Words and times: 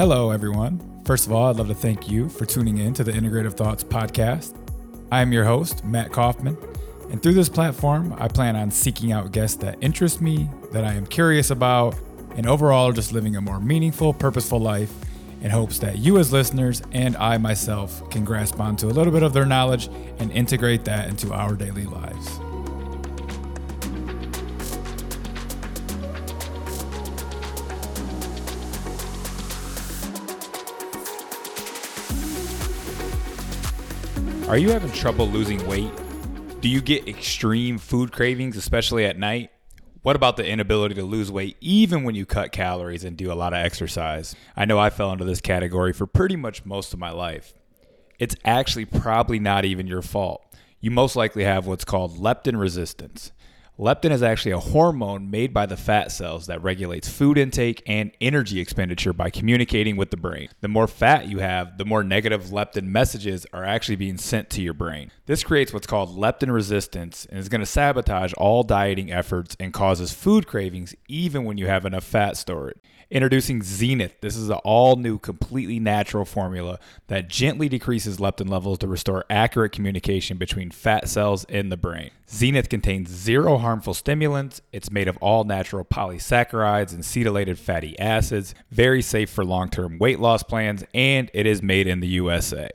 Hello, 0.00 0.30
everyone. 0.30 0.80
First 1.04 1.26
of 1.26 1.32
all, 1.34 1.50
I'd 1.50 1.56
love 1.56 1.68
to 1.68 1.74
thank 1.74 2.08
you 2.08 2.30
for 2.30 2.46
tuning 2.46 2.78
in 2.78 2.94
to 2.94 3.04
the 3.04 3.12
Integrative 3.12 3.52
Thoughts 3.52 3.84
podcast. 3.84 4.56
I 5.12 5.20
am 5.20 5.30
your 5.30 5.44
host, 5.44 5.84
Matt 5.84 6.10
Coffman, 6.10 6.56
and 7.10 7.22
through 7.22 7.34
this 7.34 7.50
platform, 7.50 8.14
I 8.16 8.28
plan 8.28 8.56
on 8.56 8.70
seeking 8.70 9.12
out 9.12 9.30
guests 9.30 9.58
that 9.58 9.76
interest 9.82 10.22
me, 10.22 10.48
that 10.72 10.86
I 10.86 10.94
am 10.94 11.04
curious 11.04 11.50
about, 11.50 11.96
and 12.34 12.46
overall 12.46 12.92
just 12.92 13.12
living 13.12 13.36
a 13.36 13.42
more 13.42 13.60
meaningful, 13.60 14.14
purposeful 14.14 14.58
life 14.58 14.90
in 15.42 15.50
hopes 15.50 15.78
that 15.80 15.98
you, 15.98 16.16
as 16.16 16.32
listeners, 16.32 16.80
and 16.92 17.14
I 17.18 17.36
myself 17.36 18.08
can 18.08 18.24
grasp 18.24 18.58
onto 18.58 18.86
a 18.86 18.94
little 18.96 19.12
bit 19.12 19.22
of 19.22 19.34
their 19.34 19.44
knowledge 19.44 19.90
and 20.18 20.32
integrate 20.32 20.86
that 20.86 21.10
into 21.10 21.30
our 21.34 21.54
daily 21.54 21.84
lives. 21.84 22.40
Are 34.50 34.58
you 34.58 34.70
having 34.70 34.90
trouble 34.90 35.28
losing 35.28 35.64
weight? 35.68 35.92
Do 36.60 36.68
you 36.68 36.80
get 36.80 37.06
extreme 37.06 37.78
food 37.78 38.10
cravings, 38.10 38.56
especially 38.56 39.04
at 39.04 39.16
night? 39.16 39.52
What 40.02 40.16
about 40.16 40.36
the 40.36 40.44
inability 40.44 40.96
to 40.96 41.04
lose 41.04 41.30
weight 41.30 41.56
even 41.60 42.02
when 42.02 42.16
you 42.16 42.26
cut 42.26 42.50
calories 42.50 43.04
and 43.04 43.16
do 43.16 43.30
a 43.30 43.34
lot 43.34 43.52
of 43.52 43.64
exercise? 43.64 44.34
I 44.56 44.64
know 44.64 44.76
I 44.76 44.90
fell 44.90 45.12
into 45.12 45.24
this 45.24 45.40
category 45.40 45.92
for 45.92 46.04
pretty 46.04 46.34
much 46.34 46.64
most 46.64 46.92
of 46.92 46.98
my 46.98 47.12
life. 47.12 47.54
It's 48.18 48.34
actually 48.44 48.86
probably 48.86 49.38
not 49.38 49.64
even 49.64 49.86
your 49.86 50.02
fault. 50.02 50.44
You 50.80 50.90
most 50.90 51.14
likely 51.14 51.44
have 51.44 51.68
what's 51.68 51.84
called 51.84 52.18
leptin 52.18 52.58
resistance. 52.58 53.30
Leptin 53.80 54.10
is 54.10 54.22
actually 54.22 54.52
a 54.52 54.58
hormone 54.58 55.30
made 55.30 55.54
by 55.54 55.64
the 55.64 55.74
fat 55.74 56.12
cells 56.12 56.48
that 56.48 56.62
regulates 56.62 57.08
food 57.08 57.38
intake 57.38 57.82
and 57.86 58.12
energy 58.20 58.60
expenditure 58.60 59.14
by 59.14 59.30
communicating 59.30 59.96
with 59.96 60.10
the 60.10 60.18
brain. 60.18 60.50
The 60.60 60.68
more 60.68 60.86
fat 60.86 61.28
you 61.28 61.38
have, 61.38 61.78
the 61.78 61.86
more 61.86 62.04
negative 62.04 62.50
leptin 62.50 62.84
messages 62.84 63.46
are 63.54 63.64
actually 63.64 63.96
being 63.96 64.18
sent 64.18 64.50
to 64.50 64.60
your 64.60 64.74
brain. 64.74 65.10
This 65.24 65.42
creates 65.42 65.72
what's 65.72 65.86
called 65.86 66.14
leptin 66.14 66.52
resistance 66.52 67.24
and 67.24 67.38
is 67.38 67.48
going 67.48 67.62
to 67.62 67.66
sabotage 67.66 68.34
all 68.34 68.64
dieting 68.64 69.10
efforts 69.10 69.56
and 69.58 69.72
causes 69.72 70.12
food 70.12 70.46
cravings 70.46 70.94
even 71.08 71.44
when 71.44 71.56
you 71.56 71.66
have 71.66 71.86
enough 71.86 72.04
fat 72.04 72.36
stored. 72.36 72.78
Introducing 73.10 73.64
Zenith. 73.64 74.20
This 74.20 74.36
is 74.36 74.50
an 74.50 74.58
all 74.62 74.94
new, 74.94 75.18
completely 75.18 75.80
natural 75.80 76.24
formula 76.24 76.78
that 77.08 77.28
gently 77.28 77.68
decreases 77.68 78.18
leptin 78.18 78.48
levels 78.48 78.78
to 78.78 78.86
restore 78.86 79.24
accurate 79.28 79.72
communication 79.72 80.38
between 80.38 80.70
fat 80.70 81.08
cells 81.08 81.42
in 81.46 81.70
the 81.70 81.76
brain. 81.76 82.12
Zenith 82.28 82.68
contains 82.68 83.10
zero 83.10 83.58
harmful 83.58 83.94
stimulants. 83.94 84.60
It's 84.72 84.92
made 84.92 85.08
of 85.08 85.16
all 85.16 85.42
natural 85.42 85.84
polysaccharides 85.84 86.92
and 86.92 87.02
cetylated 87.02 87.58
fatty 87.58 87.98
acids, 87.98 88.54
very 88.70 89.02
safe 89.02 89.28
for 89.28 89.44
long 89.44 89.70
term 89.70 89.98
weight 89.98 90.20
loss 90.20 90.44
plans, 90.44 90.84
and 90.94 91.32
it 91.34 91.46
is 91.46 91.64
made 91.64 91.88
in 91.88 91.98
the 91.98 92.06
USA. 92.08 92.70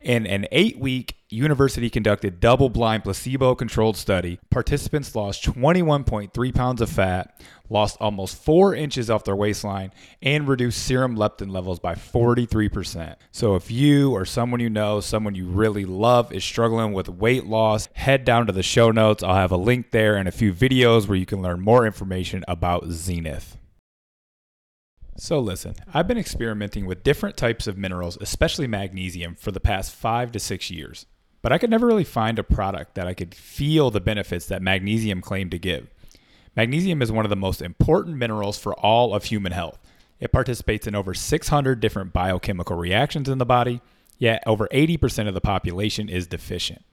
In 0.00 0.28
an 0.28 0.46
eight 0.52 0.78
week 0.78 1.16
university 1.32 1.88
conducted 1.88 2.40
double 2.40 2.68
blind 2.68 3.04
placebo 3.04 3.54
controlled 3.54 3.96
study, 3.96 4.38
participants 4.50 5.14
lost 5.14 5.44
21.3 5.44 6.54
pounds 6.54 6.80
of 6.80 6.90
fat, 6.90 7.40
lost 7.68 7.96
almost 8.00 8.42
four 8.42 8.74
inches 8.74 9.08
off 9.08 9.24
their 9.24 9.36
waistline, 9.36 9.92
and 10.22 10.48
reduced 10.48 10.84
serum 10.84 11.16
leptin 11.16 11.50
levels 11.50 11.78
by 11.78 11.94
43%. 11.94 13.16
So, 13.30 13.54
if 13.54 13.70
you 13.70 14.12
or 14.12 14.24
someone 14.24 14.60
you 14.60 14.70
know, 14.70 15.00
someone 15.00 15.34
you 15.34 15.46
really 15.46 15.84
love, 15.84 16.32
is 16.32 16.44
struggling 16.44 16.92
with 16.92 17.08
weight 17.08 17.46
loss, 17.46 17.88
head 17.94 18.24
down 18.24 18.46
to 18.46 18.52
the 18.52 18.62
show 18.62 18.90
notes. 18.90 19.22
I'll 19.22 19.34
have 19.34 19.52
a 19.52 19.56
link 19.56 19.90
there 19.92 20.16
and 20.16 20.28
a 20.28 20.32
few 20.32 20.52
videos 20.52 21.06
where 21.06 21.18
you 21.18 21.26
can 21.26 21.42
learn 21.42 21.60
more 21.60 21.86
information 21.86 22.44
about 22.48 22.88
Zenith. 22.90 23.56
So, 25.16 25.38
listen, 25.38 25.74
I've 25.92 26.08
been 26.08 26.16
experimenting 26.16 26.86
with 26.86 27.02
different 27.02 27.36
types 27.36 27.66
of 27.66 27.76
minerals, 27.76 28.16
especially 28.20 28.66
magnesium, 28.66 29.34
for 29.34 29.52
the 29.52 29.60
past 29.60 29.94
five 29.94 30.32
to 30.32 30.40
six 30.40 30.70
years. 30.70 31.06
But 31.42 31.52
I 31.52 31.58
could 31.58 31.70
never 31.70 31.86
really 31.86 32.04
find 32.04 32.38
a 32.38 32.44
product 32.44 32.94
that 32.94 33.06
I 33.06 33.14
could 33.14 33.34
feel 33.34 33.90
the 33.90 34.00
benefits 34.00 34.46
that 34.46 34.62
magnesium 34.62 35.20
claimed 35.20 35.50
to 35.52 35.58
give. 35.58 35.88
Magnesium 36.56 37.00
is 37.00 37.12
one 37.12 37.24
of 37.24 37.30
the 37.30 37.36
most 37.36 37.62
important 37.62 38.16
minerals 38.16 38.58
for 38.58 38.74
all 38.74 39.14
of 39.14 39.24
human 39.24 39.52
health. 39.52 39.78
It 40.18 40.32
participates 40.32 40.86
in 40.86 40.94
over 40.94 41.14
600 41.14 41.80
different 41.80 42.12
biochemical 42.12 42.76
reactions 42.76 43.28
in 43.28 43.38
the 43.38 43.46
body, 43.46 43.80
yet 44.18 44.42
over 44.46 44.68
80% 44.70 45.28
of 45.28 45.34
the 45.34 45.40
population 45.40 46.08
is 46.08 46.26
deficient. 46.26 46.84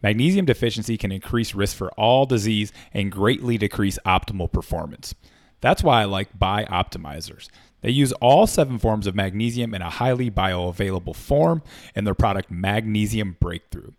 Magnesium 0.00 0.46
deficiency 0.46 0.96
can 0.96 1.10
increase 1.10 1.54
risk 1.54 1.76
for 1.76 1.90
all 1.92 2.24
disease 2.24 2.72
and 2.92 3.10
greatly 3.10 3.58
decrease 3.58 3.98
optimal 4.06 4.50
performance. 4.52 5.14
That's 5.60 5.82
why 5.82 6.02
I 6.02 6.04
like 6.04 6.38
Bioptimizers. 6.38 7.48
They 7.80 7.90
use 7.90 8.12
all 8.14 8.46
seven 8.46 8.78
forms 8.78 9.06
of 9.06 9.14
magnesium 9.14 9.74
in 9.74 9.82
a 9.82 9.90
highly 9.90 10.30
bioavailable 10.30 11.14
form 11.14 11.62
in 11.94 12.04
their 12.04 12.14
product 12.14 12.50
Magnesium 12.50 13.36
Breakthrough. 13.40 13.92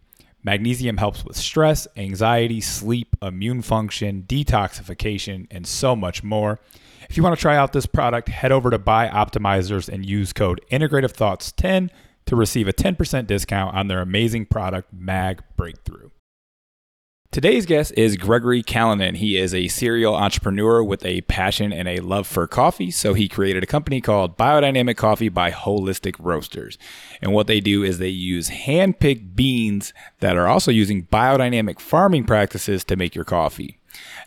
Magnesium 0.44 0.98
helps 0.98 1.26
with 1.26 1.36
stress, 1.36 1.88
anxiety, 1.98 2.62
sleep, 2.62 3.16
immune 3.22 3.62
function, 3.62 4.24
detoxification, 4.28 5.48
and 5.52 5.68
so 5.68 5.96
much 5.96 6.24
more. 6.24 6.60
If 7.10 7.18
you 7.18 7.24
want 7.24 7.36
to 7.36 7.42
try 7.42 7.58
out 7.58 7.74
this 7.74 7.86
product, 7.86 8.30
head 8.30 8.52
over 8.52 8.70
to 8.70 8.80
Bioptimizers 8.80 9.90
and 9.90 10.06
use 10.06 10.32
code 10.32 10.62
Integrative 10.72 11.12
Thoughts 11.12 11.52
10 11.52 11.92
to 12.28 12.36
receive 12.36 12.68
a 12.68 12.74
10% 12.74 13.28
discount 13.28 13.76
on 13.76 13.88
their 13.88 14.02
amazing 14.02 14.46
product, 14.46 14.94
Mag 14.94 15.42
Breakthrough. 15.58 16.10
Today's 17.32 17.68
guest 17.68 17.94
is 17.96 18.18
Gregory 18.18 18.64
Kalinin. 18.64 19.16
He 19.16 19.38
is 19.38 19.54
a 19.54 19.68
serial 19.68 20.16
entrepreneur 20.16 20.84
with 20.84 21.06
a 21.06 21.22
passion 21.22 21.72
and 21.72 21.88
a 21.88 22.00
love 22.00 22.26
for 22.26 22.48
coffee. 22.48 22.90
So 22.90 23.14
he 23.14 23.28
created 23.28 23.62
a 23.62 23.68
company 23.68 24.02
called 24.02 24.36
Biodynamic 24.36 24.98
Coffee 24.98 25.30
by 25.30 25.52
Holistic 25.52 26.16
Roasters. 26.18 26.80
And 27.22 27.32
what 27.32 27.46
they 27.46 27.60
do 27.60 27.84
is 27.84 28.00
they 28.00 28.08
use 28.08 28.48
hand 28.50 29.00
picked 29.00 29.36
beans 29.36 29.94
that 30.22 30.38
are 30.38 30.48
also 30.48 30.72
using 30.72 31.06
biodynamic 31.06 31.80
farming 31.80 32.24
practices 32.24 32.84
to 32.86 32.96
make 32.96 33.14
your 33.14 33.26
coffee. 33.26 33.79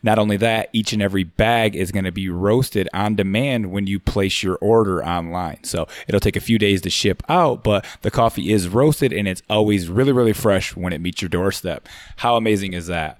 Not 0.02 0.18
only 0.18 0.36
that, 0.38 0.68
each 0.72 0.92
and 0.92 1.00
every 1.00 1.24
bag 1.24 1.76
is 1.76 1.92
going 1.92 2.04
to 2.04 2.12
be 2.12 2.28
roasted 2.28 2.88
on 2.92 3.14
demand 3.14 3.70
when 3.70 3.86
you 3.86 4.00
place 4.00 4.42
your 4.42 4.56
order 4.56 5.04
online. 5.04 5.62
So 5.64 5.86
it'll 6.08 6.20
take 6.20 6.36
a 6.36 6.40
few 6.40 6.58
days 6.58 6.80
to 6.82 6.90
ship 6.90 7.22
out, 7.28 7.62
but 7.62 7.84
the 8.02 8.10
coffee 8.10 8.52
is 8.52 8.68
roasted 8.68 9.12
and 9.12 9.28
it's 9.28 9.42
always 9.48 9.88
really, 9.88 10.12
really 10.12 10.32
fresh 10.32 10.74
when 10.74 10.92
it 10.92 11.00
meets 11.00 11.22
your 11.22 11.28
doorstep. 11.28 11.88
How 12.16 12.36
amazing 12.36 12.72
is 12.72 12.88
that? 12.88 13.18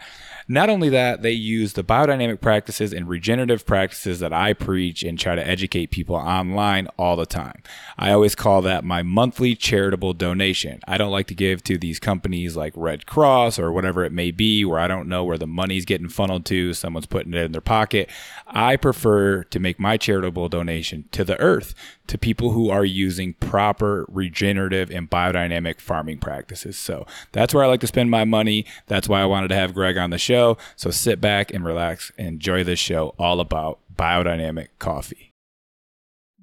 Not 0.53 0.69
only 0.69 0.91
that, 0.91 1.23
they 1.23 1.33
use 1.33 1.73
the 1.73 1.83
biodynamic 1.83 2.43
practices 2.43 2.93
and 2.93 3.09
regenerative 3.09 3.65
practices 3.65 4.21
that 4.21 4.35
I 4.35 4.53
preach 4.53 5.03
and 5.03 5.19
try 5.19 5.35
to 5.35 5.49
educate 5.49 5.91
people 5.91 6.15
online 6.15 6.89
all 6.99 7.17
the 7.17 7.25
time. 7.25 7.63
I 7.97 8.13
always 8.13 8.35
call 8.35 8.61
that 8.61 8.85
my 8.85 9.03
monthly 9.03 9.55
charitable 9.55 10.13
donation. 10.13 10.83
I 10.87 10.99
don't 10.99 11.11
like 11.11 11.27
to 11.29 11.35
give 11.35 11.65
to 11.65 11.79
these 11.79 11.99
companies 11.99 12.55
like 12.55 12.75
Red 12.77 13.07
Cross 13.07 13.59
or 13.59 13.73
whatever 13.73 14.05
it 14.05 14.13
may 14.13 14.31
be 14.31 14.63
where 14.63 14.79
I 14.79 14.89
don't 14.89 15.09
know 15.09 15.25
where 15.25 15.39
the 15.39 15.47
money's 15.47 15.87
getting 15.87 16.11
funneled 16.11 16.45
to, 16.47 16.75
someone's 16.75 17.07
putting 17.07 17.33
it 17.33 17.45
in 17.47 17.53
their 17.53 17.63
pocket. 17.63 18.11
I 18.47 18.77
prefer 18.77 19.45
to 19.45 19.59
make 19.59 19.81
my 19.81 19.97
charitable 19.97 20.51
donation 20.51 21.09
to 21.13 21.25
the 21.25 21.41
earth, 21.41 21.75
to 22.09 22.19
people 22.19 22.51
who 22.51 22.69
are 22.69 22.85
using 22.85 23.33
proper 23.35 24.05
regenerative 24.11 24.91
and 24.91 25.09
biodynamic 25.09 25.81
farming 25.81 26.19
practices. 26.19 26.77
So 26.77 27.07
that's 27.33 27.55
where 27.55 27.65
I 27.65 27.69
like 27.69 27.81
to 27.81 27.87
spend 27.87 28.11
my 28.11 28.27
money. 28.27 28.67
That's 28.87 29.09
why 29.09 29.23
I 29.23 29.25
wanted 29.25 29.49
to 29.49 29.55
have 29.55 29.73
Greg 29.73 29.97
on 29.97 30.11
the 30.11 30.19
show. 30.19 30.42
So 30.77 30.91
sit 30.91 31.21
back 31.21 31.53
and 31.53 31.65
relax 31.65 32.13
and 32.19 32.29
enjoy 32.29 32.65
this 32.65 32.79
show 32.79 33.15
all 33.19 33.41
about 33.41 33.79
biodynamic 33.95 34.69
coffee. 34.79 35.33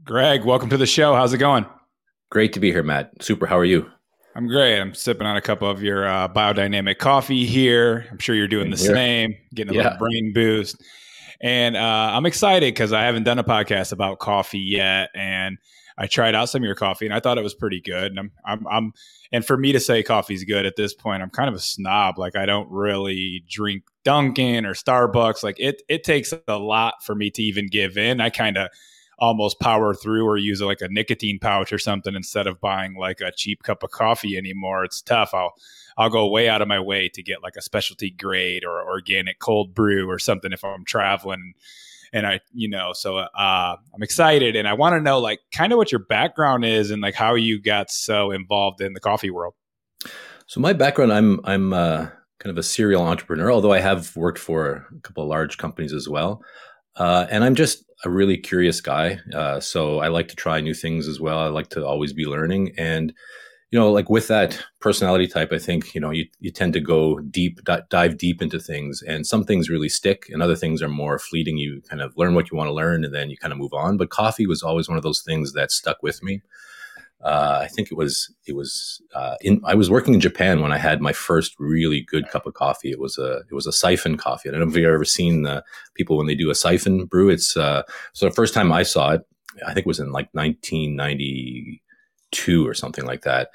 Greg, 0.04 0.44
welcome 0.44 0.70
to 0.70 0.78
the 0.78 0.86
show. 0.86 1.16
How's 1.16 1.34
it 1.34 1.38
going? 1.38 1.66
Great 2.32 2.54
to 2.54 2.60
be 2.60 2.72
here, 2.72 2.84
Matt. 2.84 3.12
Super. 3.22 3.46
How 3.46 3.58
are 3.58 3.66
you? 3.66 3.90
I'm 4.36 4.48
great. 4.48 4.80
I'm 4.80 4.94
sipping 4.94 5.28
on 5.28 5.36
a 5.36 5.42
cup 5.42 5.62
of 5.62 5.82
your 5.82 6.08
uh, 6.08 6.28
biodynamic 6.30 6.98
coffee 6.98 7.46
here. 7.46 8.06
I'm 8.12 8.20
sure 8.20 8.36
you're 8.36 8.48
doing 8.48 8.70
the 8.70 8.78
here. 8.78 8.94
same, 8.94 9.36
getting 9.54 9.74
a 9.74 9.78
yeah. 9.78 9.84
little 9.84 9.98
brain 10.00 10.32
boost. 10.34 10.82
And 11.42 11.76
uh, 11.76 12.12
I'm 12.14 12.26
excited 12.26 12.74
because 12.74 12.94
I 12.94 13.04
haven't 13.04 13.24
done 13.24 13.40
a 13.40 13.44
podcast 13.44 13.92
about 13.92 14.20
coffee 14.20 14.60
yet, 14.60 15.10
and 15.16 15.58
I 16.00 16.08
tried 16.08 16.34
out 16.34 16.48
some 16.48 16.64
of 16.64 16.66
your 16.66 16.76
coffee, 16.76 17.06
and 17.06 17.14
I 17.14 17.20
thought 17.20 17.38
it 17.38 17.44
was 17.44 17.54
pretty 17.54 17.82
good. 17.82 18.12
And 18.12 18.20
I'm, 18.20 18.32
I'm, 18.46 18.68
I'm, 18.68 18.94
and 19.34 19.46
for 19.46 19.58
me 19.58 19.74
to 19.74 19.82
say 19.82 20.02
coffee's 20.02 20.46
good 20.46 20.66
at 20.66 20.78
this 20.78 20.94
point, 20.94 21.22
I'm 21.22 21.30
kind 21.30 21.50
of 21.50 21.56
a 21.56 21.60
snob. 21.60 22.18
Like 22.18 22.38
I 22.38 22.46
don't 22.46 22.72
really 22.72 23.44
drink 23.50 23.84
Dunkin' 24.06 24.66
or 24.66 24.74
Starbucks. 24.74 25.44
Like 25.44 25.60
it, 25.60 25.82
it 25.90 26.06
takes 26.06 26.34
a 26.48 26.58
lot 26.58 27.04
for 27.04 27.16
me 27.16 27.30
to 27.32 27.44
even 27.44 27.68
give 27.68 27.98
in. 27.98 28.22
I 28.22 28.30
kind 28.30 28.58
of 28.58 28.70
almost 29.20 29.60
power 29.60 29.94
through 29.94 30.26
or 30.26 30.38
use 30.38 30.62
like 30.62 30.82
a 30.82 30.88
nicotine 30.88 31.40
pouch 31.40 31.74
or 31.74 31.78
something 31.78 32.16
instead 32.16 32.48
of 32.48 32.62
buying 32.62 32.96
like 32.96 33.20
a 33.22 33.32
cheap 33.36 33.64
cup 33.64 33.84
of 33.84 33.92
coffee 33.92 34.38
anymore. 34.38 34.86
It's 34.86 35.02
tough. 35.02 35.34
I'll 35.34 35.54
I'll 35.98 36.10
go 36.10 36.28
way 36.28 36.48
out 36.48 36.62
of 36.62 36.70
my 36.70 36.80
way 36.80 37.10
to 37.10 37.22
get 37.22 37.44
like 37.44 37.58
a 37.58 37.62
specialty 37.62 38.10
grade 38.10 38.64
or 38.64 38.82
organic 38.90 39.40
cold 39.40 39.76
brew 39.76 40.10
or 40.10 40.18
something 40.18 40.54
if 40.54 40.64
I'm 40.64 40.86
traveling. 40.86 41.54
And 42.14 42.26
I, 42.26 42.40
you 42.52 42.70
know, 42.70 42.92
so 42.94 43.18
uh, 43.18 43.28
I'm 43.94 44.04
excited 44.04 44.56
and 44.56 44.68
I 44.68 44.74
want 44.74 44.94
to 44.94 45.02
know 45.02 45.20
like 45.20 45.40
kind 45.52 45.72
of 45.72 45.78
what 45.78 45.92
your 45.92 46.00
background 46.00 46.66
is 46.66 46.92
and 46.92 47.02
like 47.02 47.16
how 47.16 47.36
you 47.36 47.62
got 47.62 47.92
so 47.92 48.32
involved 48.32 48.82
in 48.82 48.94
the 48.94 49.00
coffee 49.00 49.30
world. 49.30 49.54
So 50.48 50.60
my 50.60 50.74
background, 50.74 51.14
I'm 51.14 51.40
I'm 51.44 51.74
uh, 51.74 52.08
kind 52.40 52.52
of 52.52 52.58
a 52.58 52.64
serial 52.64 53.04
entrepreneur, 53.04 53.52
although 53.52 53.74
I 53.74 53.80
have 53.80 54.16
worked 54.16 54.40
for 54.40 54.88
a 54.96 55.02
couple 55.02 55.24
of 55.24 55.30
large 55.30 55.58
companies 55.58 55.94
as 55.94 56.10
well. 56.10 56.42
Uh, 56.96 57.28
and 57.30 57.44
I'm 57.44 57.56
just 57.56 57.84
a 58.04 58.10
really 58.10 58.38
curious 58.38 58.82
guy. 58.82 59.20
Uh, 59.34 59.60
so 59.60 60.00
I 60.00 60.08
like 60.08 60.28
to 60.30 60.36
try 60.36 60.60
new 60.60 60.74
things 60.74 61.08
as 61.08 61.20
well. 61.20 61.38
I 61.38 61.48
like 61.48 61.70
to 61.70 61.86
always 61.86 62.14
be 62.14 62.26
learning. 62.26 62.74
And, 62.78 63.14
you 63.72 63.80
know, 63.80 63.92
like 63.92 64.10
with 64.10 64.28
that 64.30 64.60
personality 64.80 65.28
type, 65.28 65.52
I 65.52 65.60
think, 65.60 65.94
you 65.94 66.02
know, 66.02 66.10
you, 66.10 66.26
you 66.40 66.52
tend 66.52 66.74
to 66.74 66.80
go 66.80 67.20
deep, 67.20 67.64
d- 67.64 67.78
dive 67.90 68.18
deep 68.18 68.42
into 68.42 68.60
things. 68.60 69.04
And 69.04 69.28
some 69.28 69.44
things 69.44 69.70
really 69.70 69.90
stick 69.90 70.26
and 70.30 70.42
other 70.42 70.56
things 70.56 70.82
are 70.82 70.90
more 70.90 71.20
fleeting. 71.20 71.58
You 71.58 71.82
kind 71.88 72.02
of 72.02 72.18
learn 72.18 72.34
what 72.34 72.50
you 72.50 72.58
want 72.58 72.70
to 72.70 72.74
learn 72.74 73.06
and 73.06 73.14
then 73.14 73.30
you 73.30 73.38
kind 73.38 73.52
of 73.52 73.60
move 73.60 73.74
on. 73.74 73.98
But 73.98 74.10
coffee 74.10 74.48
was 74.48 74.64
always 74.64 74.90
one 74.90 74.98
of 74.98 75.04
those 75.04 75.22
things 75.22 75.54
that 75.54 75.72
stuck 75.72 76.02
with 76.02 76.24
me 76.24 76.42
uh, 77.22 77.60
I 77.62 77.68
think 77.68 77.92
it 77.92 77.98
was 77.98 78.34
it 78.46 78.56
was 78.56 79.02
uh, 79.14 79.36
in 79.42 79.62
I 79.66 79.76
was 79.76 79.90
working 79.90 80.14
in 80.14 80.22
Japan 80.22 80.62
when 80.62 80.72
I 80.72 80.78
had 80.78 81.02
my 81.02 81.12
first 81.12 81.54
really 81.60 82.02
good 82.02 82.30
cup 82.30 82.46
of 82.46 82.54
coffee. 82.54 82.92
It 82.92 83.00
was 83.00 83.18
a 83.18 83.42
it 83.50 83.54
was 83.54 83.68
a 83.68 83.74
siphon 83.74 84.16
coffee. 84.16 84.48
I 84.48 84.52
don't 84.54 84.62
know 84.62 84.68
if 84.70 84.76
you've 84.76 84.86
ever 84.86 85.04
seen 85.04 85.42
the 85.44 85.64
people 85.96 86.18
when 86.18 86.28
they 86.28 86.36
do 86.36 86.50
a 86.50 86.56
siphon 86.56 87.06
brew. 87.06 87.30
It's 87.30 87.58
uh, 87.58 87.84
so 88.14 88.26
the 88.26 88.36
first 88.36 88.54
time 88.54 88.72
I 88.72 88.84
saw 88.84 89.12
it, 89.12 89.22
I 89.68 89.74
think 89.74 89.80
it 89.80 89.88
was 89.88 90.00
in 90.00 90.14
like 90.14 90.30
1992 92.32 92.68
or 92.68 92.74
something 92.74 93.06
like 93.06 93.22
that, 93.22 93.50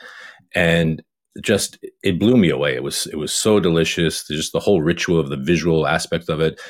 and 0.54 1.02
just 1.42 1.78
it 2.02 2.18
blew 2.18 2.36
me 2.36 2.50
away. 2.50 2.74
It 2.74 2.82
was 2.82 3.06
it 3.06 3.16
was 3.16 3.32
so 3.32 3.60
delicious. 3.60 4.26
Just 4.26 4.52
the 4.52 4.60
whole 4.60 4.82
ritual 4.82 5.18
of 5.18 5.28
the 5.28 5.36
visual 5.36 5.86
aspect 5.86 6.28
of 6.28 6.40
it, 6.40 6.60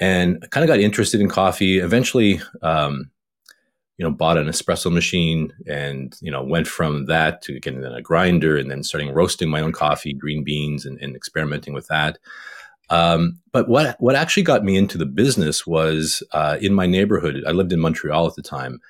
and 0.00 0.44
kind 0.50 0.64
of 0.64 0.68
got 0.68 0.80
interested 0.80 1.20
in 1.20 1.28
coffee. 1.28 1.78
Eventually. 1.78 2.40
Um, 2.62 3.10
you 3.98 4.08
know, 4.08 4.10
bought 4.10 4.38
an 4.38 4.48
espresso 4.48 4.90
machine 4.90 5.52
and, 5.68 6.16
you 6.22 6.30
know, 6.30 6.42
went 6.42 6.66
from 6.66 7.04
that 7.06 7.42
to 7.42 7.60
getting 7.60 7.84
a 7.84 8.00
grinder 8.00 8.56
and 8.56 8.70
then 8.70 8.82
starting 8.82 9.12
roasting 9.12 9.50
my 9.50 9.60
own 9.60 9.70
coffee, 9.70 10.14
green 10.14 10.42
beans, 10.42 10.86
and, 10.86 10.98
and 11.00 11.14
experimenting 11.14 11.72
with 11.74 11.86
that. 11.88 12.18
Um, 12.88 13.38
but 13.52 13.68
what 13.68 13.96
what 14.00 14.16
actually 14.16 14.42
got 14.42 14.64
me 14.64 14.76
into 14.76 14.98
the 14.98 15.06
business 15.06 15.66
was 15.66 16.22
uh, 16.32 16.58
in 16.60 16.74
my 16.74 16.86
neighborhood. 16.86 17.42
I 17.46 17.52
lived 17.52 17.72
in 17.72 17.80
Montreal 17.80 18.26
at 18.26 18.34
the 18.34 18.42
time, 18.42 18.80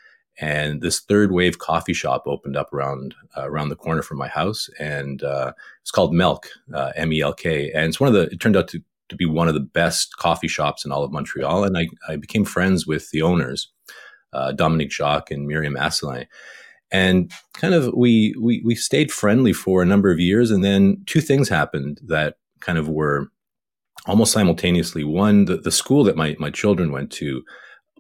and 0.41 0.81
this 0.81 1.01
third 1.01 1.33
wave 1.33 1.59
coffee 1.59 1.93
shop 1.93 2.25
opened 2.27 2.57
up 2.57 2.73
around 2.73 3.15
uh, 3.37 3.49
around 3.49 3.69
the 3.69 3.77
corner 3.77 4.03
from 4.03 4.19
my 4.19 4.29
house, 4.29 4.69
and 4.79 5.23
uh, 5.23 5.53
it's 5.81 5.91
called 5.91 6.15
Melk, 6.15 6.49
uh, 6.75 6.93
M 6.97 7.13
E 7.13 7.21
L 7.21 7.35
K, 7.35 7.71
and 7.73 7.87
it's 7.87 8.01
one 8.01 8.09
of 8.09 8.15
the. 8.15 8.23
It 8.33 8.41
turned 8.41 8.57
out 8.57 8.69
to 8.69 8.81
to 9.09 9.17
be 9.17 9.27
one 9.27 9.49
of 9.49 9.55
the 9.55 9.61
best 9.61 10.17
coffee 10.17 10.49
shops 10.49 10.85
in 10.85 10.93
all 10.93 11.05
of 11.05 11.13
Montreal, 11.13 11.65
and 11.65 11.77
I, 11.77 11.89
I 12.09 12.17
became 12.17 12.45
friends 12.45 12.87
with 12.87 13.11
the 13.11 13.23
owners 13.23 13.71
uh, 14.33 14.53
Dominic 14.53 14.91
Jacques 14.91 15.31
and 15.31 15.47
Miriam 15.47 15.77
Asselin. 15.77 16.27
And 16.91 17.31
kind 17.55 17.75
of 17.75 17.93
we, 17.95 18.35
we 18.41 18.63
we 18.65 18.75
stayed 18.75 19.11
friendly 19.11 19.53
for 19.53 19.83
a 19.83 19.87
number 19.87 20.11
of 20.11 20.21
years, 20.21 20.51
and 20.51 20.63
then 20.63 21.03
two 21.07 21.21
things 21.21 21.49
happened 21.49 22.01
that 22.07 22.37
kind 22.61 22.79
of 22.79 22.89
were 22.89 23.29
almost 24.07 24.33
simultaneously. 24.33 25.05
One, 25.05 25.47
the, 25.47 25.57
the 25.57 25.71
school 25.71 26.05
that 26.05 26.17
my 26.17 26.37
my 26.39 26.51
children 26.51 26.93
went 26.93 27.11
to 27.13 27.43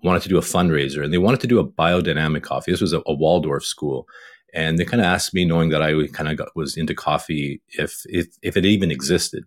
wanted 0.02 0.22
to 0.22 0.28
do 0.28 0.38
a 0.38 0.42
fundraiser, 0.42 1.02
and 1.04 1.12
they 1.12 1.18
wanted 1.18 1.40
to 1.40 1.46
do 1.46 1.60
a 1.60 1.66
biodynamic 1.66 2.42
coffee. 2.42 2.72
This 2.72 2.80
was 2.80 2.92
a, 2.92 3.02
a 3.06 3.14
Waldorf 3.14 3.64
school, 3.64 4.06
and 4.54 4.78
they 4.78 4.84
kind 4.84 5.00
of 5.00 5.06
asked 5.06 5.34
me, 5.34 5.44
knowing 5.44 5.70
that 5.70 5.82
I 5.82 6.06
kind 6.08 6.28
of 6.28 6.48
was 6.54 6.76
into 6.76 6.94
coffee, 6.94 7.60
if 7.68 8.02
if 8.06 8.26
if 8.42 8.56
it 8.56 8.64
even 8.64 8.90
existed. 8.90 9.44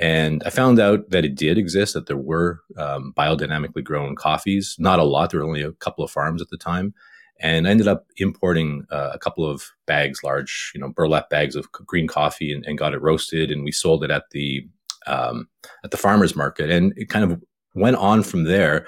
And 0.00 0.44
I 0.46 0.50
found 0.50 0.78
out 0.78 1.10
that 1.10 1.24
it 1.24 1.34
did 1.34 1.58
exist, 1.58 1.94
that 1.94 2.06
there 2.06 2.16
were 2.16 2.60
um, 2.76 3.12
biodynamically 3.16 3.82
grown 3.82 4.14
coffees. 4.14 4.76
Not 4.78 5.00
a 5.00 5.04
lot, 5.04 5.30
there 5.30 5.40
were 5.40 5.46
only 5.46 5.62
a 5.62 5.72
couple 5.72 6.04
of 6.04 6.10
farms 6.10 6.40
at 6.40 6.50
the 6.50 6.56
time. 6.56 6.94
And 7.40 7.66
I 7.66 7.70
ended 7.70 7.88
up 7.88 8.06
importing 8.16 8.84
uh, 8.90 9.10
a 9.12 9.18
couple 9.18 9.44
of 9.44 9.64
bags, 9.86 10.22
large, 10.22 10.70
you 10.74 10.80
know, 10.80 10.88
burlap 10.88 11.30
bags 11.30 11.56
of 11.56 11.70
green 11.72 12.06
coffee, 12.06 12.52
and, 12.52 12.64
and 12.66 12.78
got 12.78 12.94
it 12.94 13.02
roasted. 13.02 13.50
And 13.50 13.64
we 13.64 13.72
sold 13.72 14.04
it 14.04 14.10
at 14.10 14.24
the 14.30 14.68
um, 15.06 15.48
at 15.84 15.90
the 15.90 15.96
farmers 15.96 16.36
market. 16.36 16.70
And 16.70 16.92
it 16.96 17.08
kind 17.08 17.24
of 17.24 17.42
went 17.74 17.96
on 17.96 18.22
from 18.22 18.44
there. 18.44 18.86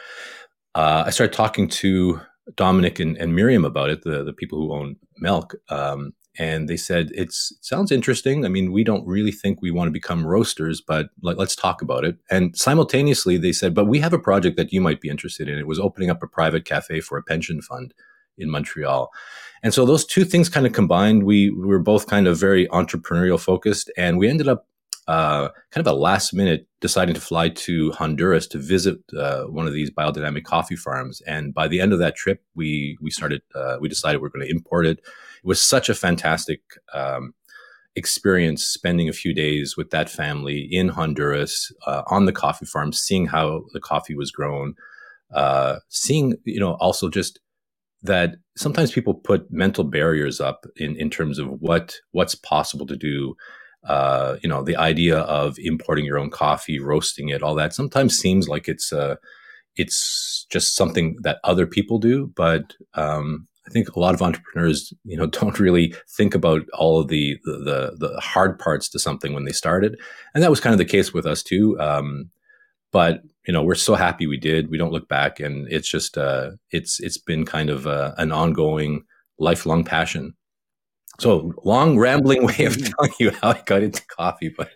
Uh, 0.75 1.05
I 1.07 1.11
started 1.11 1.33
talking 1.33 1.69
to 1.69 2.21
Dominic 2.55 3.01
and, 3.01 3.17
and, 3.19 3.35
Miriam 3.35 3.65
about 3.65 3.91
it, 3.91 4.03
the 4.03 4.25
the 4.25 4.33
people 4.33 4.59
who 4.59 4.73
own 4.73 4.97
Melk, 5.19 5.55
um, 5.69 6.13
and 6.39 6.69
they 6.69 6.77
said 6.77 7.11
it's 7.13 7.53
it 7.53 7.65
sounds 7.65 7.93
interesting. 7.93 8.45
I 8.45 8.49
mean, 8.49 8.73
we 8.73 8.85
don't 8.85 9.07
really 9.07 9.33
think 9.33 9.61
we 9.61 9.71
want 9.71 9.89
to 9.89 9.93
become 9.93 10.27
roasters, 10.27 10.81
but 10.81 11.11
like, 11.23 11.37
let's 11.37 11.57
talk 11.57 11.83
about 11.83 12.05
it. 12.05 12.17
And 12.31 12.57
simultaneously, 12.57 13.37
they 13.37 13.53
said, 13.53 13.75
but 13.75 13.87
we 13.87 13.99
have 14.01 14.13
a 14.13 14.19
project 14.19 14.57
that 14.57 14.73
you 14.73 14.81
might 14.81 15.01
be 15.01 15.09
interested 15.09 15.49
in. 15.49 15.59
It 15.59 15.67
was 15.67 15.81
opening 15.81 16.11
up 16.11 16.23
a 16.23 16.29
private 16.29 16.65
cafe 16.65 17.01
for 17.01 17.19
a 17.19 17.23
pension 17.23 17.63
fund 17.63 17.95
in 18.39 18.51
Montreal. 18.51 19.11
And 19.63 19.75
so 19.75 19.85
those 19.85 20.05
two 20.05 20.25
things 20.25 20.49
kind 20.49 20.67
of 20.67 20.73
combined. 20.73 21.25
We, 21.25 21.51
we 21.51 21.67
were 21.67 21.79
both 21.79 22.07
kind 22.07 22.27
of 22.27 22.39
very 22.39 22.67
entrepreneurial 22.69 23.39
focused, 23.39 23.91
and 23.97 24.19
we 24.19 24.29
ended 24.29 24.49
up 24.49 24.67
uh, 25.11 25.49
kind 25.73 25.87
of 25.87 25.93
a 25.93 25.97
last 25.97 26.33
minute 26.33 26.67
deciding 26.81 27.15
to 27.15 27.21
fly 27.21 27.49
to 27.49 27.91
Honduras 27.93 28.47
to 28.49 28.59
visit 28.59 28.99
uh, 29.17 29.45
one 29.45 29.67
of 29.67 29.73
these 29.73 29.91
biodynamic 29.91 30.45
coffee 30.45 30.77
farms. 30.77 31.21
And 31.27 31.53
by 31.53 31.67
the 31.69 31.81
end 31.81 31.93
of 31.93 31.99
that 31.99 32.17
trip, 32.17 32.43
we 32.55 32.97
we 33.01 33.11
started 33.11 33.43
uh, 33.55 33.77
we 33.81 33.89
decided 33.89 34.21
we 34.21 34.27
are 34.27 34.31
going 34.31 34.47
to 34.47 34.55
import 34.57 34.87
it 34.87 35.01
it 35.43 35.47
was 35.47 35.63
such 35.63 35.89
a 35.89 35.95
fantastic 35.95 36.61
um, 36.93 37.35
experience 37.97 38.65
spending 38.65 39.09
a 39.09 39.13
few 39.13 39.35
days 39.35 39.77
with 39.77 39.91
that 39.91 40.11
family 40.11 40.69
in 40.71 40.89
Honduras 40.89 41.73
uh, 41.87 42.03
on 42.07 42.27
the 42.27 42.33
coffee 42.33 42.67
farm, 42.67 42.93
seeing 42.93 43.27
how 43.27 43.65
the 43.73 43.81
coffee 43.81 44.15
was 44.15 44.31
grown, 44.31 44.75
uh, 45.35 45.77
seeing 45.89 46.35
you 46.45 46.61
know 46.61 46.75
also 46.75 47.09
just 47.09 47.41
that 48.03 48.37
sometimes 48.57 48.93
people 48.93 49.15
put 49.15 49.51
mental 49.51 49.85
barriers 49.85 50.41
up 50.41 50.67
in 50.77 50.95
in 50.97 51.09
terms 51.09 51.39
of 51.39 51.49
what 51.61 51.97
what's 52.13 52.35
possible 52.35 52.87
to 52.87 52.97
do. 52.97 53.35
Uh, 53.85 54.37
you 54.43 54.49
know, 54.49 54.63
the 54.63 54.77
idea 54.77 55.19
of 55.21 55.59
importing 55.59 56.05
your 56.05 56.19
own 56.19 56.31
coffee, 56.31 56.79
roasting 56.79 57.31
it, 57.31 57.43
all 57.43 57.55
that 57.55 57.73
sometimes 57.73 58.17
seems 58.17 58.49
like 58.49 58.69
it's 58.69 58.93
uh, 58.93 59.17
it's 59.77 60.47
just 60.51 60.77
something 60.77 61.17
that 61.23 61.39
other 61.45 61.67
people 61.67 61.99
do, 61.99 62.31
but 62.37 62.75
um, 62.95 63.47
I 63.67 63.71
think 63.71 63.95
a 63.95 64.01
lot 64.01 64.15
of 64.15 64.23
entrepreneurs, 64.23 64.93
you 65.05 65.17
know, 65.17 65.27
don't 65.41 65.61
really 65.61 65.95
think 66.09 66.35
about 66.35 66.63
all 66.75 67.01
of 67.01 67.09
the, 67.09 67.39
the 67.45 67.97
the, 67.99 68.21
hard 68.21 68.59
parts 68.59 68.89
to 68.91 68.99
something 68.99 69.33
when 69.33 69.45
they 69.45 69.53
started, 69.53 69.99
and 70.35 70.43
that 70.43 70.51
was 70.51 70.61
kind 70.61 70.73
of 70.75 70.79
the 70.79 70.85
case 70.85 71.13
with 71.13 71.27
us 71.27 71.43
too. 71.43 71.79
Um, 71.81 72.31
but 72.93 73.23
you 73.47 73.53
know, 73.53 73.63
we're 73.63 73.75
so 73.75 73.95
happy 73.95 74.27
we 74.27 74.37
did. 74.37 74.71
We 74.71 74.79
don't 74.79 74.93
look 74.93 75.09
back, 75.09 75.41
and 75.41 75.71
it's 75.73 75.89
just 75.89 76.19
uh, 76.19 76.53
it's 76.71 77.01
it's 77.01 77.19
been 77.19 77.45
kind 77.47 77.71
of 77.71 77.87
uh, 77.87 78.13
an 78.19 78.33
ongoing, 78.33 79.05
lifelong 79.39 79.85
passion. 79.85 80.35
So 81.21 81.53
long 81.65 81.99
rambling 81.99 82.45
way 82.45 82.65
of 82.65 82.75
mm-hmm. 82.75 82.93
telling 82.97 83.13
you 83.21 83.31
how 83.43 83.51
I 83.51 83.63
got 83.67 83.83
into 83.83 84.05
coffee, 84.07 84.49
but 84.57 84.71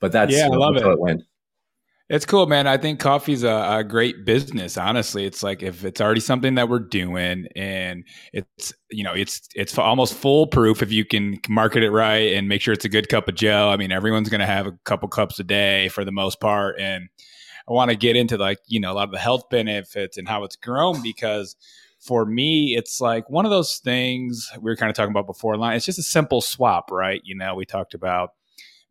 but 0.00 0.12
that's 0.12 0.32
yeah, 0.32 0.46
I 0.46 0.56
love 0.56 0.76
it. 0.76 0.82
How 0.82 0.90
it 0.90 0.98
went. 0.98 1.22
It's 2.08 2.26
cool, 2.26 2.46
man. 2.46 2.66
I 2.66 2.76
think 2.76 2.98
coffee's 2.98 3.44
a, 3.44 3.76
a 3.78 3.84
great 3.84 4.24
business. 4.24 4.76
Honestly, 4.76 5.26
it's 5.26 5.44
like 5.44 5.62
if 5.62 5.84
it's 5.84 6.00
already 6.00 6.20
something 6.20 6.56
that 6.56 6.68
we're 6.68 6.80
doing, 6.80 7.46
and 7.54 8.04
it's 8.32 8.72
you 8.90 9.04
know 9.04 9.12
it's 9.12 9.48
it's 9.54 9.78
almost 9.78 10.14
foolproof 10.14 10.82
if 10.82 10.90
you 10.90 11.04
can 11.04 11.38
market 11.48 11.84
it 11.84 11.90
right 11.90 12.32
and 12.32 12.48
make 12.48 12.62
sure 12.62 12.74
it's 12.74 12.84
a 12.84 12.88
good 12.88 13.08
cup 13.08 13.28
of 13.28 13.36
Joe. 13.36 13.68
I 13.68 13.76
mean, 13.76 13.92
everyone's 13.92 14.28
going 14.28 14.40
to 14.40 14.46
have 14.46 14.66
a 14.66 14.72
couple 14.84 15.08
cups 15.08 15.38
a 15.38 15.44
day 15.44 15.88
for 15.88 16.04
the 16.04 16.10
most 16.10 16.40
part, 16.40 16.80
and 16.80 17.08
I 17.68 17.72
want 17.72 17.90
to 17.90 17.96
get 17.96 18.16
into 18.16 18.38
like 18.38 18.58
you 18.66 18.80
know 18.80 18.90
a 18.90 18.94
lot 18.94 19.04
of 19.04 19.12
the 19.12 19.18
health 19.18 19.48
benefits 19.48 20.16
and 20.16 20.26
how 20.26 20.42
it's 20.42 20.56
grown 20.56 21.02
because 21.02 21.54
for 22.00 22.24
me, 22.24 22.74
it's 22.76 23.00
like 23.00 23.28
one 23.28 23.44
of 23.44 23.50
those 23.50 23.78
things 23.78 24.50
we 24.56 24.70
were 24.70 24.76
kind 24.76 24.90
of 24.90 24.96
talking 24.96 25.10
about 25.10 25.26
before. 25.26 25.56
Line, 25.56 25.76
it's 25.76 25.86
just 25.86 25.98
a 25.98 26.02
simple 26.02 26.40
swap, 26.40 26.90
right? 26.90 27.20
You 27.24 27.36
know, 27.36 27.54
we 27.54 27.66
talked 27.66 27.94
about 27.94 28.30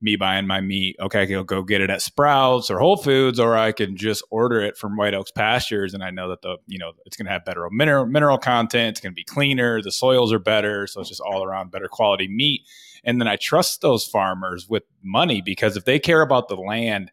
me 0.01 0.16
buying 0.16 0.48
my 0.48 0.62
meat. 0.62 0.96
Okay, 1.00 1.24
I 1.24 1.25
can 1.25 1.44
go 1.44 1.63
get 1.63 1.82
it 1.82 1.89
at 1.89 2.01
Sprouts 2.01 2.70
or 2.70 2.80
Whole 2.80 2.98
Foods, 2.98 3.39
or 3.39 3.58
I 3.58 3.72
can 3.72 3.98
just 3.98 4.24
order 4.30 4.62
it 4.62 4.78
from 4.78 4.96
White 4.96 5.13
Oaks 5.13 5.32
Pastures, 5.32 5.94
and 5.94 6.04
I 6.04 6.12
know 6.12 6.30
that 6.30 6.42
the 6.42 6.58
you 6.68 6.78
know 6.78 6.92
it's 7.06 7.18
going 7.18 7.25
to 7.25 7.32
have 7.32 7.44
better 7.46 7.68
mineral 7.72 8.06
mineral 8.06 8.38
content. 8.38 8.89
It's 8.89 9.01
going 9.01 9.12
to 9.12 9.16
be 9.16 9.24
cleaner. 9.24 9.82
The 9.82 9.92
soils 9.92 10.32
are 10.32 10.39
better, 10.39 10.88
so 10.88 11.01
it's 11.01 11.10
just 11.10 11.22
all 11.22 11.44
around 11.44 11.72
better 11.72 11.88
quality 11.88 12.28
meat. 12.28 12.62
And 13.04 13.20
then 13.20 13.28
I 13.28 13.38
trust 13.38 13.82
those 13.82 14.06
farmers 14.06 14.70
with 14.70 14.84
money 15.01 15.42
because 15.42 15.75
if 15.75 15.86
they 15.86 16.00
care 16.00 16.22
about 16.22 16.48
the 16.48 16.56
land 16.56 17.12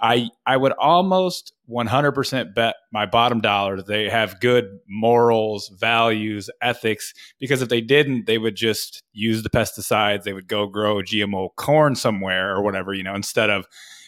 I 0.00 0.30
I 0.46 0.56
would 0.56 0.72
almost 0.72 1.52
100% 1.70 2.54
bet 2.54 2.76
my 2.92 3.04
bottom 3.06 3.40
dollar 3.40 3.76
that 3.76 3.86
they 3.86 4.08
have 4.08 4.40
good 4.40 4.78
morals, 4.88 5.68
values, 5.78 6.48
ethics 6.62 7.12
because 7.38 7.62
if 7.62 7.68
they 7.68 7.80
didn't, 7.80 8.26
they 8.26 8.38
would 8.38 8.56
just 8.56 9.02
use 9.12 9.42
the 9.42 9.50
pesticides, 9.50 10.22
they 10.22 10.32
would 10.32 10.48
go 10.48 10.66
grow 10.66 10.96
GMO 10.96 11.48
corn 11.56 11.94
somewhere 11.94 12.54
or 12.54 12.62
whatever, 12.62 12.94
you 12.94 13.02
know, 13.02 13.14
instead 13.14 13.50
of 13.50 13.66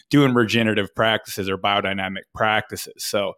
doing 0.09 0.33
regenerative 0.33 0.93
practices 0.95 1.49
or 1.49 1.57
biodynamic 1.57 2.23
practices. 2.33 3.03
So 3.03 3.33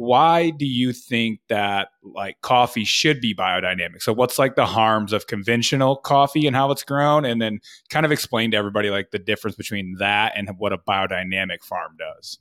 why 0.00 0.48
do 0.48 0.64
you 0.64 0.94
think 0.94 1.40
that 1.50 1.88
like 2.02 2.40
coffee 2.40 2.86
should 2.86 3.20
be 3.20 3.34
biodynamic? 3.34 4.00
So 4.00 4.14
what's 4.14 4.38
like 4.38 4.56
the 4.56 4.64
harms 4.64 5.12
of 5.12 5.26
conventional 5.26 5.96
coffee 5.96 6.46
and 6.46 6.56
how 6.56 6.70
it's 6.70 6.82
grown? 6.84 7.26
And 7.26 7.42
then 7.42 7.60
kind 7.90 8.06
of 8.06 8.10
explain 8.10 8.50
to 8.52 8.56
everybody 8.56 8.88
like 8.88 9.10
the 9.10 9.18
difference 9.18 9.58
between 9.58 9.96
that 9.98 10.32
and 10.34 10.48
what 10.56 10.72
a 10.72 10.78
biodynamic 10.78 11.62
farm 11.62 11.98
does. 11.98 12.38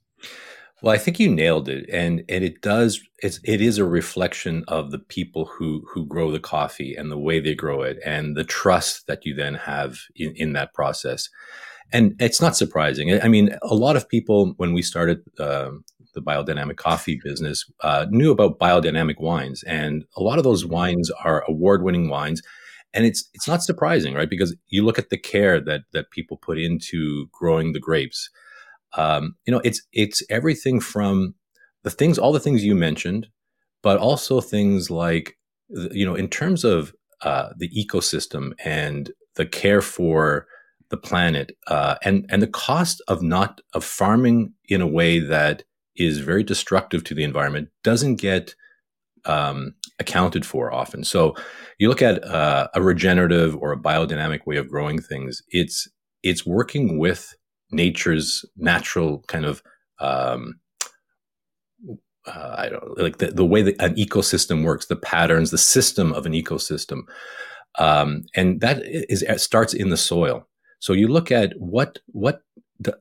Well 0.82 0.96
i 0.96 0.98
think 0.98 1.20
you 1.20 1.30
nailed 1.30 1.68
it. 1.68 1.90
And 1.92 2.24
and 2.30 2.46
it 2.46 2.62
does 2.62 3.02
it's 3.22 3.42
it 3.44 3.60
is 3.60 3.78
a 3.78 3.84
reflection 3.84 4.64
of 4.70 4.92
the 4.92 5.00
people 5.00 5.44
who 5.44 5.86
who 5.94 6.06
grow 6.06 6.32
the 6.32 6.40
coffee 6.40 6.96
and 6.96 7.12
the 7.12 7.20
way 7.20 7.42
they 7.42 7.56
grow 7.56 7.82
it 7.82 8.00
and 8.06 8.38
the 8.38 8.46
trust 8.46 9.06
that 9.08 9.26
you 9.26 9.34
then 9.36 9.56
have 9.56 9.98
in, 10.16 10.34
in 10.38 10.54
that 10.54 10.74
process. 10.74 11.28
And 11.92 12.16
it's 12.22 12.40
not 12.40 12.56
surprising. 12.56 13.22
I 13.22 13.28
mean 13.28 13.58
a 13.64 13.76
lot 13.76 13.98
of 13.98 14.08
people 14.08 14.54
when 14.56 14.72
we 14.72 14.82
started 14.82 15.20
um, 15.42 15.84
the 16.20 16.32
biodynamic 16.32 16.78
coffee 16.78 17.20
business, 17.24 17.66
uh, 17.82 18.06
knew 18.10 18.32
about 18.32 18.60
biodynamic 18.60 19.20
wines, 19.20 19.64
and 19.64 20.06
a 20.16 20.22
lot 20.22 20.38
of 20.38 20.44
those 20.44 20.66
wines 20.66 21.10
are 21.24 21.44
award-winning 21.48 22.10
wines. 22.10 22.42
And 22.94 23.06
it's 23.06 23.30
it's 23.34 23.48
not 23.48 23.62
surprising, 23.62 24.16
right? 24.16 24.30
Because 24.30 24.56
you 24.68 24.84
look 24.84 25.00
at 25.00 25.10
the 25.10 25.18
care 25.18 25.62
that 25.62 25.82
that 25.94 26.10
people 26.12 26.38
put 26.38 26.58
into 26.58 27.28
growing 27.32 27.74
the 27.74 27.80
grapes. 27.80 28.30
Um, 28.98 29.36
you 29.46 29.52
know, 29.52 29.62
it's 29.64 29.82
it's 29.94 30.24
everything 30.30 30.80
from 30.80 31.36
the 31.84 31.92
things, 31.92 32.18
all 32.18 32.34
the 32.34 32.40
things 32.40 32.64
you 32.64 32.76
mentioned, 32.76 33.28
but 33.84 34.00
also 34.00 34.42
things 34.42 34.90
like 34.90 35.38
you 35.70 36.06
know, 36.06 36.16
in 36.16 36.28
terms 36.28 36.64
of 36.64 36.94
uh, 37.22 37.50
the 37.58 37.70
ecosystem 37.70 38.54
and 38.66 39.12
the 39.36 39.46
care 39.46 39.82
for 39.82 40.48
the 40.90 40.98
planet 40.98 41.52
uh, 41.68 41.96
and 42.04 42.26
and 42.30 42.42
the 42.42 42.48
cost 42.48 43.02
of 43.08 43.22
not 43.22 43.62
of 43.74 43.84
farming 43.84 44.54
in 44.68 44.82
a 44.82 44.88
way 44.88 45.20
that 45.20 45.64
is 46.00 46.20
very 46.20 46.44
destructive 46.44 47.04
to 47.04 47.14
the 47.14 47.24
environment 47.24 47.70
doesn't 47.84 48.16
get 48.16 48.56
um, 49.26 49.74
accounted 50.00 50.46
for 50.46 50.74
often. 50.74 51.04
So 51.04 51.36
you 51.78 51.90
look 51.90 52.02
at 52.02 52.24
uh, 52.24 52.70
a 52.74 52.82
regenerative 52.82 53.56
or 53.58 53.72
a 53.72 53.78
biodynamic 53.78 54.46
way 54.46 54.58
of 54.58 54.70
growing 54.70 55.02
things. 55.02 55.44
It's 55.50 55.88
it's 56.24 56.46
working 56.46 56.98
with 56.98 57.34
nature's 57.72 58.44
natural 58.58 59.24
kind 59.28 59.46
of 59.46 59.62
um, 60.00 60.60
uh, 62.26 62.56
I 62.58 62.70
don't 62.70 62.98
like 62.98 63.18
the, 63.18 63.28
the 63.28 63.46
way 63.46 63.62
that 63.62 63.82
an 63.82 63.96
ecosystem 63.96 64.64
works, 64.64 64.86
the 64.86 64.96
patterns, 64.96 65.52
the 65.52 65.58
system 65.58 66.14
of 66.14 66.26
an 66.26 66.34
ecosystem, 66.34 67.02
um, 67.78 68.24
and 68.36 68.62
that 68.62 68.82
is 68.84 69.24
starts 69.42 69.74
in 69.74 69.90
the 69.90 69.98
soil. 69.98 70.48
So 70.80 70.94
you 70.94 71.08
look 71.08 71.32
at 71.32 71.54
what 71.58 72.00
what 72.08 72.42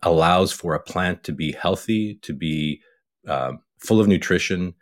allows 0.03 0.53
for 0.53 0.75
a 0.75 0.81
plant 0.81 1.25
to 1.25 1.33
be 1.33 1.53
healthy, 1.53 2.19
to 2.23 2.33
be 2.33 2.81
uh, 3.29 3.53
full 3.79 4.01
of 4.01 4.09
nutrition. 4.09 4.75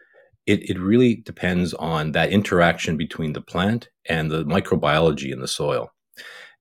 It, 0.46 0.70
it 0.70 0.78
really 0.78 1.16
depends 1.16 1.74
on 1.74 2.12
that 2.12 2.30
interaction 2.30 2.96
between 2.96 3.32
the 3.32 3.40
plant 3.40 3.88
and 4.08 4.30
the 4.30 4.44
microbiology 4.44 5.32
in 5.32 5.40
the 5.40 5.48
soil. 5.48 5.92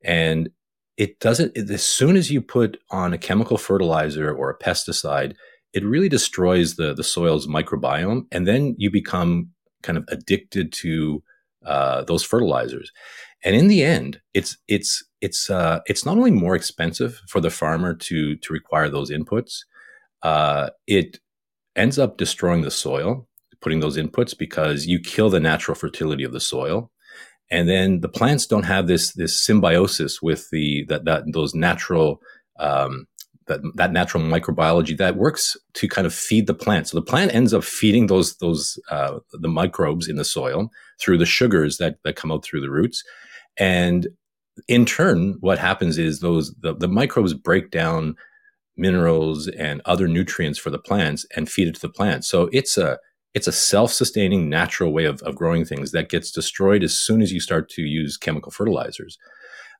And 0.03 0.49
it 0.97 1.19
doesn't, 1.19 1.57
as 1.57 1.83
soon 1.83 2.15
as 2.15 2.31
you 2.31 2.41
put 2.41 2.79
on 2.89 3.13
a 3.13 3.17
chemical 3.17 3.57
fertilizer 3.57 4.33
or 4.33 4.49
a 4.49 4.57
pesticide, 4.57 5.35
it 5.73 5.83
really 5.83 6.09
destroys 6.09 6.75
the, 6.75 6.93
the 6.93 7.03
soil's 7.03 7.47
microbiome. 7.47 8.25
And 8.31 8.47
then 8.47 8.75
you 8.77 8.89
become 8.89 9.49
kind 9.83 9.97
of 9.97 10.05
addicted 10.07 10.71
to 10.73 11.21
uh, 11.65 12.03
those 12.03 12.23
fertilizers. 12.23 12.91
And 13.43 13.55
in 13.55 13.67
the 13.67 13.83
end, 13.83 14.19
it's 14.33 14.57
it's 14.67 15.03
it's 15.21 15.49
uh, 15.49 15.81
it's 15.85 16.05
not 16.05 16.17
only 16.17 16.31
more 16.31 16.55
expensive 16.55 17.21
for 17.27 17.39
the 17.39 17.51
farmer 17.51 17.93
to 17.93 18.35
to 18.37 18.53
require 18.53 18.89
those 18.89 19.11
inputs, 19.11 19.65
uh, 20.23 20.69
it 20.87 21.19
ends 21.75 21.99
up 21.99 22.17
destroying 22.17 22.61
the 22.61 22.71
soil, 22.71 23.27
putting 23.61 23.79
those 23.79 23.97
inputs 23.97 24.37
because 24.37 24.85
you 24.85 24.99
kill 24.99 25.29
the 25.29 25.39
natural 25.39 25.75
fertility 25.75 26.23
of 26.23 26.31
the 26.31 26.39
soil, 26.39 26.91
and 27.51 27.69
then 27.69 28.01
the 28.01 28.09
plants 28.09 28.47
don't 28.47 28.63
have 28.63 28.87
this 28.87 29.13
this 29.13 29.43
symbiosis 29.43 30.21
with 30.21 30.49
the 30.51 30.85
that 30.89 31.05
that 31.05 31.23
those 31.31 31.53
natural 31.53 32.21
um, 32.59 33.07
that, 33.47 33.61
that 33.75 33.91
natural 33.91 34.23
microbiology 34.23 34.97
that 34.97 35.17
works 35.17 35.55
to 35.73 35.87
kind 35.87 36.07
of 36.07 36.13
feed 36.13 36.47
the 36.47 36.53
plant. 36.53 36.87
So 36.87 36.97
the 36.97 37.05
plant 37.05 37.33
ends 37.33 37.53
up 37.53 37.63
feeding 37.63 38.07
those 38.07 38.37
those 38.37 38.79
uh, 38.89 39.19
the 39.31 39.47
microbes 39.47 40.07
in 40.07 40.15
the 40.15 40.25
soil 40.25 40.69
through 40.99 41.17
the 41.17 41.25
sugars 41.25 41.77
that 41.77 41.97
that 42.03 42.15
come 42.15 42.31
out 42.31 42.43
through 42.43 42.61
the 42.61 42.71
roots, 42.71 43.03
and 43.57 44.07
in 44.67 44.85
turn, 44.85 45.35
what 45.41 45.59
happens 45.59 45.97
is 45.97 46.19
those 46.19 46.53
the, 46.61 46.73
the 46.73 46.87
microbes 46.87 47.33
break 47.33 47.71
down 47.71 48.15
minerals 48.77 49.47
and 49.47 49.81
other 49.85 50.07
nutrients 50.07 50.59
for 50.59 50.69
the 50.69 50.79
plants 50.79 51.25
and 51.35 51.49
feed 51.49 51.67
it 51.67 51.75
to 51.75 51.81
the 51.81 51.89
plants. 51.89 52.27
So 52.27 52.49
it's 52.51 52.77
a 52.77 52.97
it's 53.33 53.47
a 53.47 53.51
self-sustaining 53.51 54.49
natural 54.49 54.93
way 54.93 55.03
of, 55.03 55.21
of 55.23 55.35
growing 55.35 55.65
things 55.65 55.91
that 55.91 56.09
gets 56.09 56.31
destroyed 56.31 56.83
as 56.83 56.93
soon 56.97 57.21
as 57.21 57.33
you 57.33 57.41
start 57.41 57.69
to 57.69 57.81
use 57.81 58.15
chemical 58.15 58.49
fertilizers. 58.49 59.17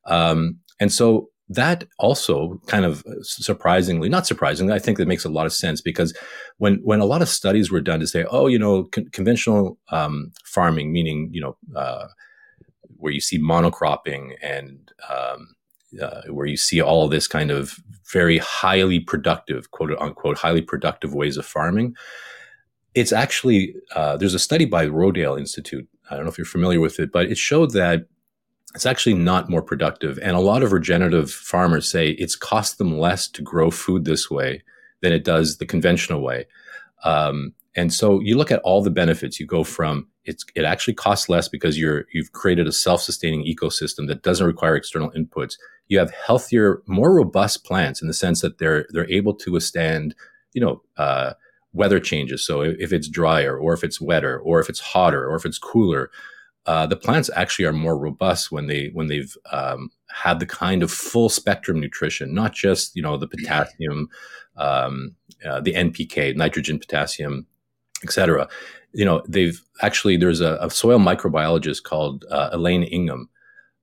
Um, 0.07 0.59
and 0.77 0.91
so 0.91 1.29
that 1.47 1.85
also 1.99 2.59
kind 2.67 2.85
of 2.85 3.03
surprisingly, 3.21 4.09
not 4.09 4.27
surprisingly, 4.27 4.73
I 4.73 4.79
think 4.79 4.97
that 4.97 5.07
makes 5.07 5.25
a 5.25 5.29
lot 5.29 5.45
of 5.45 5.53
sense 5.53 5.79
because 5.79 6.17
when 6.57 6.75
when 6.83 6.99
a 6.99 7.05
lot 7.05 7.21
of 7.21 7.29
studies 7.29 7.71
were 7.71 7.81
done 7.81 7.99
to 7.99 8.07
say, 8.07 8.25
oh, 8.29 8.47
you 8.47 8.59
know, 8.59 8.85
con- 8.85 9.09
conventional 9.11 9.77
um, 9.89 10.31
farming, 10.43 10.91
meaning 10.91 11.29
you 11.31 11.41
know, 11.41 11.57
uh, 11.75 12.07
where 12.97 13.13
you 13.13 13.21
see 13.21 13.39
monocropping 13.39 14.33
and 14.41 14.91
um, 15.09 15.55
uh, 16.01 16.21
where 16.29 16.45
you 16.45 16.57
see 16.57 16.81
all 16.81 17.07
this 17.07 17.27
kind 17.27 17.51
of 17.51 17.79
very 18.11 18.37
highly 18.37 18.99
productive, 18.99 19.71
quote 19.71 19.91
unquote, 19.99 20.37
highly 20.37 20.61
productive 20.61 21.13
ways 21.13 21.37
of 21.37 21.45
farming. 21.45 21.95
It's 22.93 23.11
actually 23.11 23.75
uh, 23.95 24.17
there's 24.17 24.33
a 24.33 24.39
study 24.39 24.65
by 24.65 24.87
Rodale 24.87 25.39
Institute. 25.39 25.87
I 26.09 26.15
don't 26.15 26.25
know 26.25 26.31
if 26.31 26.37
you're 26.37 26.45
familiar 26.45 26.79
with 26.79 26.99
it, 26.99 27.11
but 27.11 27.25
it 27.25 27.37
showed 27.37 27.71
that 27.73 28.05
it's 28.73 28.85
actually 28.85 29.15
not 29.15 29.49
more 29.49 29.61
productive. 29.61 30.19
And 30.21 30.35
a 30.35 30.41
lot 30.41 30.61
of 30.61 30.71
regenerative 30.71 31.31
farmers 31.31 31.89
say 31.89 32.09
it's 32.11 32.35
cost 32.35 32.77
them 32.77 32.99
less 32.99 33.27
to 33.29 33.41
grow 33.41 33.71
food 33.71 34.05
this 34.05 34.29
way 34.29 34.63
than 35.01 35.13
it 35.13 35.23
does 35.23 35.57
the 35.57 35.65
conventional 35.65 36.21
way. 36.21 36.45
Um, 37.03 37.53
and 37.75 37.93
so 37.93 38.19
you 38.19 38.37
look 38.37 38.51
at 38.51 38.61
all 38.61 38.81
the 38.81 38.91
benefits. 38.91 39.39
You 39.39 39.45
go 39.45 39.63
from 39.63 40.07
it's 40.25 40.45
it 40.55 40.65
actually 40.65 40.95
costs 40.95 41.29
less 41.29 41.47
because 41.47 41.79
you're 41.79 42.05
you've 42.13 42.31
created 42.31 42.67
a 42.67 42.71
self-sustaining 42.71 43.45
ecosystem 43.45 44.07
that 44.07 44.23
doesn't 44.23 44.47
require 44.47 44.75
external 44.75 45.11
inputs. 45.11 45.55
You 45.87 45.99
have 45.99 46.11
healthier, 46.11 46.81
more 46.87 47.13
robust 47.13 47.63
plants 47.63 48.01
in 48.01 48.07
the 48.07 48.13
sense 48.13 48.41
that 48.41 48.57
they're 48.57 48.87
they're 48.89 49.09
able 49.09 49.35
to 49.35 49.51
withstand, 49.51 50.15
you 50.53 50.61
know, 50.61 50.81
uh, 50.97 51.33
weather 51.73 51.99
changes. 51.99 52.45
So 52.45 52.61
if 52.61 52.91
it's 52.91 53.07
drier, 53.07 53.57
or 53.57 53.73
if 53.73 53.83
it's 53.83 54.01
wetter, 54.01 54.39
or 54.39 54.59
if 54.59 54.69
it's 54.69 54.79
hotter, 54.79 55.29
or 55.29 55.35
if 55.35 55.45
it's 55.45 55.59
cooler, 55.59 56.09
uh, 56.65 56.87
the 56.87 56.95
plants 56.95 57.29
actually 57.35 57.65
are 57.65 57.73
more 57.73 57.97
robust 57.97 58.51
when 58.51 58.65
they 58.67 58.89
when 58.93 59.07
they've 59.07 59.37
um, 59.51 59.91
had 60.09 60.39
the 60.39 60.45
kind 60.47 60.81
of 60.81 60.91
full 60.91 61.29
spectrum 61.29 61.79
nutrition, 61.79 62.33
not 62.33 62.53
just 62.53 62.95
you 62.95 63.01
know 63.01 63.17
the 63.17 63.27
potassium, 63.27 64.09
um, 64.57 65.15
uh, 65.45 65.61
the 65.61 65.73
NPK, 65.73 66.35
nitrogen, 66.35 66.79
potassium, 66.79 67.45
etc. 68.05 68.47
You 68.93 69.05
know 69.05 69.23
they've 69.27 69.61
actually 69.81 70.17
there's 70.17 70.41
a, 70.41 70.57
a 70.61 70.69
soil 70.69 70.99
microbiologist 70.99 71.83
called 71.83 72.25
uh, 72.29 72.49
Elaine 72.51 72.83
Ingham. 72.83 73.29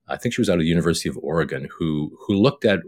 I 0.07 0.17
think 0.17 0.33
she 0.33 0.41
was 0.41 0.49
out 0.49 0.55
of 0.55 0.61
the 0.61 0.67
University 0.67 1.09
of 1.09 1.17
Oregon 1.21 1.69
who 1.77 2.17
who 2.25 2.33
looked 2.33 2.65
at 2.65 2.79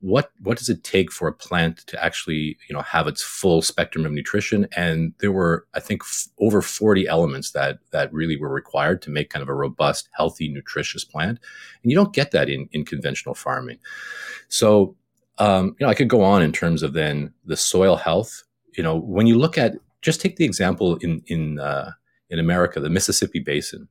what 0.00 0.30
what 0.40 0.58
does 0.58 0.68
it 0.68 0.84
take 0.84 1.10
for 1.10 1.26
a 1.26 1.32
plant 1.32 1.78
to 1.86 2.02
actually 2.02 2.56
you 2.68 2.74
know 2.74 2.82
have 2.82 3.06
its 3.06 3.22
full 3.22 3.62
spectrum 3.62 4.04
of 4.04 4.12
nutrition 4.12 4.68
and 4.76 5.14
there 5.20 5.32
were 5.32 5.66
i 5.74 5.80
think 5.80 6.02
f- 6.04 6.28
over 6.38 6.60
40 6.60 7.08
elements 7.08 7.52
that 7.52 7.78
that 7.92 8.12
really 8.12 8.36
were 8.36 8.52
required 8.52 9.00
to 9.02 9.10
make 9.10 9.30
kind 9.30 9.42
of 9.42 9.48
a 9.48 9.54
robust 9.54 10.08
healthy 10.12 10.48
nutritious 10.48 11.04
plant 11.04 11.38
and 11.82 11.90
you 11.90 11.96
don't 11.96 12.12
get 12.12 12.30
that 12.30 12.50
in 12.50 12.68
in 12.72 12.84
conventional 12.84 13.34
farming 13.34 13.78
so 14.48 14.94
um, 15.38 15.74
you 15.78 15.86
know 15.86 15.88
i 15.88 15.94
could 15.94 16.08
go 16.08 16.22
on 16.22 16.42
in 16.42 16.52
terms 16.52 16.82
of 16.82 16.92
then 16.92 17.32
the 17.44 17.56
soil 17.56 17.96
health 17.96 18.44
you 18.76 18.82
know 18.82 18.96
when 18.96 19.26
you 19.26 19.38
look 19.38 19.56
at 19.56 19.74
just 20.06 20.20
take 20.20 20.36
the 20.36 20.44
example 20.44 20.96
in 20.96 21.22
in 21.26 21.58
uh, 21.58 21.90
in 22.30 22.38
america 22.38 22.80
the 22.80 22.96
mississippi 22.98 23.40
basin 23.40 23.88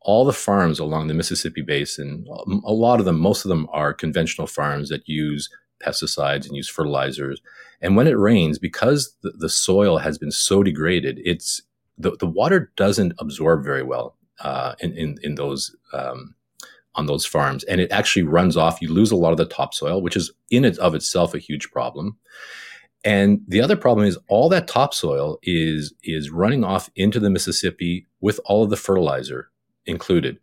all 0.00 0.24
the 0.24 0.32
farms 0.32 0.78
along 0.78 1.08
the 1.08 1.14
Mississippi 1.14 1.62
basin, 1.62 2.24
a 2.64 2.72
lot 2.72 3.00
of 3.00 3.04
them, 3.04 3.18
most 3.18 3.44
of 3.44 3.48
them 3.48 3.68
are 3.72 3.92
conventional 3.92 4.46
farms 4.46 4.88
that 4.88 5.08
use 5.08 5.50
pesticides 5.84 6.46
and 6.46 6.56
use 6.56 6.68
fertilizers. 6.68 7.40
And 7.80 7.96
when 7.96 8.06
it 8.06 8.18
rains, 8.18 8.58
because 8.58 9.14
the, 9.22 9.32
the 9.32 9.48
soil 9.48 9.98
has 9.98 10.18
been 10.18 10.30
so 10.30 10.62
degraded, 10.62 11.20
it's 11.24 11.62
the, 11.96 12.12
the 12.16 12.26
water 12.26 12.72
doesn't 12.76 13.14
absorb 13.18 13.64
very 13.64 13.82
well 13.82 14.16
uh, 14.40 14.74
in, 14.80 14.96
in, 14.96 15.16
in 15.22 15.34
those 15.34 15.74
um, 15.92 16.34
on 16.94 17.06
those 17.06 17.24
farms, 17.26 17.62
and 17.64 17.80
it 17.80 17.92
actually 17.92 18.24
runs 18.24 18.56
off. 18.56 18.82
You 18.82 18.92
lose 18.92 19.12
a 19.12 19.16
lot 19.16 19.30
of 19.30 19.36
the 19.36 19.44
topsoil, 19.44 20.02
which 20.02 20.16
is 20.16 20.32
in 20.50 20.64
and 20.64 20.76
of 20.78 20.96
itself 20.96 21.32
a 21.32 21.38
huge 21.38 21.70
problem. 21.70 22.16
And 23.04 23.40
the 23.46 23.60
other 23.60 23.76
problem 23.76 24.06
is 24.06 24.18
all 24.28 24.48
that 24.48 24.68
topsoil 24.68 25.38
is 25.42 25.94
is 26.02 26.30
running 26.30 26.64
off 26.64 26.90
into 26.96 27.20
the 27.20 27.30
Mississippi 27.30 28.06
with 28.20 28.40
all 28.44 28.64
of 28.64 28.70
the 28.70 28.76
fertilizer 28.76 29.50
included. 29.86 30.38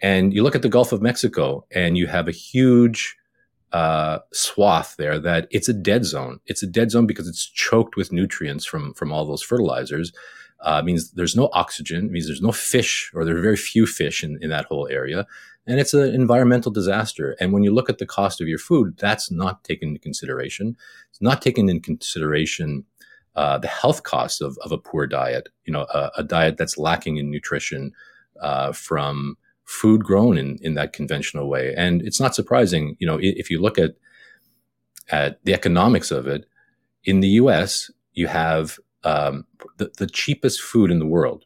And 0.00 0.32
you 0.32 0.42
look 0.42 0.54
at 0.54 0.62
the 0.62 0.68
Gulf 0.68 0.92
of 0.92 1.02
Mexico 1.02 1.66
and 1.70 1.98
you 1.98 2.06
have 2.06 2.28
a 2.28 2.32
huge 2.32 3.16
uh, 3.72 4.20
swath 4.32 4.94
there 4.96 5.18
that 5.18 5.48
it's 5.50 5.68
a 5.68 5.74
dead 5.74 6.04
zone. 6.04 6.40
It's 6.46 6.62
a 6.62 6.66
dead 6.66 6.90
zone 6.90 7.06
because 7.06 7.28
it's 7.28 7.44
choked 7.44 7.96
with 7.96 8.12
nutrients 8.12 8.64
from 8.64 8.94
from 8.94 9.12
all 9.12 9.26
those 9.26 9.42
fertilizers. 9.42 10.12
Uh, 10.60 10.82
means 10.82 11.12
there's 11.12 11.36
no 11.36 11.48
oxygen. 11.52 12.10
Means 12.10 12.26
there's 12.26 12.42
no 12.42 12.52
fish, 12.52 13.10
or 13.14 13.24
there 13.24 13.36
are 13.36 13.42
very 13.42 13.56
few 13.56 13.86
fish 13.86 14.24
in, 14.24 14.38
in 14.42 14.50
that 14.50 14.64
whole 14.64 14.88
area, 14.88 15.26
and 15.66 15.78
it's 15.78 15.94
an 15.94 16.14
environmental 16.14 16.72
disaster. 16.72 17.36
And 17.40 17.52
when 17.52 17.62
you 17.62 17.72
look 17.72 17.90
at 17.90 17.98
the 17.98 18.06
cost 18.06 18.40
of 18.40 18.48
your 18.48 18.58
food, 18.58 18.96
that's 18.98 19.30
not 19.30 19.64
taken 19.64 19.88
into 19.88 20.00
consideration. 20.00 20.76
It's 21.10 21.22
not 21.22 21.42
taken 21.42 21.68
into 21.68 21.82
consideration 21.82 22.84
uh, 23.36 23.58
the 23.58 23.68
health 23.68 24.02
costs 24.02 24.40
of, 24.40 24.58
of 24.62 24.72
a 24.72 24.78
poor 24.78 25.06
diet. 25.06 25.48
You 25.64 25.72
know, 25.72 25.86
a, 25.94 26.10
a 26.18 26.22
diet 26.24 26.56
that's 26.56 26.78
lacking 26.78 27.18
in 27.18 27.30
nutrition, 27.30 27.92
uh, 28.40 28.72
from 28.72 29.36
food 29.64 30.02
grown 30.02 30.38
in, 30.38 30.58
in 30.62 30.74
that 30.74 30.94
conventional 30.94 31.48
way. 31.48 31.74
And 31.76 32.00
it's 32.02 32.18
not 32.18 32.34
surprising, 32.34 32.96
you 32.98 33.06
know, 33.06 33.18
if 33.20 33.50
you 33.50 33.60
look 33.60 33.78
at 33.78 33.94
at 35.10 35.42
the 35.44 35.54
economics 35.54 36.10
of 36.10 36.26
it, 36.26 36.46
in 37.04 37.20
the 37.20 37.28
U.S., 37.28 37.90
you 38.12 38.26
have 38.26 38.78
um, 39.04 39.44
the, 39.76 39.90
the 39.98 40.06
cheapest 40.06 40.60
food 40.60 40.90
in 40.90 40.98
the 40.98 41.06
world, 41.06 41.44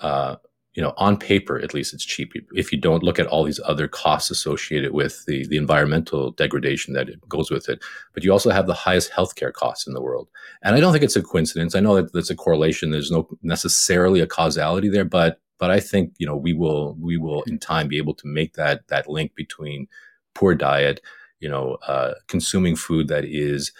uh, 0.00 0.36
you 0.74 0.82
know, 0.82 0.94
on 0.96 1.18
paper, 1.18 1.58
at 1.58 1.74
least 1.74 1.92
it's 1.92 2.04
cheap. 2.04 2.32
If 2.54 2.72
you 2.72 2.80
don't 2.80 3.02
look 3.02 3.18
at 3.18 3.26
all 3.26 3.44
these 3.44 3.60
other 3.64 3.88
costs 3.88 4.30
associated 4.30 4.92
with 4.92 5.24
the, 5.26 5.46
the 5.46 5.58
environmental 5.58 6.30
degradation 6.30 6.94
that 6.94 7.08
goes 7.28 7.50
with 7.50 7.68
it, 7.68 7.82
but 8.14 8.24
you 8.24 8.32
also 8.32 8.50
have 8.50 8.66
the 8.66 8.72
highest 8.74 9.12
healthcare 9.12 9.52
costs 9.52 9.86
in 9.86 9.92
the 9.92 10.00
world. 10.00 10.28
And 10.62 10.74
I 10.74 10.80
don't 10.80 10.92
think 10.92 11.04
it's 11.04 11.16
a 11.16 11.22
coincidence. 11.22 11.74
I 11.74 11.80
know 11.80 11.96
that 11.96 12.12
that's 12.14 12.30
a 12.30 12.34
correlation. 12.34 12.90
There's 12.90 13.10
no 13.10 13.28
necessarily 13.42 14.20
a 14.20 14.26
causality 14.26 14.88
there, 14.88 15.04
but 15.04 15.40
but 15.58 15.70
I 15.70 15.78
think 15.78 16.14
you 16.18 16.26
know 16.26 16.36
we 16.36 16.54
will 16.54 16.96
we 16.98 17.18
will 17.18 17.42
in 17.42 17.58
time 17.58 17.86
be 17.86 17.98
able 17.98 18.14
to 18.14 18.26
make 18.26 18.54
that 18.54 18.88
that 18.88 19.08
link 19.08 19.34
between 19.34 19.86
poor 20.34 20.54
diet, 20.54 21.00
you 21.40 21.48
know, 21.48 21.76
uh, 21.86 22.14
consuming 22.28 22.76
food 22.76 23.08
that 23.08 23.24
is 23.24 23.72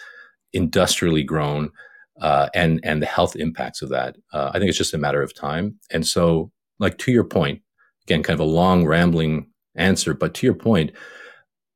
industrially 0.53 1.23
grown, 1.23 1.71
uh, 2.21 2.49
and 2.53 2.79
and 2.83 3.01
the 3.01 3.07
health 3.07 3.35
impacts 3.35 3.81
of 3.81 3.89
that. 3.89 4.15
Uh, 4.31 4.51
I 4.53 4.59
think 4.59 4.69
it's 4.69 4.77
just 4.77 4.93
a 4.93 4.99
matter 4.99 5.21
of 5.21 5.33
time. 5.33 5.79
And 5.91 6.05
so, 6.05 6.51
like 6.79 6.97
to 6.99 7.11
your 7.11 7.23
point, 7.23 7.61
again, 8.05 8.23
kind 8.23 8.39
of 8.39 8.45
a 8.45 8.49
long 8.49 8.85
rambling 8.85 9.49
answer, 9.75 10.13
but 10.13 10.33
to 10.35 10.45
your 10.45 10.55
point, 10.55 10.91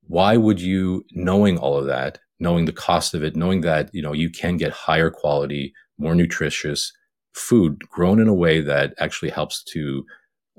why 0.03 0.37
would 0.37 0.61
you, 0.61 1.05
knowing 1.11 1.57
all 1.57 1.77
of 1.77 1.85
that, 1.87 2.19
knowing 2.39 2.65
the 2.65 2.71
cost 2.71 3.13
of 3.13 3.23
it, 3.23 3.35
knowing 3.35 3.61
that 3.61 3.89
you 3.93 4.01
know 4.01 4.13
you 4.13 4.29
can 4.29 4.57
get 4.57 4.71
higher 4.71 5.09
quality, 5.09 5.73
more 5.97 6.15
nutritious 6.15 6.93
food 7.33 7.79
grown 7.89 8.19
in 8.19 8.27
a 8.27 8.33
way 8.33 8.61
that 8.61 8.93
actually 8.99 9.29
helps 9.29 9.63
to 9.63 10.05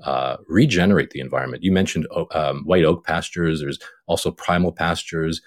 uh, 0.03 0.37
regenerate 0.47 1.11
the 1.11 1.19
environment. 1.19 1.63
You 1.63 1.71
mentioned 1.71 2.07
um, 2.31 2.63
white 2.63 2.85
oak 2.85 3.05
pastures. 3.05 3.59
There's 3.59 3.79
also 4.07 4.31
primal 4.31 4.71
pastures. 4.71 5.41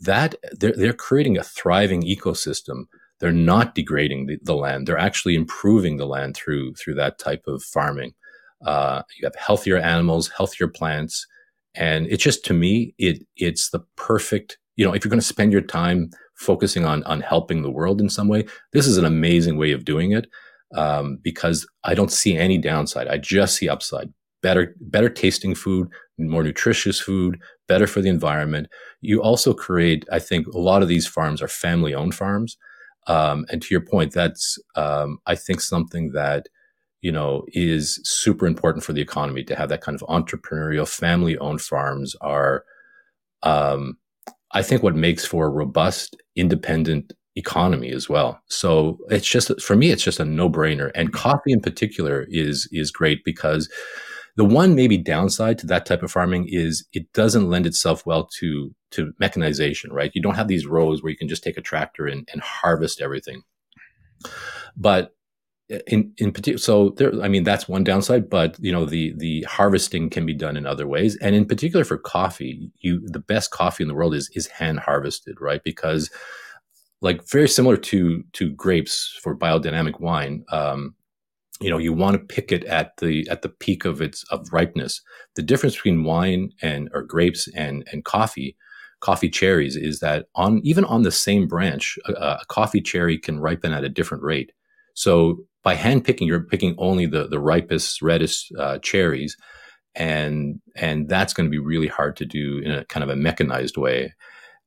That 0.00 0.36
they're, 0.52 0.74
they're 0.76 0.92
creating 0.92 1.36
a 1.36 1.42
thriving 1.42 2.02
ecosystem. 2.02 2.84
They're 3.20 3.32
not 3.32 3.74
degrading 3.74 4.26
the, 4.26 4.38
the 4.42 4.54
land. 4.54 4.86
They're 4.86 4.98
actually 4.98 5.34
improving 5.34 5.96
the 5.96 6.06
land 6.06 6.36
through 6.36 6.74
through 6.74 6.94
that 6.94 7.18
type 7.18 7.44
of 7.46 7.62
farming. 7.62 8.14
Uh, 8.64 9.02
you 9.18 9.26
have 9.26 9.36
healthier 9.36 9.78
animals, 9.78 10.28
healthier 10.28 10.68
plants, 10.68 11.26
and 11.74 12.06
it's 12.06 12.22
just 12.22 12.44
to 12.46 12.54
me, 12.54 12.94
it 12.98 13.24
it's 13.36 13.70
the 13.70 13.80
perfect. 13.96 14.58
You 14.76 14.84
know, 14.84 14.92
if 14.94 15.04
you're 15.04 15.10
going 15.10 15.20
to 15.20 15.26
spend 15.26 15.52
your 15.52 15.60
time 15.60 16.10
focusing 16.34 16.84
on 16.84 17.02
on 17.04 17.20
helping 17.20 17.62
the 17.62 17.70
world 17.70 18.00
in 18.00 18.08
some 18.08 18.28
way, 18.28 18.44
this 18.72 18.86
is 18.86 18.98
an 18.98 19.04
amazing 19.04 19.56
way 19.56 19.72
of 19.72 19.84
doing 19.84 20.12
it 20.12 20.26
um, 20.74 21.18
because 21.22 21.66
I 21.84 21.94
don't 21.94 22.12
see 22.12 22.36
any 22.36 22.58
downside. 22.58 23.08
I 23.08 23.18
just 23.18 23.56
see 23.56 23.68
upside. 23.68 24.12
Better, 24.42 24.74
better 24.80 25.08
tasting 25.08 25.54
food, 25.54 25.88
more 26.18 26.42
nutritious 26.42 27.00
food, 27.00 27.40
better 27.66 27.86
for 27.86 28.02
the 28.02 28.10
environment. 28.10 28.68
You 29.00 29.22
also 29.22 29.54
create, 29.54 30.04
I 30.12 30.18
think, 30.18 30.46
a 30.48 30.58
lot 30.58 30.82
of 30.82 30.88
these 30.88 31.06
farms 31.06 31.40
are 31.40 31.48
family-owned 31.48 32.14
farms, 32.14 32.58
um, 33.06 33.46
and 33.50 33.62
to 33.62 33.68
your 33.70 33.80
point, 33.80 34.12
that's 34.12 34.58
um, 34.76 35.18
I 35.26 35.34
think 35.34 35.60
something 35.60 36.12
that 36.12 36.48
you 37.00 37.12
know 37.12 37.44
is 37.48 38.00
super 38.04 38.46
important 38.46 38.84
for 38.84 38.92
the 38.92 39.02
economy 39.02 39.44
to 39.44 39.56
have 39.56 39.68
that 39.68 39.80
kind 39.82 40.00
of 40.00 40.08
entrepreneurial, 40.08 40.88
family-owned 40.88 41.60
farms 41.60 42.16
are. 42.20 42.64
Um, 43.42 43.98
I 44.52 44.62
think 44.62 44.82
what 44.82 44.94
makes 44.94 45.24
for 45.24 45.46
a 45.46 45.50
robust, 45.50 46.16
independent 46.36 47.12
economy 47.36 47.90
as 47.90 48.08
well. 48.08 48.40
So 48.46 48.98
it's 49.10 49.28
just 49.28 49.60
for 49.60 49.74
me, 49.76 49.90
it's 49.90 50.04
just 50.04 50.20
a 50.20 50.24
no 50.24 50.48
brainer. 50.48 50.90
And 50.94 51.12
coffee 51.12 51.52
in 51.52 51.60
particular 51.60 52.26
is 52.30 52.68
is 52.72 52.90
great 52.90 53.24
because 53.24 53.68
the 54.36 54.44
one 54.44 54.74
maybe 54.74 54.98
downside 54.98 55.58
to 55.58 55.66
that 55.68 55.86
type 55.86 56.02
of 56.02 56.10
farming 56.10 56.46
is 56.48 56.84
it 56.92 57.12
doesn't 57.12 57.48
lend 57.48 57.66
itself 57.66 58.04
well 58.04 58.28
to 58.38 58.74
to 58.90 59.12
mechanization, 59.18 59.92
right? 59.92 60.12
You 60.14 60.22
don't 60.22 60.34
have 60.34 60.48
these 60.48 60.66
rows 60.66 61.02
where 61.02 61.10
you 61.10 61.16
can 61.16 61.28
just 61.28 61.42
take 61.42 61.56
a 61.56 61.62
tractor 61.62 62.06
and, 62.06 62.28
and 62.32 62.42
harvest 62.42 63.00
everything. 63.00 63.42
But 64.76 65.14
in 65.86 66.12
in 66.18 66.32
particular, 66.32 66.58
so 66.58 66.90
there, 66.90 67.12
I 67.22 67.28
mean, 67.28 67.44
that's 67.44 67.68
one 67.68 67.84
downside. 67.84 68.28
But 68.28 68.56
you 68.60 68.72
know, 68.72 68.84
the 68.84 69.14
the 69.16 69.42
harvesting 69.42 70.10
can 70.10 70.26
be 70.26 70.34
done 70.34 70.56
in 70.56 70.66
other 70.66 70.86
ways, 70.86 71.16
and 71.16 71.34
in 71.34 71.46
particular 71.46 71.84
for 71.84 71.96
coffee, 71.96 72.70
you 72.80 73.00
the 73.06 73.20
best 73.20 73.50
coffee 73.50 73.84
in 73.84 73.88
the 73.88 73.94
world 73.94 74.14
is 74.14 74.30
is 74.34 74.46
hand 74.48 74.80
harvested, 74.80 75.40
right? 75.40 75.62
Because 75.64 76.10
like 77.00 77.28
very 77.28 77.48
similar 77.48 77.76
to 77.76 78.24
to 78.32 78.50
grapes 78.50 79.18
for 79.22 79.36
biodynamic 79.36 80.00
wine. 80.00 80.44
Um, 80.50 80.94
you 81.60 81.70
know, 81.70 81.78
you 81.78 81.92
want 81.92 82.14
to 82.14 82.34
pick 82.34 82.50
it 82.50 82.64
at 82.64 82.96
the 82.98 83.28
at 83.30 83.42
the 83.42 83.48
peak 83.48 83.84
of 83.84 84.00
its 84.00 84.24
of 84.30 84.52
ripeness. 84.52 85.00
The 85.36 85.42
difference 85.42 85.76
between 85.76 86.04
wine 86.04 86.50
and 86.60 86.88
or 86.92 87.02
grapes 87.02 87.48
and 87.54 87.86
and 87.92 88.04
coffee, 88.04 88.56
coffee 89.00 89.30
cherries, 89.30 89.76
is 89.76 90.00
that 90.00 90.26
on 90.34 90.60
even 90.64 90.84
on 90.84 91.02
the 91.02 91.12
same 91.12 91.46
branch, 91.46 91.98
a, 92.06 92.12
a 92.12 92.44
coffee 92.48 92.80
cherry 92.80 93.18
can 93.18 93.40
ripen 93.40 93.72
at 93.72 93.84
a 93.84 93.88
different 93.88 94.24
rate. 94.24 94.52
So 94.94 95.44
by 95.62 95.74
hand 95.74 96.04
picking, 96.04 96.26
you're 96.26 96.40
picking 96.40 96.74
only 96.78 97.06
the 97.06 97.28
the 97.28 97.40
ripest, 97.40 98.02
reddest 98.02 98.52
uh, 98.58 98.78
cherries, 98.80 99.36
and 99.94 100.60
and 100.76 101.08
that's 101.08 101.34
going 101.34 101.46
to 101.46 101.50
be 101.50 101.58
really 101.58 101.88
hard 101.88 102.16
to 102.16 102.26
do 102.26 102.58
in 102.58 102.72
a 102.72 102.84
kind 102.86 103.04
of 103.04 103.10
a 103.10 103.16
mechanized 103.16 103.76
way. 103.76 104.12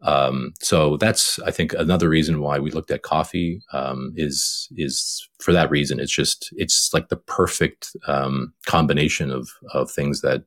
Um, 0.02 0.54
so 0.60 0.98
that's, 0.98 1.40
I 1.40 1.52
think, 1.52 1.74
another 1.74 2.08
reason 2.08 2.42
why 2.42 2.60
we 2.60 2.72
looked 2.72 2.92
at 2.92 3.02
coffee 3.02 3.62
um, 3.74 4.14
is 4.16 4.68
is 4.76 5.28
for 5.40 5.52
that 5.54 5.72
reason. 5.72 6.00
It's 6.00 6.16
just 6.16 6.50
it's 6.56 6.94
like 6.94 7.10
the 7.10 7.18
perfect 7.18 7.96
um, 8.08 8.54
combination 8.66 9.32
of 9.32 9.50
of 9.74 9.90
things 9.90 10.22
that 10.22 10.44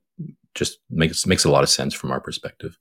just 0.54 0.78
makes 0.90 1.26
makes 1.26 1.44
a 1.44 1.50
lot 1.50 1.62
of 1.62 1.68
sense 1.68 1.94
from 1.94 2.10
our 2.10 2.20
perspective. 2.20 2.76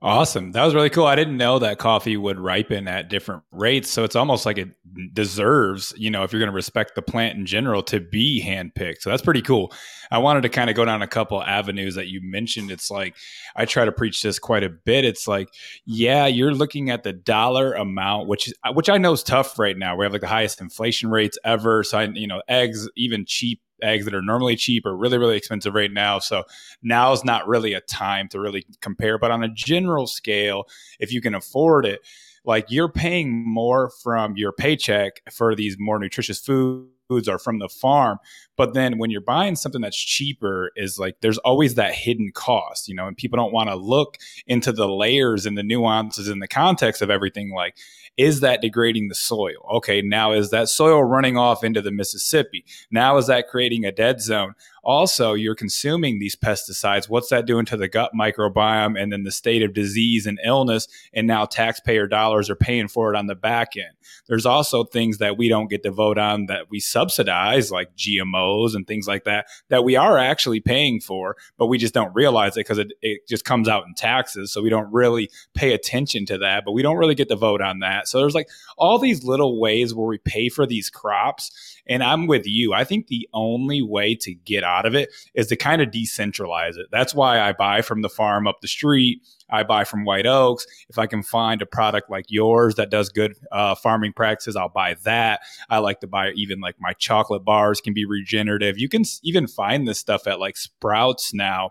Awesome. 0.00 0.52
That 0.52 0.64
was 0.64 0.76
really 0.76 0.90
cool. 0.90 1.06
I 1.06 1.16
didn't 1.16 1.36
know 1.36 1.58
that 1.58 1.78
coffee 1.78 2.16
would 2.16 2.38
ripen 2.38 2.86
at 2.86 3.10
different 3.10 3.42
rates. 3.50 3.90
So 3.90 4.04
it's 4.04 4.14
almost 4.14 4.46
like 4.46 4.56
it 4.56 4.68
deserves, 5.12 5.92
you 5.96 6.08
know, 6.08 6.22
if 6.22 6.32
you're 6.32 6.38
going 6.38 6.52
to 6.52 6.54
respect 6.54 6.94
the 6.94 7.02
plant 7.02 7.36
in 7.36 7.46
general, 7.46 7.82
to 7.84 7.98
be 7.98 8.40
handpicked. 8.40 9.00
So 9.00 9.10
that's 9.10 9.22
pretty 9.22 9.42
cool. 9.42 9.72
I 10.12 10.18
wanted 10.18 10.42
to 10.42 10.50
kind 10.50 10.70
of 10.70 10.76
go 10.76 10.84
down 10.84 11.02
a 11.02 11.08
couple 11.08 11.42
avenues 11.42 11.96
that 11.96 12.06
you 12.06 12.20
mentioned. 12.22 12.70
It's 12.70 12.92
like, 12.92 13.16
I 13.56 13.64
try 13.64 13.84
to 13.86 13.90
preach 13.90 14.22
this 14.22 14.38
quite 14.38 14.62
a 14.62 14.68
bit. 14.68 15.04
It's 15.04 15.26
like, 15.26 15.48
yeah, 15.84 16.26
you're 16.26 16.54
looking 16.54 16.90
at 16.90 17.02
the 17.02 17.12
dollar 17.12 17.72
amount, 17.72 18.28
which 18.28 18.46
is, 18.46 18.54
which 18.74 18.88
I 18.88 18.98
know 18.98 19.14
is 19.14 19.24
tough 19.24 19.58
right 19.58 19.76
now. 19.76 19.96
We 19.96 20.04
have 20.04 20.12
like 20.12 20.20
the 20.20 20.28
highest 20.28 20.60
inflation 20.60 21.10
rates 21.10 21.38
ever. 21.44 21.82
So, 21.82 21.98
I, 21.98 22.04
you 22.04 22.28
know, 22.28 22.40
eggs, 22.46 22.88
even 22.96 23.24
cheap 23.26 23.60
eggs 23.82 24.04
that 24.04 24.14
are 24.14 24.22
normally 24.22 24.56
cheap 24.56 24.86
are 24.86 24.96
really 24.96 25.18
really 25.18 25.36
expensive 25.36 25.74
right 25.74 25.92
now. 25.92 26.18
So 26.18 26.44
now 26.82 27.12
is 27.12 27.24
not 27.24 27.46
really 27.46 27.74
a 27.74 27.80
time 27.80 28.28
to 28.28 28.40
really 28.40 28.66
compare 28.80 29.18
but 29.18 29.30
on 29.30 29.42
a 29.42 29.48
general 29.48 30.06
scale 30.06 30.64
if 30.98 31.12
you 31.12 31.20
can 31.20 31.34
afford 31.34 31.86
it 31.86 32.00
like 32.44 32.66
you're 32.68 32.90
paying 32.90 33.44
more 33.46 33.90
from 34.02 34.36
your 34.36 34.52
paycheck 34.52 35.20
for 35.30 35.54
these 35.54 35.76
more 35.78 35.98
nutritious 35.98 36.38
foods 36.40 36.88
or 37.10 37.38
from 37.38 37.58
the 37.58 37.68
farm 37.68 38.18
but 38.56 38.74
then 38.74 38.98
when 38.98 39.10
you're 39.10 39.20
buying 39.20 39.56
something 39.56 39.80
that's 39.80 39.96
cheaper 39.96 40.70
is 40.76 40.98
like 40.98 41.16
there's 41.20 41.38
always 41.38 41.74
that 41.74 41.94
hidden 41.94 42.30
cost 42.34 42.86
you 42.86 42.94
know 42.94 43.06
and 43.06 43.16
people 43.16 43.36
don't 43.36 43.52
want 43.52 43.68
to 43.68 43.74
look 43.74 44.18
into 44.46 44.72
the 44.72 44.88
layers 44.88 45.46
and 45.46 45.56
the 45.56 45.62
nuances 45.62 46.28
and 46.28 46.42
the 46.42 46.48
context 46.48 47.00
of 47.00 47.08
everything 47.10 47.50
like 47.50 47.76
is 48.18 48.40
that 48.40 48.60
degrading 48.60 49.08
the 49.08 49.14
soil? 49.14 49.64
Okay, 49.76 50.02
now 50.02 50.32
is 50.32 50.50
that 50.50 50.68
soil 50.68 51.04
running 51.04 51.38
off 51.38 51.62
into 51.62 51.80
the 51.80 51.92
Mississippi? 51.92 52.64
Now 52.90 53.16
is 53.16 53.28
that 53.28 53.48
creating 53.48 53.84
a 53.84 53.92
dead 53.92 54.20
zone? 54.20 54.54
Also, 54.88 55.34
you're 55.34 55.54
consuming 55.54 56.18
these 56.18 56.34
pesticides. 56.34 57.10
What's 57.10 57.28
that 57.28 57.44
doing 57.44 57.66
to 57.66 57.76
the 57.76 57.88
gut 57.88 58.12
microbiome 58.18 58.98
and 58.98 59.12
then 59.12 59.22
the 59.22 59.30
state 59.30 59.62
of 59.62 59.74
disease 59.74 60.24
and 60.24 60.40
illness? 60.42 60.88
And 61.12 61.26
now 61.26 61.44
taxpayer 61.44 62.06
dollars 62.06 62.48
are 62.48 62.56
paying 62.56 62.88
for 62.88 63.12
it 63.12 63.18
on 63.18 63.26
the 63.26 63.34
back 63.34 63.76
end. 63.76 63.92
There's 64.28 64.46
also 64.46 64.84
things 64.84 65.18
that 65.18 65.36
we 65.36 65.50
don't 65.50 65.68
get 65.68 65.82
to 65.82 65.90
vote 65.90 66.16
on 66.16 66.46
that 66.46 66.70
we 66.70 66.80
subsidize, 66.80 67.70
like 67.70 67.94
GMOs 67.96 68.74
and 68.74 68.86
things 68.86 69.06
like 69.06 69.24
that, 69.24 69.48
that 69.68 69.84
we 69.84 69.94
are 69.96 70.16
actually 70.16 70.60
paying 70.60 71.00
for, 71.00 71.36
but 71.58 71.66
we 71.66 71.76
just 71.76 71.92
don't 71.92 72.14
realize 72.14 72.56
it 72.56 72.60
because 72.60 72.78
it, 72.78 72.94
it 73.02 73.28
just 73.28 73.44
comes 73.44 73.68
out 73.68 73.84
in 73.86 73.92
taxes. 73.92 74.50
So 74.50 74.62
we 74.62 74.70
don't 74.70 74.90
really 74.90 75.28
pay 75.52 75.74
attention 75.74 76.24
to 76.24 76.38
that, 76.38 76.64
but 76.64 76.72
we 76.72 76.80
don't 76.80 76.96
really 76.96 77.14
get 77.14 77.28
to 77.28 77.36
vote 77.36 77.60
on 77.60 77.80
that. 77.80 78.08
So 78.08 78.20
there's 78.20 78.34
like 78.34 78.48
all 78.78 78.98
these 78.98 79.22
little 79.22 79.60
ways 79.60 79.94
where 79.94 80.06
we 80.06 80.16
pay 80.16 80.48
for 80.48 80.64
these 80.64 80.88
crops. 80.88 81.74
And 81.86 82.02
I'm 82.02 82.26
with 82.26 82.46
you. 82.46 82.72
I 82.72 82.84
think 82.84 83.06
the 83.06 83.28
only 83.34 83.82
way 83.82 84.14
to 84.14 84.34
get 84.34 84.64
out 84.64 84.77
of 84.86 84.94
it 84.94 85.10
is 85.34 85.48
to 85.48 85.56
kind 85.56 85.82
of 85.82 85.88
decentralize 85.88 86.76
it. 86.76 86.86
That's 86.90 87.14
why 87.14 87.40
I 87.40 87.52
buy 87.52 87.82
from 87.82 88.02
the 88.02 88.08
farm 88.08 88.46
up 88.46 88.60
the 88.60 88.68
street. 88.68 89.22
I 89.50 89.62
buy 89.62 89.84
from 89.84 90.04
White 90.04 90.26
Oaks. 90.26 90.66
If 90.88 90.98
I 90.98 91.06
can 91.06 91.22
find 91.22 91.62
a 91.62 91.66
product 91.66 92.10
like 92.10 92.26
yours 92.28 92.74
that 92.74 92.90
does 92.90 93.08
good 93.08 93.34
uh, 93.50 93.74
farming 93.74 94.12
practices, 94.12 94.56
I'll 94.56 94.68
buy 94.68 94.96
that. 95.04 95.40
I 95.70 95.78
like 95.78 96.00
to 96.00 96.06
buy 96.06 96.32
even 96.32 96.60
like 96.60 96.76
my 96.78 96.92
chocolate 96.92 97.44
bars 97.44 97.80
can 97.80 97.94
be 97.94 98.04
regenerative. 98.04 98.78
You 98.78 98.88
can 98.88 99.04
even 99.22 99.46
find 99.46 99.88
this 99.88 99.98
stuff 99.98 100.26
at 100.26 100.38
like 100.38 100.56
Sprouts 100.56 101.32
now 101.32 101.70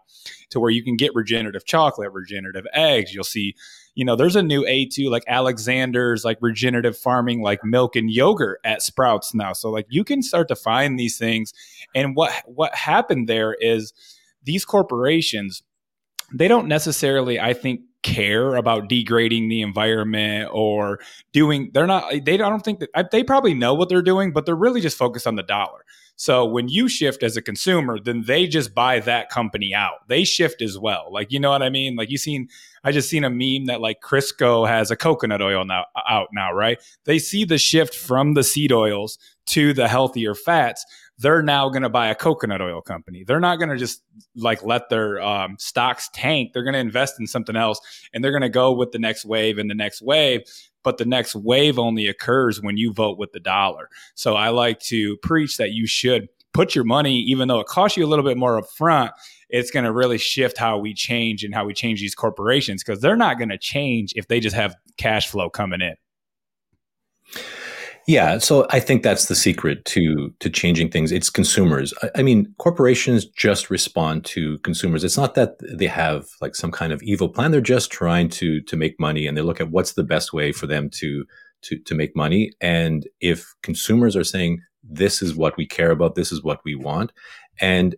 to 0.49 0.59
where 0.59 0.71
you 0.71 0.83
can 0.83 0.97
get 0.97 1.13
regenerative 1.13 1.65
chocolate, 1.65 2.11
regenerative 2.11 2.65
eggs. 2.73 3.13
You'll 3.13 3.23
see 3.23 3.55
you 3.97 4.05
know, 4.05 4.15
there's 4.15 4.35
a 4.35 4.43
new 4.43 4.63
A2 4.63 5.09
like 5.09 5.23
Alexandre's 5.27 6.23
like 6.23 6.37
regenerative 6.39 6.95
farming, 6.95 7.41
like 7.41 7.63
milk 7.63 7.95
and 7.95 8.11
yogurt 8.11 8.59
at 8.63 8.83
Sprouts 8.83 9.33
now. 9.33 9.53
So 9.53 9.71
like 9.71 9.87
you 9.89 10.03
can 10.03 10.21
start 10.21 10.49
to 10.49 10.55
find 10.55 10.99
these 10.99 11.17
things. 11.17 11.51
And 11.95 12.15
what 12.15 12.31
what 12.45 12.75
happened 12.75 13.27
there 13.27 13.55
is 13.59 13.93
these 14.43 14.65
corporations, 14.65 15.63
they 16.31 16.47
don't 16.47 16.67
necessarily, 16.67 17.39
I 17.39 17.53
think, 17.53 17.81
care 18.03 18.55
about 18.55 18.87
degrading 18.89 19.49
the 19.49 19.61
environment 19.61 20.49
or 20.53 20.99
doing 21.33 21.71
they're 21.73 21.87
not 21.87 22.11
they 22.23 22.35
I 22.35 22.37
don't 22.37 22.63
think 22.63 22.79
that 22.79 23.11
they 23.11 23.23
probably 23.23 23.53
know 23.53 23.73
what 23.73 23.89
they're 23.89 24.01
doing 24.01 24.31
but 24.31 24.45
they're 24.45 24.55
really 24.55 24.81
just 24.81 24.97
focused 24.97 25.27
on 25.27 25.35
the 25.35 25.43
dollar. 25.43 25.83
So 26.15 26.45
when 26.45 26.67
you 26.67 26.87
shift 26.89 27.23
as 27.23 27.37
a 27.37 27.41
consumer 27.41 27.99
then 27.99 28.23
they 28.23 28.47
just 28.47 28.73
buy 28.73 28.99
that 29.01 29.29
company 29.29 29.73
out. 29.73 30.07
They 30.07 30.23
shift 30.23 30.61
as 30.61 30.77
well. 30.77 31.07
Like 31.11 31.31
you 31.31 31.39
know 31.39 31.49
what 31.49 31.63
i 31.63 31.69
mean? 31.69 31.95
Like 31.95 32.09
you 32.09 32.17
seen 32.17 32.49
i 32.83 32.91
just 32.91 33.09
seen 33.09 33.23
a 33.23 33.29
meme 33.29 33.65
that 33.65 33.81
like 33.81 34.01
crisco 34.01 34.67
has 34.67 34.91
a 34.91 34.95
coconut 34.95 35.41
oil 35.41 35.65
now 35.65 35.85
out 36.07 36.29
now 36.31 36.53
right? 36.53 36.77
They 37.05 37.19
see 37.19 37.45
the 37.45 37.57
shift 37.57 37.95
from 37.95 38.35
the 38.35 38.43
seed 38.43 38.71
oils 38.71 39.17
to 39.47 39.73
the 39.73 39.87
healthier 39.87 40.35
fats 40.35 40.85
they're 41.19 41.41
now 41.41 41.69
going 41.69 41.81
to 41.81 41.89
buy 41.89 42.09
a 42.09 42.15
coconut 42.15 42.61
oil 42.61 42.81
company. 42.81 43.23
They're 43.23 43.39
not 43.39 43.57
going 43.57 43.69
to 43.69 43.77
just 43.77 44.03
like 44.35 44.63
let 44.63 44.89
their 44.89 45.21
um, 45.21 45.55
stocks 45.59 46.09
tank. 46.13 46.53
They're 46.53 46.63
going 46.63 46.73
to 46.73 46.79
invest 46.79 47.19
in 47.19 47.27
something 47.27 47.55
else 47.55 47.79
and 48.13 48.23
they're 48.23 48.31
going 48.31 48.41
to 48.41 48.49
go 48.49 48.71
with 48.71 48.91
the 48.91 48.99
next 48.99 49.25
wave 49.25 49.57
and 49.57 49.69
the 49.69 49.75
next 49.75 50.01
wave. 50.01 50.41
But 50.83 50.97
the 50.97 51.05
next 51.05 51.35
wave 51.35 51.79
only 51.79 52.07
occurs 52.07 52.61
when 52.61 52.77
you 52.77 52.93
vote 52.93 53.17
with 53.17 53.31
the 53.31 53.39
dollar. 53.39 53.89
So 54.15 54.35
I 54.35 54.49
like 54.49 54.79
to 54.81 55.17
preach 55.17 55.57
that 55.57 55.71
you 55.71 55.87
should 55.87 56.29
put 56.53 56.75
your 56.75 56.85
money, 56.85 57.19
even 57.19 57.47
though 57.47 57.59
it 57.59 57.67
costs 57.67 57.97
you 57.97 58.05
a 58.05 58.07
little 58.07 58.23
bit 58.23 58.37
more 58.37 58.61
upfront, 58.61 59.11
it's 59.49 59.71
going 59.71 59.85
to 59.85 59.91
really 59.91 60.17
shift 60.17 60.57
how 60.57 60.77
we 60.77 60.93
change 60.93 61.43
and 61.43 61.53
how 61.53 61.65
we 61.65 61.73
change 61.73 61.99
these 61.99 62.15
corporations 62.15 62.83
because 62.83 63.01
they're 63.01 63.17
not 63.17 63.37
going 63.37 63.49
to 63.49 63.57
change 63.57 64.13
if 64.15 64.27
they 64.27 64.39
just 64.39 64.55
have 64.55 64.75
cash 64.97 65.27
flow 65.27 65.49
coming 65.49 65.81
in. 65.81 65.95
Yeah, 68.07 68.37
so 68.37 68.65
I 68.69 68.79
think 68.79 69.03
that's 69.03 69.25
the 69.25 69.35
secret 69.35 69.83
to 69.85 70.33
to 70.39 70.49
changing 70.49 70.91
things. 70.91 71.11
It's 71.11 71.29
consumers. 71.29 71.93
I, 72.01 72.09
I, 72.19 72.23
mean, 72.23 72.55
corporations 72.57 73.25
just 73.25 73.69
respond 73.69 74.23
to 74.25 74.57
consumers. 74.59 75.03
It's 75.03 75.17
not 75.17 75.35
that 75.35 75.57
they 75.59 75.87
have 75.87 76.25
like 76.39 76.55
some 76.55 76.71
kind 76.71 76.93
of 76.93 77.03
evil 77.03 77.27
plan. 77.27 77.51
They're 77.51 77.59
just 77.59 77.91
trying 77.91 78.29
to 78.29 78.61
to 78.61 78.77
make 78.77 78.97
money, 78.97 79.27
and 79.27 79.35
they 79.35 79.41
look 79.41 79.59
at 79.59 79.71
what's 79.71 79.93
the 79.93 80.05
best 80.05 80.31
way 80.31 80.53
for 80.53 80.67
them 80.67 80.89
to 80.91 81.25
to 81.63 81.77
to 81.79 81.95
make 81.95 82.15
money. 82.15 82.53
And 82.61 83.05
if 83.19 83.53
consumers 83.61 84.15
are 84.15 84.23
saying 84.23 84.61
this 84.81 85.21
is 85.21 85.35
what 85.35 85.57
we 85.57 85.65
care 85.65 85.91
about, 85.91 86.15
this 86.15 86.31
is 86.31 86.41
what 86.41 86.61
we 86.63 86.75
want, 86.75 87.11
and 87.59 87.93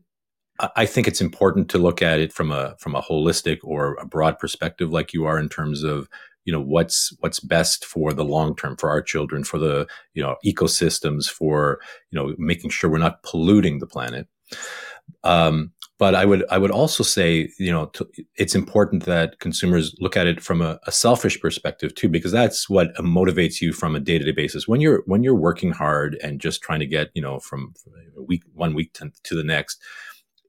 I 0.75 0.85
think 0.85 1.07
it's 1.07 1.21
important 1.21 1.69
to 1.69 1.77
look 1.77 2.01
at 2.01 2.19
it 2.19 2.33
from 2.33 2.51
a 2.51 2.75
from 2.79 2.95
a 2.95 3.01
holistic 3.01 3.59
or 3.63 3.93
a 3.95 4.05
broad 4.05 4.39
perspective, 4.39 4.89
like 4.89 5.13
you 5.13 5.25
are 5.25 5.37
in 5.37 5.49
terms 5.49 5.83
of 5.83 6.09
you 6.49 6.53
know 6.53 6.61
what's 6.61 7.15
what's 7.19 7.39
best 7.39 7.85
for 7.85 8.11
the 8.11 8.25
long 8.25 8.55
term 8.55 8.75
for 8.75 8.89
our 8.89 9.03
children 9.03 9.43
for 9.43 9.59
the 9.59 9.85
you 10.15 10.23
know 10.23 10.35
ecosystems 10.43 11.29
for 11.29 11.79
you 12.09 12.17
know 12.17 12.33
making 12.39 12.71
sure 12.71 12.89
we're 12.89 12.97
not 12.97 13.21
polluting 13.21 13.77
the 13.77 13.85
planet. 13.85 14.27
Um, 15.23 15.73
but 15.99 16.15
I 16.15 16.25
would 16.25 16.43
I 16.49 16.57
would 16.57 16.71
also 16.71 17.03
say 17.03 17.51
you 17.59 17.71
know 17.71 17.85
to, 17.93 18.09
it's 18.35 18.55
important 18.55 19.05
that 19.05 19.37
consumers 19.37 19.95
look 19.99 20.17
at 20.17 20.25
it 20.25 20.41
from 20.41 20.59
a, 20.63 20.79
a, 20.87 20.91
selfish 20.91 21.39
perspective 21.39 21.93
too 21.93 22.09
because 22.09 22.31
that's 22.31 22.67
what 22.67 22.95
motivates 22.95 23.61
you 23.61 23.71
from 23.71 23.95
a 23.95 23.99
day 23.99 24.17
to 24.17 24.25
day 24.25 24.31
basis. 24.31 24.67
When 24.67 24.81
you're 24.81 25.03
when 25.05 25.21
you're 25.21 25.35
working 25.35 25.71
hard 25.71 26.17
and 26.23 26.41
just 26.41 26.63
trying 26.63 26.79
to 26.79 26.87
get 26.87 27.11
you 27.13 27.21
know 27.21 27.37
from 27.37 27.75
week 28.17 28.41
one 28.55 28.73
week 28.73 28.93
to, 28.93 29.11
to 29.25 29.35
the 29.35 29.43
next 29.43 29.79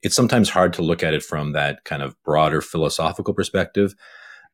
it's 0.01 0.15
sometimes 0.15 0.49
hard 0.49 0.73
to 0.73 0.81
look 0.81 1.03
at 1.03 1.13
it 1.13 1.21
from 1.21 1.51
that 1.51 1.83
kind 1.83 2.01
of 2.01 2.15
broader 2.23 2.59
philosophical 2.59 3.35
perspective 3.35 3.93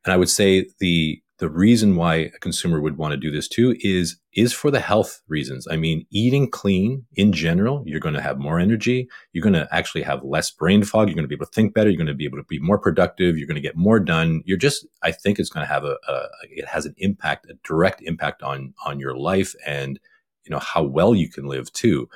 and 0.04 0.12
I 0.12 0.16
would 0.16 0.30
say 0.30 0.68
the 0.78 1.22
the 1.38 1.48
reason 1.48 1.94
why 1.94 2.16
a 2.16 2.38
consumer 2.40 2.80
would 2.80 2.96
want 2.96 3.12
to 3.12 3.16
do 3.16 3.30
this 3.30 3.46
too 3.46 3.76
is 3.80 4.18
is 4.34 4.52
for 4.52 4.70
the 4.70 4.80
health 4.80 5.20
reasons. 5.28 5.68
I 5.70 5.76
mean, 5.76 6.04
eating 6.10 6.50
clean 6.50 7.06
in 7.14 7.32
general, 7.32 7.82
you're 7.86 8.00
going 8.00 8.14
to 8.14 8.20
have 8.20 8.38
more 8.38 8.58
energy. 8.58 9.08
You're 9.32 9.42
going 9.42 9.52
to 9.54 9.68
actually 9.70 10.02
have 10.02 10.24
less 10.24 10.50
brain 10.50 10.82
fog. 10.82 11.08
You're 11.08 11.14
going 11.14 11.24
to 11.24 11.28
be 11.28 11.34
able 11.34 11.46
to 11.46 11.52
think 11.52 11.74
better. 11.74 11.90
You're 11.90 11.96
going 11.96 12.08
to 12.08 12.14
be 12.14 12.24
able 12.24 12.38
to 12.38 12.44
be 12.44 12.58
more 12.58 12.78
productive. 12.78 13.38
You're 13.38 13.46
going 13.46 13.54
to 13.54 13.60
get 13.60 13.76
more 13.76 14.00
done. 14.00 14.42
You're 14.46 14.58
just, 14.58 14.86
I 15.02 15.12
think 15.12 15.38
it's 15.38 15.48
going 15.48 15.64
to 15.64 15.72
have 15.72 15.84
a, 15.84 15.96
a 16.08 16.26
it 16.42 16.66
has 16.66 16.86
an 16.86 16.94
impact, 16.98 17.46
a 17.48 17.54
direct 17.64 18.02
impact 18.02 18.42
on 18.42 18.74
on 18.84 18.98
your 18.98 19.16
life 19.16 19.54
and 19.64 20.00
you 20.44 20.50
know 20.50 20.60
how 20.60 20.82
well 20.82 21.14
you 21.14 21.28
can 21.28 21.46
live 21.46 21.72
too. 21.72 22.08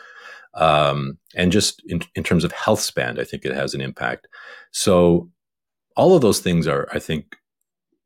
Um, 0.55 1.19
and 1.35 1.53
just 1.53 1.83
in, 1.87 2.03
in 2.15 2.25
terms 2.25 2.45
of 2.45 2.53
health 2.53 2.81
span, 2.81 3.19
I 3.19 3.25
think 3.25 3.45
it 3.45 3.55
has 3.55 3.75
an 3.75 3.81
impact. 3.81 4.27
So 4.73 5.31
all 5.97 6.15
of 6.15 6.23
those 6.23 6.41
things 6.41 6.67
are, 6.67 6.89
I 6.93 6.99
think, 6.99 7.37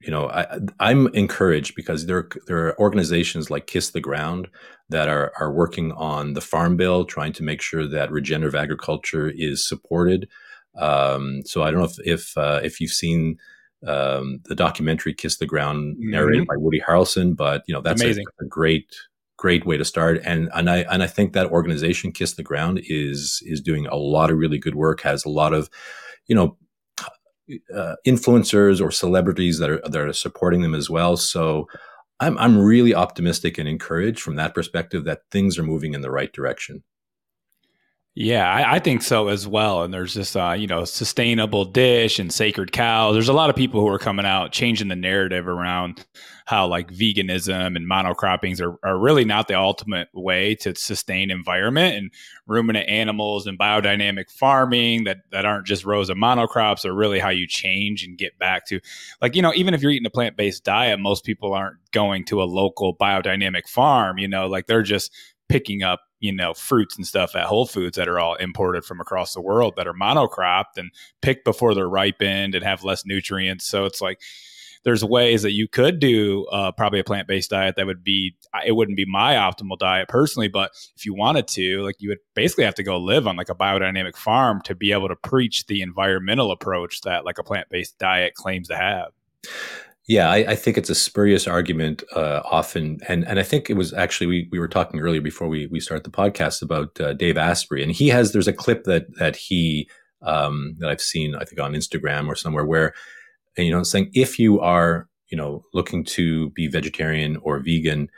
you 0.07 0.12
know, 0.12 0.29
I, 0.29 0.90
am 0.90 1.09
encouraged 1.09 1.75
because 1.75 2.07
there 2.07 2.29
there 2.47 2.69
are 2.69 2.79
organizations 2.79 3.51
like 3.51 3.66
Kiss 3.66 3.90
the 3.90 4.01
Ground 4.01 4.49
that 4.88 5.09
are 5.09 5.33
are 5.38 5.53
working 5.53 5.90
on 5.92 6.35
the 6.35 6.40
Farm 6.40 6.77
Bill, 6.77 7.05
trying 7.05 7.33
to 7.35 7.42
make 7.42 7.61
sure 7.61 7.87
that 7.88 8.12
regenerative 8.12 8.55
agriculture 8.55 9.29
is 9.29 9.66
supported. 9.66 10.29
Um, 10.79 11.42
so 11.45 11.62
I 11.62 11.71
don't 11.71 11.81
know 11.81 11.87
if 11.87 11.99
if 12.05 12.38
uh, 12.38 12.61
if 12.62 12.81
you've 12.81 12.92
seen 12.92 13.38
um, 13.87 14.40
the 14.45 14.55
documentary 14.55 15.12
Kiss 15.12 15.38
the 15.38 15.47
Ground 15.47 15.97
narrated 15.99 16.42
mm-hmm. 16.42 16.49
by 16.49 16.62
Woody 16.62 16.81
Harrelson, 16.81 17.37
but 17.37 17.62
you 17.66 17.75
know 17.75 17.81
that's 17.81 18.03
a, 18.03 18.11
a, 18.11 18.47
great 18.49 18.95
great 19.37 19.66
way 19.66 19.77
to 19.77 19.85
start. 19.85 20.21
And 20.25 20.49
and 20.55 20.71
I 20.71 20.79
and 20.90 21.03
I 21.03 21.09
think 21.09 21.33
that 21.33 21.51
organization 21.51 22.12
Kiss 22.12 22.35
the 22.35 22.45
Ground 22.45 22.81
is 22.85 23.42
is 23.45 23.61
doing 23.61 23.87
a 23.87 23.97
lot 23.97 24.31
of 24.31 24.38
really 24.38 24.59
good 24.59 24.77
work. 24.77 25.01
Has 25.01 25.25
a 25.25 25.31
lot 25.31 25.53
of 25.53 25.69
you 26.27 26.37
know 26.37 26.57
uh, 27.75 27.97
influencers 28.07 28.81
or 28.81 28.91
celebrities 28.91 29.59
that 29.59 29.71
are 29.71 29.81
that 29.85 30.01
are 30.01 30.13
supporting 30.13 30.63
them 30.63 30.75
as 30.75 30.91
well. 30.91 31.17
So 31.17 31.69
I'm 32.21 32.39
I'm 32.39 32.59
really 32.59 32.95
optimistic 32.95 33.59
and 33.59 33.69
encouraged 33.69 34.21
from 34.21 34.37
that 34.37 34.55
perspective 34.55 35.05
that 35.05 35.23
things 35.31 35.59
are 35.59 35.63
moving 35.63 35.95
in 35.95 36.01
the 36.01 36.11
right 36.11 36.33
direction. 36.33 36.83
Yeah, 38.18 38.50
I, 38.50 38.76
I, 38.76 38.79
think 38.79 39.02
so 39.02 39.29
as 39.29 39.46
well. 39.46 39.83
And 39.83 39.92
there's 39.92 40.14
this, 40.14 40.35
uh, 40.35 40.57
you 40.59 40.66
know, 40.66 40.87
sustainable 40.87 41.66
dish 41.66 42.18
and 42.18 42.33
sacred 42.33 42.72
cows. 42.72 43.14
There's 43.14 43.29
a 43.29 43.35
lot 43.35 43.50
of 43.50 43.57
people 43.57 43.83
who 43.83 43.88
are 43.88 43.98
coming 43.98 44.24
out 44.24 44.52
changing 44.52 44.88
the 44.88 44.96
narrative 44.96 45.46
around 45.46 46.07
how 46.46 46.66
like 46.66 46.90
veganism 46.90 47.76
and 47.76 47.90
monocroppings 47.90 48.59
are, 48.62 48.79
are 48.83 48.96
really 48.98 49.26
not 49.26 49.48
the 49.48 49.55
ultimate 49.55 50.09
way 50.14 50.55
to 50.55 50.74
sustain 50.74 51.31
environment 51.31 51.94
and 51.94 52.11
ruminant 52.46 52.88
animals 52.88 53.46
and 53.46 53.59
biodynamic 53.59 54.31
farming 54.31 55.05
that 55.05 55.18
that 55.33 55.44
aren't 55.44 55.66
just 55.66 55.85
rows 55.85 56.09
of 56.09 56.16
monocrops 56.16 56.85
are 56.85 56.94
really 56.94 57.18
how 57.18 57.31
you 57.31 57.46
change 57.48 58.05
and 58.05 58.16
get 58.16 58.38
back 58.38 58.64
to 58.64 58.79
like 59.20 59.35
you 59.35 59.42
know 59.42 59.52
even 59.57 59.74
if 59.74 59.83
you're 59.83 59.90
eating 59.90 60.07
a 60.07 60.11
plant-based 60.11 60.62
diet 60.62 61.00
most 61.00 61.24
people 61.24 61.52
aren't 61.52 61.79
going 61.90 62.24
to 62.24 62.40
a 62.40 62.44
local 62.44 62.96
biodynamic 62.96 63.68
farm 63.68 64.16
you 64.16 64.29
know 64.29 64.46
like 64.46 64.68
they're 64.68 64.83
just 64.83 65.12
picking 65.49 65.83
up 65.83 66.01
you 66.21 66.33
know 66.33 66.55
fruits 66.55 66.97
and 66.97 67.07
stuff 67.07 67.37
at 67.37 67.45
Whole 67.45 67.67
Foods 67.67 67.97
that 67.97 68.09
are 68.09 68.19
all 68.19 68.35
imported 68.37 68.85
from 68.85 69.01
across 69.01 69.35
the 69.35 69.41
world 69.41 69.75
that 69.77 69.87
are 69.87 69.95
monocropped 69.95 70.77
and 70.77 70.91
picked 71.23 71.45
before 71.45 71.75
they're 71.75 71.89
ripened 71.89 72.55
and 72.55 72.65
have 72.65 72.85
less 72.85 73.05
nutrients. 73.05 73.67
So 73.67 73.85
it's 73.85 74.01
like 74.01 74.21
there's 74.87 75.05
ways 75.05 75.43
that 75.43 75.51
you 75.51 75.67
could 75.67 75.99
do 75.99 76.47
uh, 76.47 76.71
probably 76.71 77.01
a 77.01 77.05
plant 77.05 77.27
based 77.27 77.51
diet 77.51 77.75
that 77.77 77.87
would 77.87 78.05
be 78.05 78.37
it 78.65 78.73
wouldn't 78.73 78.97
be 78.97 79.05
my 79.05 79.35
optimal 79.35 79.77
diet 79.77 80.09
personally, 80.09 80.47
but 80.47 80.71
if 80.97 81.05
you 81.05 81.13
wanted 81.13 81.49
to, 81.49 81.83
like 81.83 81.97
you 81.99 82.09
would 82.09 82.21
basically 82.35 82.65
have 82.65 82.77
to 82.77 82.85
go 82.85 82.97
live 82.97 83.27
on 83.27 83.37
like 83.37 83.49
a 83.49 83.55
biodynamic 83.55 84.17
farm 84.17 84.61
to 84.63 84.77
be 84.77 84.93
able 84.93 85.09
to 85.09 85.17
preach 85.17 85.67
the 85.67 85.83
environmental 85.83 86.53
approach 86.53 87.01
that 87.01 87.25
like 87.25 87.39
a 87.39 87.43
plant 87.43 87.69
based 87.69 87.99
diet 87.99 88.35
claims 88.35 88.69
to 88.69 88.77
have. 88.77 89.09
Yeah, 90.09 90.31
I, 90.31 90.37
I, 90.53 90.55
think 90.55 90.79
it's 90.79 90.90
a 90.90 90.95
spurious 90.95 91.49
argument 91.49 92.05
uh, 92.14 92.40
often, 92.45 93.01
and 93.09 93.27
and 93.27 93.40
I 93.40 93.42
think 93.42 93.69
it 93.69 93.75
was 93.75 93.92
actually 93.92 94.29
we, 94.29 94.49
we 94.53 94.61
were 94.61 94.69
talking 94.69 95.01
earlier 95.01 95.21
before 95.21 95.49
we 95.49 95.66
we 95.66 95.81
started 95.81 96.05
the 96.05 96.16
podcast 96.16 96.62
about 96.62 97.01
uh, 97.01 97.12
Dave 97.14 97.37
Asprey, 97.37 97.83
and 97.83 97.90
he 97.90 98.09
has 98.09 98.33
there's 98.33 98.47
a 98.47 98.53
clip 98.53 98.85
that 98.85 99.12
that 99.16 99.35
he 99.35 99.88
um, 100.23 100.77
that 100.79 100.90
I've 100.90 101.01
seen 101.01 101.35
I 101.35 101.45
think 101.45 101.61
on 101.61 101.73
Instagram 101.73 102.29
or 102.29 102.37
somewhere 102.37 102.64
where 102.64 102.95
you 103.59 103.73
know 103.73 103.83
saying 103.83 104.11
if 104.14 104.38
you 104.38 104.61
are 104.61 105.09
you 105.29 105.37
know 105.37 105.64
looking 105.75 106.05
to 106.05 106.51
be 106.51 106.69
vegetarian 106.69 107.38
or 107.38 107.59
vegan, 107.59 108.09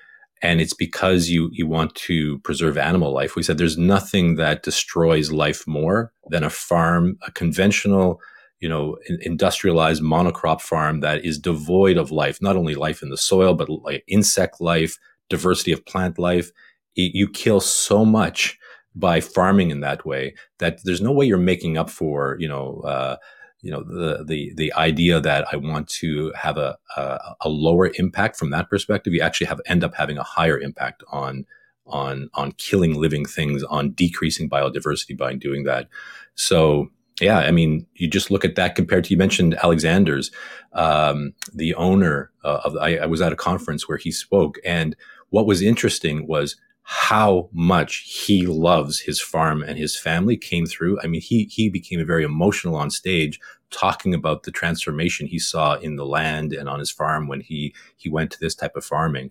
and 0.43 0.61
it's 0.61 0.75
because 0.75 1.31
you 1.31 1.49
you 1.53 1.67
want 1.67 1.95
to 1.95 2.39
preserve 2.41 2.77
animal 2.77 3.15
life, 3.15 3.35
we 3.35 3.43
said 3.43 3.57
there's 3.57 3.79
nothing 3.79 4.35
that 4.35 4.63
destroys 4.63 5.33
life 5.33 5.67
more 5.67 6.13
than 6.29 6.45
a 6.45 6.51
farm, 6.51 7.17
a 7.27 7.33
conventional 7.33 8.21
you 8.61 8.69
know, 8.69 8.97
industrialized 9.21 10.03
monocrop 10.03 10.61
farm 10.61 11.01
that 11.01 11.25
is 11.25 11.39
devoid 11.39 11.97
of 11.97 12.11
life, 12.11 12.41
not 12.43 12.57
only 12.57 12.75
life 12.75 13.03
in 13.03 13.11
the 13.11 13.17
soil, 13.17 13.55
but 13.55 13.69
like 13.69 14.05
insect 14.09 14.61
life, 14.61 14.99
diversity 15.29 15.73
of 15.73 15.85
plant 15.87 16.19
life. 16.19 16.51
You 16.95 17.29
kill 17.29 17.61
so 17.61 18.05
much 18.05 18.59
by 18.97 19.21
farming 19.21 19.71
in 19.71 19.81
that 19.81 20.05
way 20.05 20.35
that 20.59 20.81
there's 20.83 21.01
no 21.01 21.13
way 21.13 21.27
you're 21.27 21.39
making 21.39 21.79
up 21.79 21.89
for, 21.89 22.37
you 22.41 22.49
know, 22.49 22.81
uh, 22.81 23.17
you 23.61 23.73
know 23.73 23.83
the 23.83 24.25
the 24.25 24.53
the 24.55 24.73
idea 24.75 25.21
that 25.21 25.47
I 25.53 25.57
want 25.57 25.89
to 25.89 26.33
have 26.37 26.57
a, 26.57 26.77
a, 26.97 27.37
a 27.43 27.49
lower 27.49 27.91
impact 27.99 28.37
from 28.37 28.51
that 28.51 28.71
perspective. 28.71 29.13
You 29.13 29.21
actually 29.21 29.49
have 29.49 29.61
end 29.67 29.83
up 29.83 29.95
having 29.95 30.17
a 30.17 30.23
higher 30.23 30.59
impact 30.59 31.03
on 31.11 31.45
on 31.87 32.31
on 32.35 32.53
killing 32.53 32.95
living 32.95 33.25
things, 33.25 33.65
on 33.65 33.93
decreasing 33.93 34.49
biodiversity 34.49 35.17
by 35.17 35.35
doing 35.35 35.65
that. 35.65 35.89
So 36.35 36.91
yeah, 37.21 37.39
I 37.39 37.51
mean, 37.51 37.87
you 37.95 38.09
just 38.09 38.31
look 38.31 38.45
at 38.45 38.57
that 38.57 38.75
compared 38.75 39.05
to 39.05 39.11
you 39.11 39.17
mentioned 39.17 39.55
Alexandre's, 39.63 40.31
um, 40.73 41.33
the 41.53 41.75
owner 41.75 42.31
uh, 42.45 42.61
of. 42.65 42.77
I, 42.77 42.99
I 42.99 43.07
was 43.07 43.21
at 43.21 43.33
a 43.33 43.37
conference 43.37 43.89
where 43.89 43.99
he 43.99 44.11
spoke, 44.11 44.59
and 44.65 44.97
what 45.31 45.47
was 45.47 45.63
interesting 45.63 46.27
was 46.27 46.57
how 46.83 47.51
much 47.53 47.97
he 48.27 48.47
loves 48.47 49.01
his 49.01 49.21
farm 49.21 49.63
and 49.63 49.79
his 49.79 49.99
family 49.99 50.37
came 50.37 50.67
through. 50.67 50.99
I 51.03 51.07
mean, 51.07 51.21
he 51.21 51.45
he 51.45 51.69
became 51.69 52.05
very 52.07 52.25
emotional 52.25 52.77
on 52.77 52.91
stage 52.91 53.41
talking 53.71 54.15
about 54.15 54.45
the 54.45 54.51
transformation 54.51 55.27
he 55.27 55.39
saw 55.39 55.75
in 55.75 55.97
the 55.97 56.07
land 56.07 56.53
and 56.53 56.69
on 56.69 56.79
his 56.79 56.91
farm 56.91 57.29
when 57.29 57.41
he 57.41 57.75
he 57.97 58.09
went 58.09 58.31
to 58.31 58.41
this 58.41 58.55
type 58.55 58.77
of 58.77 58.85
farming 58.85 59.31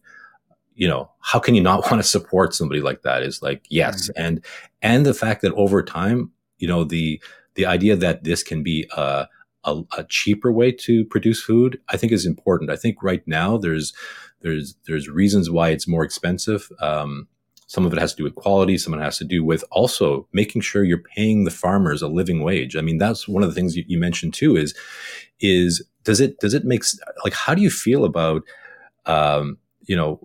you 0.76 0.88
know 0.88 1.10
how 1.20 1.40
can 1.40 1.56
you 1.56 1.62
not 1.62 1.82
want 1.92 2.02
to 2.02 2.08
support 2.08 2.54
somebody 2.54 2.82
like 2.82 3.02
that 3.02 3.24
is 3.24 3.42
like 3.42 3.66
yes 3.70 4.10
mm-hmm. 4.10 4.24
and 4.24 4.46
and 4.82 5.06
the 5.06 5.14
fact 5.14 5.42
that 5.42 5.54
over 5.54 5.84
time 5.84 6.32
you 6.60 6.68
know 6.68 6.84
the 6.84 7.22
the 7.58 7.66
idea 7.66 7.96
that 7.96 8.24
this 8.24 8.44
can 8.44 8.64
be 8.64 8.88
a, 8.96 9.28
a, 9.66 9.82
a 9.98 10.04
cheaper 10.06 10.52
way 10.52 10.72
to 10.72 11.04
produce 11.06 11.42
food 11.42 11.80
i 11.90 11.98
think 11.98 12.12
is 12.12 12.26
important 12.26 12.72
i 12.72 12.76
think 12.76 13.04
right 13.04 13.28
now 13.28 13.58
there's 13.58 13.94
there's 14.42 14.76
there's 14.88 15.10
reasons 15.10 15.50
why 15.50 15.70
it's 15.70 15.88
more 15.88 16.04
expensive 16.04 16.72
um, 16.80 17.28
some 17.68 17.86
of 17.86 17.92
it 17.92 18.00
has 18.00 18.14
to 18.14 18.18
do 18.18 18.24
with 18.24 18.36
quality. 18.36 18.78
Some 18.78 18.94
of 18.94 19.00
it 19.02 19.04
has 19.04 19.18
to 19.18 19.26
do 19.26 19.44
with 19.44 19.64
also 19.72 20.26
making 20.32 20.62
sure 20.62 20.86
you're 20.86 20.98
paying 20.98 21.44
the 21.44 21.52
farmers 21.52 22.02
a 22.02 22.08
living 22.08 22.42
wage. 22.42 22.78
I 22.78 22.82
mean, 22.82 22.98
that's 22.98 23.28
one 23.28 23.44
of 23.44 23.50
the 23.50 23.56
things 23.56 23.76
you, 23.76 23.84
you 23.88 24.00
mentioned 24.00 24.34
too. 24.34 24.56
Is 24.56 24.74
is 25.42 25.86
does 26.04 26.22
it 26.22 26.40
does 26.40 26.54
it 26.54 26.64
make 26.64 26.84
like 27.26 27.34
how 27.34 27.54
do 27.54 27.62
you 27.62 27.70
feel 27.70 28.06
about 28.06 28.44
um, 29.06 29.58
you 29.82 29.96
know 29.98 30.20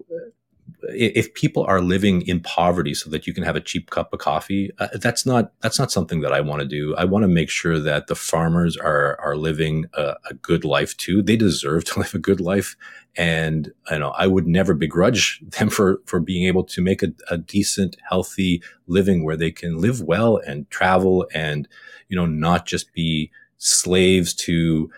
if 0.88 1.32
people 1.34 1.64
are 1.64 1.80
living 1.80 2.22
in 2.22 2.40
poverty 2.40 2.94
so 2.94 3.08
that 3.10 3.26
you 3.26 3.32
can 3.32 3.44
have 3.44 3.56
a 3.56 3.60
cheap 3.60 3.90
cup 3.90 4.12
of 4.12 4.18
coffee 4.18 4.70
uh, 4.78 4.88
that's 4.94 5.24
not 5.24 5.52
that's 5.60 5.78
not 5.78 5.92
something 5.92 6.20
that 6.20 6.32
i 6.32 6.40
want 6.40 6.60
to 6.60 6.66
do. 6.66 6.94
I 6.96 7.04
want 7.04 7.22
to 7.24 7.28
make 7.28 7.50
sure 7.50 7.78
that 7.78 8.06
the 8.06 8.14
farmers 8.14 8.76
are 8.76 9.18
are 9.20 9.36
living 9.36 9.86
a, 9.94 10.14
a, 10.30 10.34
good 10.34 10.64
life 10.64 10.96
too. 10.96 11.22
They 11.22 11.36
deserve 11.36 11.84
to 11.86 12.00
live 12.00 12.14
a 12.14 12.18
good 12.18 12.40
life. 12.40 12.76
And 13.16 13.70
you 13.90 13.98
know 13.98 14.10
i 14.16 14.26
would 14.26 14.46
never 14.46 14.72
begrudge 14.74 15.40
them 15.58 15.68
for 15.68 16.00
for 16.06 16.18
being 16.18 16.46
able 16.46 16.64
to 16.64 16.80
make 16.80 17.02
a, 17.02 17.12
a 17.30 17.36
decent 17.36 17.96
healthy 18.08 18.62
living 18.86 19.24
where 19.24 19.36
they 19.36 19.50
can 19.50 19.78
live 19.78 20.00
well 20.00 20.38
and 20.46 20.68
travel 20.70 21.26
and 21.34 21.68
you 22.08 22.16
know 22.16 22.26
not 22.26 22.64
just 22.64 22.92
be 22.94 23.30
slaves 23.58 24.32
to 24.34 24.90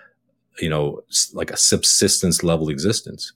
you 0.61 0.69
know 0.69 1.03
like 1.33 1.51
a 1.51 1.57
subsistence 1.57 2.45
level 2.45 2.69
existence 2.69 3.33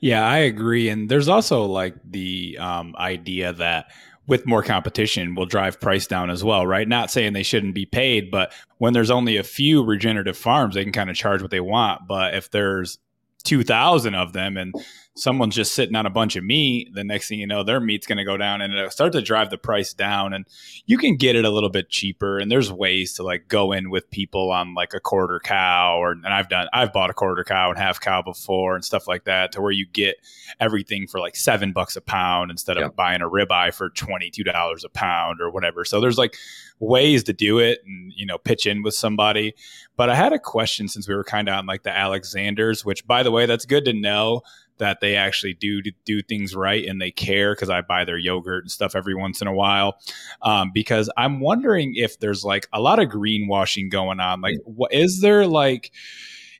yeah, 0.00 0.26
I 0.26 0.38
agree. 0.38 0.88
And 0.88 1.08
there's 1.08 1.28
also 1.28 1.64
like 1.64 1.94
the 2.04 2.58
um, 2.58 2.94
idea 2.98 3.52
that 3.54 3.86
with 4.26 4.46
more 4.46 4.62
competition 4.62 5.34
will 5.34 5.46
drive 5.46 5.80
price 5.80 6.06
down 6.06 6.30
as 6.30 6.42
well, 6.42 6.66
right? 6.66 6.88
Not 6.88 7.10
saying 7.10 7.32
they 7.32 7.42
shouldn't 7.42 7.74
be 7.74 7.86
paid, 7.86 8.30
but 8.30 8.52
when 8.78 8.92
there's 8.92 9.10
only 9.10 9.36
a 9.36 9.44
few 9.44 9.84
regenerative 9.84 10.36
farms, 10.36 10.74
they 10.74 10.82
can 10.82 10.92
kind 10.92 11.10
of 11.10 11.16
charge 11.16 11.42
what 11.42 11.50
they 11.50 11.60
want. 11.60 12.08
But 12.08 12.34
if 12.34 12.50
there's 12.50 12.98
2,000 13.44 14.14
of 14.14 14.32
them 14.32 14.56
and 14.56 14.74
someone's 15.16 15.54
just 15.54 15.74
sitting 15.74 15.96
on 15.96 16.04
a 16.04 16.10
bunch 16.10 16.36
of 16.36 16.44
meat, 16.44 16.92
the 16.92 17.02
next 17.02 17.28
thing 17.28 17.38
you 17.38 17.46
know, 17.46 17.64
their 17.64 17.80
meat's 17.80 18.06
going 18.06 18.18
to 18.18 18.24
go 18.24 18.36
down 18.36 18.60
and 18.60 18.74
it'll 18.74 18.90
start 18.90 19.12
to 19.12 19.22
drive 19.22 19.48
the 19.48 19.56
price 19.56 19.94
down. 19.94 20.34
And 20.34 20.46
you 20.84 20.98
can 20.98 21.16
get 21.16 21.34
it 21.34 21.46
a 21.46 21.50
little 21.50 21.70
bit 21.70 21.88
cheaper. 21.88 22.38
And 22.38 22.50
there's 22.52 22.70
ways 22.70 23.14
to 23.14 23.22
like 23.22 23.48
go 23.48 23.72
in 23.72 23.88
with 23.88 24.10
people 24.10 24.52
on 24.52 24.74
like 24.74 24.92
a 24.92 25.00
quarter 25.00 25.40
cow, 25.42 25.98
or 25.98 26.12
and 26.12 26.26
I've 26.26 26.50
done, 26.50 26.68
I've 26.72 26.92
bought 26.92 27.10
a 27.10 27.14
quarter 27.14 27.44
cow 27.44 27.70
and 27.70 27.78
half 27.78 27.98
cow 27.98 28.20
before 28.20 28.74
and 28.74 28.84
stuff 28.84 29.08
like 29.08 29.24
that, 29.24 29.52
to 29.52 29.62
where 29.62 29.72
you 29.72 29.86
get 29.86 30.16
everything 30.60 31.06
for 31.06 31.18
like 31.18 31.34
seven 31.34 31.72
bucks 31.72 31.96
a 31.96 32.02
pound 32.02 32.50
instead 32.50 32.76
of 32.76 32.94
buying 32.94 33.22
a 33.22 33.28
ribeye 33.28 33.72
for 33.72 33.88
$22 33.90 34.84
a 34.84 34.88
pound 34.90 35.40
or 35.40 35.50
whatever. 35.50 35.84
So 35.84 36.00
there's 36.00 36.18
like 36.18 36.36
ways 36.78 37.24
to 37.24 37.32
do 37.32 37.58
it 37.58 37.80
and, 37.86 38.12
you 38.14 38.26
know, 38.26 38.36
pitch 38.36 38.66
in 38.66 38.82
with 38.82 38.94
somebody. 38.94 39.54
But 39.96 40.10
I 40.10 40.14
had 40.14 40.34
a 40.34 40.38
question 40.38 40.88
since 40.88 41.08
we 41.08 41.14
were 41.14 41.24
kind 41.24 41.48
of 41.48 41.54
on 41.54 41.64
like 41.64 41.84
the 41.84 41.90
Alexandres, 41.90 42.84
which 42.84 43.06
by 43.06 43.22
the 43.22 43.30
way, 43.30 43.46
that's 43.46 43.64
good 43.64 43.86
to 43.86 43.94
know 43.94 44.42
that 44.78 45.00
they 45.00 45.16
actually 45.16 45.54
do 45.54 45.82
do 46.04 46.22
things 46.22 46.54
right 46.54 46.86
and 46.86 47.00
they 47.00 47.10
care 47.10 47.54
because 47.54 47.70
I 47.70 47.80
buy 47.80 48.04
their 48.04 48.18
yogurt 48.18 48.64
and 48.64 48.70
stuff 48.70 48.94
every 48.94 49.14
once 49.14 49.40
in 49.40 49.48
a 49.48 49.54
while. 49.54 49.98
Um, 50.42 50.70
because 50.72 51.10
I'm 51.16 51.40
wondering 51.40 51.94
if 51.96 52.18
there's 52.18 52.44
like 52.44 52.68
a 52.72 52.80
lot 52.80 52.98
of 52.98 53.08
greenwashing 53.08 53.90
going 53.90 54.20
on. 54.20 54.40
Like, 54.40 54.58
what 54.64 54.92
is 54.92 55.20
there 55.20 55.46
like? 55.46 55.92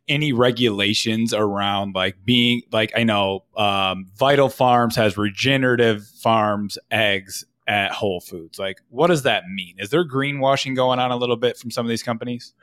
any 0.09 0.33
regulations 0.33 1.35
around 1.35 1.97
like 1.97 2.15
being 2.25 2.63
like 2.71 2.93
I 2.97 3.03
know 3.03 3.43
um, 3.57 4.07
Vital 4.17 4.49
Farms 4.49 4.95
has 4.95 5.19
regenerative 5.19 6.07
farms 6.23 6.79
eggs 6.93 7.45
at 7.67 7.93
Whole 7.93 8.21
Foods. 8.21 8.59
Like, 8.59 8.81
what 8.91 9.09
does 9.09 9.23
that 9.23 9.45
mean? 9.49 9.75
Is 9.79 9.91
there 9.91 10.07
greenwashing 10.07 10.77
going 10.77 10.99
on 10.99 11.11
a 11.11 11.17
little 11.17 11.37
bit 11.37 11.57
from 11.57 11.71
some 11.71 11.85
of 11.85 11.91
these 11.91 12.03
companies? 12.03 12.55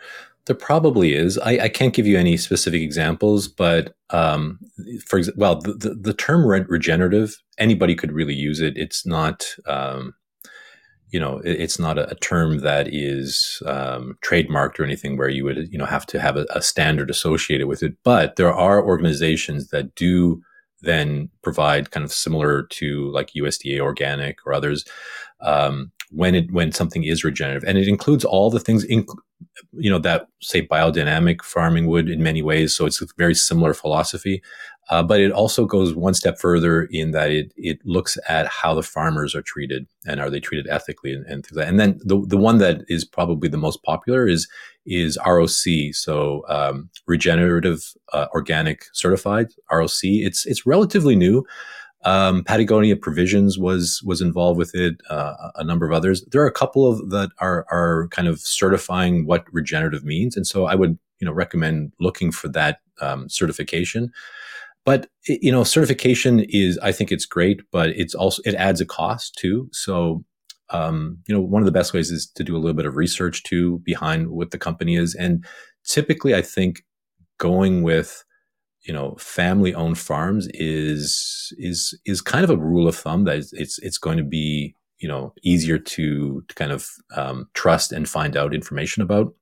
There 0.45 0.55
probably 0.55 1.13
is. 1.13 1.37
I, 1.37 1.51
I 1.63 1.69
can't 1.69 1.93
give 1.93 2.07
you 2.07 2.17
any 2.17 2.37
specific 2.37 2.81
examples, 2.81 3.47
but 3.47 3.95
um, 4.09 4.59
for 5.05 5.17
example, 5.17 5.41
well, 5.41 5.61
the, 5.61 5.73
the, 5.73 5.93
the, 5.95 6.13
term 6.13 6.45
re- 6.45 6.65
regenerative, 6.67 7.37
anybody 7.57 7.95
could 7.95 8.11
really 8.11 8.33
use 8.33 8.59
it. 8.59 8.77
It's 8.77 9.05
not, 9.05 9.55
um, 9.67 10.13
you 11.09 11.19
know, 11.19 11.39
it, 11.39 11.61
it's 11.61 11.79
not 11.79 11.97
a, 11.97 12.09
a, 12.09 12.15
term 12.15 12.59
that 12.59 12.93
is 12.93 13.63
um, 13.65 14.17
trademarked 14.23 14.79
or 14.79 14.83
anything 14.83 15.17
where 15.17 15.29
you 15.29 15.45
would, 15.45 15.71
you 15.71 15.77
know, 15.77 15.85
have 15.85 16.05
to 16.07 16.19
have 16.19 16.35
a, 16.35 16.45
a 16.49 16.61
standard 16.61 17.09
associated 17.09 17.67
with 17.67 17.81
it. 17.81 17.95
But 18.03 18.35
there 18.35 18.53
are 18.53 18.85
organizations 18.85 19.69
that 19.69 19.95
do 19.95 20.41
then 20.83 21.29
provide 21.41 21.91
kind 21.91 22.03
of 22.03 22.11
similar 22.11 22.63
to 22.63 23.09
like 23.11 23.31
USDA 23.35 23.79
organic 23.79 24.37
or 24.45 24.53
others 24.53 24.85
um, 25.41 25.91
when 26.11 26.35
it 26.35 26.51
when 26.51 26.71
something 26.71 27.03
is 27.03 27.23
regenerative, 27.23 27.67
and 27.67 27.77
it 27.77 27.87
includes 27.87 28.23
all 28.23 28.49
the 28.49 28.59
things 28.59 28.83
in, 28.83 29.05
you 29.71 29.89
know 29.89 29.99
that 29.99 30.27
say 30.41 30.65
biodynamic 30.65 31.41
farming 31.41 31.87
would 31.87 32.09
in 32.09 32.21
many 32.21 32.41
ways. 32.41 32.75
So 32.75 32.85
it's 32.85 33.01
a 33.01 33.07
very 33.17 33.33
similar 33.33 33.73
philosophy, 33.73 34.41
uh, 34.89 35.01
but 35.01 35.21
it 35.21 35.31
also 35.31 35.65
goes 35.65 35.95
one 35.95 36.13
step 36.13 36.37
further 36.37 36.83
in 36.91 37.11
that 37.11 37.31
it 37.31 37.53
it 37.55 37.79
looks 37.85 38.17
at 38.27 38.47
how 38.47 38.73
the 38.73 38.83
farmers 38.83 39.33
are 39.33 39.41
treated 39.41 39.87
and 40.05 40.19
are 40.19 40.29
they 40.29 40.39
treated 40.39 40.67
ethically 40.67 41.13
and, 41.13 41.25
and 41.25 41.45
things 41.45 41.55
like 41.55 41.65
that. 41.65 41.69
And 41.69 41.79
then 41.79 41.99
the 42.03 42.21
the 42.27 42.37
one 42.37 42.57
that 42.57 42.81
is 42.87 43.05
probably 43.05 43.49
the 43.49 43.57
most 43.57 43.81
popular 43.83 44.27
is 44.27 44.47
is 44.85 45.17
ROC, 45.25 45.93
so 45.93 46.43
um, 46.49 46.89
regenerative 47.07 47.93
uh, 48.11 48.27
organic 48.33 48.85
certified 48.93 49.47
ROC. 49.71 49.99
It's 50.03 50.45
it's 50.45 50.65
relatively 50.65 51.15
new. 51.15 51.45
Um, 52.05 52.43
Patagonia 52.43 52.97
Provisions 52.97 53.57
was 53.57 54.01
was 54.05 54.19
involved 54.19 54.57
with 54.57 54.75
it. 54.75 54.97
Uh, 55.09 55.51
a 55.55 55.63
number 55.63 55.85
of 55.85 55.93
others. 55.93 56.25
There 56.31 56.41
are 56.41 56.47
a 56.47 56.51
couple 56.51 56.85
of 56.85 57.09
that 57.11 57.29
are 57.39 57.65
are 57.71 58.09
kind 58.09 58.27
of 58.27 58.39
certifying 58.39 59.25
what 59.25 59.45
regenerative 59.53 60.03
means, 60.03 60.35
and 60.35 60.45
so 60.45 60.65
I 60.65 60.75
would 60.75 60.97
you 61.19 61.25
know 61.25 61.31
recommend 61.31 61.93
looking 62.01 62.33
for 62.33 62.49
that 62.49 62.79
um, 62.99 63.29
certification. 63.29 64.11
But 64.85 65.07
you 65.27 65.51
know, 65.51 65.63
certification 65.63 66.45
is 66.49 66.77
I 66.79 66.91
think 66.91 67.11
it's 67.11 67.25
great, 67.25 67.61
but 67.71 67.89
it's 67.89 68.13
also 68.13 68.41
it 68.45 68.55
adds 68.55 68.81
a 68.81 68.85
cost 68.85 69.35
too. 69.37 69.69
So 69.71 70.23
um, 70.69 71.19
you 71.27 71.35
know, 71.35 71.41
one 71.41 71.61
of 71.61 71.65
the 71.65 71.71
best 71.71 71.93
ways 71.93 72.11
is 72.11 72.27
to 72.27 72.43
do 72.43 72.55
a 72.55 72.59
little 72.59 72.73
bit 72.73 72.85
of 72.85 72.95
research 72.95 73.43
too 73.43 73.79
behind 73.85 74.29
what 74.29 74.51
the 74.51 74.57
company 74.57 74.95
is, 74.95 75.15
and 75.15 75.45
typically 75.85 76.35
I 76.35 76.41
think 76.41 76.83
going 77.37 77.83
with 77.83 78.23
you 78.83 78.93
know 78.93 79.15
family 79.17 79.73
owned 79.73 79.97
farms 79.97 80.47
is 80.53 81.53
is 81.57 81.97
is 82.05 82.21
kind 82.21 82.43
of 82.43 82.49
a 82.49 82.57
rule 82.57 82.87
of 82.87 82.95
thumb 82.95 83.23
that 83.25 83.37
it's 83.53 83.79
it's 83.79 83.97
going 83.97 84.17
to 84.17 84.23
be 84.23 84.75
you 84.99 85.07
know 85.07 85.33
easier 85.43 85.77
to 85.77 86.43
to 86.47 86.55
kind 86.55 86.71
of 86.71 86.89
um, 87.15 87.49
trust 87.53 87.91
and 87.91 88.09
find 88.09 88.35
out 88.35 88.53
information 88.53 89.03
about 89.03 89.33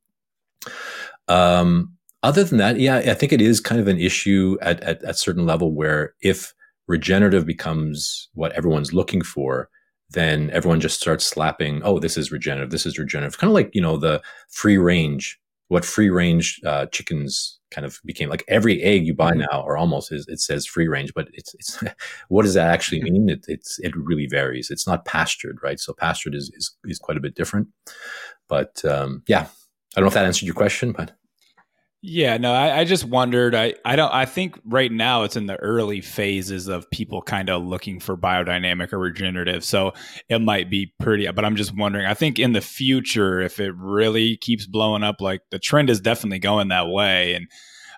um, 1.28 1.94
other 2.24 2.44
than 2.44 2.58
that 2.58 2.80
yeah 2.80 2.98
i 2.98 3.14
think 3.14 3.32
it 3.32 3.42
is 3.42 3.60
kind 3.60 3.82
of 3.82 3.88
an 3.88 4.00
issue 4.00 4.58
at 4.62 4.82
at, 4.82 5.04
at 5.04 5.18
certain 5.18 5.46
level 5.46 5.74
where 5.74 6.14
if 6.22 6.54
regenerative 6.88 7.46
becomes 7.46 8.30
what 8.34 8.52
everyone's 8.54 8.94
looking 8.94 9.22
for 9.22 9.70
then 10.12 10.50
everyone 10.52 10.82
just 10.82 11.00
starts 11.00 11.26
slapping 11.26 11.82
oh 11.84 12.00
this 12.00 12.18
is 12.18 12.32
regenerative 12.32 12.70
this 12.70 12.86
is 12.86 13.00
regenerative. 13.00 13.38
Kind 13.38 13.50
of 13.50 13.56
like 13.56 13.72
you 13.74 13.82
know 13.82 13.98
the 13.98 14.22
free 14.50 14.78
range 14.78 15.40
what 15.70 15.86
free 15.86 16.10
range 16.10 16.60
uh, 16.66 16.86
chickens 16.88 17.58
kind 17.72 17.86
of 17.86 18.02
became. 18.04 18.28
Like 18.28 18.44
every 18.50 18.84
egg 18.84 19.08
you 19.08 19.14
buy 19.14 19.32
mm-hmm. 19.32 19.46
now 19.50 19.62
or 19.62 19.78
almost 19.78 20.12
is 20.12 20.28
it 20.28 20.42
says 20.42 20.66
free 20.66 20.90
range 20.90 21.14
but 21.16 21.30
it's 21.32 21.54
it's 21.54 21.82
what 22.28 22.44
does 22.44 22.56
that 22.56 22.70
actually 22.70 23.02
mean? 23.04 23.30
It, 23.30 23.46
it's 23.48 23.80
it 23.80 23.96
really 23.96 24.28
varies. 24.28 24.70
It's 24.70 24.86
not 24.86 25.06
pastured 25.06 25.60
right? 25.64 25.80
So 25.80 25.94
pastured 25.94 26.36
is 26.36 26.52
is, 26.56 26.76
is 26.84 27.00
quite 27.00 27.16
a 27.18 27.22
bit 27.22 27.36
different. 27.36 27.70
But 28.50 28.84
um, 28.84 29.24
yeah. 29.28 29.48
I 29.96 30.00
don't 30.00 30.06
know 30.06 30.08
if 30.08 30.14
that 30.14 30.26
answered 30.26 30.46
your 30.46 30.56
question 30.56 30.94
but 30.94 31.12
yeah, 32.04 32.38
no, 32.38 32.52
I, 32.52 32.80
I, 32.80 32.84
just 32.84 33.06
wondered. 33.06 33.54
I, 33.54 33.76
I 33.86 33.96
don't. 33.96 34.12
I 34.12 34.26
think 34.26 34.60
right 34.66 34.92
now 34.92 35.22
it's 35.22 35.36
in 35.36 35.46
the 35.46 35.58
early 35.58 36.02
phases 36.02 36.68
of 36.68 36.90
people 36.90 37.22
kind 37.22 37.48
of 37.48 37.64
looking 37.64 38.00
for 38.00 38.18
biodynamic 38.18 38.92
or 38.92 38.98
regenerative. 38.98 39.64
So 39.64 39.94
it 40.28 40.40
might 40.40 40.68
be 40.68 40.94
pretty. 41.00 41.30
But 41.30 41.46
I'm 41.46 41.56
just 41.56 41.78
wondering. 41.78 42.08
I 42.08 42.16
think 42.16 42.40
in 42.40 42.54
the 42.54 42.62
future, 42.62 43.40
if 43.40 43.60
it 43.60 43.76
really 43.76 44.38
keeps 44.38 44.66
blowing 44.66 45.04
up, 45.04 45.22
like 45.22 45.42
the 45.52 45.60
trend 45.60 45.92
is 45.92 46.02
definitely 46.02 46.40
going 46.40 46.70
that 46.70 46.88
way, 46.88 47.36
and 47.36 47.48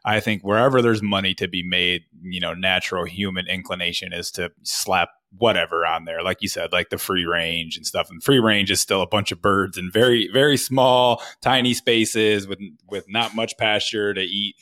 I 0.06 0.20
think 0.20 0.42
wherever 0.44 0.82
there's 0.82 1.02
money 1.02 1.34
to 1.36 1.48
be 1.48 1.64
made, 1.64 2.04
you 2.22 2.40
know, 2.40 2.54
natural 2.54 3.06
human 3.06 3.48
inclination 3.48 4.12
is 4.12 4.32
to 4.32 4.52
slap 4.64 5.10
whatever 5.38 5.86
on 5.86 6.06
there. 6.06 6.22
Like 6.22 6.42
you 6.42 6.50
said, 6.50 6.72
like 6.72 6.90
the 6.90 6.98
free 6.98 7.26
range 7.26 7.78
and 7.78 7.86
stuff. 7.86 8.10
And 8.10 8.22
free 8.22 8.40
range 8.40 8.70
is 8.70 8.82
still 8.82 9.02
a 9.02 9.08
bunch 9.08 9.32
of 9.32 9.42
birds 9.42 9.78
in 9.78 9.92
very, 9.92 10.30
very 10.32 10.58
small, 10.58 11.24
tiny 11.42 11.74
spaces 11.74 12.48
with 12.48 12.60
with 12.90 13.06
not 13.08 13.36
much 13.36 13.58
pasture 13.58 14.14
to 14.14 14.22
eat, 14.22 14.56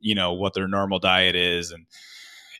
you 0.00 0.14
know, 0.14 0.32
what 0.32 0.54
their 0.54 0.68
normal 0.68 0.98
diet 0.98 1.36
is. 1.36 1.70
And 1.70 1.86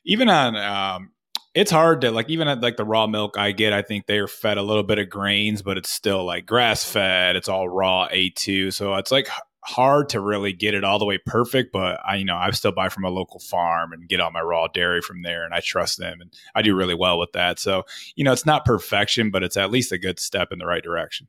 even 0.05 0.29
on 0.29 0.55
um, 0.55 1.11
it's 1.53 1.71
hard 1.71 2.01
to 2.01 2.11
like 2.11 2.29
even 2.29 2.47
at 2.47 2.61
like 2.61 2.77
the 2.77 2.85
raw 2.85 3.07
milk 3.07 3.37
I 3.37 3.51
get. 3.51 3.73
I 3.73 3.81
think 3.81 4.05
they're 4.05 4.27
fed 4.27 4.57
a 4.57 4.63
little 4.63 4.83
bit 4.83 4.99
of 4.99 5.09
grains, 5.09 5.61
but 5.61 5.77
it's 5.77 5.89
still 5.89 6.25
like 6.25 6.45
grass 6.45 6.83
fed. 6.83 7.35
It's 7.35 7.49
all 7.49 7.67
raw 7.67 8.07
A 8.11 8.29
two, 8.29 8.71
so 8.71 8.95
it's 8.95 9.11
like 9.11 9.27
hard 9.63 10.09
to 10.09 10.19
really 10.19 10.53
get 10.53 10.73
it 10.73 10.83
all 10.83 10.99
the 10.99 11.05
way 11.05 11.17
perfect. 11.25 11.71
But 11.71 11.99
I, 12.05 12.15
you 12.15 12.25
know, 12.25 12.35
I 12.35 12.49
still 12.51 12.71
buy 12.71 12.89
from 12.89 13.03
a 13.03 13.09
local 13.09 13.39
farm 13.39 13.91
and 13.93 14.07
get 14.07 14.19
all 14.19 14.31
my 14.31 14.41
raw 14.41 14.67
dairy 14.67 15.01
from 15.01 15.23
there, 15.23 15.43
and 15.43 15.53
I 15.53 15.59
trust 15.59 15.97
them, 15.97 16.21
and 16.21 16.33
I 16.55 16.61
do 16.61 16.75
really 16.75 16.95
well 16.95 17.19
with 17.19 17.31
that. 17.33 17.59
So 17.59 17.83
you 18.15 18.23
know, 18.23 18.31
it's 18.31 18.45
not 18.45 18.65
perfection, 18.65 19.31
but 19.31 19.43
it's 19.43 19.57
at 19.57 19.71
least 19.71 19.91
a 19.91 19.97
good 19.97 20.19
step 20.19 20.51
in 20.51 20.59
the 20.59 20.65
right 20.65 20.83
direction. 20.83 21.27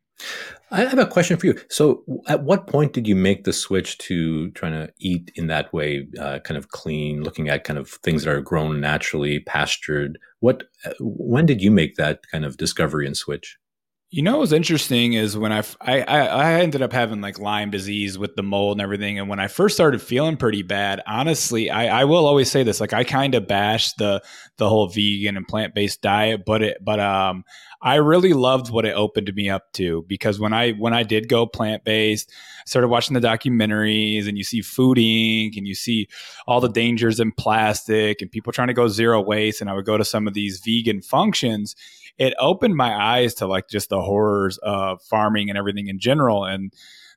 I 0.70 0.84
have 0.84 0.98
a 0.98 1.06
question 1.06 1.36
for 1.36 1.46
you. 1.46 1.58
So, 1.68 2.04
at 2.28 2.42
what 2.42 2.66
point 2.66 2.92
did 2.92 3.08
you 3.08 3.16
make 3.16 3.44
the 3.44 3.52
switch 3.52 3.98
to 3.98 4.50
trying 4.52 4.72
to 4.72 4.92
eat 4.98 5.32
in 5.34 5.48
that 5.48 5.72
way, 5.72 6.06
uh, 6.20 6.38
kind 6.40 6.58
of 6.58 6.68
clean, 6.68 7.22
looking 7.22 7.48
at 7.48 7.64
kind 7.64 7.78
of 7.78 7.90
things 7.90 8.24
that 8.24 8.30
are 8.30 8.40
grown 8.40 8.80
naturally, 8.80 9.40
pastured? 9.40 10.18
What, 10.40 10.64
uh, 10.84 10.92
when 11.00 11.46
did 11.46 11.60
you 11.62 11.70
make 11.70 11.96
that 11.96 12.20
kind 12.30 12.44
of 12.44 12.56
discovery 12.56 13.06
and 13.06 13.16
switch? 13.16 13.58
You 14.12 14.22
know 14.22 14.38
what's 14.38 14.50
interesting 14.50 15.12
is 15.12 15.38
when 15.38 15.52
I, 15.52 15.62
I 15.80 16.00
I 16.00 16.52
ended 16.62 16.82
up 16.82 16.92
having 16.92 17.20
like 17.20 17.38
Lyme 17.38 17.70
disease 17.70 18.18
with 18.18 18.34
the 18.34 18.42
mold 18.42 18.72
and 18.72 18.80
everything, 18.82 19.20
and 19.20 19.28
when 19.28 19.38
I 19.38 19.46
first 19.46 19.76
started 19.76 20.02
feeling 20.02 20.36
pretty 20.36 20.62
bad, 20.62 21.00
honestly, 21.06 21.70
I, 21.70 22.00
I 22.00 22.04
will 22.06 22.26
always 22.26 22.50
say 22.50 22.64
this: 22.64 22.80
like 22.80 22.92
I 22.92 23.04
kind 23.04 23.36
of 23.36 23.46
bashed 23.46 23.98
the 23.98 24.20
the 24.56 24.68
whole 24.68 24.88
vegan 24.88 25.36
and 25.36 25.46
plant 25.46 25.76
based 25.76 26.02
diet, 26.02 26.44
but 26.44 26.60
it 26.60 26.84
but 26.84 26.98
um 26.98 27.44
I 27.80 27.96
really 27.96 28.32
loved 28.32 28.68
what 28.72 28.84
it 28.84 28.96
opened 28.96 29.32
me 29.32 29.48
up 29.48 29.72
to 29.74 30.04
because 30.08 30.40
when 30.40 30.52
I 30.52 30.72
when 30.72 30.92
I 30.92 31.04
did 31.04 31.28
go 31.28 31.46
plant 31.46 31.84
based, 31.84 32.32
started 32.66 32.88
watching 32.88 33.14
the 33.14 33.20
documentaries 33.20 34.26
and 34.26 34.36
you 34.36 34.42
see 34.42 34.60
Food 34.60 34.98
Inc. 34.98 35.56
and 35.56 35.68
you 35.68 35.76
see 35.76 36.08
all 36.48 36.60
the 36.60 36.68
dangers 36.68 37.20
in 37.20 37.30
plastic 37.30 38.22
and 38.22 38.32
people 38.32 38.52
trying 38.52 38.68
to 38.68 38.74
go 38.74 38.88
zero 38.88 39.20
waste, 39.20 39.60
and 39.60 39.70
I 39.70 39.74
would 39.74 39.86
go 39.86 39.96
to 39.96 40.04
some 40.04 40.26
of 40.26 40.34
these 40.34 40.58
vegan 40.58 41.00
functions 41.00 41.76
it 42.18 42.34
opened 42.38 42.76
my 42.76 42.94
eyes 42.94 43.34
to 43.34 43.46
like 43.46 43.68
just 43.68 43.88
the 43.88 44.00
horrors 44.00 44.58
of 44.58 45.02
farming 45.02 45.48
and 45.48 45.58
everything 45.58 45.88
in 45.88 45.98
general. 45.98 46.44
And 46.44 46.72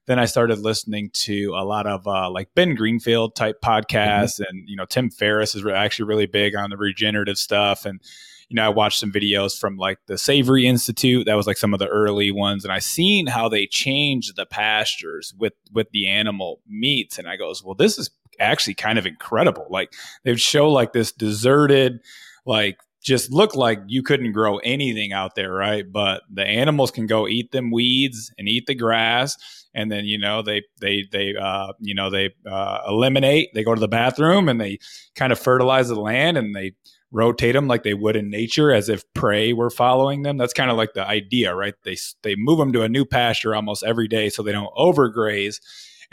then 0.06 0.20
I 0.20 0.26
started 0.26 0.60
listening 0.60 1.12
to 1.14 1.54
a 1.56 1.64
lot 1.64 1.88
of 1.88 2.08
uh, 2.08 2.30
like 2.30 2.50
Ben 2.56 2.76
Greenfield 2.76 3.36
type 3.36 3.62
podcasts, 3.64 4.40
mm-hmm. 4.40 4.44
and 4.50 4.68
you 4.68 4.76
know 4.76 4.86
Tim 4.86 5.10
Ferriss 5.10 5.56
is 5.56 5.66
actually 5.66 6.06
really 6.06 6.26
big 6.26 6.56
on 6.56 6.70
the 6.70 6.78
regenerative 6.78 7.38
stuff. 7.38 7.86
And 7.86 8.02
you 8.50 8.56
know 8.56 8.66
I 8.66 8.70
watched 8.70 9.00
some 9.00 9.12
videos 9.12 9.58
from 9.58 9.78
like 9.78 10.00
the 10.08 10.18
Savory 10.18 10.68
Institute. 10.68 11.26
That 11.26 11.36
was 11.36 11.48
like 11.48 11.58
some 11.58 11.74
of 11.74 11.80
the 11.80 11.88
early 11.88 12.32
ones, 12.32 12.66
and 12.66 12.74
I 12.74 12.80
seen 12.80 13.28
how 13.28 13.48
they 13.48 13.66
changed 13.66 14.36
the 14.36 14.46
pastures 14.46 15.34
with 15.38 15.54
with 15.72 15.90
the 15.92 16.08
animal 16.08 16.60
meats. 16.68 17.18
And 17.18 17.28
I 17.28 17.38
goes, 17.38 17.64
well, 17.64 17.76
this 17.76 17.98
is 17.98 18.10
actually 18.40 18.74
kind 18.74 19.00
of 19.00 19.06
incredible. 19.06 19.68
Like 19.70 19.94
they 20.24 20.32
would 20.32 20.42
show 20.42 20.70
like 20.70 20.92
this 20.92 21.12
deserted 21.14 22.00
like 22.46 22.78
just 23.04 23.32
looked 23.32 23.56
like 23.56 23.80
you 23.88 24.02
couldn't 24.02 24.32
grow 24.32 24.58
anything 24.60 25.12
out 25.12 25.36
there, 25.36 25.54
right? 25.54 25.86
But 25.90 26.24
the 26.32 26.46
animals 26.46 26.90
can 26.90 27.06
go 27.06 27.28
eat 27.28 27.52
them 27.52 27.70
weeds 27.70 28.34
and 28.38 28.48
eat 28.48 28.66
the 28.66 28.76
grass, 28.76 29.38
and 29.76 29.92
then 29.92 30.06
you 30.06 30.18
know 30.18 30.42
they 30.42 30.64
they 30.80 31.06
they 31.12 31.36
uh, 31.36 31.74
you 31.80 31.94
know 31.94 32.10
they 32.10 32.32
uh, 32.50 32.80
eliminate. 32.88 33.50
They 33.54 33.64
go 33.64 33.76
to 33.76 33.82
the 33.82 33.88
bathroom 33.88 34.48
and 34.50 34.60
they 34.60 34.80
kind 35.16 35.32
of 35.32 35.40
fertilize 35.40 35.90
the 35.90 35.96
land 36.00 36.38
and 36.38 36.56
they 36.56 36.72
rotate 37.12 37.54
them 37.54 37.68
like 37.68 37.84
they 37.84 37.94
would 37.94 38.16
in 38.16 38.30
nature, 38.30 38.72
as 38.72 38.90
if 38.90 39.04
prey 39.14 39.54
were 39.54 39.70
following 39.70 40.24
them. 40.24 40.38
That's 40.38 40.54
kind 40.54 40.72
of 40.72 40.78
like 40.78 40.94
the 40.94 41.06
idea, 41.06 41.54
right? 41.54 41.76
They 41.84 41.98
they 42.24 42.36
move 42.36 42.58
them 42.58 42.72
to 42.74 42.84
a 42.84 42.90
new 42.90 43.06
pasture 43.06 43.54
almost 43.54 43.84
every 43.84 44.08
day 44.08 44.30
so 44.30 44.42
they 44.42 44.54
don't 44.54 44.74
overgraze 44.76 45.60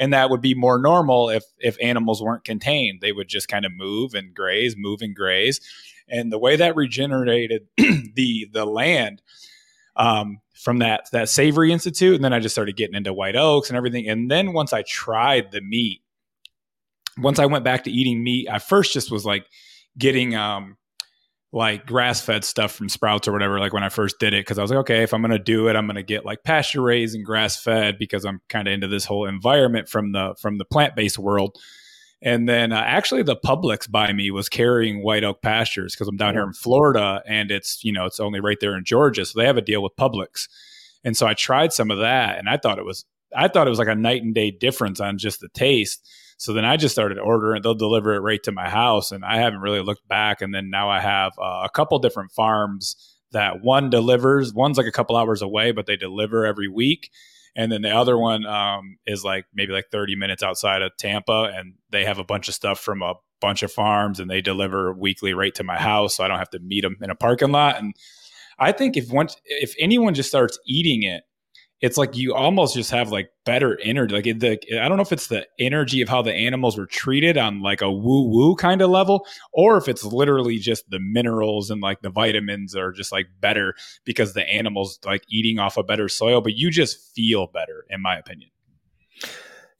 and 0.00 0.14
that 0.14 0.30
would 0.30 0.40
be 0.40 0.54
more 0.54 0.78
normal 0.78 1.28
if 1.28 1.44
if 1.58 1.76
animals 1.80 2.22
weren't 2.22 2.42
contained 2.42 3.00
they 3.00 3.12
would 3.12 3.28
just 3.28 3.48
kind 3.48 3.64
of 3.64 3.72
move 3.76 4.14
and 4.14 4.34
graze 4.34 4.74
move 4.76 5.02
and 5.02 5.14
graze 5.14 5.60
and 6.10 6.32
the 6.32 6.38
way 6.38 6.56
that 6.56 6.76
regenerated 6.76 7.66
the 7.76 8.48
the 8.52 8.64
land 8.64 9.22
um, 9.96 10.38
from 10.54 10.78
that 10.78 11.06
that 11.12 11.28
Savory 11.28 11.72
Institute, 11.72 12.14
and 12.14 12.24
then 12.24 12.32
I 12.32 12.40
just 12.40 12.54
started 12.54 12.76
getting 12.76 12.96
into 12.96 13.12
white 13.12 13.36
oaks 13.36 13.70
and 13.70 13.76
everything. 13.76 14.08
And 14.08 14.30
then 14.30 14.52
once 14.52 14.72
I 14.72 14.82
tried 14.82 15.52
the 15.52 15.60
meat, 15.60 16.02
once 17.18 17.38
I 17.38 17.46
went 17.46 17.64
back 17.64 17.84
to 17.84 17.90
eating 17.90 18.22
meat, 18.22 18.48
I 18.48 18.58
first 18.58 18.92
just 18.92 19.10
was 19.10 19.24
like 19.24 19.46
getting 19.98 20.34
um, 20.34 20.76
like 21.52 21.86
grass 21.86 22.20
fed 22.20 22.44
stuff 22.44 22.72
from 22.72 22.88
Sprouts 22.88 23.26
or 23.26 23.32
whatever. 23.32 23.58
Like 23.58 23.72
when 23.72 23.82
I 23.82 23.88
first 23.88 24.18
did 24.18 24.34
it, 24.34 24.40
because 24.40 24.58
I 24.58 24.62
was 24.62 24.70
like, 24.70 24.80
okay, 24.80 25.02
if 25.02 25.12
I'm 25.12 25.22
gonna 25.22 25.38
do 25.38 25.68
it, 25.68 25.76
I'm 25.76 25.86
gonna 25.86 26.02
get 26.02 26.24
like 26.24 26.44
pasture 26.44 26.82
raised 26.82 27.14
and 27.14 27.24
grass 27.24 27.60
fed 27.60 27.98
because 27.98 28.24
I'm 28.24 28.40
kind 28.48 28.68
of 28.68 28.74
into 28.74 28.88
this 28.88 29.04
whole 29.04 29.26
environment 29.26 29.88
from 29.88 30.12
the 30.12 30.34
from 30.40 30.58
the 30.58 30.64
plant 30.64 30.94
based 30.94 31.18
world. 31.18 31.58
And 32.22 32.48
then 32.48 32.72
uh, 32.72 32.82
actually, 32.84 33.22
the 33.22 33.36
Publix 33.36 33.90
by 33.90 34.12
me 34.12 34.30
was 34.30 34.48
carrying 34.48 35.02
White 35.02 35.24
Oak 35.24 35.40
Pastures 35.40 35.94
because 35.94 36.06
I'm 36.06 36.16
down 36.16 36.34
here 36.34 36.42
in 36.42 36.52
Florida, 36.52 37.22
and 37.26 37.50
it's 37.50 37.82
you 37.82 37.92
know 37.92 38.04
it's 38.04 38.20
only 38.20 38.40
right 38.40 38.58
there 38.60 38.76
in 38.76 38.84
Georgia, 38.84 39.24
so 39.24 39.38
they 39.38 39.46
have 39.46 39.56
a 39.56 39.62
deal 39.62 39.82
with 39.82 39.96
Publix. 39.96 40.48
And 41.02 41.16
so 41.16 41.26
I 41.26 41.32
tried 41.32 41.72
some 41.72 41.90
of 41.90 41.98
that, 41.98 42.38
and 42.38 42.48
I 42.48 42.58
thought 42.58 42.78
it 42.78 42.84
was 42.84 43.06
I 43.34 43.48
thought 43.48 43.66
it 43.66 43.70
was 43.70 43.78
like 43.78 43.88
a 43.88 43.94
night 43.94 44.22
and 44.22 44.34
day 44.34 44.50
difference 44.50 45.00
on 45.00 45.16
just 45.16 45.40
the 45.40 45.48
taste. 45.48 46.06
So 46.36 46.52
then 46.52 46.64
I 46.64 46.76
just 46.76 46.94
started 46.94 47.18
ordering. 47.18 47.62
They'll 47.62 47.74
deliver 47.74 48.14
it 48.14 48.20
right 48.20 48.42
to 48.44 48.52
my 48.52 48.68
house, 48.68 49.12
and 49.12 49.24
I 49.24 49.38
haven't 49.38 49.60
really 49.60 49.82
looked 49.82 50.06
back. 50.06 50.42
And 50.42 50.54
then 50.54 50.70
now 50.70 50.90
I 50.90 51.00
have 51.00 51.32
uh, 51.38 51.62
a 51.64 51.70
couple 51.72 51.98
different 51.98 52.32
farms 52.32 52.96
that 53.32 53.62
one 53.62 53.88
delivers. 53.88 54.52
One's 54.52 54.76
like 54.76 54.86
a 54.86 54.92
couple 54.92 55.16
hours 55.16 55.40
away, 55.40 55.72
but 55.72 55.86
they 55.86 55.96
deliver 55.96 56.44
every 56.44 56.68
week 56.68 57.10
and 57.56 57.70
then 57.70 57.82
the 57.82 57.90
other 57.90 58.16
one 58.16 58.46
um, 58.46 58.98
is 59.06 59.24
like 59.24 59.46
maybe 59.54 59.72
like 59.72 59.86
30 59.90 60.16
minutes 60.16 60.42
outside 60.42 60.82
of 60.82 60.92
Tampa, 60.98 61.50
and 61.54 61.74
they 61.90 62.04
have 62.04 62.18
a 62.18 62.24
bunch 62.24 62.48
of 62.48 62.54
stuff 62.54 62.78
from 62.80 63.02
a 63.02 63.14
bunch 63.40 63.62
of 63.62 63.72
farms, 63.72 64.20
and 64.20 64.30
they 64.30 64.40
deliver 64.40 64.92
weekly 64.92 65.34
right 65.34 65.54
to 65.54 65.64
my 65.64 65.78
house, 65.78 66.16
so 66.16 66.24
I 66.24 66.28
don't 66.28 66.38
have 66.38 66.50
to 66.50 66.60
meet 66.60 66.82
them 66.82 66.96
in 67.00 67.10
a 67.10 67.14
parking 67.14 67.52
lot. 67.52 67.78
And 67.78 67.94
I 68.58 68.72
think 68.72 68.96
if 68.96 69.10
once 69.10 69.36
if 69.44 69.74
anyone 69.78 70.14
just 70.14 70.28
starts 70.28 70.58
eating 70.66 71.02
it 71.02 71.24
it's 71.80 71.96
like 71.96 72.16
you 72.16 72.34
almost 72.34 72.74
just 72.74 72.90
have 72.90 73.10
like 73.10 73.30
better 73.44 73.78
energy. 73.82 74.14
Like 74.14 74.24
the, 74.38 74.58
I 74.78 74.88
don't 74.88 74.96
know 74.98 75.02
if 75.02 75.12
it's 75.12 75.28
the 75.28 75.46
energy 75.58 76.02
of 76.02 76.08
how 76.08 76.22
the 76.22 76.32
animals 76.32 76.76
were 76.76 76.86
treated 76.86 77.38
on 77.38 77.62
like 77.62 77.80
a 77.80 77.90
woo 77.90 78.28
woo 78.28 78.54
kind 78.56 78.82
of 78.82 78.90
level, 78.90 79.26
or 79.52 79.76
if 79.76 79.88
it's 79.88 80.04
literally 80.04 80.58
just 80.58 80.88
the 80.90 81.00
minerals 81.00 81.70
and 81.70 81.80
like 81.80 82.02
the 82.02 82.10
vitamins 82.10 82.76
are 82.76 82.92
just 82.92 83.12
like 83.12 83.28
better 83.40 83.74
because 84.04 84.34
the 84.34 84.46
animals 84.46 84.98
like 85.04 85.24
eating 85.28 85.58
off 85.58 85.76
a 85.76 85.82
better 85.82 86.08
soil. 86.08 86.40
But 86.40 86.54
you 86.54 86.70
just 86.70 87.14
feel 87.14 87.46
better, 87.46 87.86
in 87.88 88.02
my 88.02 88.18
opinion. 88.18 88.49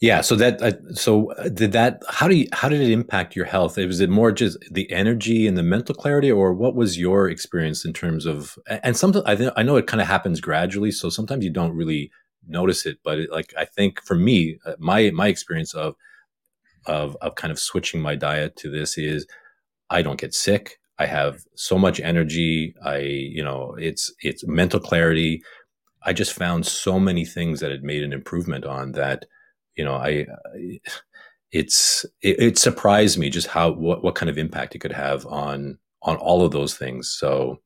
Yeah. 0.01 0.23
So 0.23 0.35
that, 0.37 0.63
uh, 0.63 0.95
so 0.95 1.33
uh, 1.33 1.51
did 1.51 1.73
that, 1.73 2.03
how 2.09 2.27
do 2.27 2.35
you, 2.35 2.49
how 2.55 2.71
did 2.71 2.81
it 2.81 2.91
impact 2.91 3.37
your 3.37 3.45
health? 3.45 3.77
Was 3.77 4.01
it 4.01 4.09
more 4.09 4.33
just 4.33 4.57
the 4.71 4.91
energy 4.91 5.47
and 5.47 5.59
the 5.59 5.63
mental 5.63 5.95
clarity 5.95 6.33
or 6.33 6.55
what 6.55 6.75
was 6.75 6.99
your 6.99 7.29
experience 7.29 7.85
in 7.85 7.93
terms 7.93 8.25
of, 8.25 8.59
and 8.67 8.97
sometimes 8.97 9.27
I, 9.27 9.37
th- 9.37 9.53
I 9.57 9.63
know 9.63 9.77
it 9.77 9.87
kind 9.87 10.01
of 10.01 10.07
happens 10.07 10.41
gradually. 10.41 10.91
So 10.91 11.11
sometimes 11.11 11.45
you 11.45 11.51
don't 11.51 11.77
really 11.77 12.11
notice 12.49 12.87
it, 12.87 12.99
but 13.05 13.19
it, 13.19 13.31
like, 13.31 13.53
I 13.59 13.67
think 13.67 14.01
for 14.03 14.15
me, 14.15 14.59
uh, 14.65 14.73
my, 14.79 15.11
my 15.11 15.29
experience 15.29 15.75
of, 15.75 15.97
of, 16.87 17.15
of 17.21 17.35
kind 17.35 17.53
of 17.53 17.59
switching 17.59 18.01
my 18.01 18.15
diet 18.15 18.57
to 18.57 18.71
this 18.71 18.97
is 18.97 19.27
I 19.91 20.01
don't 20.01 20.19
get 20.19 20.33
sick. 20.33 20.79
I 20.99 21.05
have 21.05 21.45
so 21.57 21.77
much 21.77 22.01
energy. 22.01 22.75
I, 22.83 22.99
you 22.99 23.45
know, 23.45 23.75
it's, 23.79 24.11
it's 24.23 24.47
mental 24.47 24.81
clarity. 24.81 25.43
I 26.05 26.15
just 26.15 26.33
found 26.33 26.65
so 26.67 26.99
many 26.99 27.27
things 27.27 27.61
that 27.61 27.71
it 27.71 27.83
made 27.83 28.03
an 28.03 28.15
improvement 28.15 28.65
on 28.65 28.93
that, 28.93 29.27
you 29.81 29.87
know, 29.87 29.95
I, 29.95 30.27
it's 31.53 32.05
it, 32.21 32.39
it, 32.39 32.59
surprised 32.59 33.17
me 33.17 33.31
just 33.31 33.47
how 33.47 33.71
what 33.71 34.05
what 34.05 34.15
kind 34.15 34.29
of 34.29 34.37
impact 34.37 34.75
it 34.75 34.81
could 34.81 34.93
have 34.93 35.25
on 35.25 35.79
on 36.03 36.17
all 36.17 36.45
of 36.45 36.51
those 36.51 36.77
things. 36.77 37.09
So, 37.11 37.63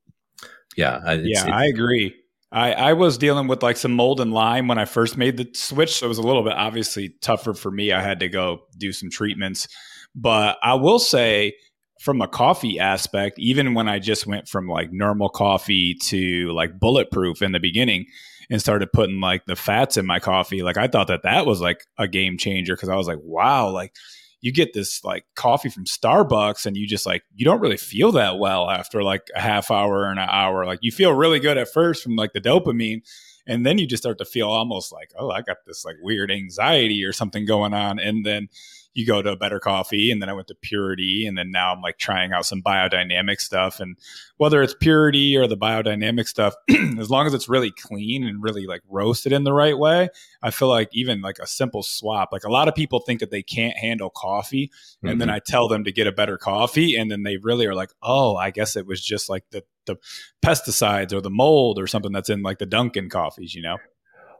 yeah, 0.77 1.17
yeah, 1.21 1.53
I 1.53 1.65
agree. 1.65 2.15
I, 2.53 2.71
I 2.71 2.93
was 2.93 3.17
dealing 3.17 3.49
with 3.49 3.61
like 3.61 3.75
some 3.75 3.91
mold 3.91 4.21
and 4.21 4.31
Lyme 4.31 4.69
when 4.69 4.77
I 4.77 4.85
first 4.85 5.17
made 5.17 5.35
the 5.35 5.49
switch, 5.53 5.95
so 5.95 6.05
it 6.05 6.07
was 6.07 6.17
a 6.17 6.23
little 6.23 6.43
bit 6.43 6.53
obviously 6.53 7.15
tougher 7.19 7.53
for 7.53 7.69
me. 7.69 7.91
I 7.91 8.01
had 8.01 8.21
to 8.21 8.29
go 8.29 8.59
do 8.77 8.93
some 8.93 9.09
treatments, 9.09 9.67
but 10.15 10.57
I 10.63 10.75
will 10.75 10.99
say 10.99 11.55
from 11.99 12.21
a 12.21 12.29
coffee 12.29 12.79
aspect, 12.79 13.37
even 13.39 13.73
when 13.73 13.89
I 13.89 13.99
just 13.99 14.25
went 14.25 14.47
from 14.47 14.69
like 14.69 14.93
normal 14.93 15.27
coffee 15.27 15.95
to 16.03 16.53
like 16.53 16.79
bulletproof 16.79 17.41
in 17.41 17.51
the 17.51 17.59
beginning, 17.59 18.05
and 18.49 18.61
started 18.61 18.91
putting 18.93 19.19
like 19.19 19.45
the 19.45 19.55
fats 19.55 19.97
in 19.97 20.05
my 20.05 20.19
coffee, 20.19 20.63
like 20.63 20.77
I 20.77 20.87
thought 20.87 21.07
that 21.07 21.23
that 21.23 21.45
was 21.45 21.61
like 21.61 21.85
a 21.97 22.07
game 22.07 22.37
changer 22.37 22.75
because 22.75 22.89
I 22.89 22.95
was 22.95 23.07
like, 23.07 23.19
wow, 23.21 23.69
like 23.69 23.95
you 24.41 24.51
get 24.51 24.73
this 24.73 25.03
like 25.03 25.25
coffee 25.35 25.69
from 25.69 25.85
Starbucks 25.85 26.65
and 26.65 26.77
you 26.77 26.87
just 26.87 27.05
like 27.05 27.23
you 27.35 27.45
don't 27.45 27.61
really 27.61 27.77
feel 27.77 28.11
that 28.13 28.37
well 28.37 28.69
after 28.69 29.01
like 29.03 29.27
a 29.35 29.41
half 29.41 29.71
hour 29.71 30.05
and 30.09 30.19
an 30.19 30.29
hour. 30.29 30.65
Like 30.65 30.79
you 30.81 30.91
feel 30.91 31.13
really 31.13 31.39
good 31.39 31.57
at 31.57 31.71
first 31.71 32.03
from 32.03 32.15
like 32.15 32.33
the 32.33 32.41
dopamine. 32.41 33.01
and 33.47 33.65
then 33.65 33.77
you 33.77 33.87
just 33.87 34.03
start 34.03 34.17
to 34.17 34.25
feel 34.25 34.49
almost 34.49 34.91
like 34.91 35.11
oh 35.19 35.29
i 35.29 35.41
got 35.41 35.57
this 35.65 35.85
like 35.85 35.95
weird 36.01 36.31
anxiety 36.31 37.03
or 37.05 37.13
something 37.13 37.45
going 37.45 37.73
on 37.73 37.99
and 37.99 38.25
then 38.25 38.47
you 38.95 39.05
go 39.05 39.21
to 39.21 39.29
a 39.29 39.35
better 39.35 39.59
coffee 39.59 40.09
and 40.09 40.21
then 40.21 40.29
i 40.29 40.33
went 40.33 40.47
to 40.47 40.55
purity 40.55 41.27
and 41.27 41.37
then 41.37 41.51
now 41.51 41.71
i'm 41.71 41.81
like 41.81 41.97
trying 41.97 42.31
out 42.31 42.45
some 42.45 42.61
biodynamic 42.61 43.39
stuff 43.39 43.79
and 43.79 43.97
whether 44.37 44.61
it's 44.61 44.73
purity 44.73 45.37
or 45.37 45.47
the 45.47 45.57
biodynamic 45.57 46.27
stuff 46.27 46.55
as 46.97 47.09
long 47.09 47.27
as 47.27 47.33
it's 47.33 47.47
really 47.47 47.71
clean 47.71 48.23
and 48.23 48.41
really 48.41 48.65
like 48.65 48.81
roasted 48.89 49.31
in 49.31 49.43
the 49.43 49.53
right 49.53 49.77
way 49.77 50.09
i 50.41 50.49
feel 50.49 50.69
like 50.69 50.89
even 50.93 51.21
like 51.21 51.37
a 51.39 51.47
simple 51.47 51.83
swap 51.83 52.29
like 52.31 52.43
a 52.43 52.51
lot 52.51 52.67
of 52.67 52.73
people 52.73 52.99
think 52.99 53.19
that 53.19 53.31
they 53.31 53.43
can't 53.43 53.77
handle 53.77 54.09
coffee 54.09 54.71
and 55.03 55.11
mm-hmm. 55.11 55.19
then 55.19 55.29
i 55.29 55.39
tell 55.39 55.67
them 55.67 55.83
to 55.83 55.91
get 55.91 56.07
a 56.07 56.11
better 56.11 56.37
coffee 56.37 56.95
and 56.95 57.11
then 57.11 57.23
they 57.23 57.37
really 57.37 57.65
are 57.65 57.75
like 57.75 57.91
oh 58.01 58.35
i 58.37 58.49
guess 58.49 58.75
it 58.75 58.87
was 58.87 59.03
just 59.03 59.29
like 59.29 59.43
the 59.51 59.61
the 59.85 59.97
pesticides 60.43 61.13
or 61.13 61.21
the 61.21 61.29
mold 61.29 61.77
or 61.77 61.85
something 61.85 62.11
that's 62.11 62.29
in 62.29 62.41
like 62.41 62.57
the 62.57 62.65
dunkin 62.65 63.09
coffees 63.09 63.53
you 63.53 63.61
know 63.61 63.77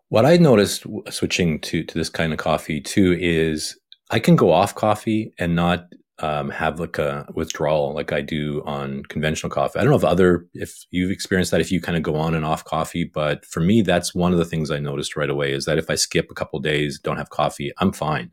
what 0.09 0.25
i 0.25 0.37
noticed 0.37 0.85
switching 1.09 1.59
to 1.59 1.83
to 1.83 1.97
this 1.97 2.09
kind 2.09 2.31
of 2.31 2.39
coffee 2.39 2.79
too 2.79 3.17
is 3.19 3.77
I 4.11 4.19
can 4.19 4.35
go 4.35 4.51
off 4.51 4.75
coffee 4.75 5.33
and 5.39 5.55
not 5.55 5.85
um, 6.19 6.49
have 6.49 6.79
like 6.79 6.97
a 6.97 7.27
withdrawal 7.33 7.93
like 7.93 8.13
I 8.13 8.21
do 8.21 8.63
on 8.65 9.03
conventional 9.03 9.49
coffee. 9.49 9.79
I 9.79 9.81
don't 9.81 9.91
know 9.91 9.97
if 9.97 10.05
other 10.05 10.47
if 10.53 10.85
you've 10.91 11.11
experienced 11.11 11.51
that 11.51 11.59
if 11.59 11.71
you 11.71 11.81
kind 11.81 11.97
of 11.97 12.03
go 12.03 12.15
on 12.15 12.33
and 12.35 12.45
off 12.45 12.63
coffee, 12.63 13.03
but 13.03 13.45
for 13.45 13.59
me 13.59 13.81
that's 13.81 14.15
one 14.15 14.31
of 14.31 14.37
the 14.37 14.45
things 14.45 14.71
I 14.71 14.79
noticed 14.79 15.17
right 15.17 15.29
away 15.29 15.51
is 15.51 15.65
that 15.65 15.77
if 15.77 15.89
I 15.89 15.95
skip 15.95 16.27
a 16.31 16.35
couple 16.35 16.59
days, 16.59 16.99
don't 16.99 17.17
have 17.17 17.31
coffee, 17.31 17.73
I'm 17.79 17.91
fine. 17.91 18.31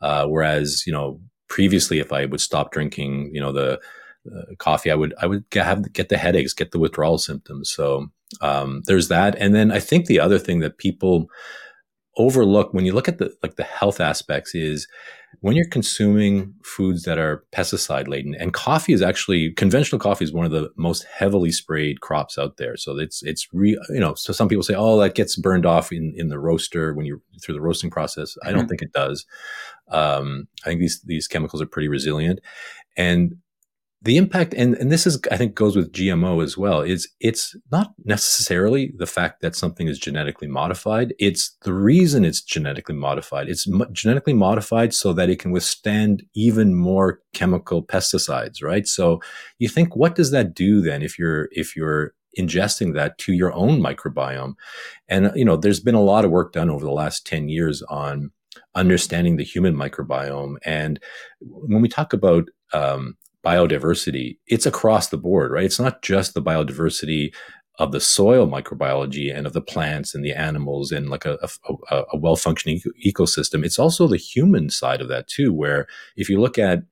Uh, 0.00 0.26
whereas 0.26 0.84
you 0.86 0.92
know 0.92 1.20
previously 1.48 2.00
if 2.00 2.12
I 2.12 2.24
would 2.24 2.40
stop 2.40 2.72
drinking, 2.72 3.30
you 3.32 3.40
know 3.40 3.52
the 3.52 3.78
uh, 4.26 4.54
coffee, 4.58 4.90
I 4.90 4.96
would 4.96 5.14
I 5.20 5.26
would 5.26 5.48
get, 5.50 5.66
have 5.66 5.92
get 5.92 6.08
the 6.08 6.18
headaches, 6.18 6.52
get 6.52 6.72
the 6.72 6.80
withdrawal 6.80 7.18
symptoms. 7.18 7.70
So 7.70 8.08
um, 8.40 8.82
there's 8.86 9.08
that, 9.08 9.36
and 9.36 9.54
then 9.54 9.70
I 9.70 9.78
think 9.78 10.06
the 10.06 10.20
other 10.20 10.38
thing 10.38 10.60
that 10.60 10.78
people 10.78 11.28
overlook 12.20 12.74
when 12.74 12.84
you 12.84 12.92
look 12.92 13.08
at 13.08 13.18
the 13.18 13.34
like 13.42 13.56
the 13.56 13.64
health 13.64 14.00
aspects 14.00 14.54
is 14.54 14.86
when 15.40 15.56
you're 15.56 15.68
consuming 15.68 16.54
foods 16.62 17.04
that 17.04 17.18
are 17.18 17.44
pesticide 17.52 18.08
laden 18.08 18.34
and 18.34 18.52
coffee 18.52 18.92
is 18.92 19.00
actually 19.00 19.52
conventional 19.52 19.98
coffee 19.98 20.24
is 20.24 20.32
one 20.32 20.44
of 20.44 20.52
the 20.52 20.70
most 20.76 21.04
heavily 21.04 21.50
sprayed 21.50 22.00
crops 22.00 22.36
out 22.36 22.58
there. 22.58 22.76
So 22.76 22.98
it's 22.98 23.22
it's 23.22 23.48
re, 23.52 23.70
you 23.88 24.00
know 24.00 24.14
so 24.14 24.32
some 24.32 24.48
people 24.48 24.62
say 24.62 24.74
oh 24.76 24.98
that 25.00 25.14
gets 25.14 25.36
burned 25.36 25.64
off 25.64 25.92
in 25.92 26.12
in 26.16 26.28
the 26.28 26.38
roaster 26.38 26.92
when 26.92 27.06
you're 27.06 27.22
through 27.42 27.54
the 27.54 27.62
roasting 27.62 27.90
process. 27.90 28.36
I 28.44 28.50
don't 28.50 28.60
mm-hmm. 28.60 28.68
think 28.68 28.82
it 28.82 28.92
does. 28.92 29.24
Um, 29.88 30.46
i 30.64 30.68
think 30.68 30.80
these 30.80 31.00
these 31.02 31.26
chemicals 31.26 31.62
are 31.62 31.66
pretty 31.66 31.88
resilient. 31.88 32.40
And 32.96 33.36
the 34.02 34.16
impact 34.16 34.54
and, 34.54 34.74
and 34.76 34.90
this 34.90 35.06
is 35.06 35.20
i 35.30 35.36
think 35.36 35.54
goes 35.54 35.76
with 35.76 35.92
gmo 35.92 36.42
as 36.42 36.56
well 36.56 36.80
is 36.80 37.08
it's 37.20 37.54
not 37.70 37.92
necessarily 38.04 38.92
the 38.96 39.06
fact 39.06 39.40
that 39.40 39.54
something 39.54 39.88
is 39.88 39.98
genetically 39.98 40.48
modified. 40.48 41.14
It's 41.18 41.56
the 41.62 41.72
reason 41.72 42.24
it's 42.24 42.40
genetically 42.40 42.94
modified. 42.94 43.48
It's 43.48 43.68
mo- 43.68 43.86
genetically 43.92 44.32
modified 44.32 44.94
so 44.94 45.12
that 45.12 45.28
it 45.30 45.38
can 45.38 45.50
withstand 45.50 46.22
even 46.34 46.74
more 46.74 47.20
chemical 47.32 47.82
pesticides 47.82 48.62
right? 48.62 48.86
So 48.86 49.20
you 49.58 49.68
think 49.68 49.96
what 49.96 50.14
does 50.14 50.30
that 50.30 50.54
do 50.54 50.80
then 50.80 51.02
if 51.02 51.18
you're 51.18 51.48
if 51.52 51.76
you're 51.76 52.12
ingesting 52.38 52.94
that 52.94 53.18
to 53.18 53.32
your 53.32 53.52
own 53.52 53.80
microbiome? 53.80 54.54
And 55.08 55.30
you 55.34 55.44
know 55.44 55.56
there's 55.56 55.80
been 55.80 55.94
a 55.94 56.02
lot 56.02 56.24
of 56.24 56.30
work 56.30 56.52
done 56.52 56.70
over 56.70 56.84
the 56.84 56.92
last 56.92 57.26
10 57.26 57.48
years 57.48 57.82
on 57.82 58.30
understanding 58.74 59.36
the 59.36 59.44
human 59.44 59.76
microbiome. 59.76 60.56
And 60.64 61.00
when 61.40 61.82
we 61.82 61.88
talk 61.88 62.12
about 62.12 62.48
um, 62.72 63.16
biodiversity, 63.44 64.38
it's 64.46 64.66
across 64.66 65.08
the 65.08 65.16
board, 65.16 65.50
right? 65.50 65.64
It's 65.64 65.80
not 65.80 66.02
just 66.02 66.34
the 66.34 66.42
biodiversity 66.42 67.32
of 67.78 67.92
the 67.92 68.00
soil 68.00 68.46
microbiology 68.46 69.34
and 69.34 69.46
of 69.46 69.54
the 69.54 69.62
plants 69.62 70.14
and 70.14 70.22
the 70.22 70.32
animals 70.32 70.92
and 70.92 71.08
like 71.08 71.24
a, 71.24 71.38
a, 71.90 72.04
a 72.12 72.16
well 72.18 72.36
functioning 72.36 72.80
ecosystem. 73.06 73.64
It's 73.64 73.78
also 73.78 74.06
the 74.06 74.18
human 74.18 74.68
side 74.68 75.00
of 75.00 75.08
that 75.08 75.28
too, 75.28 75.52
where 75.52 75.86
if 76.16 76.28
you 76.28 76.40
look 76.40 76.58
at, 76.58 76.82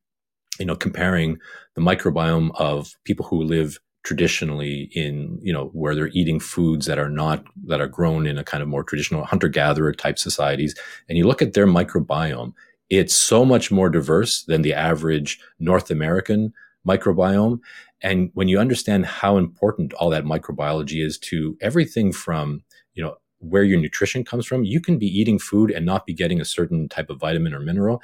you 0.58 0.64
know, 0.64 0.76
comparing 0.76 1.38
the 1.74 1.82
microbiome 1.82 2.50
of 2.54 2.94
people 3.04 3.26
who 3.26 3.42
live 3.42 3.78
traditionally 4.04 4.90
in 4.94 5.38
you 5.42 5.52
know 5.52 5.66
where 5.74 5.94
they're 5.94 6.08
eating 6.14 6.40
foods 6.40 6.86
that 6.86 6.98
are 6.98 7.10
not 7.10 7.44
that 7.66 7.80
are 7.80 7.88
grown 7.88 8.26
in 8.26 8.38
a 8.38 8.44
kind 8.44 8.62
of 8.62 8.68
more 8.68 8.82
traditional 8.82 9.24
hunter 9.24 9.48
gatherer 9.48 9.92
type 9.92 10.18
societies 10.18 10.74
and 11.08 11.18
you 11.18 11.26
look 11.26 11.42
at 11.42 11.52
their 11.52 11.66
microbiome 11.66 12.54
it's 12.90 13.14
so 13.14 13.44
much 13.44 13.70
more 13.70 13.90
diverse 13.90 14.44
than 14.44 14.62
the 14.62 14.74
average 14.74 15.40
North 15.58 15.90
American 15.90 16.52
microbiome. 16.86 17.60
And 18.02 18.30
when 18.34 18.48
you 18.48 18.58
understand 18.58 19.06
how 19.06 19.36
important 19.36 19.92
all 19.94 20.10
that 20.10 20.24
microbiology 20.24 21.04
is 21.04 21.18
to 21.18 21.56
everything 21.60 22.12
from, 22.12 22.62
you 22.94 23.02
know, 23.02 23.16
where 23.40 23.62
your 23.62 23.78
nutrition 23.78 24.24
comes 24.24 24.46
from, 24.46 24.64
you 24.64 24.80
can 24.80 24.98
be 24.98 25.06
eating 25.06 25.38
food 25.38 25.70
and 25.70 25.84
not 25.84 26.06
be 26.06 26.14
getting 26.14 26.40
a 26.40 26.44
certain 26.44 26.88
type 26.88 27.10
of 27.10 27.18
vitamin 27.18 27.54
or 27.54 27.60
mineral. 27.60 28.02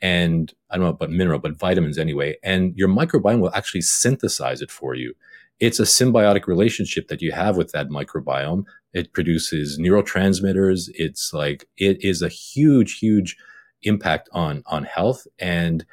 And 0.00 0.52
I 0.70 0.76
don't 0.76 0.84
know 0.84 0.90
about 0.90 1.10
mineral, 1.10 1.38
but 1.38 1.58
vitamins 1.58 1.98
anyway. 1.98 2.36
And 2.42 2.76
your 2.76 2.88
microbiome 2.88 3.40
will 3.40 3.54
actually 3.54 3.82
synthesize 3.82 4.60
it 4.60 4.70
for 4.70 4.94
you. 4.94 5.14
It's 5.60 5.78
a 5.78 5.84
symbiotic 5.84 6.48
relationship 6.48 7.06
that 7.08 7.22
you 7.22 7.30
have 7.30 7.56
with 7.56 7.70
that 7.70 7.88
microbiome. 7.88 8.64
It 8.92 9.12
produces 9.12 9.78
neurotransmitters. 9.78 10.90
It's 10.94 11.32
like, 11.32 11.68
it 11.76 12.02
is 12.02 12.20
a 12.20 12.28
huge, 12.28 12.98
huge 12.98 13.36
impact 13.82 14.28
on 14.32 14.62
on 14.66 14.84
health. 14.84 15.26
And 15.38 15.84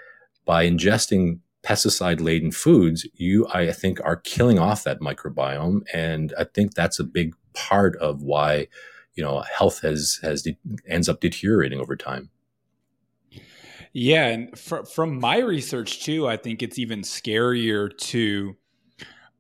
by 0.46 0.68
ingesting 0.68 1.40
pesticide 1.62 2.22
laden 2.22 2.52
foods 2.52 3.06
you 3.16 3.46
i 3.54 3.70
think 3.70 4.00
are 4.06 4.16
killing 4.16 4.58
off 4.58 4.84
that 4.84 5.02
microbiome. 5.02 5.82
And 5.94 6.34
i 6.38 6.46
think 6.46 6.74
that's 6.74 7.00
a 7.00 7.04
big 7.04 7.36
part 7.54 7.96
of 7.98 8.22
why 8.22 8.68
you 9.16 9.24
know 9.24 9.42
health 9.42 9.82
has 9.82 10.20
has 10.22 10.42
de- 10.42 10.58
ends 10.88 11.10
up 11.10 11.20
deteriorating 11.20 11.80
over 11.80 11.96
time. 11.96 12.30
Yeah 13.92 14.28
and 14.28 14.58
fr- 14.58 14.84
from 14.84 15.20
my 15.20 15.40
research 15.40 16.04
too 16.04 16.28
i 16.28 16.38
think 16.38 16.64
it's 16.64 16.80
even 16.80 17.02
scarier 17.02 17.96
to 17.98 18.56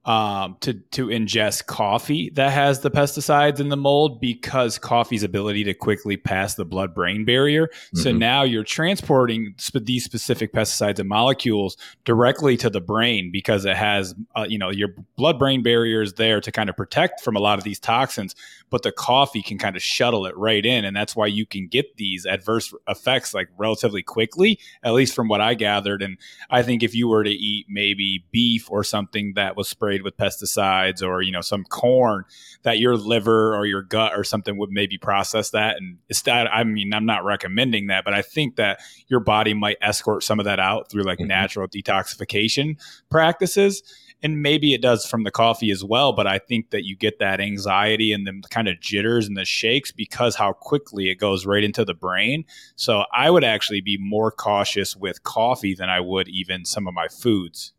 um, 0.09 0.57
to 0.61 0.73
to 0.73 1.05
ingest 1.07 1.67
coffee 1.67 2.31
that 2.31 2.51
has 2.51 2.79
the 2.79 2.89
pesticides 2.89 3.59
in 3.59 3.69
the 3.69 3.77
mold 3.77 4.19
because 4.19 4.79
coffee's 4.79 5.21
ability 5.21 5.63
to 5.65 5.75
quickly 5.75 6.17
pass 6.17 6.55
the 6.55 6.65
blood 6.65 6.95
brain 6.95 7.25
barrier. 7.25 7.67
Mm-hmm. 7.67 7.99
So 7.99 8.11
now 8.11 8.41
you're 8.41 8.63
transporting 8.63 9.53
sp- 9.61 9.85
these 9.85 10.03
specific 10.03 10.51
pesticides 10.51 10.97
and 10.97 11.07
molecules 11.07 11.77
directly 12.05 12.57
to 12.57 12.71
the 12.71 12.81
brain 12.81 13.29
because 13.31 13.65
it 13.65 13.75
has 13.75 14.15
uh, 14.35 14.47
you 14.49 14.57
know 14.57 14.71
your 14.71 14.95
blood 15.15 15.37
brain 15.37 15.61
barrier 15.61 16.01
is 16.01 16.13
there 16.13 16.41
to 16.41 16.51
kind 16.51 16.71
of 16.71 16.75
protect 16.75 17.21
from 17.21 17.35
a 17.35 17.39
lot 17.39 17.59
of 17.59 17.63
these 17.63 17.79
toxins, 17.79 18.33
but 18.71 18.81
the 18.81 18.91
coffee 18.91 19.43
can 19.43 19.59
kind 19.59 19.75
of 19.75 19.83
shuttle 19.83 20.25
it 20.25 20.35
right 20.35 20.65
in, 20.65 20.85
and 20.85 20.95
that's 20.95 21.15
why 21.15 21.27
you 21.27 21.45
can 21.45 21.67
get 21.67 21.97
these 21.97 22.25
adverse 22.25 22.73
effects 22.87 23.35
like 23.35 23.47
relatively 23.59 24.01
quickly, 24.01 24.59
at 24.81 24.93
least 24.93 25.13
from 25.13 25.27
what 25.27 25.39
I 25.39 25.53
gathered. 25.53 26.01
And 26.01 26.17
I 26.49 26.63
think 26.63 26.81
if 26.81 26.95
you 26.95 27.07
were 27.07 27.23
to 27.23 27.29
eat 27.29 27.67
maybe 27.69 28.25
beef 28.31 28.71
or 28.71 28.83
something 28.83 29.33
that 29.35 29.55
was 29.55 29.69
sprayed 29.69 29.98
sprayed 29.99 30.03
with 30.03 30.17
pesticides 30.17 31.01
or 31.05 31.21
you 31.21 31.31
know 31.31 31.41
some 31.41 31.63
corn 31.65 32.23
that 32.63 32.79
your 32.79 32.95
liver 32.95 33.55
or 33.55 33.65
your 33.65 33.81
gut 33.81 34.13
or 34.15 34.23
something 34.23 34.57
would 34.57 34.69
maybe 34.71 34.97
process 34.97 35.51
that. 35.51 35.77
And 35.77 35.97
it's 36.09 36.21
that 36.23 36.47
i 36.53 36.63
mean 36.63 36.93
i'm 36.93 37.05
not 37.05 37.23
recommending 37.23 37.87
that 37.87 38.03
but 38.05 38.13
i 38.13 38.21
think 38.21 38.55
that 38.55 38.79
your 39.07 39.19
body 39.19 39.53
might 39.53 39.77
escort 39.81 40.23
some 40.23 40.39
of 40.39 40.45
that 40.45 40.59
out 40.59 40.89
through 40.89 41.03
like 41.03 41.19
mm-hmm. 41.19 41.27
natural 41.27 41.67
detoxification 41.67 42.77
practices. 43.09 43.83
And 44.21 44.41
maybe 44.41 44.73
it 44.73 44.81
does 44.81 45.05
from 45.05 45.23
the 45.23 45.31
coffee 45.31 45.71
as 45.71 45.83
well 45.83 46.13
but 46.13 46.27
i 46.27 46.39
think 46.39 46.71
that 46.71 46.85
you 46.85 46.95
get 46.97 47.19
that 47.19 47.39
anxiety 47.39 48.11
and 48.11 48.27
the 48.27 48.41
kind 48.49 48.67
of 48.67 48.79
jitters 48.81 49.27
and 49.27 49.37
the 49.37 49.45
shakes 49.45 49.91
because 49.91 50.35
how 50.35 50.53
quickly 50.53 51.09
it 51.09 51.15
goes 51.15 51.45
right 51.45 51.63
into 51.63 51.85
the 51.85 51.93
brain. 51.93 52.43
So 52.75 53.05
i 53.13 53.29
would 53.29 53.45
actually 53.45 53.81
be 53.81 53.97
more 53.97 54.31
cautious 54.31 54.95
with 54.95 55.23
coffee 55.23 55.73
than 55.73 55.89
i 55.89 55.99
would 55.99 56.27
even 56.27 56.65
some 56.65 56.87
of 56.87 56.93
my 56.93 57.07
foods 57.07 57.73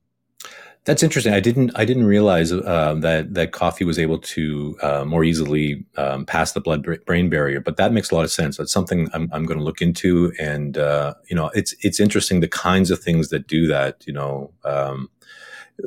that's 0.85 1.03
interesting. 1.03 1.35
I 1.35 1.41
didn't 1.41 1.73
I 1.75 1.85
didn't 1.85 2.07
realize 2.07 2.53
uh, 2.53 2.95
that 3.01 3.35
that 3.35 3.53
coffee 3.53 3.85
was 3.85 3.99
able 3.99 4.19
to 4.19 4.79
uh, 4.83 5.05
more 5.05 5.25
easily 5.25 5.85
um, 5.97 6.25
pass 6.25 6.53
the 6.53 6.61
blood 6.61 6.87
brain 7.05 7.29
barrier, 7.29 7.61
but 7.61 7.77
that 7.77 7.93
makes 7.93 8.11
a 8.11 8.15
lot 8.15 8.25
of 8.25 8.31
sense. 8.31 8.57
That's 8.57 8.73
something 8.73 9.09
I'm, 9.13 9.29
I'm 9.33 9.45
going 9.45 9.59
to 9.59 9.65
look 9.65 9.83
into, 9.83 10.33
and 10.41 10.79
uh, 10.79 11.15
you 11.29 11.37
know, 11.37 11.51
it's 11.55 11.75
it's 11.81 12.01
interesting 12.01 12.41
the 12.41 12.49
kinds 12.49 12.91
of 12.91 12.99
things 12.99 13.29
that 13.29 13.47
do 13.47 13.67
that. 13.67 14.03
You 14.07 14.15
know, 14.15 14.53
um, 14.65 15.11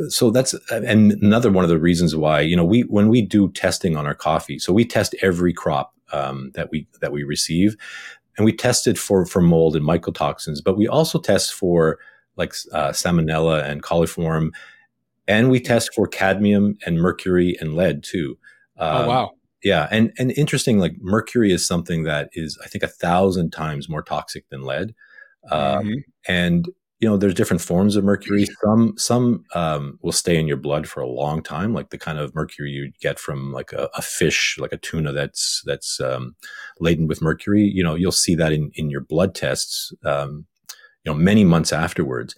so 0.09 0.29
that's 0.29 0.53
and 0.69 1.13
another 1.13 1.51
one 1.51 1.63
of 1.63 1.69
the 1.69 1.79
reasons 1.79 2.15
why 2.15 2.41
you 2.41 2.55
know 2.55 2.65
we 2.65 2.81
when 2.81 3.09
we 3.09 3.23
do 3.23 3.51
testing 3.51 3.97
on 3.97 4.05
our 4.05 4.15
coffee, 4.15 4.59
so 4.59 4.71
we 4.71 4.85
test 4.85 5.15
every 5.23 5.53
crop 5.53 5.91
um, 6.11 6.51
that 6.53 6.69
we 6.69 6.87
that 7.01 7.11
we 7.11 7.23
receive, 7.23 7.75
and 8.37 8.45
we 8.45 8.53
test 8.55 8.85
it 8.85 8.99
for 8.99 9.25
for 9.25 9.41
mold 9.41 9.75
and 9.75 9.87
mycotoxins, 9.87 10.63
but 10.63 10.77
we 10.77 10.87
also 10.87 11.19
test 11.19 11.51
for 11.51 11.97
like 12.35 12.53
uh, 12.71 12.89
salmonella 12.89 13.63
and 13.63 13.83
coliform 13.83 14.51
and 15.27 15.49
we 15.49 15.59
test 15.59 15.93
for 15.93 16.07
cadmium 16.07 16.77
and 16.85 16.97
mercury 16.97 17.55
and 17.59 17.75
lead 17.75 18.03
too. 18.03 18.37
Oh, 18.77 18.87
um, 18.87 18.95
oh 18.95 19.07
wow! 19.07 19.31
Yeah, 19.63 19.87
and 19.91 20.11
and 20.17 20.31
interesting. 20.31 20.79
Like 20.79 20.95
mercury 20.99 21.51
is 21.51 21.65
something 21.65 22.03
that 22.03 22.29
is 22.33 22.57
I 22.63 22.67
think 22.67 22.83
a 22.83 22.87
thousand 22.87 23.51
times 23.51 23.89
more 23.89 24.03
toxic 24.03 24.47
than 24.49 24.63
lead, 24.63 24.93
um, 25.51 25.85
mm-hmm. 25.85 25.99
and 26.27 26.67
you 27.03 27.09
know, 27.09 27.17
there's 27.17 27.33
different 27.33 27.61
forms 27.61 27.97
of 27.97 28.05
mercury. 28.05 28.47
Some 28.63 28.93
some 28.95 29.43
um, 29.53 29.99
will 30.01 30.13
stay 30.13 30.39
in 30.39 30.47
your 30.47 30.55
blood 30.55 30.87
for 30.87 31.01
a 31.01 31.05
long 31.05 31.43
time, 31.43 31.73
like 31.73 31.89
the 31.89 31.97
kind 31.97 32.17
of 32.17 32.33
mercury 32.33 32.71
you 32.71 32.93
get 33.01 33.19
from 33.19 33.51
like 33.51 33.73
a, 33.73 33.89
a 33.93 34.01
fish, 34.01 34.55
like 34.57 34.71
a 34.71 34.77
tuna 34.77 35.11
that's 35.11 35.61
that's 35.65 35.99
um, 35.99 36.33
laden 36.79 37.07
with 37.07 37.21
mercury. 37.21 37.63
You 37.63 37.83
know, 37.83 37.95
you'll 37.95 38.13
see 38.13 38.35
that 38.35 38.53
in 38.53 38.71
in 38.75 38.89
your 38.89 39.01
blood 39.01 39.35
tests. 39.35 39.91
Um, 40.05 40.45
you 41.03 41.11
know, 41.11 41.13
many 41.13 41.43
months 41.43 41.73
afterwards. 41.73 42.37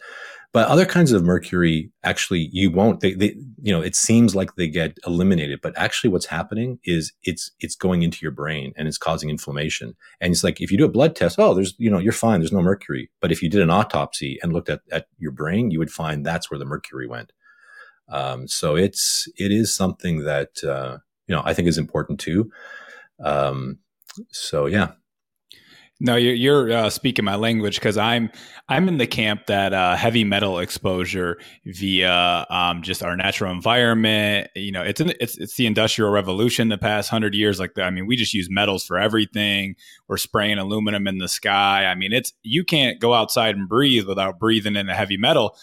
But 0.55 0.69
other 0.69 0.85
kinds 0.85 1.11
of 1.11 1.21
mercury, 1.21 1.91
actually, 2.05 2.47
you 2.53 2.71
won't. 2.71 3.01
They, 3.01 3.13
they, 3.13 3.35
you 3.61 3.73
know, 3.73 3.81
it 3.81 3.93
seems 3.93 4.37
like 4.37 4.55
they 4.55 4.69
get 4.69 4.97
eliminated, 5.05 5.59
but 5.61 5.77
actually, 5.77 6.11
what's 6.11 6.27
happening 6.27 6.79
is 6.85 7.11
it's 7.23 7.51
it's 7.59 7.75
going 7.75 8.03
into 8.03 8.19
your 8.21 8.31
brain 8.31 8.71
and 8.77 8.87
it's 8.87 8.97
causing 8.97 9.29
inflammation. 9.29 9.97
And 10.21 10.31
it's 10.31 10.45
like 10.45 10.61
if 10.61 10.71
you 10.71 10.77
do 10.77 10.85
a 10.85 10.89
blood 10.89 11.13
test, 11.13 11.39
oh, 11.39 11.53
there's 11.53 11.75
you 11.77 11.89
know, 11.89 11.99
you're 11.99 12.13
fine. 12.13 12.39
There's 12.39 12.53
no 12.53 12.61
mercury. 12.61 13.11
But 13.19 13.33
if 13.33 13.43
you 13.43 13.49
did 13.49 13.59
an 13.59 13.69
autopsy 13.69 14.39
and 14.41 14.53
looked 14.53 14.69
at 14.69 14.79
at 14.93 15.07
your 15.17 15.33
brain, 15.33 15.71
you 15.71 15.79
would 15.79 15.91
find 15.91 16.25
that's 16.25 16.49
where 16.49 16.57
the 16.57 16.63
mercury 16.63 17.05
went. 17.05 17.33
Um, 18.07 18.47
so 18.47 18.77
it's 18.77 19.27
it 19.37 19.51
is 19.51 19.75
something 19.75 20.23
that 20.23 20.63
uh, 20.63 20.99
you 21.27 21.35
know 21.35 21.41
I 21.43 21.53
think 21.53 21.67
is 21.67 21.77
important 21.77 22.21
too. 22.21 22.49
Um, 23.21 23.79
so 24.31 24.67
yeah, 24.67 24.93
no, 26.01 26.17
you're, 26.17 26.33
you're 26.33 26.73
uh, 26.73 26.89
speaking 26.89 27.23
my 27.23 27.35
language 27.35 27.75
because 27.75 27.97
I'm 27.97 28.29
I'm 28.67 28.89
in 28.89 28.97
the 28.97 29.07
camp 29.07 29.45
that 29.45 29.73
uh, 29.73 29.95
heavy 29.95 30.25
metal 30.25 30.59
exposure 30.59 31.37
via 31.65 32.45
um, 32.49 32.81
just 32.81 33.01
our 33.01 33.15
natural 33.15 33.51
environment. 33.51 34.49
You 34.55 34.73
know, 34.73 34.81
it's 34.81 34.99
in, 34.99 35.13
it's 35.21 35.37
it's 35.37 35.55
the 35.55 35.65
industrial 35.65 36.11
revolution 36.11 36.67
the 36.67 36.77
past 36.77 37.09
hundred 37.09 37.33
years. 37.33 37.61
Like, 37.61 37.79
I 37.79 37.91
mean, 37.91 38.07
we 38.07 38.17
just 38.17 38.33
use 38.33 38.49
metals 38.49 38.83
for 38.85 38.97
everything. 38.97 39.75
We're 40.09 40.17
spraying 40.17 40.57
aluminum 40.57 41.07
in 41.07 41.19
the 41.19 41.29
sky. 41.29 41.85
I 41.85 41.95
mean, 41.95 42.11
it's 42.11 42.33
you 42.43 42.65
can't 42.65 42.99
go 42.99 43.13
outside 43.13 43.55
and 43.55 43.69
breathe 43.69 44.05
without 44.05 44.37
breathing 44.37 44.75
in 44.75 44.89
a 44.89 44.95
heavy 44.95 45.17
metal. 45.17 45.55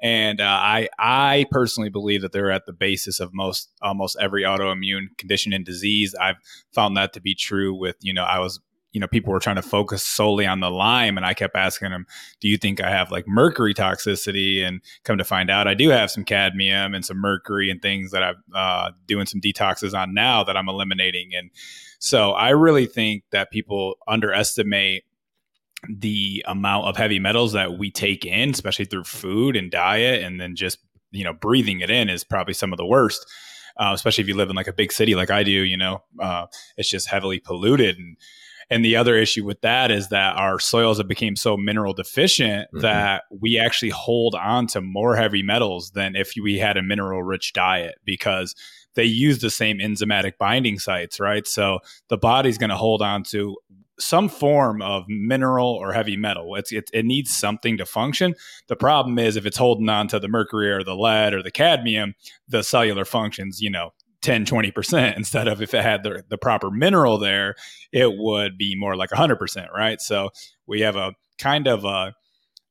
And 0.00 0.40
uh, 0.40 0.44
I 0.44 0.88
I 0.98 1.46
personally 1.50 1.88
believe 1.88 2.20
that 2.20 2.32
they're 2.32 2.50
at 2.50 2.66
the 2.66 2.74
basis 2.74 3.20
of 3.20 3.32
most 3.32 3.70
almost 3.80 4.18
every 4.20 4.42
autoimmune 4.42 5.16
condition 5.16 5.54
and 5.54 5.64
disease. 5.64 6.14
I've 6.20 6.36
found 6.74 6.96
that 6.98 7.14
to 7.14 7.20
be 7.20 7.34
true 7.34 7.74
with 7.74 7.96
you 8.00 8.12
know 8.12 8.24
I 8.24 8.38
was 8.38 8.60
you 8.92 9.00
know 9.00 9.06
people 9.06 9.32
were 9.32 9.40
trying 9.40 9.56
to 9.56 9.62
focus 9.62 10.02
solely 10.02 10.46
on 10.46 10.60
the 10.60 10.70
Lyme 10.70 11.16
and 11.16 11.26
i 11.26 11.34
kept 11.34 11.56
asking 11.56 11.90
them 11.90 12.06
do 12.40 12.48
you 12.48 12.56
think 12.56 12.82
i 12.82 12.90
have 12.90 13.10
like 13.10 13.26
mercury 13.26 13.74
toxicity 13.74 14.64
and 14.64 14.80
come 15.04 15.18
to 15.18 15.24
find 15.24 15.50
out 15.50 15.68
i 15.68 15.74
do 15.74 15.88
have 15.90 16.10
some 16.10 16.24
cadmium 16.24 16.94
and 16.94 17.04
some 17.04 17.18
mercury 17.18 17.70
and 17.70 17.82
things 17.82 18.10
that 18.10 18.22
i'm 18.22 18.36
uh, 18.54 18.90
doing 19.06 19.26
some 19.26 19.40
detoxes 19.40 19.98
on 19.98 20.14
now 20.14 20.42
that 20.42 20.56
i'm 20.56 20.68
eliminating 20.68 21.30
and 21.34 21.50
so 21.98 22.32
i 22.32 22.50
really 22.50 22.86
think 22.86 23.24
that 23.30 23.50
people 23.50 23.96
underestimate 24.06 25.04
the 25.88 26.44
amount 26.48 26.86
of 26.86 26.96
heavy 26.96 27.20
metals 27.20 27.52
that 27.52 27.78
we 27.78 27.90
take 27.90 28.24
in 28.24 28.50
especially 28.50 28.84
through 28.84 29.04
food 29.04 29.54
and 29.54 29.70
diet 29.70 30.22
and 30.22 30.40
then 30.40 30.56
just 30.56 30.78
you 31.10 31.24
know 31.24 31.32
breathing 31.32 31.80
it 31.80 31.90
in 31.90 32.08
is 32.08 32.24
probably 32.24 32.54
some 32.54 32.72
of 32.72 32.78
the 32.78 32.86
worst 32.86 33.26
uh, 33.78 33.92
especially 33.94 34.22
if 34.22 34.28
you 34.28 34.34
live 34.34 34.50
in 34.50 34.56
like 34.56 34.66
a 34.66 34.72
big 34.72 34.92
city 34.92 35.14
like 35.14 35.30
I 35.30 35.44
do, 35.44 35.50
you 35.50 35.76
know, 35.76 36.02
uh, 36.20 36.46
it's 36.76 36.90
just 36.90 37.08
heavily 37.08 37.38
polluted. 37.38 37.96
And 37.96 38.16
and 38.70 38.84
the 38.84 38.96
other 38.96 39.16
issue 39.16 39.44
with 39.44 39.60
that 39.62 39.90
is 39.90 40.08
that 40.08 40.36
our 40.36 40.58
soils 40.58 40.98
have 40.98 41.08
become 41.08 41.36
so 41.36 41.56
mineral 41.56 41.94
deficient 41.94 42.68
mm-hmm. 42.68 42.80
that 42.80 43.22
we 43.30 43.58
actually 43.58 43.90
hold 43.90 44.34
on 44.34 44.66
to 44.68 44.80
more 44.80 45.16
heavy 45.16 45.42
metals 45.42 45.92
than 45.92 46.14
if 46.14 46.32
we 46.40 46.58
had 46.58 46.76
a 46.76 46.82
mineral 46.82 47.22
rich 47.22 47.52
diet 47.52 47.94
because 48.04 48.54
they 48.94 49.04
use 49.04 49.38
the 49.38 49.50
same 49.50 49.78
enzymatic 49.78 50.32
binding 50.38 50.78
sites, 50.78 51.20
right? 51.20 51.46
So 51.46 51.78
the 52.08 52.18
body's 52.18 52.58
going 52.58 52.70
to 52.70 52.76
hold 52.76 53.00
on 53.00 53.22
to 53.24 53.56
some 54.00 54.28
form 54.28 54.80
of 54.80 55.04
mineral 55.08 55.68
or 55.68 55.92
heavy 55.92 56.16
metal. 56.16 56.54
It's, 56.54 56.72
it, 56.72 56.90
it 56.92 57.04
needs 57.04 57.36
something 57.36 57.78
to 57.78 57.86
function. 57.86 58.34
The 58.68 58.76
problem 58.76 59.18
is 59.18 59.36
if 59.36 59.46
it's 59.46 59.56
holding 59.56 59.88
on 59.88 60.08
to 60.08 60.20
the 60.20 60.28
mercury 60.28 60.70
or 60.70 60.84
the 60.84 60.94
lead 60.94 61.34
or 61.34 61.42
the 61.42 61.50
cadmium, 61.50 62.14
the 62.48 62.62
cellular 62.62 63.04
functions, 63.04 63.60
you 63.60 63.70
know, 63.70 63.90
10 64.22 64.44
20% 64.46 65.16
instead 65.16 65.48
of 65.48 65.62
if 65.62 65.74
it 65.74 65.82
had 65.82 66.02
the, 66.02 66.24
the 66.28 66.38
proper 66.38 66.70
mineral 66.70 67.18
there 67.18 67.54
it 67.92 68.10
would 68.16 68.58
be 68.58 68.74
more 68.76 68.96
like 68.96 69.10
100% 69.10 69.72
right? 69.72 70.00
So 70.00 70.30
we 70.66 70.80
have 70.80 70.96
a 70.96 71.12
kind 71.38 71.66
of 71.66 71.84
a, 71.84 72.14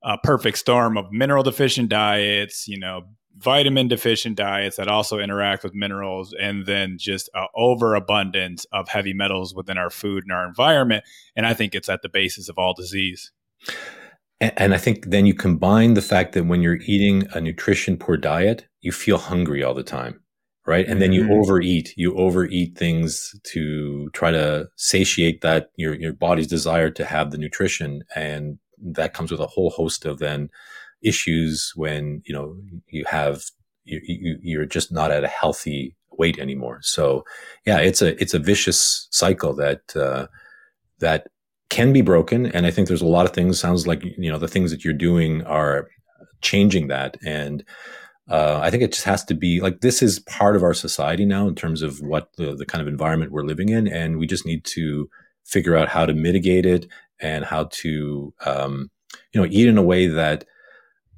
a 0.04 0.18
perfect 0.20 0.58
storm 0.58 0.98
of 0.98 1.12
mineral 1.12 1.44
deficient 1.44 1.90
diets 1.90 2.68
you 2.68 2.78
know 2.78 3.04
vitamin 3.38 3.88
deficient 3.88 4.36
diets 4.36 4.78
that 4.78 4.88
also 4.88 5.20
interact 5.20 5.64
with 5.64 5.74
minerals 5.74 6.34
and 6.40 6.66
then 6.66 6.98
just 6.98 7.30
an 7.34 7.48
overabundance 7.56 8.66
of 8.72 8.90
heavy 8.90 9.14
metals 9.14 9.54
within 9.54 9.78
our 9.78 9.90
food 9.90 10.24
and 10.24 10.32
our 10.32 10.46
environment. 10.48 11.04
And 11.36 11.46
i 11.46 11.54
think 11.54 11.76
it's 11.76 11.90
at 11.90 12.02
the 12.02 12.10
basis 12.10 12.50
of 12.50 12.58
all 12.58 12.74
disease. 12.74 13.32
And 14.40 14.74
I 14.74 14.78
think 14.78 15.08
then 15.08 15.26
you 15.26 15.34
combine 15.34 15.96
the 15.96 16.02
fact 16.02 16.34
that 16.34 16.46
when 16.46 16.62
you're 16.62 16.80
eating 16.86 17.28
a 17.34 17.42
nutrition 17.42 17.98
poor 17.98 18.18
diet, 18.18 18.68
you 18.82 18.92
feel 18.92 19.18
hungry 19.18 19.64
all 19.64 19.74
the 19.74 19.84
time 19.84 20.20
right? 20.68 20.86
And 20.86 21.02
then 21.02 21.14
you 21.14 21.24
mm-hmm. 21.24 21.40
overeat. 21.40 21.94
You 21.96 22.16
overeat 22.18 22.78
things 22.78 23.34
to 23.46 24.10
try 24.10 24.32
to 24.32 24.68
satiate 24.76 25.42
that 25.42 25.72
your 25.78 25.96
your 25.96 26.14
body's 26.14 26.48
desire 26.48 26.92
to 26.92 27.06
have 27.06 27.32
the 27.32 27.38
nutrition. 27.38 28.04
And 28.16 28.60
that 28.80 29.14
comes 29.14 29.32
with 29.32 29.40
a 29.40 29.48
whole 29.48 29.72
host 29.72 30.06
of 30.06 30.20
then 30.20 30.50
issues 31.02 31.72
when 31.76 32.22
you 32.26 32.34
know 32.34 32.56
you 32.90 33.06
have 33.08 33.44
you, 33.86 34.02
you 34.04 34.38
you're 34.42 34.66
just 34.66 34.92
not 34.92 35.10
at 35.10 35.24
a 35.24 35.30
healthy 35.30 35.96
weight 36.12 36.38
anymore. 36.38 36.80
So 36.82 37.24
yeah 37.66 37.80
it's 37.80 38.02
a 38.02 38.22
it's 38.22 38.34
a 38.34 38.40
vicious 38.40 39.08
cycle 39.10 39.56
that 39.56 39.96
uh, 39.96 40.28
that 41.00 41.28
can 41.70 41.94
be 41.94 42.02
broken. 42.02 42.46
And 42.48 42.66
i 42.66 42.72
think 42.72 42.88
there's 42.88 43.02
a 43.02 43.08
lot 43.08 43.26
of 43.26 43.34
things 43.34 43.60
sounds 43.60 43.88
like 43.88 44.04
you 44.04 44.30
know 44.30 44.38
the 44.38 44.48
things 44.48 44.72
that 44.72 44.84
you're 44.84 44.94
doing 44.94 45.44
are 45.46 45.88
changing 46.42 46.88
that. 46.88 47.18
And 47.26 47.64
uh, 48.30 48.60
I 48.62 48.70
think 48.70 48.84
it 48.84 48.92
just 48.92 49.06
has 49.06 49.24
to 49.26 49.34
be 49.34 49.62
like 49.62 49.82
this 49.82 50.02
is 50.02 50.20
part 50.20 50.56
of 50.56 50.64
our 50.64 50.74
society 50.74 51.26
now 51.26 51.48
in 51.48 51.56
terms 51.56 51.82
of 51.82 52.02
what 52.02 52.30
the, 52.38 52.56
the 52.56 52.66
kind 52.66 52.82
of 52.82 52.88
environment 52.88 53.32
we're 53.32 53.44
living 53.46 53.70
in, 53.70 53.88
and 53.88 54.18
we 54.18 54.28
just 54.28 54.46
need 54.46 54.66
to 54.66 55.10
figure 55.46 55.78
out 55.78 55.88
how 55.88 56.06
to 56.06 56.14
mitigate 56.14 56.66
it 56.66 56.88
and 57.22 57.46
how 57.46 57.66
to 57.72 58.34
um, 58.46 58.92
you 59.34 59.42
know 59.42 59.48
eat 59.50 59.68
in 59.68 59.78
a 59.78 59.84
way 59.84 60.08
that 60.08 60.46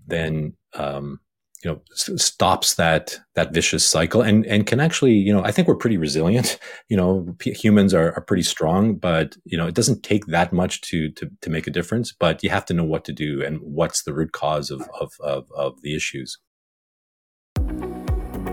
then 0.05 0.53
um, 0.76 1.20
you 1.64 1.72
know 1.72 1.82
s- 1.91 2.24
stops 2.24 2.76
that 2.76 3.18
that 3.34 3.53
vicious 3.53 3.88
cycle 3.88 4.22
and 4.22 4.45
and 4.45 4.68
can 4.68 4.80
actually 4.80 5.14
you 5.14 5.34
know 5.34 5.43
I 5.43 5.51
think 5.51 5.68
we're 5.68 5.76
pretty 5.76 5.97
resilient. 5.97 6.60
You 6.89 6.97
know, 6.97 7.36
p- 7.38 7.53
humans 7.53 7.93
are, 7.93 8.14
are 8.14 8.22
pretty 8.22 8.41
strong, 8.41 8.95
but 8.95 9.38
you 9.45 9.55
know 9.57 9.68
it 9.68 9.76
doesn't 9.76 10.01
take 10.01 10.26
that 10.28 10.51
much 10.51 10.82
to 10.82 11.12
to 11.12 11.30
to 11.41 11.49
make 11.49 11.68
a 11.68 11.72
difference. 11.72 12.12
But 12.12 12.43
you 12.43 12.49
have 12.49 12.66
to 12.66 12.74
know 12.74 12.84
what 12.84 13.05
to 13.05 13.14
do 13.14 13.43
and 13.43 13.60
what's 13.62 14.03
the 14.03 14.14
root 14.14 14.32
cause 14.32 14.72
of 14.72 14.82
of, 14.99 15.14
of, 15.22 15.45
of 15.55 15.82
the 15.84 15.95
issues. 15.95 16.38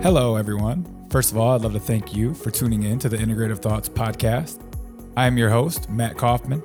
Hello, 0.07 0.37
everyone. 0.37 0.85
First 1.09 1.33
of 1.33 1.37
all, 1.37 1.53
I'd 1.53 1.63
love 1.63 1.73
to 1.73 1.81
thank 1.81 2.15
you 2.15 2.33
for 2.33 2.49
tuning 2.49 2.83
in 2.83 2.97
to 2.99 3.09
the 3.09 3.17
Integrative 3.17 3.59
Thoughts 3.59 3.89
podcast. 3.89 4.57
I 5.17 5.27
am 5.27 5.37
your 5.37 5.49
host, 5.49 5.89
Matt 5.89 6.15
Coffman, 6.15 6.63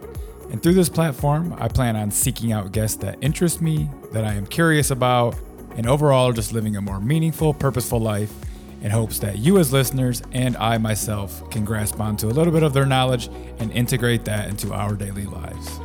and 0.53 0.63
through 0.63 0.75
this 0.75 0.89
platform, 0.89 1.53
I 1.59 1.67
plan 1.67 1.97
on 1.97 2.13
seeking 2.13 2.53
out 2.53 2.71
guests 2.71 2.99
that 2.99 3.19
interest 3.21 3.61
me, 3.61 3.91
that 4.13 4.23
I 4.25 4.35
am 4.35 4.47
curious 4.47 4.93
about, 4.93 5.35
and 5.77 5.89
overall 5.89 6.31
just 6.31 6.53
living 6.53 6.77
a 6.77 6.81
more 6.81 7.01
meaningful, 7.01 7.53
purposeful 7.53 7.99
life 7.99 8.33
in 8.81 8.93
hopes 8.93 9.19
that 9.19 9.39
you, 9.39 9.59
as 9.59 9.73
listeners, 9.73 10.23
and 10.31 10.57
I 10.59 10.79
myself 10.79 11.51
can 11.51 11.65
grasp 11.65 11.99
onto 11.99 12.29
a 12.29 12.31
little 12.31 12.53
bit 12.53 12.63
of 12.63 12.73
their 12.73 12.87
knowledge 12.87 13.29
and 13.59 13.73
integrate 13.73 14.25
that 14.27 14.51
into 14.51 14.73
our 14.73 14.95
daily 14.95 15.27
lives. 15.27 15.81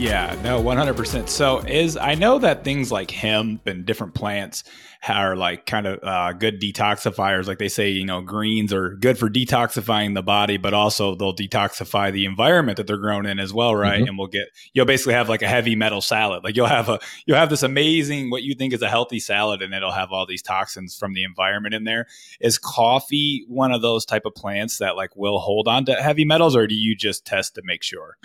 Yeah, 0.00 0.34
no, 0.42 0.62
100%. 0.62 1.28
So 1.28 1.58
is 1.58 1.98
I 1.98 2.14
know 2.14 2.38
that 2.38 2.64
things 2.64 2.90
like 2.90 3.10
hemp 3.10 3.66
and 3.66 3.84
different 3.84 4.14
plants 4.14 4.64
are 5.06 5.36
like 5.36 5.66
kind 5.66 5.86
of 5.86 5.98
uh, 6.02 6.32
good 6.32 6.58
detoxifiers. 6.58 7.46
Like 7.46 7.58
they 7.58 7.68
say, 7.68 7.90
you 7.90 8.06
know, 8.06 8.22
greens 8.22 8.72
are 8.72 8.94
good 8.94 9.18
for 9.18 9.28
detoxifying 9.28 10.14
the 10.14 10.22
body, 10.22 10.56
but 10.56 10.72
also 10.72 11.16
they'll 11.16 11.36
detoxify 11.36 12.10
the 12.10 12.24
environment 12.24 12.78
that 12.78 12.86
they're 12.86 12.96
grown 12.96 13.26
in 13.26 13.38
as 13.38 13.52
well, 13.52 13.76
right? 13.76 14.00
Mm-hmm. 14.00 14.08
And 14.08 14.18
we'll 14.18 14.28
get 14.28 14.48
you'll 14.72 14.86
basically 14.86 15.12
have 15.12 15.28
like 15.28 15.42
a 15.42 15.48
heavy 15.48 15.76
metal 15.76 16.00
salad. 16.00 16.44
Like 16.44 16.56
you'll 16.56 16.64
have 16.64 16.88
a 16.88 16.98
you'll 17.26 17.36
have 17.36 17.50
this 17.50 17.62
amazing 17.62 18.30
what 18.30 18.42
you 18.42 18.54
think 18.54 18.72
is 18.72 18.80
a 18.80 18.88
healthy 18.88 19.20
salad, 19.20 19.60
and 19.60 19.74
it'll 19.74 19.92
have 19.92 20.12
all 20.12 20.24
these 20.24 20.42
toxins 20.42 20.96
from 20.96 21.12
the 21.12 21.24
environment 21.24 21.74
in 21.74 21.84
there. 21.84 22.06
Is 22.40 22.56
coffee 22.56 23.44
one 23.48 23.70
of 23.70 23.82
those 23.82 24.06
type 24.06 24.24
of 24.24 24.34
plants 24.34 24.78
that 24.78 24.96
like 24.96 25.14
will 25.14 25.40
hold 25.40 25.68
on 25.68 25.84
to 25.84 25.94
heavy 25.96 26.24
metals, 26.24 26.56
or 26.56 26.66
do 26.66 26.74
you 26.74 26.96
just 26.96 27.26
test 27.26 27.54
to 27.56 27.62
make 27.62 27.82
sure? 27.82 28.16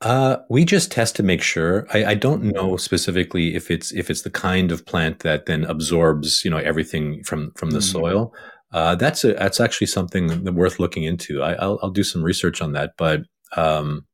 Uh, 0.00 0.36
we 0.48 0.64
just 0.64 0.92
test 0.92 1.16
to 1.16 1.22
make 1.24 1.42
sure. 1.42 1.86
I, 1.92 2.04
I, 2.04 2.14
don't 2.14 2.44
know 2.44 2.76
specifically 2.76 3.56
if 3.56 3.68
it's 3.68 3.90
if 3.92 4.10
it's 4.10 4.22
the 4.22 4.30
kind 4.30 4.70
of 4.70 4.86
plant 4.86 5.20
that 5.20 5.46
then 5.46 5.64
absorbs 5.64 6.44
you 6.44 6.50
know 6.52 6.58
everything 6.58 7.24
from 7.24 7.50
from 7.56 7.70
the 7.70 7.80
mm-hmm. 7.80 7.98
soil. 7.98 8.34
Uh, 8.70 8.94
that's 8.94 9.24
a, 9.24 9.32
that's 9.32 9.58
actually 9.58 9.88
something 9.88 10.54
worth 10.54 10.78
looking 10.78 11.02
into. 11.02 11.42
I, 11.42 11.64
will 11.66 11.80
I'll 11.82 11.90
do 11.90 12.04
some 12.04 12.22
research 12.22 12.62
on 12.62 12.72
that, 12.72 12.92
but 12.96 13.22
um, 13.56 14.06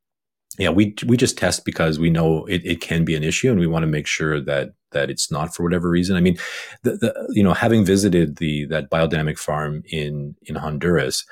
yeah, 0.58 0.70
we 0.70 0.94
we 1.06 1.16
just 1.16 1.36
test 1.36 1.64
because 1.64 1.98
we 1.98 2.10
know 2.10 2.46
it, 2.46 2.64
it 2.64 2.80
can 2.80 3.04
be 3.04 3.16
an 3.16 3.24
issue, 3.24 3.50
and 3.50 3.60
we 3.60 3.66
want 3.66 3.82
to 3.82 3.88
make 3.88 4.06
sure 4.06 4.40
that 4.40 4.70
that 4.92 5.10
it's 5.10 5.30
not 5.30 5.54
for 5.54 5.64
whatever 5.64 5.90
reason. 5.90 6.16
I 6.16 6.20
mean, 6.20 6.38
the, 6.82 6.92
the 6.96 7.32
you 7.32 7.42
know 7.42 7.52
having 7.52 7.84
visited 7.84 8.36
the 8.36 8.64
that 8.66 8.90
biodynamic 8.90 9.38
farm 9.38 9.82
in 9.90 10.36
in 10.42 10.54
Honduras, 10.54 11.26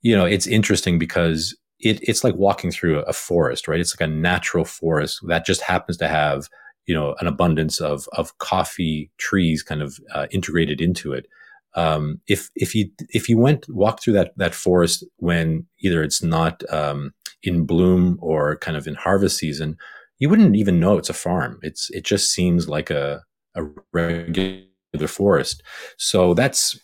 you 0.00 0.16
know 0.16 0.24
it's 0.24 0.46
interesting 0.46 0.98
because 0.98 1.54
it, 1.84 2.00
it's 2.02 2.24
like 2.24 2.34
walking 2.34 2.70
through 2.70 3.00
a 3.00 3.12
forest, 3.12 3.68
right? 3.68 3.78
It's 3.78 3.94
like 3.98 4.08
a 4.08 4.12
natural 4.12 4.64
forest 4.64 5.20
that 5.28 5.46
just 5.46 5.60
happens 5.60 5.98
to 5.98 6.08
have 6.08 6.48
you 6.86 6.94
know 6.94 7.14
an 7.20 7.26
abundance 7.26 7.80
of 7.80 8.08
of 8.12 8.36
coffee 8.38 9.10
trees 9.18 9.62
kind 9.62 9.82
of 9.82 9.98
uh, 10.14 10.26
integrated 10.30 10.80
into 10.80 11.12
it. 11.12 11.26
Um, 11.74 12.20
if 12.26 12.50
if 12.54 12.74
you 12.74 12.90
if 13.10 13.28
you 13.28 13.38
went 13.38 13.68
walk 13.68 14.02
through 14.02 14.14
that 14.14 14.32
that 14.36 14.54
forest 14.54 15.04
when 15.16 15.66
either 15.80 16.02
it's 16.02 16.22
not 16.22 16.62
um, 16.72 17.12
in 17.42 17.66
bloom 17.66 18.18
or 18.20 18.56
kind 18.56 18.76
of 18.76 18.86
in 18.86 18.94
harvest 18.94 19.38
season, 19.38 19.76
you 20.18 20.28
wouldn't 20.28 20.56
even 20.56 20.80
know 20.80 20.98
it's 20.98 21.10
a 21.10 21.14
farm. 21.14 21.58
It's 21.62 21.90
it 21.90 22.04
just 22.04 22.32
seems 22.32 22.68
like 22.68 22.90
a 22.90 23.22
a 23.54 23.64
regular 23.92 24.62
forest. 25.06 25.62
So 25.98 26.34
that's 26.34 26.78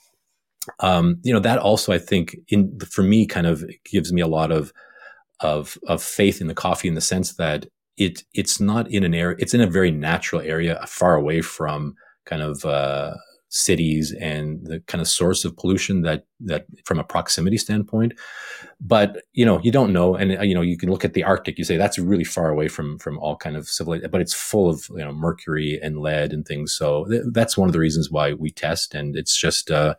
um, 0.81 1.19
you 1.23 1.33
know 1.33 1.41
that 1.41 1.59
also 1.59 1.93
I 1.93 1.99
think 1.99 2.37
in 2.49 2.79
for 2.81 3.03
me 3.03 3.27
kind 3.27 3.47
of 3.47 3.65
gives 3.85 4.13
me 4.13 4.21
a 4.21 4.27
lot 4.27 4.53
of 4.53 4.73
of 5.41 5.79
of 5.87 6.03
faith 6.03 6.41
in 6.41 6.47
the 6.47 6.55
coffee 6.55 6.89
in 6.89 6.95
the 6.95 7.01
sense 7.01 7.35
that 7.35 7.67
it 7.97 8.25
it's 8.35 8.61
not 8.61 8.91
in 8.91 9.05
an 9.05 9.15
area 9.15 9.37
it's 9.39 9.55
in 9.55 9.61
a 9.61 9.67
very 9.67 9.91
natural 9.91 10.41
area 10.41 10.83
far 10.87 11.15
away 11.15 11.41
from 11.41 11.95
kind 12.25 12.43
of 12.43 12.65
uh, 12.65 13.15
cities 13.51 14.13
and 14.21 14.65
the 14.65 14.79
kind 14.87 15.03
of 15.03 15.09
source 15.09 15.45
of 15.45 15.57
pollution 15.57 16.03
that 16.03 16.25
that 16.39 16.67
from 16.85 17.01
a 17.01 17.05
proximity 17.05 17.59
standpoint. 17.59 18.13
But 18.81 19.25
you 19.33 19.45
know 19.45 19.61
you 19.63 19.73
don't 19.73 19.93
know. 19.93 20.15
And 20.15 20.39
uh, 20.39 20.43
you 20.43 20.55
know 20.55 20.61
you 20.61 20.79
can 20.79 20.89
look 20.89 21.05
at 21.05 21.15
the 21.15 21.25
arctic 21.25 21.59
you 21.59 21.65
say 21.65 21.77
that's 21.77 21.99
really 21.99 22.25
far 22.25 22.49
away 22.49 22.69
from 22.69 22.99
from 22.99 23.19
all 23.19 23.37
kind 23.37 23.57
of 23.57 23.69
civil 23.69 23.99
but 24.11 24.21
it's 24.21 24.33
full 24.33 24.71
of 24.71 24.89
you 24.91 25.05
know 25.05 25.13
mercury 25.13 25.79
and 25.83 25.99
lead 25.99 26.33
and 26.33 26.47
things. 26.47 26.73
So 26.73 27.05
th- 27.07 27.25
that's 27.33 27.59
one 27.59 27.69
of 27.69 27.73
the 27.73 27.81
reasons 27.81 28.11
why 28.11 28.33
we 28.33 28.51
test. 28.51 28.95
And 28.95 29.17
it's 29.17 29.37
just 29.37 29.71
uh 29.71 29.97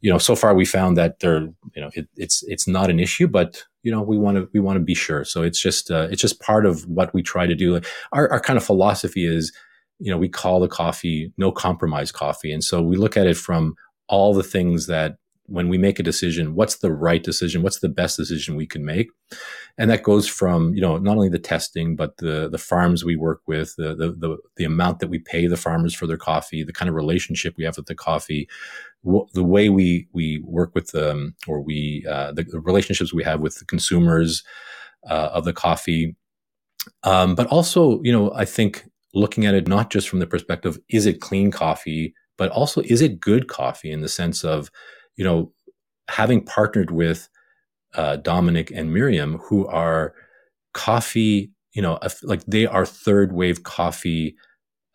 you 0.00 0.10
know 0.10 0.18
so 0.18 0.34
far 0.34 0.54
we 0.54 0.64
found 0.64 0.96
that 0.96 1.20
there 1.20 1.42
you 1.74 1.82
know 1.82 1.90
it, 1.94 2.08
it's 2.16 2.42
it's 2.44 2.66
not 2.66 2.90
an 2.90 2.98
issue 2.98 3.28
but 3.28 3.64
you 3.88 3.94
know 3.94 4.02
we 4.02 4.18
want 4.18 4.36
to 4.36 4.48
we 4.52 4.60
want 4.60 4.76
to 4.76 4.84
be 4.84 4.94
sure 4.94 5.24
so 5.24 5.42
it's 5.42 5.60
just 5.60 5.90
uh, 5.90 6.06
it's 6.10 6.20
just 6.20 6.40
part 6.40 6.66
of 6.66 6.86
what 6.86 7.12
we 7.14 7.22
try 7.22 7.46
to 7.46 7.54
do 7.54 7.80
our, 8.12 8.30
our 8.30 8.40
kind 8.40 8.58
of 8.58 8.64
philosophy 8.64 9.24
is 9.26 9.52
you 9.98 10.10
know, 10.10 10.18
we 10.18 10.28
call 10.28 10.60
the 10.60 10.68
coffee 10.68 11.32
no 11.36 11.50
compromise 11.50 12.12
coffee. 12.12 12.52
And 12.52 12.62
so 12.62 12.80
we 12.82 12.96
look 12.96 13.16
at 13.16 13.26
it 13.26 13.36
from 13.36 13.74
all 14.08 14.32
the 14.32 14.42
things 14.42 14.86
that 14.86 15.16
when 15.48 15.68
we 15.68 15.78
make 15.78 15.98
a 15.98 16.02
decision, 16.02 16.54
what's 16.54 16.76
the 16.76 16.92
right 16.92 17.22
decision? 17.22 17.62
What's 17.62 17.80
the 17.80 17.88
best 17.88 18.16
decision 18.16 18.54
we 18.54 18.66
can 18.66 18.84
make? 18.84 19.08
And 19.78 19.90
that 19.90 20.02
goes 20.02 20.28
from, 20.28 20.74
you 20.74 20.80
know, 20.80 20.98
not 20.98 21.16
only 21.16 21.30
the 21.30 21.38
testing, 21.38 21.96
but 21.96 22.18
the, 22.18 22.48
the 22.50 22.58
farms 22.58 23.04
we 23.04 23.16
work 23.16 23.40
with, 23.46 23.74
the, 23.76 23.94
the, 23.94 24.12
the, 24.12 24.36
the 24.56 24.64
amount 24.64 24.98
that 25.00 25.08
we 25.08 25.18
pay 25.18 25.46
the 25.46 25.56
farmers 25.56 25.94
for 25.94 26.06
their 26.06 26.18
coffee, 26.18 26.62
the 26.62 26.72
kind 26.72 26.88
of 26.88 26.94
relationship 26.94 27.54
we 27.56 27.64
have 27.64 27.76
with 27.76 27.86
the 27.86 27.94
coffee, 27.94 28.48
the 29.32 29.44
way 29.44 29.70
we, 29.70 30.06
we 30.12 30.40
work 30.44 30.74
with 30.74 30.90
them 30.92 31.34
or 31.46 31.62
we, 31.62 32.04
uh, 32.08 32.32
the, 32.32 32.42
the, 32.42 32.60
relationships 32.60 33.14
we 33.14 33.24
have 33.24 33.40
with 33.40 33.58
the 33.58 33.64
consumers, 33.64 34.44
uh, 35.08 35.30
of 35.32 35.44
the 35.44 35.52
coffee. 35.52 36.14
Um, 37.04 37.34
but 37.34 37.46
also, 37.46 38.02
you 38.02 38.12
know, 38.12 38.32
I 38.34 38.44
think 38.44 38.84
looking 39.14 39.46
at 39.46 39.54
it 39.54 39.66
not 39.66 39.90
just 39.90 40.08
from 40.08 40.18
the 40.18 40.26
perspective 40.26 40.78
is 40.90 41.06
it 41.06 41.20
clean 41.20 41.50
coffee 41.50 42.14
but 42.36 42.50
also 42.50 42.82
is 42.82 43.00
it 43.00 43.20
good 43.20 43.48
coffee 43.48 43.90
in 43.90 44.02
the 44.02 44.08
sense 44.08 44.44
of 44.44 44.70
you 45.18 45.24
know 45.24 45.52
having 46.08 46.42
partnered 46.42 46.90
with 46.90 47.28
uh, 47.94 48.16
dominic 48.16 48.70
and 48.70 48.94
miriam 48.94 49.38
who 49.38 49.66
are 49.66 50.14
coffee 50.72 51.50
you 51.72 51.82
know 51.82 51.98
like 52.22 52.44
they 52.46 52.66
are 52.66 52.86
third 52.86 53.32
wave 53.32 53.62
coffee 53.62 54.34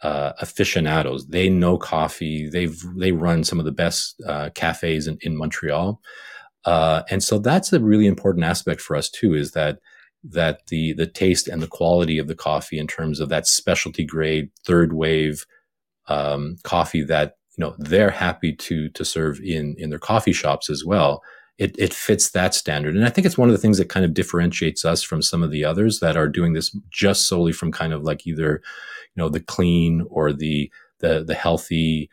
uh, 0.03 0.34
aficionados. 0.41 1.28
They 1.28 1.49
know 1.49 1.78
coffee. 1.78 2.49
They've 2.49 2.78
they 2.97 3.13
run 3.13 3.43
some 3.43 3.57
of 3.57 3.65
the 3.65 3.71
best 3.71 4.21
uh, 4.28 4.49
cafes 4.53 5.07
in, 5.07 5.17
in 5.21 5.38
montreal. 5.38 6.01
Uh, 6.65 7.03
and 7.09 7.24
so 7.24 7.39
that's 7.39 7.74
a 7.74 7.80
really 7.80 8.05
important 8.05 8.45
aspect 8.45 8.82
for 8.82 8.95
us 8.95 9.09
too 9.09 9.34
is 9.34 9.51
that 9.51 9.80
that 10.24 10.67
the 10.67 10.93
the 10.93 11.07
taste 11.07 11.47
and 11.47 11.61
the 11.61 11.67
quality 11.67 12.17
of 12.17 12.28
the 12.28 12.36
coffee 12.36 12.78
in 12.78 12.88
terms 12.88 13.19
of 13.19 13.30
that 13.30 13.47
specialty 13.47 14.05
grade 14.05 14.49
third 14.65 14.93
wave 14.93 15.45
um, 16.07 16.57
coffee 16.63 17.03
that 17.03 17.38
you 17.58 17.64
know 17.64 17.76
they're 17.78 18.12
happy 18.12 18.54
to 18.54 18.89
to 18.89 19.06
serve 19.06 19.39
in 19.39 19.76
in 19.78 19.89
their 19.89 19.99
coffee 19.99 20.34
shops 20.34 20.70
as 20.70 20.84
well 20.86 21.22
it, 21.60 21.76
it 21.78 21.93
fits 21.93 22.32
that 22.32 22.56
standard. 22.56 22.95
And 22.95 23.06
i 23.06 23.10
think 23.10 23.26
it's 23.26 23.38
one 23.38 23.49
of 23.49 23.54
the 23.54 23.62
things 23.62 23.78
that 23.78 23.89
kind 23.89 24.06
of 24.06 24.14
differentiates 24.14 24.84
us 24.86 25.04
from 25.04 25.22
some 25.22 25.43
of 25.43 25.51
the 25.51 25.64
others 25.64 25.99
that 25.99 26.18
are 26.18 26.28
doing 26.28 26.54
this 26.54 26.76
just 26.89 27.28
solely 27.28 27.51
from 27.51 27.72
kind 27.72 27.93
of 27.93 28.04
like 28.04 28.26
either 28.26 28.62
you 29.16 29.22
know 29.22 29.30
the 29.30 29.39
clean 29.39 30.06
or 30.10 30.34
the 30.34 30.72
the 30.99 31.24
the 31.24 31.36
healthy 31.36 32.10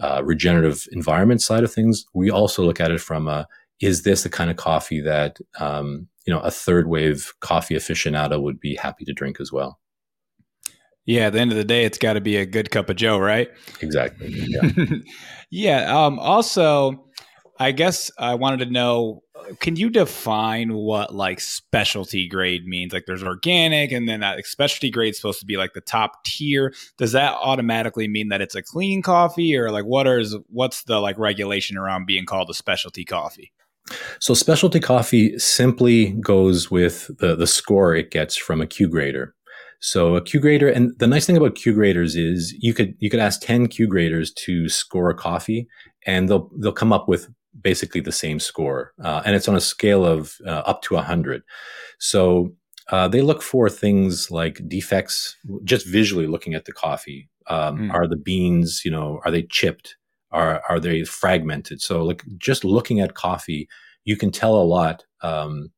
uh, 0.00 0.22
regenerative 0.24 0.86
environment 0.92 1.40
side 1.40 1.64
of 1.64 1.72
things. 1.72 2.04
We 2.14 2.30
also 2.30 2.64
look 2.64 2.80
at 2.80 2.90
it 2.90 3.00
from 3.00 3.28
a 3.28 3.46
is 3.80 4.02
this 4.02 4.22
the 4.22 4.28
kind 4.28 4.50
of 4.50 4.56
coffee 4.56 5.00
that 5.00 5.38
um, 5.58 6.08
you 6.26 6.32
know 6.32 6.40
a 6.40 6.50
third 6.50 6.88
wave 6.88 7.32
coffee 7.40 7.74
aficionado 7.74 8.40
would 8.40 8.60
be 8.60 8.76
happy 8.76 9.04
to 9.04 9.12
drink 9.12 9.40
as 9.40 9.52
well 9.52 9.78
yeah 11.06 11.26
at 11.26 11.32
the 11.32 11.40
end 11.40 11.50
of 11.50 11.56
the 11.56 11.64
day 11.64 11.84
it's 11.84 11.98
got 11.98 12.14
to 12.14 12.20
be 12.20 12.36
a 12.36 12.46
good 12.46 12.70
cup 12.70 12.88
of 12.90 12.96
joe 12.96 13.18
right? 13.18 13.48
Exactly 13.80 14.28
yeah, 14.30 14.70
yeah 15.50 16.04
um, 16.04 16.18
also 16.18 17.06
i 17.58 17.72
guess 17.72 18.10
i 18.18 18.34
wanted 18.34 18.64
to 18.64 18.70
know 18.70 19.22
can 19.60 19.76
you 19.76 19.90
define 19.90 20.74
what 20.74 21.14
like 21.14 21.40
specialty 21.40 22.28
grade 22.28 22.66
means? 22.66 22.92
Like 22.92 23.04
there's 23.06 23.22
organic 23.22 23.92
and 23.92 24.08
then 24.08 24.20
that 24.20 24.44
specialty 24.46 24.90
grade 24.90 25.10
is 25.10 25.16
supposed 25.16 25.40
to 25.40 25.46
be 25.46 25.56
like 25.56 25.72
the 25.74 25.80
top 25.80 26.24
tier. 26.24 26.72
Does 26.98 27.12
that 27.12 27.34
automatically 27.34 28.08
mean 28.08 28.28
that 28.28 28.40
it's 28.40 28.54
a 28.54 28.62
clean 28.62 29.02
coffee 29.02 29.56
or 29.56 29.70
like 29.70 29.84
what 29.84 30.06
is 30.06 30.36
what's 30.48 30.84
the 30.84 31.00
like 31.00 31.18
regulation 31.18 31.76
around 31.76 32.06
being 32.06 32.26
called 32.26 32.50
a 32.50 32.54
specialty 32.54 33.04
coffee? 33.04 33.52
So 34.18 34.32
specialty 34.32 34.80
coffee 34.80 35.38
simply 35.38 36.12
goes 36.12 36.70
with 36.70 37.10
the, 37.18 37.36
the 37.36 37.46
score 37.46 37.94
it 37.94 38.10
gets 38.10 38.36
from 38.36 38.60
a 38.60 38.66
Q 38.66 38.88
grader. 38.88 39.34
So 39.80 40.16
a 40.16 40.22
Q 40.22 40.40
grader, 40.40 40.68
and 40.68 40.98
the 40.98 41.06
nice 41.06 41.26
thing 41.26 41.36
about 41.36 41.54
Q 41.56 41.74
graders 41.74 42.16
is 42.16 42.54
you 42.58 42.72
could 42.72 42.94
you 42.98 43.10
could 43.10 43.20
ask 43.20 43.40
ten 43.40 43.66
Q 43.68 43.86
graders 43.86 44.32
to 44.32 44.68
score 44.68 45.10
a 45.10 45.14
coffee, 45.14 45.66
and 46.06 46.28
they'll 46.28 46.50
they'll 46.58 46.72
come 46.72 46.92
up 46.92 47.08
with 47.08 47.28
basically 47.60 48.00
the 48.00 48.12
same 48.12 48.40
score, 48.40 48.92
uh, 49.02 49.22
and 49.24 49.36
it's 49.36 49.48
on 49.48 49.56
a 49.56 49.60
scale 49.60 50.04
of 50.04 50.36
uh, 50.46 50.62
up 50.66 50.82
to 50.82 50.96
hundred. 50.96 51.42
So 51.98 52.54
uh, 52.90 53.08
they 53.08 53.22
look 53.22 53.42
for 53.42 53.68
things 53.68 54.30
like 54.30 54.60
defects, 54.68 55.36
just 55.64 55.86
visually 55.86 56.26
looking 56.26 56.54
at 56.54 56.64
the 56.64 56.72
coffee. 56.72 57.28
Um, 57.46 57.78
mm. 57.78 57.92
Are 57.92 58.06
the 58.06 58.16
beans, 58.16 58.82
you 58.84 58.90
know, 58.90 59.20
are 59.24 59.30
they 59.30 59.42
chipped? 59.42 59.96
Are 60.30 60.62
are 60.68 60.80
they 60.80 61.04
fragmented? 61.04 61.80
So 61.80 62.04
like 62.04 62.22
just 62.38 62.64
looking 62.64 63.00
at 63.00 63.14
coffee, 63.14 63.68
you 64.04 64.16
can 64.16 64.30
tell 64.30 64.56
a 64.56 64.64
lot. 64.64 65.04
Um, 65.22 65.70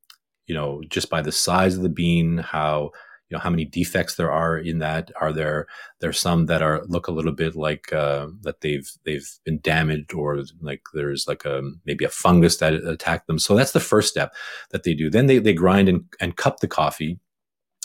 you 0.47 0.55
know, 0.55 0.81
just 0.89 1.09
by 1.09 1.21
the 1.21 1.31
size 1.31 1.75
of 1.75 1.83
the 1.83 1.89
bean, 1.89 2.37
how 2.37 2.91
you 3.29 3.35
know 3.35 3.41
how 3.41 3.49
many 3.49 3.65
defects 3.65 4.15
there 4.15 4.31
are 4.31 4.57
in 4.57 4.79
that. 4.79 5.11
Are 5.19 5.33
there 5.33 5.67
there's 5.99 6.19
some 6.19 6.45
that 6.45 6.61
are 6.61 6.83
look 6.87 7.07
a 7.07 7.11
little 7.11 7.31
bit 7.31 7.55
like 7.55 7.91
uh, 7.91 8.27
that 8.41 8.61
they've 8.61 8.89
they've 9.05 9.29
been 9.43 9.59
damaged 9.61 10.13
or 10.13 10.41
like 10.61 10.81
there's 10.93 11.27
like 11.27 11.45
a 11.45 11.61
maybe 11.85 12.05
a 12.05 12.09
fungus 12.09 12.57
that 12.57 12.73
attacked 12.73 13.27
them. 13.27 13.39
So 13.39 13.55
that's 13.55 13.73
the 13.73 13.79
first 13.79 14.09
step 14.09 14.33
that 14.71 14.83
they 14.83 14.93
do. 14.93 15.09
Then 15.09 15.27
they 15.27 15.39
they 15.39 15.53
grind 15.53 15.89
and, 15.89 16.05
and 16.21 16.37
cup 16.37 16.59
the 16.59 16.67
coffee 16.67 17.19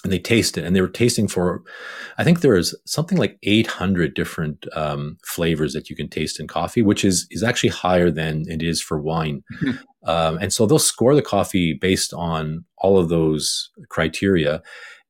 and 0.04 0.12
they 0.12 0.18
taste 0.18 0.58
it 0.58 0.64
and 0.64 0.74
they 0.74 0.80
were 0.80 0.88
tasting 0.88 1.28
for 1.28 1.62
i 2.18 2.24
think 2.24 2.40
there 2.40 2.56
is 2.56 2.74
something 2.86 3.18
like 3.18 3.38
800 3.42 4.14
different 4.14 4.66
um, 4.74 5.16
flavors 5.24 5.72
that 5.72 5.88
you 5.88 5.96
can 5.96 6.08
taste 6.08 6.40
in 6.40 6.46
coffee 6.46 6.82
which 6.82 7.04
is 7.04 7.26
is 7.30 7.42
actually 7.42 7.70
higher 7.70 8.10
than 8.10 8.44
it 8.48 8.62
is 8.62 8.82
for 8.82 9.00
wine 9.00 9.42
mm-hmm. 9.62 9.78
um, 10.08 10.38
and 10.38 10.52
so 10.52 10.66
they'll 10.66 10.78
score 10.78 11.14
the 11.14 11.22
coffee 11.22 11.72
based 11.72 12.12
on 12.12 12.64
all 12.78 12.98
of 12.98 13.08
those 13.08 13.70
criteria 13.88 14.62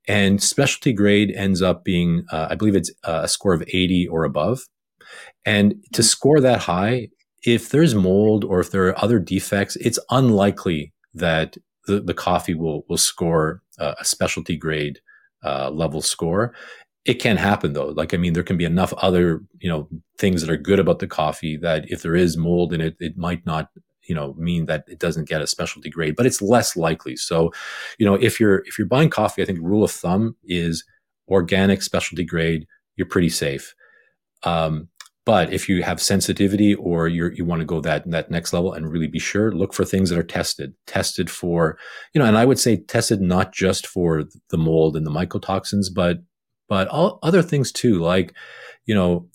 and 0.09 0.43
specialty 0.43 0.93
grade 0.93 1.33
ends 1.37 1.63
up 1.63 1.85
being 1.85 2.25
uh, 2.33 2.49
i 2.51 2.55
believe 2.55 2.77
it's 2.77 2.91
a 3.05 3.29
score 3.29 3.55
of 3.55 3.63
80 3.69 4.09
or 4.09 4.25
above 4.25 4.69
and 5.45 5.71
to 5.71 5.77
mm-hmm. 5.77 6.03
score 6.03 6.41
that 6.41 6.61
high 6.61 7.09
if 7.45 7.71
there's 7.71 7.95
mold 7.95 8.45
or 8.45 8.61
if 8.61 8.71
there 8.71 8.87
are 8.89 9.05
other 9.05 9.19
defects 9.19 9.77
it's 9.77 9.99
unlikely 10.11 10.93
that 11.15 11.57
the, 11.87 12.01
the 12.01 12.15
coffee 12.15 12.55
will 12.55 12.85
will 12.89 12.99
score 12.99 13.63
uh, 13.79 13.95
a 13.99 14.05
specialty 14.05 14.57
grade 14.57 15.01
uh, 15.45 15.71
level 15.71 16.01
score. 16.01 16.55
It 17.05 17.15
can 17.15 17.37
happen 17.37 17.73
though. 17.73 17.89
Like 17.89 18.15
I 18.15 18.17
mean, 18.17 18.33
there 18.33 18.43
can 18.43 18.57
be 18.57 18.65
enough 18.65 18.93
other 18.95 19.43
you 19.59 19.69
know 19.69 19.89
things 20.19 20.41
that 20.41 20.51
are 20.51 20.57
good 20.57 20.79
about 20.79 21.01
the 21.01 21.09
coffee 21.09 21.57
that 21.59 21.91
if 21.91 22.03
there 22.03 22.15
is 22.15 22.37
mold 22.37 22.73
in 22.73 22.81
it, 22.81 22.97
it 23.01 23.17
might 23.17 23.45
not 23.45 23.69
you 24.13 24.17
know 24.19 24.35
mean 24.35 24.67
that 24.67 24.85
it 24.89 24.99
doesn't 24.99 25.27
get 25.27 25.41
a 25.41 25.47
specialty 25.47 25.89
grade, 25.89 26.17
but 26.17 26.27
it's 26.27 26.43
less 26.43 26.77
likely. 26.77 27.17
So, 27.17 27.51
you 27.99 28.05
know, 28.05 28.13
if 28.13 28.39
you're 28.39 28.59
if 28.67 28.79
you're 28.79 28.87
buying 28.87 29.09
coffee, 29.09 29.41
I 29.41 29.47
think 29.47 29.59
rule 29.63 29.83
of 29.83 29.91
thumb 29.91 30.37
is 30.45 30.85
organic 31.29 31.81
specialty 31.81 32.25
grade. 32.25 32.67
You're 32.97 33.09
pretty 33.09 33.31
safe. 33.31 33.75
Um, 34.43 34.89
but 35.25 35.51
if 35.51 35.67
you 35.67 35.83
have 35.83 36.03
sensitivity 36.03 36.75
or 36.75 37.09
you 37.09 37.31
you 37.31 37.47
want 37.47 37.61
to 37.61 37.65
go 37.65 37.81
that 37.81 38.11
that 38.11 38.31
next 38.31 38.53
level 38.53 38.75
and 38.75 38.93
really 38.93 39.07
be 39.07 39.19
sure, 39.19 39.51
look 39.51 39.73
for 39.73 39.87
things 39.87 40.11
that 40.11 40.19
are 40.19 40.23
tested, 40.23 40.75
tested 40.87 41.31
for, 41.31 41.79
you 42.13 42.19
know, 42.19 42.27
and 42.27 42.37
I 42.37 42.45
would 42.45 42.59
say 42.59 42.77
tested 42.77 43.23
not 43.23 43.55
just 43.55 43.87
for 43.87 44.25
the 44.51 44.59
mold 44.59 44.95
and 44.95 45.07
the 45.07 45.11
mycotoxins, 45.11 45.87
but 45.95 46.19
but 46.69 46.87
all 46.89 47.19
other 47.23 47.41
things 47.41 47.73
too, 47.73 47.99
like, 47.99 48.35
you 48.85 48.95
know, 48.95 49.27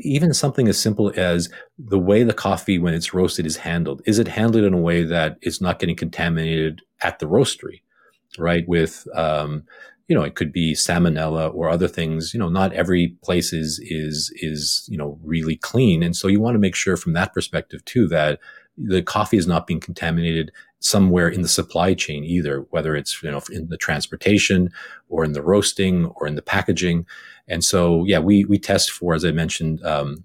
even 0.00 0.32
something 0.32 0.68
as 0.68 0.78
simple 0.78 1.12
as 1.16 1.48
the 1.78 1.98
way 1.98 2.22
the 2.22 2.32
coffee 2.32 2.78
when 2.78 2.94
it's 2.94 3.14
roasted 3.14 3.46
is 3.46 3.58
handled. 3.58 4.02
Is 4.06 4.18
it 4.18 4.28
handled 4.28 4.64
in 4.64 4.74
a 4.74 4.80
way 4.80 5.04
that 5.04 5.38
it's 5.42 5.60
not 5.60 5.78
getting 5.78 5.96
contaminated 5.96 6.82
at 7.02 7.18
the 7.18 7.26
roastery, 7.26 7.82
right? 8.38 8.66
With 8.66 9.06
um, 9.14 9.64
you 10.08 10.14
know, 10.14 10.22
it 10.22 10.34
could 10.34 10.52
be 10.52 10.74
salmonella 10.74 11.54
or 11.54 11.70
other 11.70 11.88
things. 11.88 12.34
You 12.34 12.40
know, 12.40 12.48
not 12.48 12.72
every 12.72 13.16
place 13.22 13.52
is 13.52 13.80
is 13.82 14.32
is 14.36 14.86
you 14.88 14.98
know 14.98 15.18
really 15.22 15.56
clean, 15.56 16.02
and 16.02 16.14
so 16.14 16.28
you 16.28 16.40
want 16.40 16.54
to 16.54 16.60
make 16.60 16.74
sure 16.74 16.96
from 16.96 17.14
that 17.14 17.32
perspective 17.32 17.84
too 17.84 18.06
that 18.08 18.38
the 18.76 19.02
coffee 19.02 19.36
is 19.36 19.46
not 19.46 19.66
being 19.66 19.80
contaminated 19.80 20.50
somewhere 20.80 21.28
in 21.28 21.40
the 21.42 21.48
supply 21.48 21.94
chain 21.94 22.24
either, 22.24 22.66
whether 22.70 22.94
it's 22.94 23.22
you 23.22 23.30
know 23.30 23.40
in 23.50 23.68
the 23.68 23.78
transportation 23.78 24.70
or 25.08 25.24
in 25.24 25.32
the 25.32 25.42
roasting 25.42 26.06
or 26.16 26.26
in 26.26 26.34
the 26.34 26.42
packaging. 26.42 27.06
And 27.48 27.64
so, 27.64 28.04
yeah, 28.04 28.18
we 28.18 28.44
we 28.44 28.58
test 28.58 28.90
for, 28.90 29.14
as 29.14 29.24
I 29.24 29.32
mentioned, 29.32 29.84
um, 29.84 30.24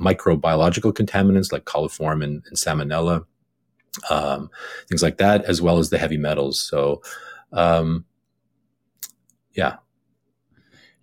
microbiological 0.00 0.92
contaminants 0.92 1.52
like 1.52 1.64
coliform 1.64 2.24
and, 2.24 2.42
and 2.46 2.56
salmonella, 2.56 3.24
um, 4.10 4.50
things 4.88 5.02
like 5.02 5.18
that, 5.18 5.44
as 5.44 5.62
well 5.62 5.78
as 5.78 5.90
the 5.90 5.98
heavy 5.98 6.18
metals. 6.18 6.60
So. 6.60 7.02
Um, 7.50 8.04
yeah. 9.54 9.76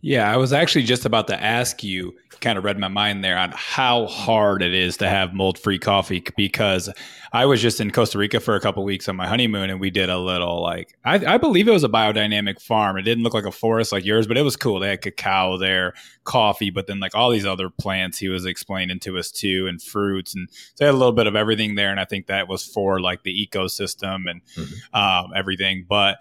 Yeah, 0.02 0.32
I 0.32 0.38
was 0.38 0.54
actually 0.54 0.84
just 0.84 1.06
about 1.06 1.28
to 1.28 1.44
ask 1.44 1.84
you, 1.84 2.14
kind 2.46 2.60
of 2.60 2.64
read 2.64 2.78
my 2.78 2.88
mind 2.88 3.24
there 3.24 3.40
on 3.40 3.52
how 3.56 4.06
hard 4.06 4.62
it 4.62 4.72
is 4.72 4.98
to 4.98 5.10
have 5.10 5.34
mold 5.34 5.58
free 5.58 5.80
coffee 5.80 6.24
because 6.38 6.94
I 7.34 7.48
was 7.48 7.60
just 7.60 7.82
in 7.82 7.90
Costa 7.90 8.20
Rica 8.20 8.40
for 8.40 8.56
a 8.56 8.60
couple 8.60 8.84
weeks 8.84 9.10
on 9.10 9.16
my 9.16 9.28
honeymoon 9.28 9.72
and 9.72 9.80
we 9.80 9.90
did 9.90 10.12
a 10.12 10.20
little 10.20 10.62
like, 10.62 10.96
I, 11.04 11.16
I, 11.26 11.38
believe 11.40 11.68
it 11.68 11.72
was 11.72 11.84
a 11.84 11.90
biodynamic 11.90 12.62
farm. 12.62 12.98
It 12.98 13.02
didn't 13.02 13.24
look 13.24 13.34
like 13.34 13.48
a 13.48 13.52
forest 13.52 13.92
like 13.92 14.06
yours, 14.06 14.28
but 14.28 14.38
it 14.38 14.44
was 14.44 14.56
cool. 14.56 14.80
They 14.80 14.90
had 14.90 15.02
cacao 15.02 15.58
there, 15.58 15.94
coffee, 16.24 16.70
but 16.70 16.86
then 16.86 17.00
like 17.00 17.16
all 17.16 17.32
these 17.32 17.48
other 17.48 17.72
plants 17.72 18.20
he 18.20 18.30
was 18.30 18.46
explaining 18.46 19.00
to 19.00 19.18
us 19.18 19.32
too, 19.32 19.66
and 19.68 19.82
fruits. 19.82 20.36
And 20.36 20.48
so 20.52 20.74
they 20.78 20.86
had 20.86 20.94
a 20.94 20.98
little 20.98 21.14
bit 21.14 21.26
of 21.26 21.36
everything 21.36 21.74
there. 21.74 21.90
And 21.90 22.00
I 22.00 22.06
think 22.06 22.28
that 22.28 22.48
was 22.48 22.64
for 22.64 23.00
like 23.00 23.24
the 23.24 23.34
ecosystem 23.34 24.30
and 24.30 24.42
mm-hmm. 24.56 24.96
um, 24.96 25.32
everything. 25.36 25.88
But 25.90 26.20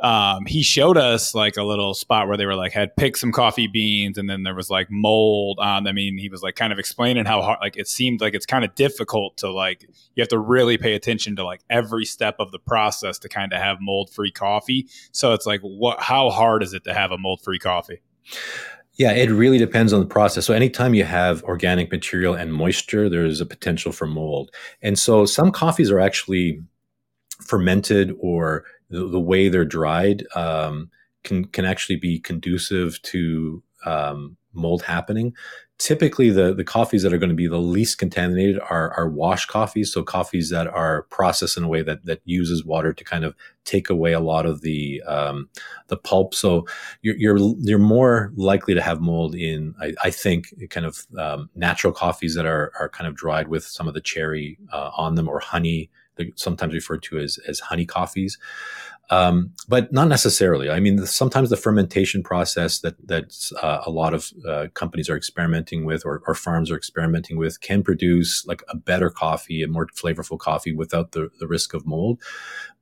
um, 0.00 0.44
he 0.46 0.62
showed 0.62 0.96
us 0.96 1.34
like 1.34 1.56
a 1.56 1.62
little 1.62 1.94
spot 1.94 2.28
where 2.28 2.36
they 2.36 2.46
were 2.46 2.54
like 2.54 2.72
had 2.72 2.96
picked 2.96 3.18
some 3.18 3.32
coffee 3.32 3.66
beans 3.66 4.18
and 4.18 4.28
then 4.28 4.42
there 4.42 4.54
was 4.54 4.70
like 4.70 4.88
mold 4.90 5.58
on. 5.60 5.86
I 5.86 5.92
mean, 5.92 6.18
he 6.18 6.28
was 6.28 6.42
like 6.42 6.56
kind 6.56 6.72
of 6.72 6.78
explaining 6.78 7.24
how 7.24 7.42
hard 7.42 7.58
like 7.60 7.76
it 7.76 7.88
seemed 7.88 8.20
like 8.20 8.34
it's 8.34 8.46
kind 8.46 8.64
of 8.64 8.74
difficult 8.74 9.36
to 9.38 9.50
like 9.50 9.88
you 10.14 10.20
have 10.20 10.28
to 10.28 10.38
really 10.38 10.76
pay 10.76 10.94
attention 10.94 11.36
to 11.36 11.44
like 11.44 11.60
every 11.70 12.04
step 12.04 12.36
of 12.38 12.52
the 12.52 12.58
process 12.58 13.18
to 13.20 13.28
kind 13.28 13.52
of 13.52 13.60
have 13.60 13.78
mold 13.80 14.10
free 14.10 14.32
coffee. 14.32 14.86
So 15.12 15.32
it's 15.32 15.46
like 15.46 15.60
what 15.60 16.00
how 16.00 16.30
hard 16.30 16.62
is 16.62 16.74
it 16.74 16.84
to 16.84 16.94
have 16.94 17.12
a 17.12 17.18
mold 17.18 17.40
free 17.42 17.58
coffee? 17.58 18.00
Yeah, 18.96 19.12
it 19.12 19.30
really 19.30 19.58
depends 19.58 19.92
on 19.92 20.00
the 20.00 20.06
process. 20.06 20.46
So 20.46 20.54
anytime 20.54 20.94
you 20.94 21.04
have 21.04 21.42
organic 21.44 21.92
material 21.92 22.34
and 22.34 22.52
moisture, 22.52 23.10
there's 23.10 23.42
a 23.42 23.46
potential 23.46 23.92
for 23.92 24.06
mold. 24.06 24.50
And 24.80 24.98
so 24.98 25.26
some 25.26 25.52
coffees 25.52 25.90
are 25.90 26.00
actually 26.00 26.62
fermented 27.42 28.16
or 28.18 28.64
the, 28.90 29.08
the 29.08 29.20
way 29.20 29.48
they're 29.48 29.64
dried 29.64 30.24
um, 30.34 30.90
can 31.24 31.44
can 31.46 31.64
actually 31.64 31.96
be 31.96 32.18
conducive 32.18 33.00
to 33.02 33.62
um, 33.84 34.36
mold 34.52 34.82
happening. 34.82 35.34
Typically, 35.78 36.30
the 36.30 36.54
the 36.54 36.64
coffees 36.64 37.02
that 37.02 37.12
are 37.12 37.18
going 37.18 37.28
to 37.30 37.36
be 37.36 37.46
the 37.46 37.58
least 37.58 37.98
contaminated 37.98 38.58
are 38.70 38.92
are 38.94 39.10
wash 39.10 39.44
coffees, 39.44 39.92
so 39.92 40.02
coffees 40.02 40.48
that 40.48 40.66
are 40.66 41.02
processed 41.10 41.58
in 41.58 41.64
a 41.64 41.68
way 41.68 41.82
that 41.82 42.06
that 42.06 42.22
uses 42.24 42.64
water 42.64 42.94
to 42.94 43.04
kind 43.04 43.24
of 43.24 43.34
take 43.64 43.90
away 43.90 44.12
a 44.12 44.20
lot 44.20 44.46
of 44.46 44.62
the 44.62 45.02
um, 45.02 45.50
the 45.88 45.98
pulp. 45.98 46.34
So 46.34 46.66
you're, 47.02 47.16
you're 47.16 47.38
you're 47.58 47.78
more 47.78 48.32
likely 48.36 48.72
to 48.72 48.80
have 48.80 49.02
mold 49.02 49.34
in, 49.34 49.74
I, 49.78 49.92
I 50.02 50.10
think, 50.10 50.46
kind 50.70 50.86
of 50.86 51.06
um, 51.18 51.50
natural 51.54 51.92
coffees 51.92 52.34
that 52.36 52.46
are 52.46 52.72
are 52.80 52.88
kind 52.88 53.06
of 53.06 53.14
dried 53.14 53.48
with 53.48 53.64
some 53.64 53.86
of 53.86 53.92
the 53.92 54.00
cherry 54.00 54.58
uh, 54.72 54.90
on 54.96 55.14
them 55.14 55.28
or 55.28 55.40
honey 55.40 55.90
sometimes 56.34 56.74
referred 56.74 57.02
to 57.04 57.18
as, 57.18 57.38
as 57.48 57.60
honey 57.60 57.86
coffees. 57.86 58.38
Um, 59.08 59.52
but 59.68 59.92
not 59.92 60.08
necessarily. 60.08 60.68
I 60.68 60.80
mean, 60.80 60.96
the, 60.96 61.06
sometimes 61.06 61.50
the 61.50 61.56
fermentation 61.56 62.24
process 62.24 62.80
that 62.80 62.94
that 63.06 63.52
uh, 63.62 63.82
a 63.86 63.90
lot 63.90 64.14
of 64.14 64.32
uh, 64.46 64.66
companies 64.74 65.08
are 65.08 65.16
experimenting 65.16 65.84
with, 65.84 66.04
or, 66.04 66.22
or, 66.26 66.34
farms 66.34 66.72
are 66.72 66.76
experimenting 66.76 67.36
with, 67.36 67.60
can 67.60 67.84
produce 67.84 68.44
like 68.46 68.64
a 68.68 68.76
better 68.76 69.08
coffee, 69.08 69.62
a 69.62 69.68
more 69.68 69.86
flavorful 69.86 70.38
coffee 70.38 70.74
without 70.74 71.12
the, 71.12 71.30
the 71.38 71.46
risk 71.46 71.72
of 71.72 71.86
mold. 71.86 72.20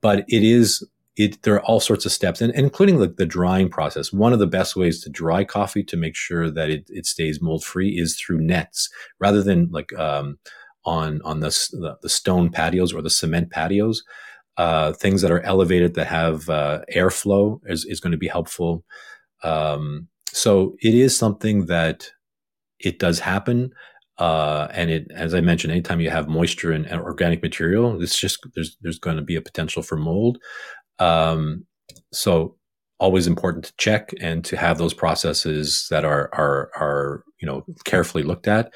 But 0.00 0.24
it 0.28 0.42
is 0.42 0.82
it. 1.16 1.42
There 1.42 1.56
are 1.56 1.64
all 1.64 1.80
sorts 1.80 2.06
of 2.06 2.12
steps, 2.12 2.40
and, 2.40 2.54
and 2.54 2.64
including 2.64 3.00
the, 3.00 3.08
the 3.08 3.26
drying 3.26 3.68
process. 3.68 4.10
One 4.10 4.32
of 4.32 4.38
the 4.38 4.46
best 4.46 4.76
ways 4.76 5.02
to 5.02 5.10
dry 5.10 5.44
coffee 5.44 5.84
to 5.84 5.96
make 5.96 6.16
sure 6.16 6.48
that 6.50 6.70
it, 6.70 6.88
it 6.88 7.04
stays 7.04 7.42
mold 7.42 7.64
free 7.64 7.98
is 7.98 8.16
through 8.16 8.40
nets, 8.40 8.88
rather 9.18 9.42
than 9.42 9.68
like 9.70 9.92
um, 9.98 10.38
on 10.84 11.20
on 11.24 11.40
the, 11.40 11.96
the, 12.02 12.08
stone 12.08 12.50
patios 12.50 12.92
or 12.92 13.02
the 13.02 13.10
cement 13.10 13.50
patios. 13.50 14.02
Uh, 14.56 14.92
things 14.92 15.20
that 15.22 15.32
are 15.32 15.40
elevated 15.40 15.94
that 15.94 16.06
have 16.06 16.48
uh, 16.48 16.80
airflow 16.94 17.58
is, 17.66 17.84
is 17.86 17.98
going 17.98 18.12
to 18.12 18.18
be 18.18 18.28
helpful. 18.28 18.84
Um, 19.42 20.06
so 20.28 20.76
it 20.80 20.94
is 20.94 21.16
something 21.16 21.66
that 21.66 22.08
it 22.78 22.98
does 22.98 23.18
happen. 23.18 23.72
Uh, 24.18 24.68
and 24.70 24.90
it, 24.90 25.10
as 25.12 25.34
I 25.34 25.40
mentioned, 25.40 25.72
anytime 25.72 26.00
you 26.00 26.10
have 26.10 26.28
moisture 26.28 26.70
and, 26.70 26.86
and, 26.86 27.00
organic 27.00 27.42
material, 27.42 28.00
it's 28.00 28.16
just 28.16 28.46
there's 28.54 28.76
there's 28.80 29.00
going 29.00 29.16
to 29.16 29.22
be 29.22 29.34
a 29.34 29.42
potential 29.42 29.82
for 29.82 29.96
mold. 29.96 30.38
Um, 31.00 31.66
so 32.12 32.56
always 33.00 33.26
important 33.26 33.64
to 33.64 33.74
check 33.76 34.10
and 34.20 34.44
to 34.44 34.56
have 34.56 34.78
those 34.78 34.94
processes 34.94 35.88
that 35.90 36.04
are 36.04 36.30
are 36.32 36.70
are 36.76 37.24
you 37.40 37.46
know 37.46 37.64
carefully 37.84 38.22
looked 38.22 38.46
at. 38.46 38.72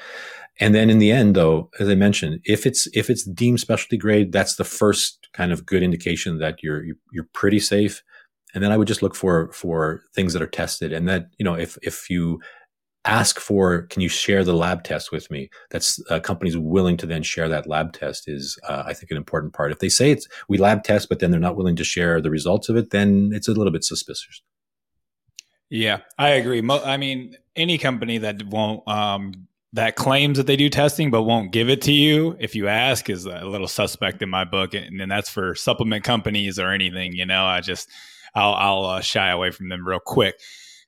And 0.59 0.75
then 0.75 0.89
in 0.89 0.99
the 0.99 1.11
end, 1.11 1.35
though, 1.35 1.69
as 1.79 1.87
I 1.87 1.95
mentioned, 1.95 2.41
if 2.43 2.65
it's 2.65 2.87
if 2.93 3.09
it's 3.09 3.23
deemed 3.23 3.61
specialty 3.61 3.97
grade, 3.97 4.31
that's 4.31 4.55
the 4.55 4.65
first 4.65 5.29
kind 5.33 5.51
of 5.51 5.65
good 5.65 5.83
indication 5.83 6.39
that 6.39 6.61
you're 6.61 6.83
you're 7.11 7.29
pretty 7.33 7.59
safe. 7.59 8.03
And 8.53 8.63
then 8.63 8.71
I 8.71 8.77
would 8.77 8.87
just 8.87 9.01
look 9.01 9.15
for 9.15 9.51
for 9.53 10.01
things 10.13 10.33
that 10.33 10.41
are 10.41 10.47
tested, 10.47 10.91
and 10.91 11.07
that 11.07 11.27
you 11.37 11.45
know 11.45 11.53
if 11.53 11.77
if 11.81 12.09
you 12.09 12.41
ask 13.05 13.39
for 13.39 13.83
can 13.83 14.01
you 14.01 14.09
share 14.09 14.43
the 14.43 14.53
lab 14.53 14.83
test 14.83 15.11
with 15.11 15.31
me? 15.31 15.49
That's 15.71 16.01
uh, 16.09 16.19
companies 16.19 16.57
willing 16.57 16.97
to 16.97 17.05
then 17.05 17.23
share 17.23 17.47
that 17.47 17.67
lab 17.67 17.93
test 17.93 18.27
is 18.27 18.59
uh, 18.67 18.83
i 18.85 18.93
think 18.93 19.11
an 19.11 19.17
important 19.17 19.53
part. 19.53 19.71
If 19.71 19.79
they 19.79 19.89
say 19.89 20.11
it's 20.11 20.27
we 20.49 20.57
lab 20.57 20.83
test 20.83 21.07
but 21.07 21.19
then 21.19 21.31
they're 21.31 21.39
not 21.39 21.55
willing 21.55 21.77
to 21.77 21.85
share 21.85 22.19
the 22.19 22.29
results 22.29 22.67
of 22.67 22.75
it 22.75 22.89
then 22.89 23.31
it's 23.33 23.47
a 23.47 23.53
little 23.53 23.71
bit 23.71 23.85
suspicious. 23.85 24.41
Yeah 25.69 25.99
i 26.17 26.29
agree. 26.29 26.61
Mo- 26.61 26.83
i 26.83 26.97
mean 26.97 27.37
any 27.55 27.77
company 27.77 28.17
that 28.17 28.43
won't 28.47 28.85
um, 28.87 29.47
that 29.73 29.95
claims 29.95 30.37
that 30.37 30.47
they 30.47 30.55
do 30.55 30.69
testing 30.69 31.11
but 31.11 31.23
won't 31.23 31.51
give 31.51 31.69
it 31.69 31.81
to 31.83 31.91
you 31.91 32.35
if 32.39 32.55
you 32.55 32.67
ask 32.67 33.09
is 33.09 33.25
a 33.25 33.45
little 33.45 33.67
suspect 33.67 34.21
in 34.21 34.29
my 34.29 34.43
book 34.43 34.73
and, 34.73 34.99
and 34.99 35.11
that's 35.11 35.29
for 35.29 35.53
supplement 35.55 36.03
companies 36.03 36.57
or 36.57 36.69
anything 36.69 37.13
you 37.13 37.25
know? 37.25 37.45
I 37.45 37.61
just 37.61 37.89
i'll, 38.35 38.53
I'll 38.53 38.85
uh, 38.85 39.01
shy 39.01 39.29
away 39.29 39.51
from 39.51 39.69
them 39.69 39.85
real 39.85 39.99
quick. 39.99 40.39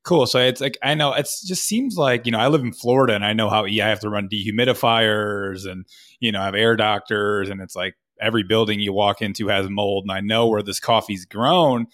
Cool. 0.04 0.26
So 0.26 0.40
it's 0.40 0.62
like 0.62 0.78
i 0.82 0.96
know 0.96 1.14
it 1.14 1.30
just 1.46 1.64
seems 1.64 1.96
like 1.96 2.26
you 2.26 2.32
know 2.32 2.40
i 2.40 2.48
live 2.48 2.62
in 2.62 2.74
florida 2.74 3.14
and 3.14 3.24
i 3.24 3.34
know 3.34 3.50
how 3.50 3.66
yeah, 3.66 3.86
i 3.86 3.90
have 3.90 4.00
to 4.00 4.10
run 4.10 4.28
dehumidifiers 4.28 5.70
and 5.70 5.86
you 6.20 6.32
know 6.32 6.42
i 6.42 6.46
have 6.46 6.56
air 6.56 6.76
doctors 6.76 7.50
and 7.50 7.62
it's 7.62 7.76
like 7.76 7.94
every 8.20 8.44
building 8.44 8.80
you 8.80 8.94
walk 8.94 9.22
into 9.22 9.48
has 9.48 9.70
mold 9.70 10.06
and 10.06 10.12
i 10.12 10.20
know 10.20 10.48
where 10.48 10.62
this 10.62 10.80
coffee's 10.80 11.26
grown. 11.26 11.88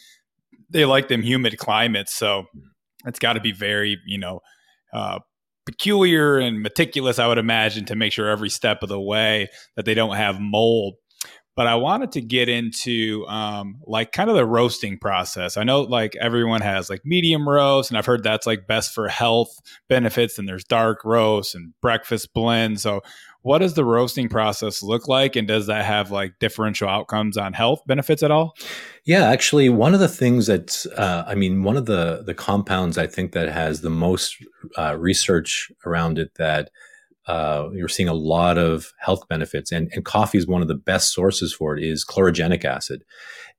They 0.70 0.84
like 0.84 1.08
them 1.08 1.22
humid 1.22 1.58
climates 1.58 2.14
so 2.14 2.46
it's 3.06 3.20
got 3.20 3.34
to 3.34 3.42
be 3.42 3.52
very 3.52 3.98
you 4.06 4.18
know 4.18 4.40
uh, 4.94 5.20
peculiar 5.68 6.38
and 6.38 6.62
meticulous, 6.62 7.20
I 7.20 7.28
would 7.28 7.38
imagine, 7.38 7.86
to 7.86 7.96
make 7.96 8.14
sure 8.14 8.30
every 8.30 8.50
step 8.50 8.82
of 8.84 8.90
the 8.90 9.00
way 9.00 9.50
that 9.76 9.86
they 9.86 9.94
don't 9.94 10.16
have 10.16 10.40
mold. 10.40 10.96
But 11.58 11.68
I 11.68 11.76
wanted 11.76 12.12
to 12.14 12.22
get 12.22 12.50
into 12.50 13.26
um, 13.28 13.82
like 13.86 14.12
kind 14.12 14.30
of 14.30 14.36
the 14.36 14.46
roasting 14.46 14.98
process. 14.98 15.58
I 15.58 15.64
know 15.64 15.82
like 15.82 16.16
everyone 16.16 16.62
has 16.62 16.90
like 16.90 17.02
medium 17.04 17.50
roast, 17.50 17.90
and 17.92 17.98
I've 17.98 18.06
heard 18.06 18.24
that's 18.24 18.48
like 18.48 18.68
best 18.68 18.94
for 18.94 19.10
health 19.10 19.50
benefits. 19.90 20.40
And 20.40 20.48
there's 20.48 20.64
dark 20.64 21.04
roast 21.04 21.54
and 21.54 21.74
breakfast 21.82 22.34
blend. 22.34 22.80
So 22.80 23.02
what 23.42 23.60
does 23.60 23.74
the 23.76 23.86
roasting 23.86 24.30
process 24.30 24.84
look 24.84 25.08
like 25.08 25.36
and 25.36 25.48
does 25.48 25.68
that 25.68 25.86
have 25.86 26.12
like 26.12 26.34
differential 26.40 26.88
outcomes 26.88 27.38
on 27.38 27.54
health 27.54 27.82
benefits 27.86 28.24
at 28.24 28.32
all 28.32 28.56
yeah 29.06 29.30
actually 29.30 29.70
one 29.70 29.94
of 29.94 30.00
the 30.00 30.08
things 30.08 30.48
that 30.48 30.86
uh, 30.98 31.24
i 31.28 31.36
mean 31.36 31.64
one 31.64 31.78
of 31.78 31.86
the 31.86 32.24
the 32.26 32.34
compounds 32.34 32.98
i 32.98 33.08
think 33.08 33.32
that 33.32 33.50
has 33.50 33.82
the 33.82 33.90
most 33.90 34.38
uh, 34.78 34.96
research 34.98 35.72
around 35.86 36.18
it 36.18 36.32
that 36.36 36.70
uh, 37.28 37.68
you're 37.74 37.90
seeing 37.90 38.08
a 38.08 38.14
lot 38.14 38.58
of 38.58 38.94
health 39.00 39.28
benefits 39.28 39.70
and, 39.72 39.90
and 39.94 40.06
coffee 40.06 40.38
is 40.38 40.48
one 40.48 40.62
of 40.62 40.70
the 40.70 40.76
best 40.76 41.14
sources 41.14 41.54
for 41.54 41.78
it 41.78 41.84
is 41.84 42.06
chlorogenic 42.06 42.64
acid 42.64 43.04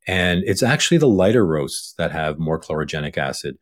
and 0.06 0.42
it's 0.46 0.62
actually 0.62 0.96
the 0.96 1.08
lighter 1.08 1.44
roasts 1.44 1.92
that 1.98 2.10
have 2.10 2.38
more 2.38 2.58
chlorogenic 2.58 3.18
acid 3.18 3.58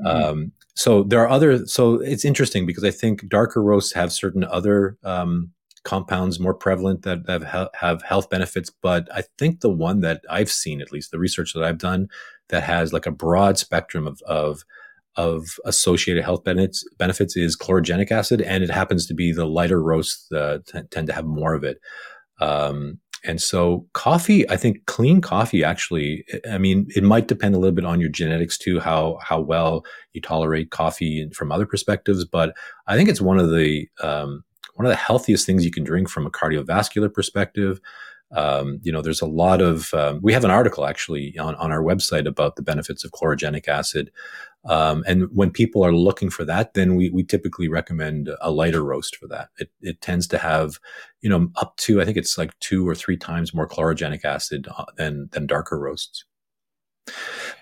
mm-hmm. 0.00 0.30
um, 0.30 0.52
so 0.80 1.02
there 1.02 1.20
are 1.20 1.28
other. 1.28 1.66
So 1.66 1.96
it's 1.96 2.24
interesting 2.24 2.64
because 2.64 2.84
I 2.84 2.90
think 2.90 3.28
darker 3.28 3.62
roasts 3.62 3.92
have 3.92 4.12
certain 4.12 4.44
other 4.44 4.96
um, 5.04 5.52
compounds 5.84 6.38
more 6.38 6.54
prevalent 6.54 7.02
that, 7.02 7.26
have, 7.26 7.70
have 7.74 8.02
health 8.02 8.28
benefits. 8.30 8.70
But 8.70 9.08
I 9.14 9.22
think 9.38 9.60
the 9.60 9.70
one 9.70 10.00
that 10.00 10.22
I've 10.28 10.50
seen, 10.50 10.80
at 10.80 10.92
least 10.92 11.10
the 11.10 11.18
research 11.18 11.52
that 11.54 11.64
I've 11.64 11.78
done, 11.78 12.08
that 12.48 12.62
has 12.64 12.92
like 12.92 13.06
a 13.06 13.12
broad 13.12 13.58
spectrum 13.58 14.06
of 14.06 14.20
of 14.22 14.64
of 15.16 15.58
associated 15.64 16.22
health 16.24 16.44
benefits 16.44 16.84
benefits 16.96 17.36
is 17.36 17.56
chlorogenic 17.56 18.10
acid, 18.10 18.40
and 18.40 18.62
it 18.62 18.70
happens 18.70 19.06
to 19.06 19.14
be 19.14 19.32
the 19.32 19.44
lighter 19.44 19.82
roasts 19.82 20.30
uh, 20.32 20.58
t- 20.66 20.80
tend 20.90 21.06
to 21.08 21.12
have 21.12 21.24
more 21.24 21.54
of 21.54 21.64
it. 21.64 21.78
Um, 22.40 23.00
and 23.24 23.40
so 23.40 23.86
coffee, 23.92 24.48
I 24.48 24.56
think 24.56 24.86
clean 24.86 25.20
coffee 25.20 25.62
actually, 25.62 26.24
I 26.50 26.58
mean, 26.58 26.86
it 26.96 27.04
might 27.04 27.28
depend 27.28 27.54
a 27.54 27.58
little 27.58 27.74
bit 27.74 27.84
on 27.84 28.00
your 28.00 28.08
genetics 28.08 28.56
too, 28.56 28.80
how, 28.80 29.18
how 29.20 29.40
well 29.40 29.84
you 30.14 30.22
tolerate 30.22 30.70
coffee 30.70 31.28
from 31.34 31.52
other 31.52 31.66
perspectives. 31.66 32.24
But 32.24 32.56
I 32.86 32.96
think 32.96 33.10
it's 33.10 33.20
one 33.20 33.38
of 33.38 33.50
the, 33.50 33.88
um, 34.02 34.42
one 34.80 34.86
of 34.86 34.92
the 34.92 34.96
healthiest 34.96 35.44
things 35.44 35.62
you 35.62 35.70
can 35.70 35.84
drink 35.84 36.08
from 36.08 36.24
a 36.24 36.30
cardiovascular 36.30 37.12
perspective. 37.12 37.82
Um, 38.34 38.80
you 38.82 38.90
know, 38.90 39.02
there's 39.02 39.20
a 39.20 39.26
lot 39.26 39.60
of, 39.60 39.92
um, 39.92 40.20
we 40.22 40.32
have 40.32 40.42
an 40.42 40.50
article 40.50 40.86
actually 40.86 41.36
on, 41.38 41.54
on 41.56 41.70
our 41.70 41.82
website 41.82 42.26
about 42.26 42.56
the 42.56 42.62
benefits 42.62 43.04
of 43.04 43.10
chlorogenic 43.10 43.68
acid. 43.68 44.10
Um, 44.64 45.04
and 45.06 45.28
when 45.34 45.50
people 45.50 45.84
are 45.84 45.92
looking 45.92 46.30
for 46.30 46.46
that, 46.46 46.72
then 46.72 46.96
we, 46.96 47.10
we 47.10 47.24
typically 47.24 47.68
recommend 47.68 48.30
a 48.40 48.50
lighter 48.50 48.82
roast 48.82 49.16
for 49.16 49.26
that. 49.26 49.50
It, 49.58 49.70
it 49.82 50.00
tends 50.00 50.26
to 50.28 50.38
have, 50.38 50.80
you 51.20 51.28
know, 51.28 51.50
up 51.56 51.76
to, 51.78 52.00
I 52.00 52.06
think 52.06 52.16
it's 52.16 52.38
like 52.38 52.58
two 52.60 52.88
or 52.88 52.94
three 52.94 53.18
times 53.18 53.52
more 53.52 53.68
chlorogenic 53.68 54.24
acid 54.24 54.66
uh, 54.74 54.86
than, 54.96 55.28
than 55.32 55.46
darker 55.46 55.78
roasts. 55.78 56.24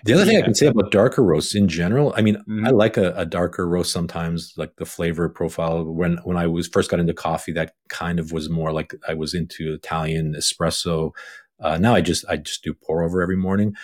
The 0.03 0.13
other 0.13 0.25
thing 0.25 0.35
yeah. 0.35 0.39
I 0.39 0.43
can 0.43 0.55
say 0.55 0.67
about 0.67 0.91
darker 0.91 1.23
roasts 1.23 1.55
in 1.55 1.67
general, 1.67 2.13
I 2.15 2.21
mean, 2.21 2.35
mm-hmm. 2.35 2.65
I 2.65 2.69
like 2.69 2.97
a, 2.97 3.13
a, 3.15 3.25
darker 3.25 3.67
roast 3.67 3.91
sometimes, 3.91 4.53
like 4.55 4.75
the 4.77 4.85
flavor 4.85 5.27
profile. 5.27 5.83
When 5.83 6.17
when 6.23 6.37
I 6.37 6.47
was 6.47 6.67
first 6.67 6.89
got 6.89 6.99
into 6.99 7.13
coffee, 7.13 7.51
that 7.53 7.73
kind 7.89 8.19
of 8.19 8.31
was 8.31 8.49
more 8.49 8.71
like 8.71 8.93
I 9.07 9.13
was 9.13 9.33
into 9.33 9.73
Italian 9.73 10.35
espresso. 10.35 11.11
Uh, 11.59 11.77
now 11.77 11.93
I 11.93 12.01
just 12.01 12.25
I 12.29 12.37
just 12.37 12.63
do 12.63 12.73
pour 12.73 13.03
over 13.03 13.21
every 13.21 13.35
morning, 13.35 13.75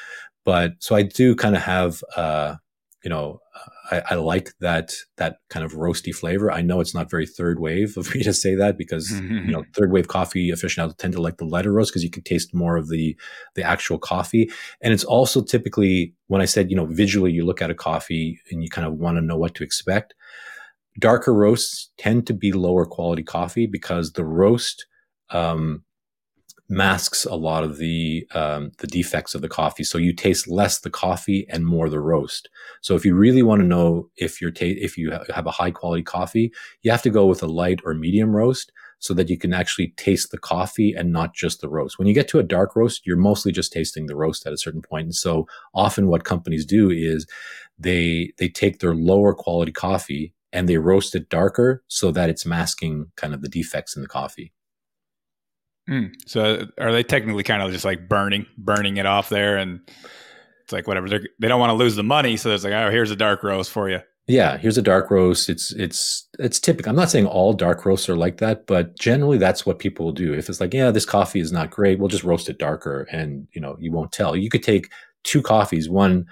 but 0.45 0.74
so 0.80 0.95
I 0.95 1.03
do 1.03 1.36
kind 1.36 1.55
of 1.55 1.63
have 1.63 2.01
uh, 2.16 2.55
you 3.06 3.10
know, 3.10 3.39
I, 3.91 4.01
I, 4.10 4.16
like 4.16 4.49
that 4.62 4.95
that 5.18 5.38
kind 5.51 5.64
of 5.64 5.74
roasty 5.74 6.14
flavor. 6.14 6.51
I 6.51 6.62
know 6.62 6.80
it's 6.80 6.95
not 6.95 7.12
very 7.12 7.28
third 7.28 7.60
wave 7.60 7.95
of 7.97 8.14
me 8.16 8.24
to 8.24 8.34
say 8.34 8.56
that 8.56 8.80
because 8.80 9.12
you 9.22 9.51
know 9.51 9.64
third 9.76 9.91
wave 9.91 10.08
coffee 10.08 10.49
aficionados 10.49 10.95
tend 10.97 11.14
to 11.14 11.22
like 11.22 11.38
the 11.38 11.45
lighter 11.45 11.72
roast 11.72 11.91
because 11.91 12.03
you 12.03 12.10
can 12.10 12.24
taste 12.24 12.53
more 12.53 12.78
of 12.78 12.89
the 12.89 13.16
the 13.53 13.62
actual 13.62 13.99
coffee. 13.99 14.49
And 14.82 14.91
it's 14.91 15.03
also 15.03 15.43
typically 15.43 16.16
when 16.28 16.41
I 16.41 16.45
said 16.45 16.72
you 16.72 16.76
know 16.76 16.88
visually 16.88 17.32
you 17.32 17.45
look 17.45 17.62
at 17.62 17.70
a 17.70 17.76
coffee 17.76 18.41
and 18.49 18.64
you 18.64 18.70
kind 18.70 18.88
of 18.88 18.95
want 18.95 19.18
to 19.18 19.22
know 19.22 19.38
what 19.38 19.53
to 19.56 19.64
expect. 19.64 20.16
Darker 20.99 21.34
roasts 21.34 21.91
tend 21.99 22.26
to 22.26 22.34
be 22.34 22.53
lower 22.53 22.86
quality 22.86 23.22
coffee 23.22 23.68
because 23.68 24.14
the 24.14 24.26
roast 24.26 24.88
um, 25.30 25.84
masks 26.68 27.26
a 27.26 27.36
lot 27.36 27.63
of 27.63 27.78
the 27.78 28.28
um, 28.34 28.72
the 28.80 28.88
defects 28.88 29.36
of 29.36 29.41
the 29.41 29.49
coffee. 29.49 29.84
So 29.84 29.97
you 29.97 30.13
taste 30.13 30.47
less 30.47 30.80
the 30.80 30.89
coffee 30.89 31.45
and 31.49 31.66
more 31.66 31.89
the 31.89 31.99
roast. 31.99 32.49
So 32.82 32.95
if 32.95 33.05
you 33.05 33.16
really 33.16 33.43
want 33.43 33.61
to 33.61 33.68
know 33.68 34.09
if 34.18 34.41
you're 34.41 34.51
ta- 34.51 34.66
if 34.66 34.97
you 34.97 35.11
have 35.34 35.45
a 35.45 35.51
high 35.51 35.72
quality 35.72 36.03
coffee, 36.03 36.51
you 36.82 36.91
have 36.91 37.03
to 37.03 37.09
go 37.09 37.26
with 37.26 37.43
a 37.43 37.47
light 37.47 37.82
or 37.86 37.93
medium 37.93 38.36
roast 38.36 38.72
so 38.99 39.13
that 39.13 39.30
you 39.30 39.38
can 39.38 39.53
actually 39.53 39.93
taste 39.97 40.32
the 40.32 40.38
coffee 40.38 40.93
and 40.93 41.11
not 41.11 41.36
just 41.36 41.61
the 41.61 41.70
roast. 41.70 41.99
When 41.99 42.07
you 42.07 42.13
get 42.13 42.28
to 42.30 42.39
a 42.39 42.43
dark 42.43 42.76
roast, 42.76 43.05
you're 43.05 43.18
mostly 43.18 43.51
just 43.51 43.72
tasting 43.72 44.07
the 44.07 44.16
roast 44.16 44.47
at 44.47 44.53
a 44.53 44.57
certain 44.57 44.82
point. 44.82 45.05
And 45.05 45.16
so 45.16 45.47
often 45.74 46.07
what 46.07 46.24
companies 46.24 46.66
do 46.66 46.89
is 46.89 47.28
they 47.78 48.32
they 48.38 48.47
take 48.47 48.80
their 48.80 48.95
lower 48.95 49.34
quality 49.36 49.72
coffee 49.72 50.34
and 50.51 50.68
they 50.68 50.78
roast 50.78 51.13
it 51.13 51.30
darker 51.30 51.84
so 51.88 52.11
that 52.11 52.30
it's 52.30 52.45
masking 52.45 53.11
kind 53.18 53.34
of 53.34 53.41
the 53.41 53.49
defects 53.49 53.95
in 53.95 54.01
the 54.01 54.07
coffee. 54.07 54.53
Mm. 55.90 56.14
So 56.26 56.68
are 56.80 56.92
they 56.92 57.04
technically 57.04 57.44
kind 57.44 57.62
of 57.62 57.72
just 57.72 57.86
like 57.86 58.10
burning, 58.10 58.46
burning 58.58 58.98
it 58.98 59.06
off 59.06 59.30
there, 59.30 59.58
and 59.58 59.80
it's 60.64 60.74
like 60.74 60.88
whatever 60.88 61.08
They're, 61.08 61.20
they 61.20 61.48
do 61.48 61.50
not 61.50 61.60
want 61.60 61.70
to 61.70 61.76
lose 61.76 61.96
the 61.96 62.04
money, 62.04 62.38
so 62.38 62.52
it's 62.52 62.64
like, 62.64 62.74
oh, 62.74 62.90
here's 62.90 63.12
a 63.12 63.16
dark 63.16 63.44
roast 63.44 63.72
for 63.72 63.90
you. 63.90 64.00
Yeah, 64.28 64.58
here's 64.58 64.80
a 64.80 64.82
dark 64.82 65.12
roast. 65.12 65.50
It's 65.50 65.72
it's 65.74 66.28
it's 66.40 66.60
typical. 66.60 66.90
I'm 66.90 66.96
not 66.96 67.12
saying 67.12 67.28
all 67.28 67.54
dark 67.54 67.86
roasts 67.86 68.10
are 68.10 68.16
like 68.16 68.38
that, 68.38 68.66
but 68.66 68.98
generally 68.98 69.38
that's 69.38 69.68
what 69.68 69.78
people 69.78 70.06
will 70.06 70.14
do. 70.14 70.34
If 70.34 70.50
it's 70.50 70.60
like, 70.60 70.74
yeah, 70.74 70.90
this 70.90 71.06
coffee 71.06 71.40
is 71.40 71.52
not 71.52 71.70
great, 71.70 72.00
we'll 72.00 72.08
just 72.08 72.24
roast 72.24 72.50
it 72.50 72.58
darker, 72.58 73.08
and 73.12 73.48
you 73.54 73.62
know, 73.62 73.78
you 73.80 73.92
won't 73.92 74.12
tell. 74.12 74.36
You 74.36 74.50
could 74.50 74.64
take 74.64 74.90
two 75.24 75.44
coffees, 75.44 75.88
one, 75.88 76.26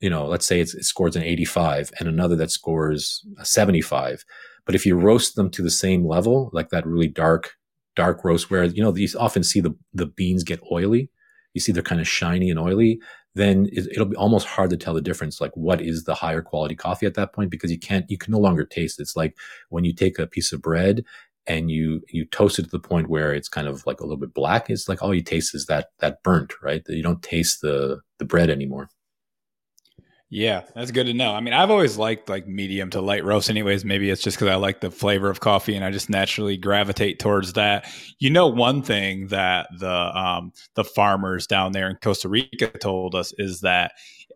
you 0.00 0.08
know, 0.08 0.26
let's 0.26 0.46
say 0.46 0.60
it 0.60 0.68
scores 0.68 1.16
an 1.16 1.22
85, 1.22 1.90
and 1.98 2.08
another 2.08 2.36
that 2.36 2.50
scores 2.50 3.22
a 3.38 3.44
75. 3.44 4.24
But 4.64 4.74
if 4.74 4.86
you 4.86 4.96
roast 4.96 5.36
them 5.36 5.50
to 5.50 5.62
the 5.62 5.70
same 5.70 6.06
level, 6.06 6.48
like 6.54 6.70
that 6.70 6.86
really 6.86 7.08
dark 7.08 7.52
dark 7.96 8.24
roast 8.24 8.50
where 8.50 8.64
you 8.64 8.82
know 8.82 8.94
you 8.94 9.08
often 9.18 9.42
see 9.42 9.60
the 9.60 9.74
the 9.92 10.06
beans 10.06 10.44
get 10.44 10.60
oily. 10.70 11.10
You 11.54 11.60
see 11.60 11.72
they're 11.72 11.82
kind 11.82 12.00
of 12.00 12.08
shiny 12.08 12.50
and 12.50 12.58
oily 12.58 13.00
then 13.34 13.68
it, 13.72 13.98
will 13.98 14.06
be 14.06 14.16
almost 14.16 14.46
hard 14.46 14.70
to 14.70 14.76
tell 14.76 14.94
the 14.94 15.00
difference 15.00 15.40
like 15.40 15.56
what 15.56 15.80
is 15.80 16.04
the 16.04 16.14
higher 16.14 16.42
quality 16.42 16.74
coffee 16.74 17.06
at 17.06 17.14
that 17.14 17.32
point 17.32 17.50
because 17.50 17.70
you 17.70 17.78
can't 17.78 18.08
you 18.08 18.16
can 18.18 18.32
no 18.32 18.38
longer 18.38 18.64
taste. 18.64 19.00
It's 19.00 19.16
like 19.16 19.36
when 19.70 19.84
you 19.84 19.92
take 19.92 20.18
a 20.18 20.26
piece 20.26 20.52
of 20.52 20.62
bread 20.62 21.04
and 21.46 21.70
you 21.70 22.02
you 22.08 22.24
toast 22.24 22.58
it 22.58 22.64
to 22.64 22.70
the 22.70 22.78
point 22.78 23.10
where 23.10 23.34
it's 23.34 23.48
kind 23.48 23.68
of 23.68 23.84
like 23.86 24.00
a 24.00 24.04
little 24.04 24.16
bit 24.16 24.32
black 24.32 24.70
it's 24.70 24.88
like 24.88 25.02
all 25.02 25.14
you 25.14 25.22
taste 25.22 25.54
is 25.54 25.66
that 25.66 25.88
that 25.98 26.22
burnt 26.22 26.54
right? 26.62 26.82
You 26.88 27.02
don't 27.02 27.22
taste 27.22 27.60
the 27.60 28.00
the 28.18 28.24
bread 28.24 28.50
anymore 28.50 28.88
yeah, 30.34 30.62
that's 30.74 30.90
good 30.90 31.06
to 31.06 31.14
know. 31.14 31.32
I 31.32 31.38
mean, 31.38 31.54
I've 31.54 31.70
always 31.70 31.96
liked 31.96 32.28
like 32.28 32.48
medium 32.48 32.90
to 32.90 33.00
light 33.00 33.24
roast, 33.24 33.48
anyways. 33.48 33.84
Maybe 33.84 34.10
it's 34.10 34.20
just 34.20 34.36
because 34.36 34.48
I 34.48 34.56
like 34.56 34.80
the 34.80 34.90
flavor 34.90 35.30
of 35.30 35.38
coffee 35.38 35.76
and 35.76 35.84
I 35.84 35.92
just 35.92 36.10
naturally 36.10 36.56
gravitate 36.56 37.20
towards 37.20 37.52
that. 37.52 37.88
You 38.18 38.30
know, 38.30 38.48
one 38.48 38.82
thing 38.82 39.28
that 39.28 39.68
the 39.78 39.88
um, 39.88 40.52
the 40.74 40.82
farmers 40.82 41.46
down 41.46 41.70
there 41.70 41.88
in 41.88 41.98
Costa 42.02 42.28
Rica 42.28 42.66
told 42.66 43.14
us 43.14 43.32
is 43.38 43.60
that 43.60 43.92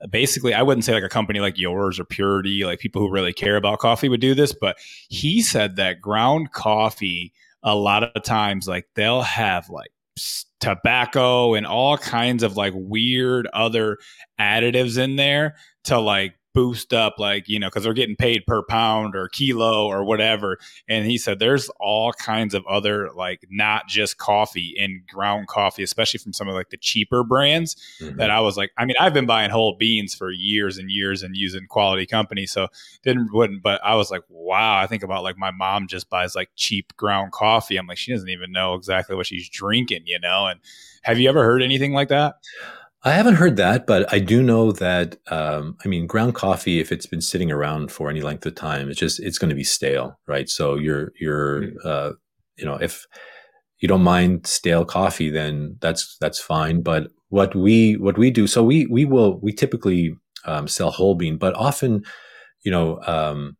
basically, 0.09 0.55
I 0.55 0.62
wouldn't 0.62 0.84
say 0.84 0.94
like 0.94 1.03
a 1.03 1.09
company 1.09 1.40
like 1.40 1.59
yours 1.59 1.99
or 1.99 2.05
Purity, 2.05 2.64
like 2.64 2.78
people 2.78 3.03
who 3.03 3.11
really 3.11 3.32
care 3.32 3.57
about 3.57 3.80
coffee 3.80 4.09
would 4.09 4.20
do 4.20 4.36
this, 4.36 4.53
but 4.53 4.76
he 5.09 5.42
said 5.42 5.74
that 5.76 6.01
ground 6.01 6.53
coffee, 6.53 7.32
a 7.64 7.74
lot 7.74 8.05
of 8.05 8.22
times, 8.22 8.68
like 8.68 8.86
they'll 8.94 9.22
have 9.22 9.68
like 9.68 9.90
tobacco 10.61 11.55
and 11.55 11.66
all 11.66 11.97
kinds 11.97 12.43
of 12.43 12.57
like 12.57 12.73
weird 12.77 13.47
other 13.53 13.99
additives 14.41 14.99
in 14.99 15.16
there 15.16 15.57
to 15.85 15.99
like 15.99 16.35
boost 16.59 16.92
up 16.92 17.20
like 17.20 17.48
you 17.48 17.56
know 17.61 17.68
because 17.68 17.84
they're 17.84 17.92
getting 17.92 18.16
paid 18.16 18.44
per 18.44 18.64
pound 18.64 19.14
or 19.14 19.28
kilo 19.28 19.86
or 19.86 20.02
whatever. 20.02 20.59
And 20.88 21.06
he 21.06 21.16
said 21.16 21.38
there's 21.38 21.68
all 21.78 22.12
kinds 22.12 22.52
of 22.52 22.66
other 22.66 23.11
like 23.12 23.46
not 23.48 23.86
just 23.86 24.18
coffee 24.18 24.74
and 24.76 25.06
ground 25.06 25.46
coffee 25.46 25.84
especially 25.84 26.18
from 26.18 26.32
some 26.32 26.48
of 26.48 26.54
like 26.54 26.70
the 26.70 26.76
cheaper 26.76 27.22
brands 27.22 27.76
mm-hmm. 28.00 28.16
that 28.16 28.30
i 28.30 28.40
was 28.40 28.56
like 28.56 28.70
i 28.76 28.84
mean 28.84 28.96
i've 28.98 29.14
been 29.14 29.26
buying 29.26 29.50
whole 29.50 29.76
beans 29.76 30.14
for 30.14 30.30
years 30.30 30.78
and 30.78 30.90
years 30.90 31.22
and 31.22 31.36
using 31.36 31.66
quality 31.68 32.06
companies 32.06 32.50
so 32.50 32.68
didn't 33.02 33.32
wouldn't 33.32 33.62
but 33.62 33.80
i 33.84 33.94
was 33.94 34.11
like 34.11 34.22
wow. 34.48 34.78
I 34.78 34.86
think 34.86 35.02
about 35.02 35.22
like 35.22 35.36
my 35.36 35.50
mom 35.50 35.86
just 35.86 36.09
buys 36.09 36.34
like 36.34 36.50
cheap 36.56 36.96
ground 36.96 37.32
coffee. 37.32 37.76
I'm 37.76 37.86
like 37.86 37.98
she 37.98 38.12
doesn't 38.12 38.28
even 38.28 38.50
know 38.50 38.74
exactly 38.74 39.14
what 39.14 39.26
she's 39.26 39.48
drinking 39.48 40.02
you 40.06 40.18
know? 40.18 40.46
And 40.46 40.61
have 41.02 41.18
you 41.18 41.28
ever 41.28 41.44
heard 41.44 41.62
anything 41.62 41.92
like 41.92 42.09
that 42.09 42.36
I 43.09 43.12
haven't 43.12 43.36
heard 43.36 43.56
that, 43.56 43.86
but 43.86 44.12
I 44.12 44.18
do 44.18 44.42
know 44.42 44.70
that. 44.72 45.16
Um, 45.28 45.76
I 45.82 45.88
mean, 45.88 46.06
ground 46.06 46.34
coffee, 46.34 46.78
if 46.78 46.92
it's 46.92 47.06
been 47.06 47.22
sitting 47.22 47.50
around 47.50 47.90
for 47.90 48.11
any 48.11 48.20
length 48.20 48.44
of 48.44 48.54
time, 48.54 48.90
it's 48.90 49.00
just 49.00 49.18
it's 49.20 49.38
going 49.38 49.48
to 49.48 49.56
be 49.56 49.64
stale, 49.64 50.18
right? 50.26 50.48
So 50.48 50.74
you're 50.74 51.12
you're 51.18 51.62
mm. 51.62 51.74
uh, 51.84 52.12
you 52.56 52.66
know 52.66 52.74
if 52.74 53.06
you 53.80 53.88
don't 53.88 54.02
mind 54.02 54.46
stale 54.46 54.84
coffee, 54.84 55.30
then 55.30 55.76
that's 55.80 56.18
that's 56.20 56.38
fine. 56.38 56.82
But 56.82 57.09
what 57.30 57.54
we 57.54 57.96
what 57.96 58.18
we 58.18 58.30
do, 58.30 58.46
so 58.46 58.62
we 58.62 58.86
we 58.86 59.06
will 59.06 59.40
we 59.40 59.52
typically 59.52 60.14
um, 60.44 60.68
sell 60.68 60.90
whole 60.90 61.14
bean, 61.14 61.38
but 61.38 61.54
often, 61.54 62.04
you 62.62 62.70
know, 62.70 63.00
um, 63.06 63.56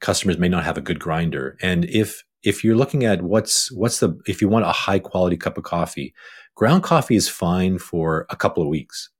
customers 0.00 0.36
may 0.36 0.48
not 0.48 0.64
have 0.64 0.76
a 0.76 0.82
good 0.82 1.00
grinder, 1.00 1.56
and 1.62 1.86
if 1.86 2.22
if 2.42 2.62
you're 2.62 2.76
looking 2.76 3.04
at 3.04 3.22
what's 3.22 3.72
what's 3.72 4.00
the 4.00 4.18
if 4.26 4.42
you 4.42 4.48
want 4.48 4.66
a 4.66 4.72
high 4.72 4.98
quality 4.98 5.36
cup 5.36 5.56
of 5.56 5.64
coffee 5.64 6.12
ground 6.54 6.82
coffee 6.82 7.16
is 7.16 7.28
fine 7.28 7.78
for 7.78 8.26
a 8.30 8.36
couple 8.36 8.62
of 8.62 8.68
weeks. 8.68 9.10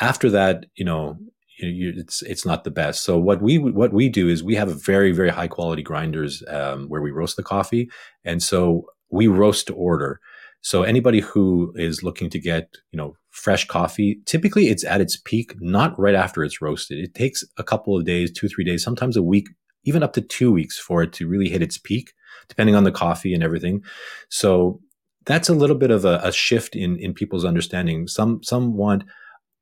After 0.00 0.30
that, 0.30 0.66
you 0.76 0.84
know, 0.84 1.18
you, 1.58 1.94
it's 1.96 2.22
it's 2.22 2.44
not 2.44 2.64
the 2.64 2.70
best. 2.70 3.02
So 3.04 3.18
what 3.18 3.40
we 3.40 3.58
what 3.58 3.92
we 3.92 4.08
do 4.08 4.28
is 4.28 4.44
we 4.44 4.54
have 4.56 4.82
very 4.84 5.12
very 5.12 5.30
high 5.30 5.48
quality 5.48 5.82
grinders 5.82 6.42
um, 6.48 6.88
where 6.88 7.00
we 7.00 7.10
roast 7.10 7.36
the 7.36 7.42
coffee, 7.42 7.90
and 8.24 8.42
so 8.42 8.86
we 9.10 9.26
roast 9.26 9.66
to 9.68 9.74
order. 9.74 10.20
So 10.60 10.82
anybody 10.82 11.20
who 11.20 11.72
is 11.76 12.02
looking 12.02 12.28
to 12.30 12.38
get 12.38 12.76
you 12.90 12.96
know 12.96 13.16
fresh 13.30 13.66
coffee, 13.66 14.20
typically 14.26 14.68
it's 14.68 14.84
at 14.84 15.00
its 15.00 15.16
peak, 15.16 15.54
not 15.60 15.98
right 15.98 16.14
after 16.14 16.44
it's 16.44 16.60
roasted. 16.60 16.98
It 16.98 17.14
takes 17.14 17.44
a 17.56 17.64
couple 17.64 17.96
of 17.96 18.04
days, 18.04 18.30
two 18.32 18.48
three 18.48 18.64
days, 18.64 18.84
sometimes 18.84 19.16
a 19.16 19.22
week, 19.22 19.48
even 19.84 20.02
up 20.02 20.12
to 20.14 20.20
two 20.20 20.52
weeks 20.52 20.78
for 20.78 21.02
it 21.02 21.12
to 21.14 21.28
really 21.28 21.48
hit 21.48 21.62
its 21.62 21.78
peak, 21.78 22.12
depending 22.48 22.74
on 22.74 22.84
the 22.84 22.92
coffee 22.92 23.32
and 23.32 23.42
everything. 23.42 23.82
So 24.28 24.80
that's 25.26 25.48
a 25.48 25.54
little 25.54 25.76
bit 25.76 25.90
of 25.90 26.04
a, 26.04 26.20
a, 26.22 26.32
shift 26.32 26.74
in 26.74 26.96
in 26.98 27.12
people's 27.12 27.44
understanding. 27.44 28.08
Some 28.08 28.42
some 28.42 28.76
want 28.76 29.04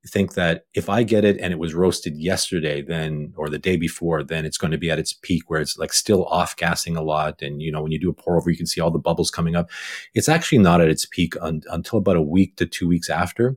think 0.07 0.35
that 0.35 0.67
if 0.75 0.89
I 0.89 1.03
get 1.03 1.25
it 1.25 1.39
and 1.41 1.53
it 1.53 1.59
was 1.59 1.75
roasted 1.75 2.17
yesterday, 2.17 2.83
then 2.83 3.33
or 3.37 3.49
the 3.49 3.59
day 3.59 3.77
before, 3.77 4.23
then 4.23 4.45
it's 4.45 4.59
going 4.59 4.71
to 4.71 4.79
be 4.79 4.91
at 4.91 4.99
its 4.99 5.15
peak 5.15 5.45
where 5.49 5.61
it's 5.61 5.79
like 5.79 5.93
still 5.93 6.27
off 6.27 6.57
gassing 6.57 6.97
a 6.97 7.03
lot. 7.03 7.41
And 7.41 7.63
you 7.63 7.73
know, 7.73 7.83
when 7.83 7.93
you 7.93 7.99
do 7.99 8.11
a 8.11 8.15
pour 8.15 8.37
over, 8.37 8.51
you 8.51 8.57
can 8.57 8.67
see 8.67 8.81
all 8.81 8.91
the 8.91 8.99
bubbles 8.99 9.31
coming 9.31 9.57
up. 9.57 9.71
It's 10.13 10.29
actually 10.29 10.59
not 10.59 10.81
at 10.81 10.89
its 10.89 11.07
peak 11.07 11.35
un- 11.41 11.63
until 11.71 11.99
about 11.99 12.17
a 12.17 12.23
week 12.23 12.57
to 12.57 12.67
two 12.67 12.87
weeks 12.87 13.09
after. 13.09 13.57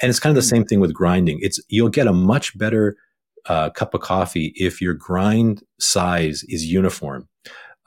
And 0.00 0.10
it's 0.10 0.20
kind 0.20 0.36
of 0.36 0.42
the 0.42 0.48
hmm. 0.48 0.56
same 0.56 0.64
thing 0.64 0.80
with 0.80 0.94
grinding. 0.94 1.40
It's 1.42 1.60
you'll 1.68 1.88
get 1.88 2.06
a 2.06 2.12
much 2.12 2.56
better 2.56 2.96
uh, 3.46 3.70
cup 3.70 3.94
of 3.94 4.00
coffee 4.00 4.52
if 4.56 4.80
your 4.80 4.94
grind 4.94 5.62
size 5.80 6.44
is 6.48 6.66
uniform. 6.66 7.28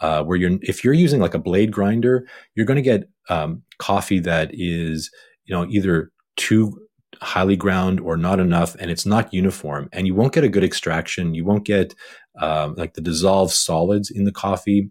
Uh, 0.02 0.24
where 0.24 0.38
you're 0.38 0.58
if 0.62 0.84
you're 0.84 0.94
using 0.94 1.20
like 1.20 1.34
a 1.34 1.40
blade 1.40 1.72
grinder, 1.72 2.28
you're 2.56 2.66
going 2.66 2.76
to 2.76 2.82
get 2.82 3.08
um, 3.30 3.62
coffee 3.78 4.20
that 4.20 4.50
is 4.52 5.10
you 5.46 5.56
know 5.56 5.66
either 5.70 6.12
too 6.38 6.78
highly 7.22 7.56
ground 7.56 8.00
or 8.00 8.18
not 8.18 8.40
enough, 8.40 8.76
and 8.80 8.90
it's 8.90 9.06
not 9.06 9.34
uniform, 9.34 9.90
and 9.94 10.08
you 10.08 10.16
won't 10.16 10.34
get 10.34 10.44
a 10.44 10.50
good 10.50 10.64
extraction. 10.64 11.36
You 11.36 11.46
won't 11.46 11.66
get 11.66 11.94
um, 12.40 12.76
like 12.76 12.94
the 12.94 13.02
dissolved 13.02 13.54
solids 13.54 14.10
in 14.10 14.24
the 14.26 14.32
coffee 14.32 14.90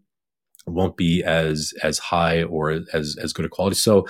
won't 0.67 0.97
be 0.97 1.23
as 1.23 1.73
as 1.83 1.99
high 1.99 2.43
or 2.45 2.81
as 2.93 3.17
as 3.21 3.33
good 3.33 3.45
a 3.45 3.49
quality. 3.49 3.77
So 3.77 4.07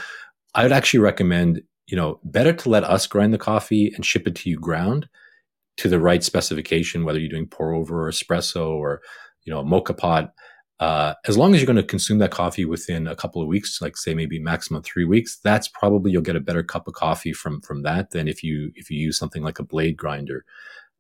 I 0.55 0.63
would 0.63 0.73
actually 0.73 1.01
recommend 1.01 1.63
you 1.87 1.97
know 1.97 2.21
better 2.25 2.53
to 2.53 2.69
let 2.69 2.85
us 2.85 3.07
grind 3.07 3.33
the 3.33 3.39
coffee 3.39 3.93
and 3.95 4.05
ship 4.05 4.27
it 4.27 4.35
to 4.37 4.51
you 4.51 4.59
ground 4.59 5.09
to 5.79 5.89
the 5.89 6.01
right 6.01 6.23
specification, 6.23 7.05
whether 7.05 7.19
you're 7.19 7.31
doing 7.31 7.47
pour 7.47 7.73
over 7.73 8.07
or 8.07 8.11
espresso 8.11 8.71
or 8.71 9.01
you 9.45 9.53
know 9.53 9.61
a 9.61 9.65
moka 9.65 9.97
pot. 9.97 10.33
Uh, 10.81 11.13
as 11.29 11.37
long 11.37 11.55
as 11.55 11.61
you're 11.61 11.67
going 11.67 11.77
to 11.77 11.83
consume 11.83 12.19
that 12.19 12.31
coffee 12.31 12.65
within 12.65 13.07
a 13.07 13.15
couple 13.15 13.43
of 13.43 13.49
weeks, 13.49 13.83
like 13.83 13.99
say 13.99 14.15
maybe 14.15 14.39
maximum 14.39 14.83
three 14.83 15.05
weeks, 15.05 15.39
that's 15.45 15.69
probably 15.69 16.11
you'll 16.11 16.23
get 16.23 16.37
a 16.37 16.41
better 16.41 16.63
cup 16.63 16.89
of 16.89 16.95
coffee 16.95 17.35
from 17.35 17.61
from 17.61 17.83
that 17.83 18.11
than 18.11 18.27
if 18.27 18.43
you 18.43 18.73
if 18.75 18.91
you 18.91 18.99
use 18.99 19.19
something 19.19 19.43
like 19.43 19.59
a 19.59 19.65
blade 19.65 19.99
grinder. 19.99 20.45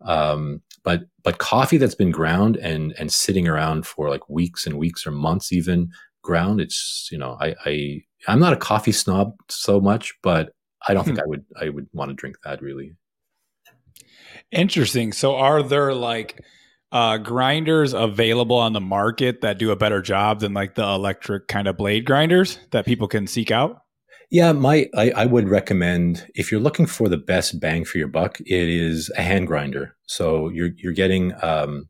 Um, 0.02 0.60
but 0.82 1.04
but 1.22 1.38
coffee 1.38 1.78
that's 1.78 1.94
been 1.94 2.10
ground 2.10 2.56
and 2.58 2.94
and 2.98 3.10
sitting 3.10 3.48
around 3.48 3.86
for 3.86 4.10
like 4.10 4.28
weeks 4.28 4.66
and 4.66 4.78
weeks 4.78 5.06
or 5.06 5.12
months 5.12 5.50
even 5.50 5.90
ground, 6.20 6.60
it's 6.60 7.08
you 7.10 7.16
know 7.16 7.38
I 7.40 7.54
I 7.64 8.02
I'm 8.28 8.38
not 8.38 8.52
a 8.52 8.58
coffee 8.58 8.92
snob 8.92 9.34
so 9.48 9.80
much, 9.80 10.12
but 10.22 10.52
I 10.86 10.92
don't 10.92 11.04
think 11.04 11.16
hmm. 11.16 11.24
I 11.24 11.26
would 11.26 11.44
I 11.58 11.68
would 11.70 11.88
want 11.94 12.10
to 12.10 12.14
drink 12.14 12.36
that 12.44 12.60
really. 12.60 12.92
Interesting. 14.52 15.12
So 15.12 15.36
are 15.36 15.62
there 15.62 15.94
like 15.94 16.44
uh, 16.92 17.18
grinders 17.18 17.92
available 17.92 18.56
on 18.56 18.72
the 18.72 18.80
market 18.80 19.40
that 19.42 19.58
do 19.58 19.70
a 19.70 19.76
better 19.76 20.02
job 20.02 20.40
than 20.40 20.54
like 20.54 20.74
the 20.74 20.82
electric 20.84 21.48
kind 21.48 21.68
of 21.68 21.76
blade 21.76 22.04
grinders 22.04 22.58
that 22.70 22.84
people 22.84 23.06
can 23.06 23.26
seek 23.26 23.50
out? 23.50 23.82
Yeah, 24.30 24.52
my 24.52 24.88
I, 24.94 25.10
I, 25.10 25.26
would 25.26 25.48
recommend 25.48 26.26
if 26.36 26.52
you're 26.52 26.60
looking 26.60 26.86
for 26.86 27.08
the 27.08 27.16
best 27.16 27.58
bang 27.58 27.84
for 27.84 27.98
your 27.98 28.06
buck, 28.06 28.38
it 28.40 28.68
is 28.68 29.10
a 29.16 29.22
hand 29.22 29.48
grinder. 29.48 29.96
So 30.06 30.48
you're 30.50 30.70
you're 30.76 30.92
getting 30.92 31.32
um, 31.42 31.88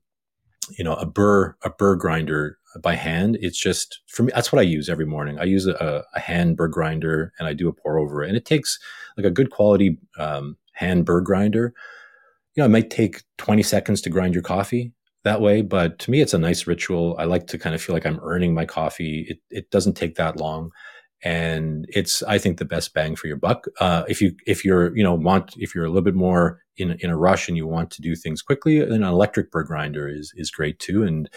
you 0.78 0.84
know 0.84 0.94
a 0.94 1.04
burr 1.04 1.54
a 1.62 1.70
burr 1.70 1.96
grinder 1.96 2.58
by 2.82 2.94
hand. 2.94 3.36
It's 3.42 3.58
just 3.58 4.00
for 4.06 4.22
me 4.22 4.32
that's 4.34 4.52
what 4.52 4.58
I 4.58 4.62
use 4.62 4.88
every 4.88 5.04
morning. 5.04 5.38
I 5.38 5.44
use 5.44 5.66
a, 5.66 6.04
a 6.14 6.20
hand 6.20 6.56
burr 6.56 6.68
grinder 6.68 7.32
and 7.38 7.46
I 7.46 7.52
do 7.52 7.68
a 7.68 7.74
pour 7.74 7.98
over 7.98 8.22
and 8.22 8.36
it 8.36 8.46
takes 8.46 8.78
like 9.18 9.26
a 9.26 9.30
good 9.30 9.50
quality 9.50 9.98
um, 10.18 10.56
hand 10.72 11.04
burr 11.04 11.20
grinder 11.20 11.74
you 12.60 12.64
know, 12.64 12.66
it 12.66 12.82
might 12.82 12.90
take 12.90 13.22
20 13.38 13.62
seconds 13.62 14.02
to 14.02 14.10
grind 14.10 14.34
your 14.34 14.42
coffee 14.42 14.92
that 15.24 15.40
way, 15.40 15.62
but 15.62 15.98
to 16.00 16.10
me, 16.10 16.20
it's 16.20 16.34
a 16.34 16.38
nice 16.38 16.66
ritual. 16.66 17.16
I 17.18 17.24
like 17.24 17.46
to 17.46 17.58
kind 17.58 17.74
of 17.74 17.80
feel 17.80 17.94
like 17.94 18.04
I'm 18.04 18.20
earning 18.22 18.52
my 18.52 18.66
coffee. 18.66 19.24
It, 19.30 19.38
it 19.48 19.70
doesn't 19.70 19.94
take 19.94 20.16
that 20.16 20.36
long. 20.36 20.70
And 21.24 21.86
it's, 21.88 22.22
I 22.24 22.36
think, 22.36 22.58
the 22.58 22.66
best 22.66 22.92
bang 22.92 23.16
for 23.16 23.28
your 23.28 23.38
buck. 23.38 23.64
Uh, 23.80 24.04
if 24.08 24.20
you, 24.20 24.32
if 24.46 24.62
you're, 24.62 24.94
you 24.94 25.02
know, 25.02 25.14
want, 25.14 25.54
if 25.56 25.74
you're 25.74 25.86
a 25.86 25.88
little 25.88 26.02
bit 26.02 26.14
more 26.14 26.60
in, 26.76 26.98
in 27.00 27.08
a 27.08 27.16
rush 27.16 27.48
and 27.48 27.56
you 27.56 27.66
want 27.66 27.90
to 27.92 28.02
do 28.02 28.14
things 28.14 28.42
quickly, 28.42 28.78
then 28.80 29.02
an 29.02 29.04
electric 29.04 29.50
burr 29.50 29.62
grinder 29.62 30.06
is, 30.06 30.30
is 30.36 30.50
great 30.50 30.78
too. 30.78 31.02
And, 31.02 31.30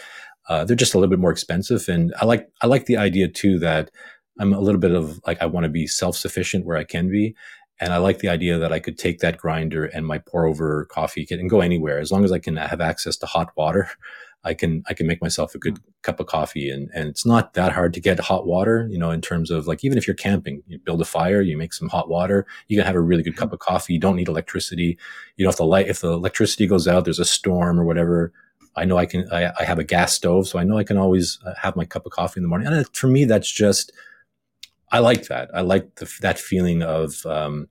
uh, 0.50 0.66
they're 0.66 0.76
just 0.76 0.92
a 0.92 0.98
little 0.98 1.10
bit 1.10 1.20
more 1.20 1.32
expensive. 1.32 1.88
And 1.88 2.12
I 2.20 2.26
like, 2.26 2.50
I 2.60 2.66
like 2.66 2.84
the 2.84 2.98
idea 2.98 3.28
too 3.28 3.58
that 3.60 3.90
I'm 4.38 4.52
a 4.52 4.60
little 4.60 4.80
bit 4.80 4.92
of 4.92 5.20
like, 5.26 5.40
I 5.40 5.46
want 5.46 5.64
to 5.64 5.70
be 5.70 5.86
self 5.86 6.16
sufficient 6.16 6.66
where 6.66 6.76
I 6.76 6.84
can 6.84 7.10
be. 7.10 7.34
And 7.80 7.92
I 7.92 7.96
like 7.98 8.20
the 8.20 8.28
idea 8.28 8.58
that 8.58 8.72
I 8.72 8.78
could 8.78 8.98
take 8.98 9.18
that 9.18 9.38
grinder 9.38 9.84
and 9.84 10.06
my 10.06 10.18
pour 10.18 10.46
over 10.46 10.84
coffee 10.86 11.26
kit 11.26 11.40
and 11.40 11.50
go 11.50 11.60
anywhere 11.60 11.98
as 11.98 12.12
long 12.12 12.24
as 12.24 12.32
I 12.32 12.38
can 12.38 12.56
have 12.56 12.80
access 12.80 13.16
to 13.18 13.26
hot 13.26 13.50
water. 13.56 13.90
I 14.44 14.52
can 14.52 14.84
I 14.88 14.94
can 14.94 15.06
make 15.06 15.22
myself 15.22 15.54
a 15.54 15.58
good 15.58 15.76
mm. 15.76 15.82
cup 16.02 16.20
of 16.20 16.26
coffee 16.26 16.70
and 16.70 16.90
and 16.94 17.08
it's 17.08 17.24
not 17.24 17.54
that 17.54 17.72
hard 17.72 17.94
to 17.94 18.00
get 18.00 18.20
hot 18.20 18.46
water, 18.46 18.86
you 18.90 18.98
know, 18.98 19.10
in 19.10 19.20
terms 19.20 19.50
of 19.50 19.66
like 19.66 19.82
even 19.84 19.96
if 19.96 20.06
you're 20.06 20.14
camping, 20.14 20.62
you 20.66 20.78
build 20.78 21.00
a 21.00 21.06
fire, 21.06 21.40
you 21.40 21.56
make 21.56 21.72
some 21.72 21.88
hot 21.88 22.08
water, 22.08 22.46
you 22.68 22.76
can 22.76 22.86
have 22.86 22.94
a 22.94 23.00
really 23.00 23.22
good 23.22 23.36
cup 23.36 23.50
mm. 23.50 23.54
of 23.54 23.58
coffee. 23.60 23.94
You 23.94 24.00
don't 24.00 24.16
need 24.16 24.28
electricity. 24.28 24.98
You 25.36 25.44
know, 25.44 25.50
if 25.50 25.56
the 25.56 25.64
light 25.64 25.88
if 25.88 26.00
the 26.00 26.12
electricity 26.12 26.66
goes 26.66 26.86
out, 26.86 27.04
there's 27.04 27.18
a 27.18 27.24
storm 27.24 27.80
or 27.80 27.84
whatever, 27.84 28.32
I 28.76 28.84
know 28.84 28.98
I 28.98 29.06
can 29.06 29.26
I, 29.32 29.50
I 29.58 29.64
have 29.64 29.78
a 29.78 29.84
gas 29.84 30.12
stove, 30.12 30.46
so 30.46 30.58
I 30.58 30.64
know 30.64 30.76
I 30.76 30.84
can 30.84 30.98
always 30.98 31.38
uh, 31.46 31.54
have 31.60 31.74
my 31.74 31.86
cup 31.86 32.04
of 32.06 32.12
coffee 32.12 32.38
in 32.38 32.42
the 32.42 32.48
morning. 32.48 32.68
And 32.68 32.86
for 32.94 33.06
me 33.06 33.24
that's 33.24 33.50
just 33.50 33.92
I 34.94 35.00
like 35.00 35.26
that. 35.26 35.50
I 35.52 35.62
like 35.62 35.96
the, 35.96 36.08
that 36.20 36.38
feeling 36.38 36.84
of 36.84 37.26
um, 37.26 37.68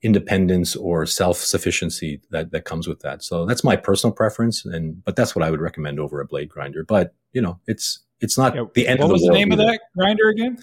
independence 0.00 0.74
or 0.76 1.04
self 1.04 1.36
sufficiency 1.36 2.22
that 2.30 2.52
that 2.52 2.64
comes 2.64 2.88
with 2.88 3.00
that. 3.00 3.22
So 3.22 3.44
that's 3.44 3.62
my 3.62 3.76
personal 3.76 4.14
preference, 4.14 4.64
and 4.64 5.04
but 5.04 5.14
that's 5.14 5.36
what 5.36 5.44
I 5.44 5.50
would 5.50 5.60
recommend 5.60 6.00
over 6.00 6.22
a 6.22 6.26
blade 6.26 6.48
grinder. 6.48 6.84
But 6.84 7.14
you 7.34 7.42
know, 7.42 7.60
it's 7.66 8.00
it's 8.20 8.38
not 8.38 8.54
yeah. 8.54 8.64
the 8.74 8.88
end. 8.88 9.00
What 9.00 9.10
was 9.10 9.20
the, 9.20 9.28
the 9.28 9.34
name 9.34 9.52
either. 9.52 9.62
of 9.62 9.68
that 9.68 9.80
grinder 9.94 10.30
again? 10.30 10.58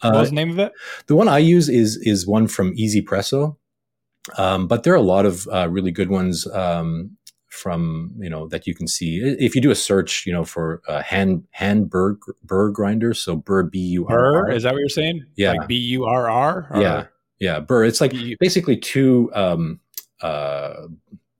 What 0.00 0.14
uh, 0.14 0.20
was 0.20 0.30
the 0.30 0.36
name 0.36 0.52
of 0.52 0.58
it? 0.58 0.72
The 1.06 1.16
one 1.16 1.28
I 1.28 1.36
use 1.36 1.68
is 1.68 1.98
is 1.98 2.26
one 2.26 2.48
from 2.48 2.72
Easy 2.74 3.02
Presso, 3.02 3.58
um, 4.38 4.66
but 4.66 4.84
there 4.84 4.94
are 4.94 4.96
a 4.96 5.02
lot 5.02 5.26
of 5.26 5.46
uh, 5.48 5.68
really 5.68 5.90
good 5.90 6.08
ones. 6.08 6.46
Um, 6.46 7.18
from 7.56 8.12
you 8.18 8.30
know 8.30 8.46
that 8.48 8.66
you 8.66 8.74
can 8.74 8.86
see. 8.86 9.18
If 9.38 9.54
you 9.54 9.60
do 9.60 9.70
a 9.70 9.74
search 9.74 10.26
you 10.26 10.32
know 10.32 10.44
for 10.44 10.82
uh, 10.86 11.02
hand 11.02 11.44
hand 11.50 11.90
burr 11.90 12.18
burr 12.44 12.70
grinder 12.70 13.14
so 13.14 13.36
burr 13.36 13.64
b 13.64 13.78
u 13.78 14.06
r 14.06 14.50
is 14.50 14.62
that 14.62 14.72
what 14.72 14.80
you're 14.80 14.88
saying? 14.88 15.24
Yeah. 15.36 15.52
Like 15.52 15.68
b 15.68 15.76
u 15.76 16.04
r 16.04 16.30
r 16.30 16.68
yeah. 16.76 17.06
Yeah 17.38 17.60
burr. 17.60 17.84
It's 17.84 18.00
like 18.00 18.12
b- 18.12 18.36
basically 18.38 18.76
two 18.76 19.30
um 19.34 19.80
uh 20.22 20.86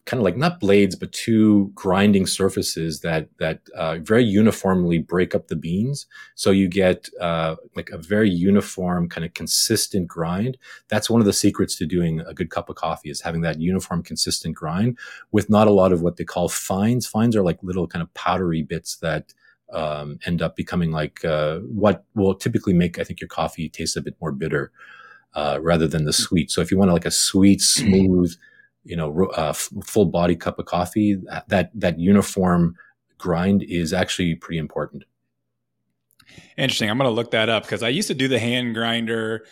kind 0.06 0.20
of 0.20 0.24
like 0.24 0.36
not 0.36 0.60
blades, 0.60 0.94
but 0.94 1.10
two 1.10 1.70
grinding 1.74 2.26
surfaces 2.26 3.00
that 3.00 3.28
that 3.38 3.60
uh, 3.74 3.98
very 3.98 4.24
uniformly 4.24 4.98
break 4.98 5.34
up 5.34 5.48
the 5.48 5.56
beans. 5.56 6.06
So 6.36 6.52
you 6.52 6.68
get 6.68 7.08
uh, 7.20 7.56
like 7.74 7.90
a 7.90 7.98
very 7.98 8.30
uniform, 8.30 9.08
kind 9.08 9.24
of 9.24 9.34
consistent 9.34 10.06
grind. 10.06 10.56
That's 10.88 11.10
one 11.10 11.20
of 11.20 11.26
the 11.26 11.32
secrets 11.32 11.76
to 11.78 11.86
doing 11.86 12.20
a 12.20 12.32
good 12.32 12.50
cup 12.50 12.70
of 12.70 12.76
coffee 12.76 13.10
is 13.10 13.20
having 13.20 13.40
that 13.42 13.60
uniform, 13.60 14.04
consistent 14.04 14.54
grind 14.54 14.96
with 15.32 15.50
not 15.50 15.66
a 15.66 15.72
lot 15.72 15.92
of 15.92 16.02
what 16.02 16.16
they 16.16 16.24
call 16.24 16.48
fines. 16.48 17.06
Fines 17.06 17.34
are 17.34 17.42
like 17.42 17.58
little 17.62 17.88
kind 17.88 18.02
of 18.02 18.14
powdery 18.14 18.62
bits 18.62 18.96
that 18.98 19.34
um, 19.72 20.20
end 20.24 20.40
up 20.40 20.54
becoming 20.54 20.92
like 20.92 21.24
uh, 21.24 21.58
what 21.58 22.04
will 22.14 22.36
typically 22.36 22.72
make 22.72 23.00
I 23.00 23.04
think 23.04 23.20
your 23.20 23.28
coffee 23.28 23.68
taste 23.68 23.96
a 23.96 24.00
bit 24.00 24.16
more 24.20 24.32
bitter. 24.32 24.70
Uh, 25.34 25.58
rather 25.60 25.86
than 25.86 26.06
the 26.06 26.14
sweet. 26.14 26.50
So 26.50 26.62
if 26.62 26.70
you 26.70 26.78
want 26.78 26.90
like 26.90 27.04
a 27.04 27.10
sweet, 27.10 27.60
smooth, 27.60 28.34
you 28.86 28.96
know, 28.96 29.26
uh, 29.36 29.52
full 29.52 30.06
body 30.06 30.36
cup 30.36 30.58
of 30.58 30.66
coffee, 30.66 31.18
that, 31.48 31.70
that 31.74 31.98
uniform 31.98 32.76
grind 33.18 33.62
is 33.62 33.92
actually 33.92 34.34
pretty 34.34 34.58
important. 34.58 35.04
Interesting. 36.56 36.90
I'm 36.90 36.98
going 36.98 37.08
to 37.08 37.14
look 37.14 37.30
that 37.32 37.48
up 37.48 37.64
because 37.64 37.82
I 37.82 37.88
used 37.88 38.08
to 38.08 38.14
do 38.14 38.28
the 38.28 38.38
hand 38.38 38.74
grinder 38.74 39.44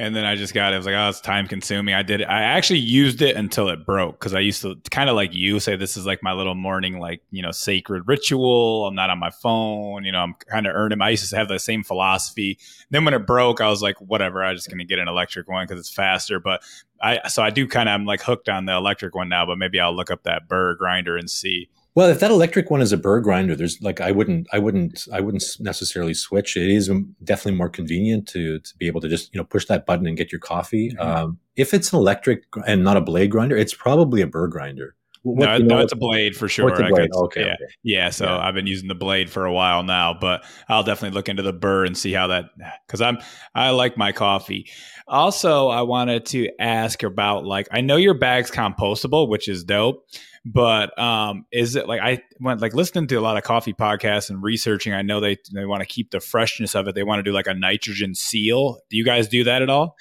and 0.00 0.16
then 0.16 0.24
I 0.24 0.34
just 0.34 0.54
got 0.54 0.72
it. 0.72 0.76
I 0.76 0.78
was 0.78 0.86
like, 0.86 0.94
oh, 0.94 1.10
it's 1.10 1.20
time 1.20 1.46
consuming. 1.46 1.94
I 1.94 2.02
did 2.02 2.22
it. 2.22 2.24
I 2.24 2.40
actually 2.40 2.78
used 2.78 3.20
it 3.20 3.36
until 3.36 3.68
it 3.68 3.84
broke 3.84 4.18
because 4.18 4.32
I 4.32 4.40
used 4.40 4.62
to 4.62 4.76
kind 4.90 5.10
of 5.10 5.14
like 5.14 5.34
you 5.34 5.60
say, 5.60 5.76
this 5.76 5.94
is 5.94 6.06
like 6.06 6.22
my 6.22 6.32
little 6.32 6.54
morning, 6.54 6.98
like, 6.98 7.22
you 7.30 7.42
know, 7.42 7.50
sacred 7.50 8.08
ritual. 8.08 8.86
I'm 8.86 8.94
not 8.94 9.10
on 9.10 9.18
my 9.18 9.28
phone. 9.28 10.04
You 10.04 10.12
know, 10.12 10.20
I'm 10.20 10.34
kind 10.48 10.66
of 10.66 10.74
earning. 10.74 11.02
I 11.02 11.10
used 11.10 11.28
to 11.28 11.36
have 11.36 11.48
the 11.48 11.58
same 11.58 11.84
philosophy. 11.84 12.58
Then 12.88 13.04
when 13.04 13.12
it 13.12 13.26
broke, 13.26 13.60
I 13.60 13.68
was 13.68 13.82
like, 13.82 14.00
whatever. 14.00 14.42
I'm 14.42 14.56
just 14.56 14.70
going 14.70 14.78
to 14.78 14.86
get 14.86 14.98
an 14.98 15.06
electric 15.06 15.48
one 15.48 15.66
because 15.66 15.78
it's 15.78 15.92
faster. 15.92 16.40
But 16.40 16.62
I, 17.02 17.28
so 17.28 17.42
I 17.42 17.50
do 17.50 17.68
kind 17.68 17.86
of, 17.86 17.92
I'm 17.92 18.06
like 18.06 18.22
hooked 18.22 18.48
on 18.48 18.64
the 18.64 18.72
electric 18.72 19.14
one 19.14 19.28
now, 19.28 19.44
but 19.44 19.58
maybe 19.58 19.80
I'll 19.80 19.94
look 19.94 20.10
up 20.10 20.22
that 20.22 20.48
burr 20.48 20.76
grinder 20.76 21.18
and 21.18 21.28
see 21.28 21.68
well, 21.94 22.08
if 22.08 22.20
that 22.20 22.30
electric 22.30 22.70
one 22.70 22.80
is 22.80 22.92
a 22.92 22.96
burr 22.96 23.20
grinder, 23.20 23.56
there's 23.56 23.80
like 23.82 24.00
I 24.00 24.12
wouldn't, 24.12 24.46
I 24.52 24.58
wouldn't, 24.58 25.06
I 25.12 25.20
wouldn't 25.20 25.44
necessarily 25.58 26.14
switch. 26.14 26.56
It 26.56 26.70
is 26.70 26.90
definitely 27.24 27.58
more 27.58 27.68
convenient 27.68 28.28
to 28.28 28.60
to 28.60 28.76
be 28.78 28.86
able 28.86 29.00
to 29.00 29.08
just 29.08 29.32
you 29.34 29.38
know 29.38 29.44
push 29.44 29.66
that 29.66 29.86
button 29.86 30.06
and 30.06 30.16
get 30.16 30.30
your 30.30 30.40
coffee. 30.40 30.90
Mm-hmm. 30.90 31.00
Um, 31.00 31.38
if 31.56 31.74
it's 31.74 31.92
an 31.92 31.98
electric 31.98 32.44
and 32.66 32.84
not 32.84 32.96
a 32.96 33.00
blade 33.00 33.30
grinder, 33.30 33.56
it's 33.56 33.74
probably 33.74 34.20
a 34.20 34.26
burr 34.26 34.46
grinder. 34.46 34.94
What, 35.22 35.44
no, 35.44 35.56
you 35.56 35.64
know, 35.64 35.76
no, 35.76 35.82
it's 35.82 35.92
a 35.92 35.96
blade 35.96 36.34
for 36.34 36.48
sure. 36.48 36.74
Blade? 36.74 36.94
Could, 36.94 37.14
okay, 37.14 37.44
yeah, 37.44 37.52
okay. 37.52 37.64
yeah. 37.82 38.10
So 38.10 38.24
yeah. 38.24 38.38
I've 38.38 38.54
been 38.54 38.66
using 38.66 38.88
the 38.88 38.94
blade 38.94 39.28
for 39.28 39.44
a 39.44 39.52
while 39.52 39.82
now, 39.82 40.16
but 40.18 40.44
I'll 40.68 40.82
definitely 40.82 41.14
look 41.14 41.28
into 41.28 41.42
the 41.42 41.52
burr 41.52 41.84
and 41.84 41.96
see 41.96 42.12
how 42.12 42.28
that 42.28 42.46
because 42.86 43.02
I'm 43.02 43.18
I 43.54 43.70
like 43.70 43.98
my 43.98 44.12
coffee. 44.12 44.70
Also, 45.10 45.68
I 45.68 45.82
wanted 45.82 46.24
to 46.26 46.48
ask 46.60 47.02
about 47.02 47.44
like 47.44 47.68
I 47.72 47.80
know 47.80 47.96
your 47.96 48.14
bag's 48.14 48.50
compostable, 48.50 49.28
which 49.28 49.48
is 49.48 49.64
dope. 49.64 50.06
But 50.44 50.98
um, 50.98 51.44
is 51.52 51.76
it 51.76 51.86
like 51.86 52.00
I 52.00 52.22
went 52.40 52.62
like 52.62 52.74
listening 52.74 53.08
to 53.08 53.16
a 53.16 53.20
lot 53.20 53.36
of 53.36 53.42
coffee 53.42 53.74
podcasts 53.74 54.30
and 54.30 54.42
researching? 54.42 54.94
I 54.94 55.02
know 55.02 55.20
they 55.20 55.36
they 55.52 55.66
want 55.66 55.80
to 55.80 55.86
keep 55.86 56.12
the 56.12 56.20
freshness 56.20 56.74
of 56.74 56.88
it. 56.88 56.94
They 56.94 57.02
want 57.02 57.18
to 57.18 57.22
do 57.22 57.32
like 57.32 57.46
a 57.46 57.54
nitrogen 57.54 58.14
seal. 58.14 58.78
Do 58.88 58.96
you 58.96 59.04
guys 59.04 59.28
do 59.28 59.44
that 59.44 59.60
at 59.60 59.68
all? 59.68 59.96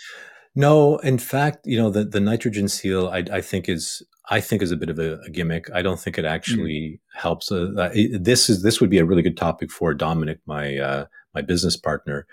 No, 0.56 0.98
in 1.00 1.18
fact, 1.18 1.66
you 1.66 1.78
know 1.78 1.90
the, 1.90 2.06
the 2.06 2.20
nitrogen 2.20 2.70
seal 2.70 3.10
I, 3.10 3.26
I 3.32 3.42
think 3.42 3.68
is 3.68 4.02
I 4.30 4.40
think 4.40 4.62
is 4.62 4.72
a 4.72 4.78
bit 4.78 4.90
of 4.90 5.00
a, 5.00 5.20
a 5.26 5.30
gimmick. 5.30 5.70
I 5.74 5.82
don't 5.82 6.00
think 6.00 6.18
it 6.18 6.26
actually 6.26 7.00
mm. 7.02 7.20
helps. 7.20 7.52
Uh, 7.52 7.72
uh, 7.78 7.90
it, 7.94 8.24
this 8.24 8.50
is 8.50 8.62
this 8.62 8.80
would 8.80 8.90
be 8.90 9.00
a 9.00 9.06
really 9.06 9.22
good 9.22 9.38
topic 9.38 9.72
for 9.72 9.94
Dominic, 9.94 10.40
my 10.46 10.78
uh, 10.78 11.06
my 11.34 11.42
business 11.42 11.76
partner. 11.76 12.28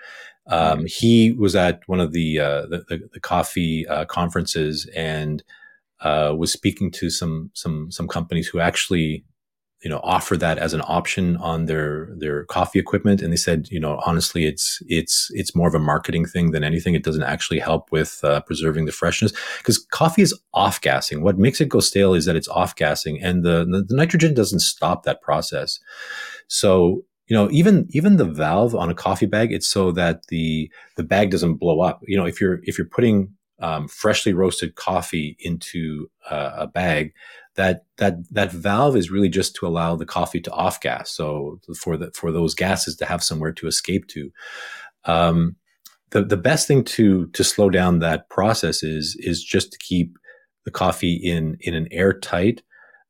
Um, 0.49 0.81
mm. 0.81 0.91
He 0.91 1.31
was 1.31 1.55
at 1.55 1.81
one 1.87 1.99
of 1.99 2.11
the 2.11 2.39
uh, 2.39 2.61
the, 2.67 3.09
the, 3.11 3.19
coffee 3.19 3.87
uh, 3.87 4.05
conferences 4.05 4.89
and 4.95 5.43
uh, 6.01 6.33
was 6.37 6.51
speaking 6.51 6.91
to 6.91 7.09
some 7.09 7.51
some 7.53 7.91
some 7.91 8.07
companies 8.07 8.47
who 8.47 8.59
actually 8.59 9.25
you 9.83 9.89
know 9.89 9.99
offer 10.03 10.35
that 10.37 10.57
as 10.57 10.73
an 10.73 10.81
option 10.85 11.37
on 11.37 11.65
their 11.65 12.09
their 12.17 12.45
coffee 12.45 12.79
equipment. 12.79 13.21
And 13.21 13.31
they 13.31 13.37
said 13.37 13.67
you 13.69 13.79
know 13.79 14.01
honestly 14.05 14.45
it's 14.45 14.81
it's 14.87 15.29
it's 15.31 15.55
more 15.55 15.67
of 15.67 15.75
a 15.75 15.79
marketing 15.79 16.25
thing 16.25 16.51
than 16.51 16.63
anything. 16.63 16.95
It 16.95 17.03
doesn't 17.03 17.23
actually 17.23 17.59
help 17.59 17.91
with 17.91 18.19
uh, 18.23 18.41
preserving 18.41 18.85
the 18.85 18.91
freshness. 18.91 19.33
Because 19.57 19.79
coffee 19.91 20.21
is 20.21 20.37
off 20.53 20.79
gassing 20.79 21.21
what 21.23 21.37
makes 21.37 21.59
it 21.59 21.69
go 21.69 21.79
stale 21.81 22.13
is 22.13 22.25
that 22.25 22.35
it's 22.35 22.47
off 22.47 22.75
gassing 22.75 23.21
and 23.21 23.43
the, 23.43 23.65
the, 23.69 23.83
the 23.83 23.95
nitrogen 23.95 24.33
doesn't 24.33 24.59
stop 24.59 25.03
that 25.03 25.21
process. 25.21 25.79
So 26.47 27.03
you 27.27 27.35
know 27.35 27.49
even 27.51 27.87
even 27.91 28.17
the 28.17 28.25
valve 28.25 28.75
on 28.75 28.89
a 28.89 28.95
coffee 28.95 29.25
bag 29.25 29.51
it's 29.51 29.67
so 29.67 29.91
that 29.91 30.27
the 30.27 30.71
the 30.95 31.03
bag 31.03 31.31
doesn't 31.31 31.55
blow 31.55 31.81
up. 31.81 32.01
You 32.07 32.17
know 32.17 32.25
if 32.25 32.39
you're 32.41 32.59
if 32.63 32.77
you're 32.77 32.87
putting 32.87 33.33
um, 33.59 33.87
freshly 33.87 34.33
roasted 34.33 34.75
coffee 34.75 35.35
into 35.39 36.09
uh, 36.29 36.51
a 36.57 36.67
bag 36.67 37.13
that 37.55 37.85
that 37.97 38.17
that 38.31 38.51
valve 38.51 38.95
is 38.95 39.11
really 39.11 39.29
just 39.29 39.55
to 39.55 39.67
allow 39.67 39.95
the 39.95 40.05
coffee 40.05 40.39
to 40.39 40.51
off 40.51 40.79
gas. 40.79 41.11
So 41.11 41.59
for 41.75 41.97
the 41.97 42.11
for 42.11 42.31
those 42.31 42.53
gases 42.53 42.95
to 42.97 43.05
have 43.05 43.23
somewhere 43.23 43.51
to 43.53 43.67
escape 43.67 44.07
to. 44.09 44.31
Um, 45.05 45.55
the 46.11 46.23
the 46.23 46.37
best 46.37 46.67
thing 46.67 46.83
to 46.83 47.27
to 47.27 47.43
slow 47.43 47.69
down 47.69 47.99
that 47.99 48.29
process 48.29 48.83
is 48.83 49.17
is 49.19 49.43
just 49.43 49.73
to 49.73 49.79
keep 49.79 50.17
the 50.63 50.71
coffee 50.71 51.15
in 51.15 51.57
in 51.59 51.73
an 51.73 51.87
airtight 51.91 52.61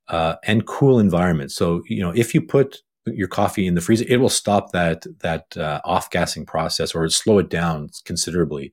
uh, 0.08 0.36
and 0.44 0.66
cool 0.66 1.00
environment. 1.00 1.52
So 1.52 1.84
you 1.88 2.02
know 2.02 2.12
if 2.16 2.34
you 2.34 2.42
put 2.42 2.82
your 3.14 3.28
coffee 3.28 3.68
in 3.68 3.76
the 3.76 3.82
freezer 3.82 4.06
it 4.08 4.18
will 4.18 4.30
stop 4.30 4.72
that 4.72 5.06
that 5.20 5.56
uh, 5.58 5.82
off 5.84 6.10
gassing 6.10 6.46
process 6.46 6.94
or 6.96 7.08
slow 7.10 7.40
it 7.40 7.50
down 7.50 7.90
considerably 8.06 8.72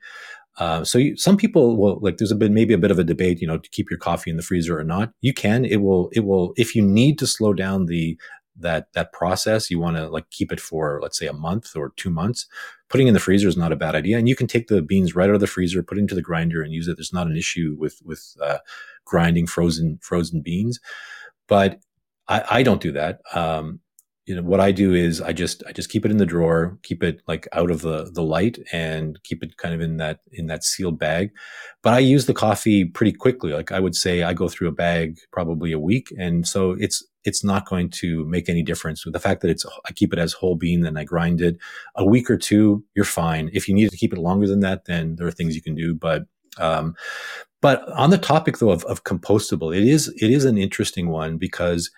uh, 0.59 0.85
so 0.85 0.99
you, 0.99 1.17
some 1.17 1.37
people 1.37 1.77
will 1.77 1.99
like. 2.01 2.17
There's 2.19 2.31
a 2.31 2.37
bit, 2.37 2.53
maybe 2.53 2.75
a 2.75 2.79
bit 2.79 2.93
of 2.93 2.99
a 2.99 3.05
debate, 3.05 3.41
you 3.41 3.47
know, 3.47 3.59
to 3.59 3.71
keep 3.71 3.91
your 3.91 3.99
coffee 3.99 4.31
in 4.31 4.37
the 4.37 4.43
freezer 4.43 4.79
or 4.79 4.85
not. 4.85 5.13
You 5.21 5.35
can. 5.35 5.65
It 5.65 5.79
will. 5.79 6.11
It 6.13 6.21
will. 6.21 6.55
If 6.57 6.77
you 6.77 6.83
need 6.83 7.19
to 7.19 7.27
slow 7.27 7.53
down 7.53 7.87
the 7.87 8.17
that 8.57 8.87
that 8.93 9.13
process, 9.13 9.69
you 9.69 9.81
want 9.81 9.97
to 9.97 10.09
like 10.09 10.31
keep 10.31 10.53
it 10.53 10.61
for 10.61 11.01
let's 11.03 11.19
say 11.19 11.27
a 11.27 11.33
month 11.33 11.75
or 11.75 11.93
two 11.97 12.11
months. 12.11 12.47
Putting 12.89 13.09
in 13.09 13.15
the 13.15 13.21
freezer 13.21 13.49
is 13.49 13.57
not 13.57 13.73
a 13.73 13.77
bad 13.77 13.97
idea, 13.97 14.17
and 14.17 14.29
you 14.29 14.37
can 14.37 14.47
take 14.47 14.69
the 14.69 14.81
beans 14.81 15.17
right 15.17 15.29
out 15.29 15.35
of 15.35 15.41
the 15.41 15.49
freezer, 15.49 15.83
put 15.83 15.99
it 15.99 16.03
into 16.03 16.15
the 16.15 16.23
grinder, 16.23 16.63
and 16.63 16.73
use 16.73 16.87
it. 16.87 16.97
There's 16.97 17.13
not 17.13 17.27
an 17.27 17.37
issue 17.37 17.75
with 17.77 18.01
with 18.05 18.37
uh, 18.41 18.59
grinding 19.05 19.49
frozen 19.49 19.99
frozen 20.03 20.41
beans, 20.41 20.79
but 21.49 21.81
I, 22.29 22.45
I 22.49 22.63
don't 22.63 22.81
do 22.81 22.93
that. 22.93 23.21
Um, 23.35 23.81
you 24.27 24.35
know 24.35 24.43
what 24.43 24.61
I 24.61 24.73
do 24.73 24.95
is 24.95 25.21
I 25.21 25.33
just 25.33 25.63
I 25.67 25.73
just 25.73 25.91
keep 25.91 26.05
it 26.07 26.11
in 26.11 26.17
the 26.17 26.27
drawer, 26.27 26.79
keep 26.83 27.03
it 27.03 27.21
like 27.29 27.47
out 27.53 27.71
of 27.71 27.83
the 27.83 28.11
the 28.13 28.23
light, 28.23 28.59
and 28.73 29.23
keep 29.23 29.43
it 29.43 29.59
kind 29.59 29.75
of 29.75 29.81
in 29.83 29.99
that 29.99 30.21
in 30.33 30.47
that 30.47 30.65
sealed 30.65 30.99
bag. 30.99 31.31
But 31.83 31.93
I 31.93 31.99
use 31.99 32.25
the 32.25 32.33
coffee 32.33 32.87
pretty 32.87 33.13
quickly. 33.13 33.53
Like 33.53 33.71
I 33.71 33.81
would 33.81 33.95
say, 33.95 34.23
I 34.23 34.33
go 34.33 34.49
through 34.49 34.69
a 34.69 34.73
bag 34.73 35.19
probably 35.31 35.73
a 35.73 35.79
week, 35.79 36.13
and 36.19 36.49
so 36.49 36.73
it's 36.79 37.05
it's 37.25 37.45
not 37.45 37.67
going 37.67 37.91
to 37.91 38.25
make 38.25 38.49
any 38.49 38.63
difference 38.63 39.05
with 39.05 39.13
the 39.13 39.21
fact 39.21 39.43
that 39.43 39.51
it's 39.51 39.67
I 39.87 39.93
keep 39.93 40.13
it 40.15 40.19
as 40.19 40.33
whole 40.33 40.57
bean 40.57 40.87
and 40.87 40.99
I 40.99 41.05
grind 41.05 41.43
it. 41.43 41.59
A 41.95 42.05
week 42.05 42.31
or 42.31 42.39
two, 42.39 42.83
you're 42.95 43.05
fine. 43.05 43.51
If 43.53 43.69
you 43.69 43.75
need 43.75 43.91
to 43.91 43.97
keep 43.97 44.13
it 44.13 44.19
longer 44.19 44.47
than 44.47 44.61
that, 44.61 44.87
then 44.87 45.17
there 45.17 45.27
are 45.27 45.33
things 45.33 45.55
you 45.55 45.63
can 45.63 45.75
do. 45.75 45.95
But 45.95 46.25
um, 46.59 46.95
but 47.61 47.87
on 47.93 48.09
the 48.09 48.19
topic 48.19 48.59
though 48.59 48.71
of, 48.71 48.85
of 48.85 49.05
compostable, 49.05 49.77
it 49.77 49.85
is 49.85 50.09
it 50.21 50.31
is 50.31 50.47
an 50.47 50.57
interesting 50.57 51.11
one 51.11 51.37
because 51.37 51.91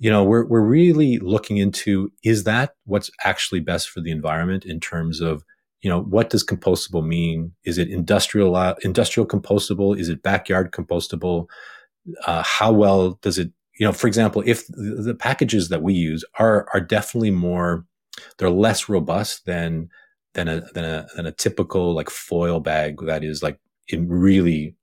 you 0.00 0.10
know 0.10 0.24
we're 0.24 0.44
we're 0.46 0.62
really 0.62 1.18
looking 1.18 1.58
into 1.58 2.10
is 2.24 2.44
that 2.44 2.74
what's 2.84 3.10
actually 3.22 3.60
best 3.60 3.90
for 3.90 4.00
the 4.00 4.10
environment 4.10 4.64
in 4.64 4.80
terms 4.80 5.20
of 5.20 5.44
you 5.82 5.90
know 5.90 6.00
what 6.00 6.30
does 6.30 6.44
compostable 6.44 7.06
mean? 7.06 7.52
Is 7.64 7.78
it 7.78 7.88
industrial 7.88 8.56
uh, 8.56 8.74
industrial 8.82 9.26
compostable? 9.26 9.98
Is 9.98 10.08
it 10.08 10.22
backyard 10.22 10.72
compostable? 10.72 11.46
Uh, 12.26 12.42
how 12.42 12.72
well 12.72 13.18
does 13.22 13.38
it 13.38 13.52
you 13.78 13.86
know 13.86 13.92
for 13.92 14.06
example 14.06 14.42
if 14.46 14.66
the, 14.68 15.02
the 15.04 15.14
packages 15.14 15.68
that 15.68 15.82
we 15.82 15.92
use 15.92 16.24
are 16.38 16.66
are 16.72 16.80
definitely 16.80 17.30
more 17.30 17.84
they're 18.38 18.50
less 18.50 18.88
robust 18.88 19.44
than 19.44 19.88
than 20.34 20.48
a 20.48 20.60
than 20.72 20.84
a 20.84 21.06
than 21.14 21.26
a 21.26 21.32
typical 21.32 21.94
like 21.94 22.08
foil 22.08 22.58
bag 22.58 22.96
that 23.04 23.22
is 23.22 23.42
like 23.42 23.58
really 23.92 24.74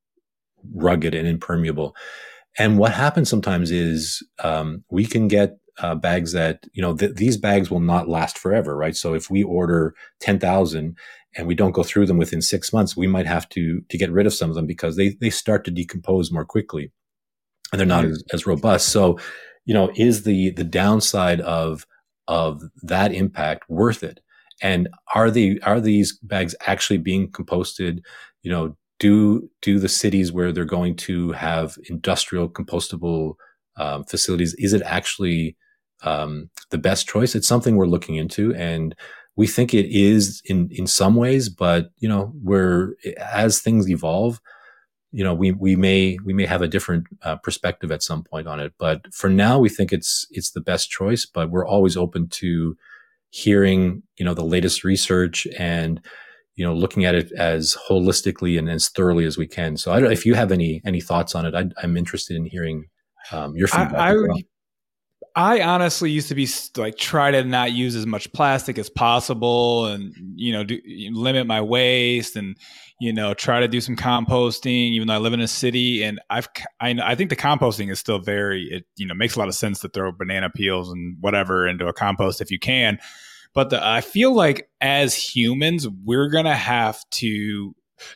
rugged 0.73 1.15
and 1.15 1.27
impermeable 1.27 1.95
and 2.57 2.77
what 2.77 2.93
happens 2.93 3.29
sometimes 3.29 3.71
is 3.71 4.23
um, 4.43 4.83
we 4.89 5.05
can 5.05 5.27
get 5.27 5.57
uh, 5.79 5.95
bags 5.95 6.31
that 6.33 6.63
you 6.73 6.81
know 6.81 6.95
th- 6.95 7.15
these 7.15 7.37
bags 7.37 7.69
will 7.69 7.79
not 7.79 8.09
last 8.09 8.37
forever, 8.37 8.75
right? 8.75 8.95
So 8.95 9.13
if 9.13 9.29
we 9.29 9.43
order 9.43 9.93
ten 10.19 10.39
thousand 10.39 10.97
and 11.35 11.47
we 11.47 11.55
don't 11.55 11.71
go 11.71 11.83
through 11.83 12.07
them 12.07 12.17
within 12.17 12.41
six 12.41 12.73
months, 12.73 12.97
we 12.97 13.07
might 13.07 13.27
have 13.27 13.47
to 13.49 13.81
to 13.89 13.97
get 13.97 14.11
rid 14.11 14.25
of 14.25 14.33
some 14.33 14.49
of 14.49 14.55
them 14.55 14.65
because 14.65 14.95
they 14.95 15.09
they 15.21 15.29
start 15.29 15.65
to 15.65 15.71
decompose 15.71 16.31
more 16.31 16.45
quickly, 16.45 16.91
and 17.71 17.79
they're 17.79 17.87
not 17.87 18.05
as, 18.05 18.23
as 18.33 18.47
robust. 18.47 18.89
So, 18.89 19.19
you 19.65 19.73
know, 19.73 19.91
is 19.95 20.23
the 20.23 20.51
the 20.51 20.63
downside 20.63 21.41
of 21.41 21.85
of 22.27 22.63
that 22.81 23.13
impact 23.13 23.69
worth 23.69 24.03
it? 24.03 24.19
And 24.61 24.89
are 25.13 25.29
the 25.29 25.61
are 25.61 25.79
these 25.79 26.17
bags 26.23 26.55
actually 26.65 26.97
being 26.97 27.29
composted? 27.31 27.99
You 28.41 28.51
know, 28.51 28.77
do 28.99 29.49
do 29.61 29.79
the 29.79 29.89
cities 29.89 30.31
where 30.31 30.51
they're 30.51 30.65
going 30.65 30.95
to 30.95 31.31
have 31.31 31.77
industrial 31.89 32.49
compostable 32.49 33.35
um, 33.77 34.03
facilities? 34.05 34.53
Is 34.55 34.73
it 34.73 34.81
actually 34.83 35.55
um, 36.03 36.49
the 36.71 36.77
best 36.77 37.07
choice? 37.07 37.35
It's 37.35 37.47
something 37.47 37.75
we're 37.75 37.85
looking 37.85 38.15
into 38.15 38.53
and 38.55 38.95
we 39.35 39.47
think 39.47 39.73
it 39.73 39.85
is 39.85 40.41
in 40.45 40.67
in 40.71 40.87
some 40.87 41.15
ways 41.15 41.47
but 41.47 41.91
you 41.99 42.09
know 42.09 42.33
we're 42.43 42.95
as 43.19 43.61
things 43.61 43.87
evolve 43.87 44.41
you 45.11 45.23
know 45.23 45.33
we 45.33 45.51
we 45.51 45.75
may 45.75 46.17
we 46.25 46.33
may 46.33 46.45
have 46.45 46.61
a 46.61 46.67
different 46.67 47.05
uh, 47.23 47.37
perspective 47.37 47.91
at 47.91 48.03
some 48.03 48.23
point 48.23 48.47
on 48.47 48.59
it. 48.59 48.73
But 48.77 49.13
for 49.13 49.29
now 49.29 49.59
we 49.59 49.69
think 49.69 49.93
it's 49.93 50.27
it's 50.31 50.51
the 50.51 50.61
best 50.61 50.89
choice 50.89 51.25
but 51.25 51.49
we're 51.49 51.65
always 51.65 51.95
open 51.95 52.27
to 52.29 52.77
hearing 53.29 54.03
you 54.17 54.25
know 54.25 54.33
the 54.33 54.43
latest 54.43 54.83
research 54.83 55.47
and 55.57 56.01
you 56.57 56.65
know 56.65 56.73
looking 56.73 57.05
at 57.05 57.15
it 57.15 57.31
as 57.33 57.77
holistically 57.87 58.59
and 58.59 58.69
as 58.69 58.89
thoroughly 58.89 59.23
as 59.23 59.37
we 59.37 59.47
can 59.47 59.77
so 59.77 59.93
i 59.93 59.99
don't 59.99 60.11
if 60.11 60.25
you 60.25 60.33
have 60.33 60.51
any 60.51 60.81
any 60.83 60.99
thoughts 60.99 61.33
on 61.33 61.45
it 61.45 61.55
I, 61.55 61.83
am 61.83 61.95
interested 61.95 62.35
in 62.35 62.45
hearing 62.45 62.87
um, 63.31 63.55
your 63.55 63.67
feedback 63.67 63.93
I, 63.93 64.09
I, 64.09 64.13
well. 64.13 64.37
I, 65.35 65.61
honestly 65.61 66.09
used 66.09 66.29
to 66.29 66.35
be 66.35 66.47
like 66.77 66.97
try 66.97 67.31
to 67.31 67.43
not 67.43 67.71
use 67.73 67.95
as 67.95 68.05
much 68.05 68.31
plastic 68.33 68.77
as 68.77 68.89
possible 68.89 69.85
and 69.85 70.13
you 70.35 70.51
know 70.51 70.63
do, 70.63 70.79
limit 71.11 71.45
my 71.45 71.61
waste 71.61 72.35
and 72.35 72.57
you 72.99 73.13
know 73.13 73.33
try 73.33 73.59
to 73.59 73.67
do 73.67 73.79
some 73.79 73.95
composting 73.95 74.91
even 74.91 75.07
though 75.07 75.13
i 75.13 75.19
live 75.19 75.33
in 75.33 75.41
a 75.41 75.47
city 75.47 76.03
and 76.03 76.19
i've 76.31 76.49
i, 76.81 76.95
I 77.03 77.13
think 77.13 77.29
the 77.29 77.35
composting 77.35 77.91
is 77.91 77.99
still 77.99 78.19
very 78.19 78.63
it 78.71 78.85
you 78.95 79.05
know 79.05 79.13
makes 79.13 79.35
a 79.35 79.39
lot 79.39 79.47
of 79.47 79.55
sense 79.55 79.79
to 79.81 79.89
throw 79.89 80.11
banana 80.11 80.49
peels 80.49 80.89
and 80.89 81.17
whatever 81.19 81.67
into 81.67 81.87
a 81.87 81.93
compost 81.93 82.41
if 82.41 82.49
you 82.49 82.57
can 82.57 82.97
but 83.53 83.69
the, 83.69 83.85
I 83.85 84.01
feel 84.01 84.33
like 84.33 84.69
as 84.81 85.15
humans, 85.15 85.87
we're 86.03 86.29
going 86.29 86.45
to 86.45 86.55
have 86.55 86.99
to 87.11 87.75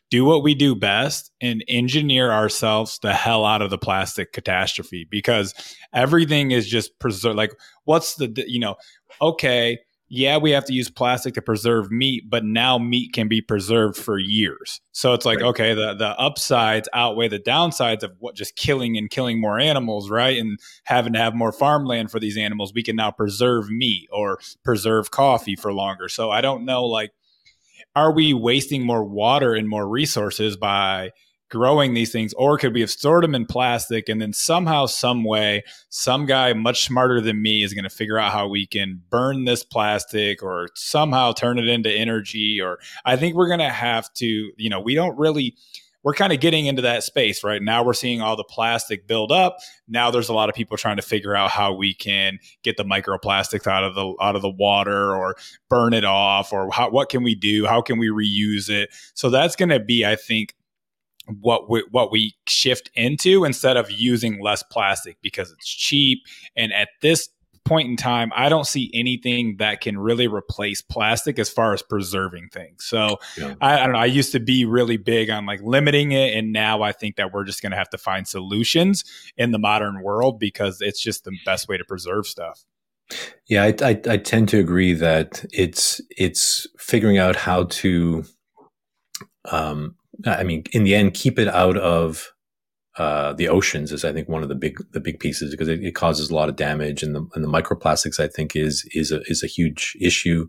do 0.09 0.23
what 0.23 0.43
we 0.43 0.53
do 0.53 0.75
best 0.75 1.32
and 1.41 1.63
engineer 1.67 2.32
ourselves 2.32 2.99
the 3.01 3.13
hell 3.13 3.45
out 3.45 3.61
of 3.61 3.69
the 3.69 3.77
plastic 3.77 4.32
catastrophe 4.32 5.07
because 5.09 5.53
everything 5.93 6.51
is 6.51 6.67
just 6.67 6.97
preserved. 6.99 7.38
Like, 7.38 7.53
what's 7.86 8.15
the, 8.15 8.32
you 8.47 8.59
know, 8.59 8.75
okay, 9.21 9.79
yeah, 10.14 10.36
we 10.36 10.51
have 10.51 10.66
to 10.66 10.74
use 10.74 10.89
plastic 10.89 11.36
to 11.36 11.41
preserve 11.41 11.89
meat, 11.89 12.30
but 12.30 12.43
now 12.43 12.78
meat 12.78 13.14
can 13.14 13.30
be 13.30 13.39
preserved 13.39 13.95
for 13.95 14.20
years. 14.20 14.82
So 14.91 15.14
it's 15.14 15.26
like, 15.26 15.39
right. 15.39 15.47
okay, 15.47 15.74
the, 15.74 15.93
the 15.93 16.09
upsides 16.20 16.89
outweigh 16.91 17.30
the 17.30 17.39
downsides 17.39 18.03
of 18.03 18.12
what 18.20 18.36
just 18.36 18.57
killing 18.57 18.97
and 18.97 19.09
killing 19.09 19.39
more 19.39 19.57
animals, 19.57 20.09
right? 20.09 20.38
And 20.38 20.59
having 20.84 21.14
to 21.14 21.20
have 21.20 21.34
more 21.34 21.53
farmland 21.53 22.12
for 22.12 22.20
these 22.20 22.36
animals. 22.38 22.74
We 22.74 22.84
can 22.84 22.97
now 22.97 23.12
preserve 23.12 23.70
meat 23.70 24.09
or 24.12 24.39
preserve 24.66 25.12
coffee 25.12 25.55
for 25.55 25.72
longer. 25.72 26.09
So 26.09 26.30
I 26.30 26.41
don't 26.41 26.66
know, 26.66 26.84
like, 26.84 27.14
are 27.95 28.12
we 28.12 28.34
wasting 28.34 28.86
more 28.86 29.05
water 29.05 29.53
and 29.53 29.70
more 29.70 29.88
resources 29.88 30.57
by 30.57 31.12
growing 31.52 31.93
these 31.93 32.12
things 32.12 32.34
or 32.34 32.58
could 32.58 32.74
we 32.74 32.80
have 32.80 32.89
stored 32.89 33.24
them 33.24 33.36
in 33.36 33.45
plastic 33.45 34.08
and 34.08 34.22
then 34.22 34.32
somehow 34.32 34.86
some 34.86 35.24
way 35.24 35.64
some 35.89 36.26
guy 36.26 36.54
much 36.54 36.86
smarter 36.86 37.20
than 37.20 37.41
me 37.41 37.62
is 37.62 37.74
going 37.74 37.84
to 37.84 37.89
figure 37.89 38.18
out 38.18 38.32
how 38.32 38.47
we 38.47 38.66
can 38.66 39.02
burn 39.10 39.43
this 39.43 39.64
plastic 39.64 40.41
or 40.41 40.70
somehow 40.76 41.32
turn 41.34 41.60
it 41.60 41.68
into 41.68 41.91
energy 41.91 42.59
or 42.62 42.80
i 43.05 43.17
think 43.17 43.36
we're 43.36 43.47
going 43.47 43.59
to 43.59 43.70
have 43.70 44.12
to 44.13 44.51
you 44.55 44.70
know 44.70 44.80
we 44.80 44.96
don't 44.96 45.17
really 45.17 45.55
we're 46.04 46.13
kind 46.13 46.34
of 46.34 46.39
getting 46.39 46.66
into 46.66 46.82
that 46.82 47.04
space 47.04 47.43
right? 47.43 47.62
Now 47.62 47.84
we're 47.84 47.93
seeing 47.93 48.21
all 48.21 48.36
the 48.36 48.43
plastic 48.43 49.08
build 49.08 49.32
up. 49.32 49.58
Now 49.88 50.09
there's 50.09 50.30
a 50.30 50.34
lot 50.34 50.50
of 50.50 50.55
people 50.55 50.78
trying 50.78 50.96
to 50.96 51.04
figure 51.04 51.36
out 51.36 51.51
how 51.51 51.74
we 51.74 51.93
can 51.93 52.39
get 52.63 52.78
the 52.78 52.84
microplastics 52.84 53.67
out 53.67 53.84
of 53.84 53.93
the 53.93 54.16
out 54.20 54.36
of 54.36 54.42
the 54.42 54.50
water 54.50 55.16
or 55.16 55.36
burn 55.70 55.93
it 55.93 56.04
off 56.04 56.54
or 56.54 56.71
how, 56.71 56.89
what 56.89 57.09
can 57.09 57.21
we 57.21 57.36
do? 57.36 57.67
How 57.67 57.82
can 57.82 58.00
we 58.00 58.08
reuse 58.08 58.67
it? 58.67 58.89
So 59.13 59.30
that's 59.30 59.55
going 59.55 59.70
to 59.70 59.80
be 59.80 60.05
i 60.05 60.16
think 60.16 60.55
what 61.39 61.70
we, 61.70 61.84
what 61.92 62.12
we 62.12 62.36
shift 62.48 62.89
into 62.96 63.46
instead 63.46 63.78
of 63.78 63.89
using 63.92 64.42
less 64.42 64.64
plastic 64.64 65.18
because 65.22 65.52
it's 65.52 65.70
cheap 65.70 66.20
and 66.56 66.74
at 66.74 66.89
this 67.02 67.30
point 67.66 67.88
in 67.89 67.96
time, 67.96 68.32
I 68.36 68.50
don't 68.50 68.66
see 68.66 68.92
anything 68.93 69.58
that 69.58 69.82
can 69.82 69.98
really 69.98 70.28
replace 70.28 70.82
plastic 70.82 71.39
as 71.39 71.50
far 71.50 71.74
as 71.74 71.82
preserving 71.82 72.50
things. 72.52 72.84
So 72.84 73.18
yeah. 73.38 73.56
I, 73.62 73.80
I, 73.80 73.84
don't 73.84 73.93
know. 73.93 74.00
I 74.00 74.06
used 74.06 74.32
to 74.34 74.39
be 74.39 74.66
really 74.66 74.98
big 74.98 75.30
on 75.30 75.46
like 75.46 75.62
limiting 75.62 76.12
it, 76.12 76.36
and 76.36 76.52
now 76.52 76.82
I 76.82 76.92
think 76.92 77.16
that 77.18 77.32
we're 77.34 77.43
just 77.43 77.62
going 77.62 77.72
to 77.72 77.78
have 77.78 77.89
to 77.92 77.98
find 77.98 78.28
solutions 78.28 79.04
in 79.38 79.52
the 79.52 79.60
modern 79.60 80.02
world 80.02 80.39
because 80.39 80.82
it's 80.82 81.02
just 81.02 81.24
the 81.24 81.32
best 81.46 81.68
way 81.68 81.78
to 81.78 81.86
preserve 81.86 82.26
stuff. 82.26 82.66
Yeah, 83.48 83.64
I, 83.64 83.76
I, 83.82 84.02
I 84.10 84.18
tend 84.18 84.50
to 84.50 84.60
agree 84.60 84.93
that 84.93 85.46
it's 85.52 86.00
it's 86.18 86.66
figuring 86.78 87.18
out 87.18 87.36
how 87.36 87.66
to, 87.66 88.24
um, 89.52 89.96
I 90.26 90.43
mean, 90.43 90.64
in 90.72 90.84
the 90.84 90.96
end, 90.96 91.14
keep 91.14 91.39
it 91.39 91.48
out 91.48 91.78
of 91.78 92.32
uh, 92.98 93.34
the 93.34 93.48
oceans 93.48 93.92
is 93.92 94.04
I 94.04 94.12
think 94.12 94.28
one 94.28 94.43
of 94.43 94.50
the 94.50 94.56
big 94.56 94.78
the 94.92 95.00
big 95.00 95.20
pieces 95.20 95.52
because 95.52 95.70
it, 95.70 95.82
it, 95.84 95.96
causes 95.96 96.30
a 96.30 96.36
lot 96.36 96.50
of 96.50 96.58
damage 96.58 97.04
and 97.04 97.16
the 97.16 97.26
and 97.36 97.43
the 97.43 97.48
microplastics 97.48 98.20
I 98.20 98.28
think 98.28 98.56
is 98.56 98.86
is 98.93 99.12
a 99.12 99.22
is 99.28 99.43
a 99.43 99.48
huge 99.48 99.96
issue. 100.02 100.48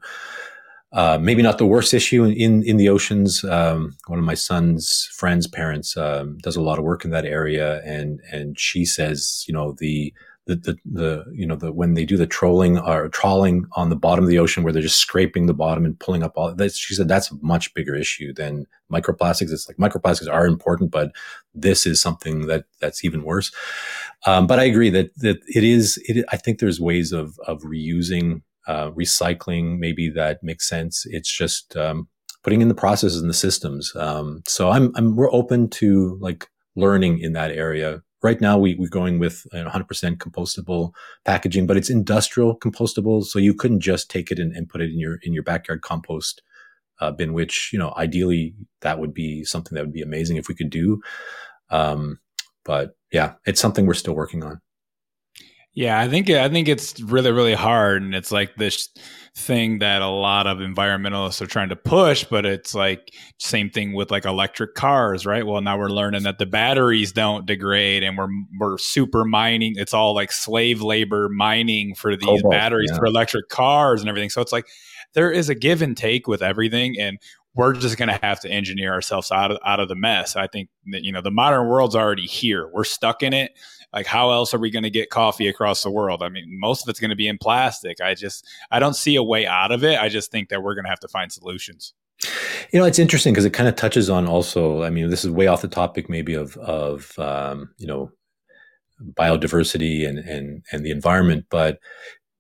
Uh, 0.93 1.19
maybe 1.19 1.41
not 1.41 1.57
the 1.59 1.67
worst 1.67 1.95
issue 1.95 2.25
in 2.25 2.63
in 2.65 2.77
the 2.79 2.89
oceans. 2.89 3.45
Um, 3.45 3.97
one 4.09 4.19
of 4.19 4.25
my 4.25 4.35
son's 4.35 5.09
friends' 5.13 5.47
parents 5.47 5.97
um, 5.97 6.37
does 6.39 6.57
a 6.57 6.61
lot 6.61 6.79
of 6.79 6.85
work 6.85 7.05
in 7.05 7.13
that 7.13 7.25
area, 7.25 7.81
and 7.85 8.21
and 8.33 8.59
she 8.59 8.85
says 8.85 9.45
you 9.47 9.55
know 9.55 9.77
the 9.79 10.13
the, 10.47 10.57
the, 10.57 10.77
the, 10.85 11.25
you 11.33 11.47
know, 11.47 11.55
the, 11.55 11.73
when 11.73 11.95
they 11.95 12.05
do 12.05 12.17
the 12.17 12.27
trolling 12.27 12.79
or 12.79 13.09
trawling 13.09 13.65
on 13.73 13.91
the 13.91 13.97
bottom 13.97 14.25
of 14.25 14.31
the 14.31 14.39
ocean 14.39 14.63
where 14.63 14.73
they're 14.73 14.83
just 14.83 14.99
scraping 14.99 15.47
the 15.47 15.55
bottom 15.55 15.85
and 15.85 15.99
pulling 16.01 16.23
up 16.23 16.33
all 16.37 16.53
that, 16.53 16.75
she 16.75 16.95
said 16.95 17.09
that's 17.09 17.31
a 17.31 17.37
much 17.43 17.73
bigger 17.75 17.95
issue 17.95 18.33
than 18.33 18.67
microplastics. 18.91 19.53
It's 19.53 19.69
like 19.69 19.77
microplastics 19.77 20.33
are 20.33 20.47
important, 20.47 20.91
but 20.91 21.13
this 21.55 21.87
is 21.87 22.01
something 22.01 22.47
that 22.47 22.65
that's 22.81 23.05
even 23.05 23.23
worse. 23.23 23.53
Um, 24.27 24.47
but 24.47 24.59
I 24.59 24.65
agree 24.65 24.91
that, 24.91 25.17
that 25.19 25.39
it 25.47 25.65
is, 25.65 25.99
it, 26.05 26.25
I 26.31 26.37
think 26.37 26.59
there's 26.59 26.81
ways 26.81 27.13
of, 27.13 27.39
of 27.47 27.63
reusing, 27.63 28.43
uh, 28.67 28.91
recycling. 28.91 29.79
Maybe 29.79 30.11
that 30.11 30.43
makes 30.43 30.69
sense. 30.69 31.07
It's 31.07 31.31
just, 31.31 31.77
um, 31.77 32.09
putting 32.43 32.61
in 32.61 32.69
the 32.69 32.75
processes 32.75 33.21
and 33.21 33.31
the 33.31 33.35
systems. 33.35 33.95
Um, 33.95 34.43
so 34.49 34.71
I'm, 34.71 34.93
I'm, 34.97 35.15
we're 35.15 35.33
open 35.33 35.69
to 35.71 36.19
like 36.21 36.49
learning 36.75 37.21
in 37.21 37.35
that 37.35 37.53
area 37.53 38.03
right 38.23 38.41
now 38.41 38.57
we, 38.57 38.75
we're 38.75 38.89
going 38.89 39.19
with 39.19 39.47
100% 39.53 40.17
compostable 40.17 40.93
packaging 41.25 41.67
but 41.67 41.77
it's 41.77 41.91
industrial 41.91 42.59
compostable 42.59 43.25
so 43.25 43.39
you 43.39 43.55
couldn't 43.55 43.81
just 43.81 44.11
take 44.11 44.31
it 44.31 44.39
and, 44.39 44.55
and 44.55 44.69
put 44.69 44.81
it 44.81 44.91
in 44.91 44.99
your 44.99 45.19
in 45.23 45.33
your 45.33 45.43
backyard 45.43 45.83
compost 45.83 46.43
uh, 47.01 47.11
bin 47.11 47.33
which 47.33 47.71
you 47.73 47.79
know 47.79 47.93
ideally 47.97 48.55
that 48.81 48.99
would 48.99 49.15
be 49.15 49.45
something 49.45 49.75
that 49.75 49.83
would 49.83 49.93
be 49.93 50.03
amazing 50.03 50.37
if 50.37 50.49
we 50.49 50.55
could 50.55 50.71
do. 50.71 51.01
Um, 51.71 52.21
but 52.65 52.97
yeah 53.11 53.35
it's 53.45 53.61
something 53.61 53.87
we're 53.87 53.95
still 53.95 54.15
working 54.15 54.45
on 54.45 54.61
yeah, 55.75 55.99
I 55.99 56.09
think 56.09 56.29
I 56.29 56.49
think 56.49 56.69
it's 56.69 57.01
really 57.01 57.33
really 57.33 57.55
hard, 57.55 58.03
and 58.03 58.15
it's 58.15 58.31
like 58.31 58.57
this 58.57 58.91
thing 59.35 59.79
that 59.79 60.03
a 60.03 60.09
lot 60.09 60.47
of 60.47 60.59
environmentalists 60.59 61.41
are 61.41 61.47
trying 61.47 61.71
to 61.71 61.77
push, 61.77 62.25
but 62.25 62.45
it's 62.45 62.75
like 62.75 63.15
same 63.39 63.71
thing 63.71 63.95
with 63.95 64.11
like 64.11 64.27
electric 64.27 64.75
cars, 64.75 65.25
right? 65.25 65.47
Well, 65.47 65.63
now 65.63 65.79
we're 65.79 65.89
learning 65.89 66.25
that 66.25 66.37
the 66.37 66.45
batteries 66.45 67.13
don't 67.13 67.47
degrade, 67.47 68.03
and 68.03 68.19
we're 68.19 68.29
we're 68.59 68.77
super 68.77 69.25
mining. 69.25 69.73
It's 69.77 69.95
all 69.95 70.15
like 70.15 70.31
slave 70.31 70.83
labor 70.83 71.31
mining 71.31 71.95
for 71.95 72.15
these 72.15 72.27
Cobalt, 72.27 72.51
batteries 72.51 72.91
yeah. 72.93 72.99
for 72.99 73.07
electric 73.07 73.49
cars 73.49 74.03
and 74.03 74.11
everything. 74.11 74.31
So 74.31 74.43
it's 74.43 74.53
like 74.53 74.67
there 75.15 75.31
is 75.31 75.49
a 75.49 75.55
give 75.55 75.81
and 75.81 75.97
take 75.97 76.27
with 76.27 76.43
everything, 76.43 77.01
and 77.01 77.19
we're 77.55 77.75
just 77.75 77.99
going 77.99 78.09
to 78.09 78.19
have 78.23 78.41
to 78.41 78.51
engineer 78.51 78.93
ourselves 78.93 79.31
out 79.31 79.51
of 79.51 79.59
out 79.65 79.81
of 79.81 79.89
the 79.89 79.95
mess. 79.95 80.37
I 80.37 80.47
think 80.47 80.69
that 80.91 81.03
you 81.03 81.13
know 81.13 81.23
the 81.23 81.31
modern 81.31 81.67
world's 81.67 81.97
already 81.97 82.27
here. 82.27 82.69
We're 82.73 82.85
stuck 82.85 83.23
in 83.23 83.33
it, 83.33 83.53
like 83.93 84.07
how 84.07 84.31
else 84.31 84.55
are 84.55 84.59
we 84.59 84.71
going 84.71 84.83
to 84.83 84.91
get 84.91 85.11
coffee 85.11 85.49
across 85.49 85.83
the 85.83 85.91
world? 85.91 86.23
I 86.23 86.29
mean 86.29 86.47
most 86.59 86.83
of 86.83 86.89
it's 86.89 87.01
going 87.01 87.11
to 87.11 87.17
be 87.17 87.29
in 87.29 87.39
plastic. 87.39 88.01
I 88.01 88.15
just 88.15 88.47
i 88.71 88.79
don't 88.79 88.97
see 88.97 89.17
a 89.17 89.23
way 89.23 89.47
out 89.47 89.73
of 89.73 89.85
it. 89.85 89.99
I 90.01 90.09
just 90.09 90.31
think 90.31 90.49
that 90.49 90.63
we're 90.63 90.75
going 90.75 90.85
to 90.85 90.91
have 90.91 91.01
to 91.01 91.09
find 91.09 91.33
solutions. 91.33 91.95
You 92.73 92.79
know 92.79 92.85
it's 92.85 92.99
interesting 92.99 93.33
because 93.33 93.45
it 93.45 93.53
kind 93.53 93.69
of 93.69 93.75
touches 93.75 94.09
on 94.09 94.29
also 94.29 94.85
i 94.85 94.91
mean 94.91 95.11
this 95.11 95.25
is 95.25 95.31
way 95.31 95.49
off 95.49 95.61
the 95.61 95.67
topic 95.69 96.09
maybe 96.09 96.35
of 96.35 96.57
of 96.59 97.19
um, 97.19 97.71
you 97.79 97.87
know 97.87 98.13
biodiversity 99.15 100.09
and 100.09 100.21
and 100.21 100.65
and 100.71 100.85
the 100.85 100.93
environment 100.93 101.47
but 101.51 101.81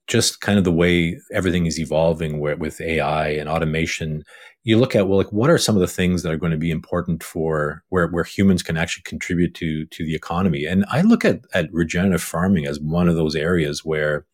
just 0.08 0.40
kind 0.40 0.58
of 0.58 0.64
the 0.64 0.72
way 0.72 1.18
everything 1.32 1.66
is 1.66 1.78
evolving 1.78 2.40
with 2.40 2.80
AI 2.80 3.28
and 3.28 3.48
automation, 3.48 4.24
you 4.64 4.78
look 4.78 4.94
at 4.94 5.08
well, 5.08 5.18
like 5.18 5.32
what 5.32 5.50
are 5.50 5.58
some 5.58 5.74
of 5.74 5.80
the 5.80 5.88
things 5.88 6.22
that 6.22 6.32
are 6.32 6.36
going 6.36 6.52
to 6.52 6.58
be 6.58 6.70
important 6.70 7.22
for 7.22 7.82
where 7.88 8.06
where 8.08 8.24
humans 8.24 8.62
can 8.62 8.76
actually 8.76 9.02
contribute 9.02 9.54
to 9.54 9.86
to 9.86 10.04
the 10.04 10.14
economy? 10.14 10.64
And 10.64 10.84
I 10.90 11.02
look 11.02 11.24
at 11.24 11.40
at 11.52 11.72
regenerative 11.72 12.22
farming 12.22 12.66
as 12.66 12.78
one 12.80 13.08
of 13.08 13.16
those 13.16 13.34
areas 13.34 13.84
where 13.84 14.24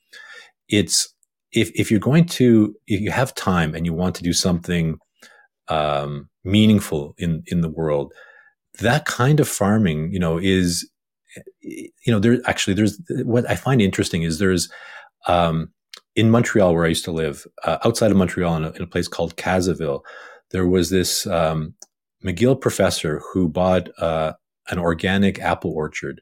it's 0.68 1.14
if 1.52 1.70
if 1.74 1.90
you're 1.90 2.00
going 2.00 2.26
to 2.26 2.74
if 2.86 3.00
you 3.00 3.10
have 3.10 3.34
time 3.34 3.74
and 3.74 3.86
you 3.86 3.94
want 3.94 4.14
to 4.16 4.22
do 4.22 4.32
something 4.32 4.98
um, 5.68 6.28
meaningful 6.44 7.14
in 7.18 7.42
in 7.46 7.62
the 7.62 7.70
world, 7.70 8.12
that 8.80 9.06
kind 9.06 9.40
of 9.40 9.48
farming, 9.48 10.12
you 10.12 10.18
know, 10.18 10.38
is 10.38 10.88
you 11.62 11.90
know 12.12 12.18
there 12.18 12.38
actually 12.44 12.74
there's 12.74 13.00
what 13.24 13.48
I 13.48 13.56
find 13.56 13.80
interesting 13.80 14.22
is 14.22 14.38
there's 14.38 14.70
um, 15.26 15.72
in 16.18 16.32
Montreal, 16.32 16.74
where 16.74 16.84
I 16.84 16.88
used 16.88 17.04
to 17.04 17.12
live, 17.12 17.46
uh, 17.62 17.78
outside 17.84 18.10
of 18.10 18.16
Montreal, 18.16 18.56
in 18.56 18.64
a, 18.64 18.70
in 18.72 18.82
a, 18.82 18.88
place 18.88 19.06
called 19.06 19.36
Cazaville, 19.36 20.00
there 20.50 20.66
was 20.66 20.90
this 20.90 21.28
um, 21.28 21.74
McGill 22.24 22.60
professor 22.60 23.22
who 23.32 23.48
bought 23.48 23.88
uh, 24.00 24.32
an 24.68 24.80
organic 24.80 25.38
apple 25.38 25.70
orchard 25.70 26.20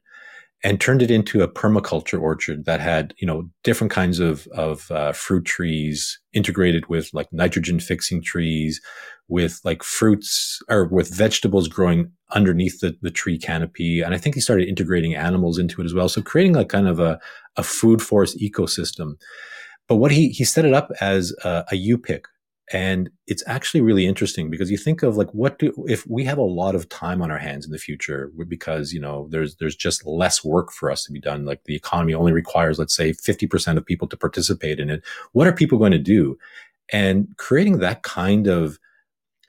and 0.63 0.79
turned 0.79 1.01
it 1.01 1.11
into 1.11 1.41
a 1.41 1.49
permaculture 1.49 2.21
orchard 2.21 2.67
that 2.67 2.81
had 2.81 3.15
you 3.17 3.27
know 3.27 3.49
different 3.65 3.91
kinds 3.91 4.19
of 4.19 4.47
of 4.49 4.91
uh, 4.91 5.13
fruit 5.13 5.47
trees 5.47 6.19
integrated 6.35 6.87
with 6.89 7.09
like 7.15 7.33
nitrogen 7.33 7.81
fixing 7.81 8.23
trees 8.23 8.83
with 9.29 9.61
like 9.65 9.83
fruits 9.83 10.61
or 10.69 10.85
with 10.89 11.15
vegetables 11.15 11.69
growing 11.69 12.13
underneath 12.33 12.81
the, 12.81 12.97
the 13.01 13.11
tree 13.11 13.39
canopy. 13.39 14.03
And 14.03 14.15
i 14.15 14.19
think 14.19 14.35
he 14.35 14.43
started 14.43 14.69
integrating 14.69 15.15
animals 15.15 15.59
into 15.59 15.81
it 15.81 15.87
as 15.87 15.95
well. 15.95 16.09
So 16.11 16.21
creating 16.21 16.53
like 16.53 16.69
kind 16.69 16.87
of 16.87 17.01
a, 17.01 17.19
a 17.57 17.63
food 17.63 18.03
forest 18.03 18.39
ecosystem 18.39 19.15
but 19.89 19.97
what 19.97 20.11
he 20.11 20.31
he 20.31 20.45
set 20.45 20.65
it 20.65 20.75
up 20.75 20.91
as 21.01 21.35
a, 21.45 21.65
a 21.71 21.77
u-pick 21.77 22.27
and 22.73 23.11
it's 23.29 23.45
actually 23.47 23.81
really 23.81 24.07
interesting 24.07 24.51
because 24.51 24.71
you 24.71 24.77
think 24.77 25.03
of 25.05 25.17
like 25.17 25.31
what 25.31 25.59
do 25.59 25.73
if 25.89 26.05
we 26.09 26.25
have 26.25 26.39
a 26.39 26.43
lot 26.43 26.75
of 26.75 26.89
time 26.89 27.23
on 27.23 27.31
our 27.31 27.39
hands 27.39 27.65
in 27.65 27.71
the 27.71 27.79
future 27.79 28.33
because 28.49 28.93
you 28.93 29.01
know 29.01 29.29
there's 29.31 29.57
there's 29.57 29.77
just 29.77 30.05
less 30.05 30.45
work 30.45 30.73
for 30.73 30.91
us 30.91 31.05
to 31.05 31.13
be 31.13 31.21
done 31.21 31.45
like 31.45 31.63
the 31.65 31.77
economy 31.77 32.13
only 32.13 32.33
requires 32.33 32.79
let's 32.79 32.95
say 32.95 33.13
50% 33.13 33.77
of 33.77 33.87
people 33.87 34.09
to 34.09 34.17
participate 34.17 34.81
in 34.81 34.91
it 34.91 35.05
what 35.33 35.47
are 35.47 35.53
people 35.53 35.79
going 35.79 35.93
to 35.93 35.99
do? 35.99 36.39
And 36.93 37.29
creating 37.37 37.79
that 37.79 38.03
kind 38.03 38.47
of 38.47 38.79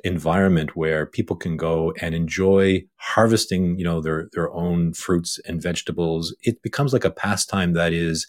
environment 0.04 0.76
where 0.76 1.06
people 1.06 1.36
can 1.36 1.58
go 1.58 1.94
and 2.02 2.14
enjoy 2.14 2.84
harvesting 2.98 3.78
you 3.80 3.84
know 3.84 4.00
their 4.00 4.30
their 4.34 4.52
own 4.54 4.94
fruits 4.94 5.40
and 5.48 5.62
vegetables 5.62 6.36
it 6.44 6.62
becomes 6.62 6.94
like 6.94 7.04
a 7.04 7.10
pastime 7.10 7.74
that 7.74 7.94
is 7.94 8.28